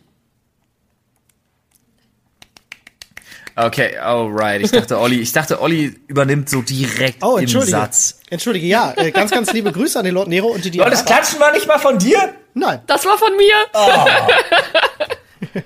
Okay, 3.65 3.97
alright. 3.97 4.61
Ich 4.63 4.71
dachte, 4.71 4.99
Olli, 4.99 5.19
ich 5.19 5.31
dachte, 5.31 5.61
Olli 5.61 5.99
übernimmt 6.07 6.49
so 6.49 6.61
direkt 6.61 7.23
Oh, 7.23 7.35
im 7.37 7.41
entschuldige. 7.43 7.71
Satz. 7.71 8.19
Entschuldige, 8.29 8.65
ja. 8.65 8.93
Äh, 8.95 9.11
ganz, 9.11 9.31
ganz 9.31 9.53
liebe 9.53 9.71
Grüße 9.71 9.99
an 9.99 10.05
den 10.05 10.15
Lord 10.15 10.27
Nero 10.29 10.47
und 10.47 10.63
die 10.65 10.71
Leute, 10.71 10.91
das 10.91 11.05
Klatschen 11.05 11.39
war 11.39 11.51
nicht 11.51 11.67
mal 11.67 11.77
von 11.79 11.97
dir? 11.99 12.33
Nein, 12.53 12.81
Das 12.87 13.05
war 13.05 13.17
von 13.17 13.31
mir. 13.37 13.53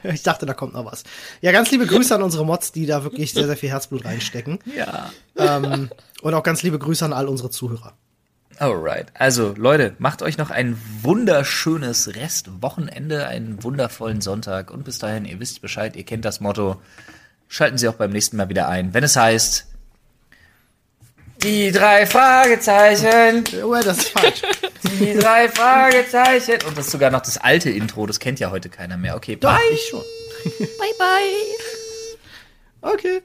ich 0.14 0.24
dachte, 0.24 0.46
da 0.46 0.54
kommt 0.54 0.74
noch 0.74 0.86
was. 0.92 1.04
Ja, 1.42 1.52
ganz 1.52 1.72
liebe 1.72 1.86
Grüße 1.86 2.14
an 2.14 2.22
unsere 2.24 2.46
Mods, 2.46 2.72
die 2.72 2.86
da 2.86 3.04
wirklich 3.04 3.34
sehr, 3.34 3.46
sehr 3.46 3.58
viel 3.58 3.70
Herzblut 3.70 4.04
reinstecken. 4.06 4.60
Ja. 4.76 5.12
Ähm, 5.38 5.90
und 6.22 6.34
auch 6.34 6.44
ganz 6.44 6.64
liebe 6.64 6.80
Grüße 6.80 7.06
an 7.06 7.14
all 7.14 7.28
unsere 7.28 7.50
Zuhörer. 7.50 7.94
Alright. 8.58 9.08
Also, 9.14 9.54
Leute, 9.58 9.96
macht 10.00 10.22
euch 10.22 10.38
noch 10.38 10.50
ein 10.50 10.78
wunderschönes 11.02 12.16
Restwochenende, 12.16 13.28
einen 13.28 13.64
wundervollen 13.64 14.22
Sonntag 14.22 14.72
und 14.72 14.86
bis 14.86 14.98
dahin, 15.00 15.26
ihr 15.26 15.40
wisst 15.40 15.62
Bescheid, 15.62 15.96
ihr 15.96 16.04
kennt 16.06 16.24
das 16.26 16.40
Motto. 16.40 16.78
Schalten 17.48 17.78
Sie 17.78 17.88
auch 17.88 17.94
beim 17.94 18.12
nächsten 18.12 18.38
Mal 18.38 18.50
wieder 18.50 18.68
ein, 18.68 18.94
wenn 18.94 19.04
es 19.04 19.16
heißt, 19.16 19.66
Die 21.44 21.72
drei 21.72 22.06
Fragezeichen. 22.06 23.44
Oh, 23.64 23.74
das 23.76 23.98
ist 24.00 24.10
falsch. 24.10 24.42
Die 25.00 25.14
drei 25.14 25.48
Fragezeichen. 25.50 26.58
Und 26.68 26.78
das 26.78 26.86
ist 26.88 26.92
sogar 26.92 27.12
noch 27.12 27.22
das 27.22 27.38
alte 27.38 27.70
Intro. 27.70 28.06
Das 28.08 28.20
kennt 28.20 28.40
ja 28.40 28.52
heute 28.52 28.70
keiner 28.70 28.98
mehr. 28.98 29.16
Okay, 29.16 29.36
Doch, 29.36 29.52
bye. 29.56 29.62
ich 29.72 29.82
schon. 29.90 30.04
Bye, 30.60 30.94
bye. 30.98 32.94
Okay. 32.94 33.22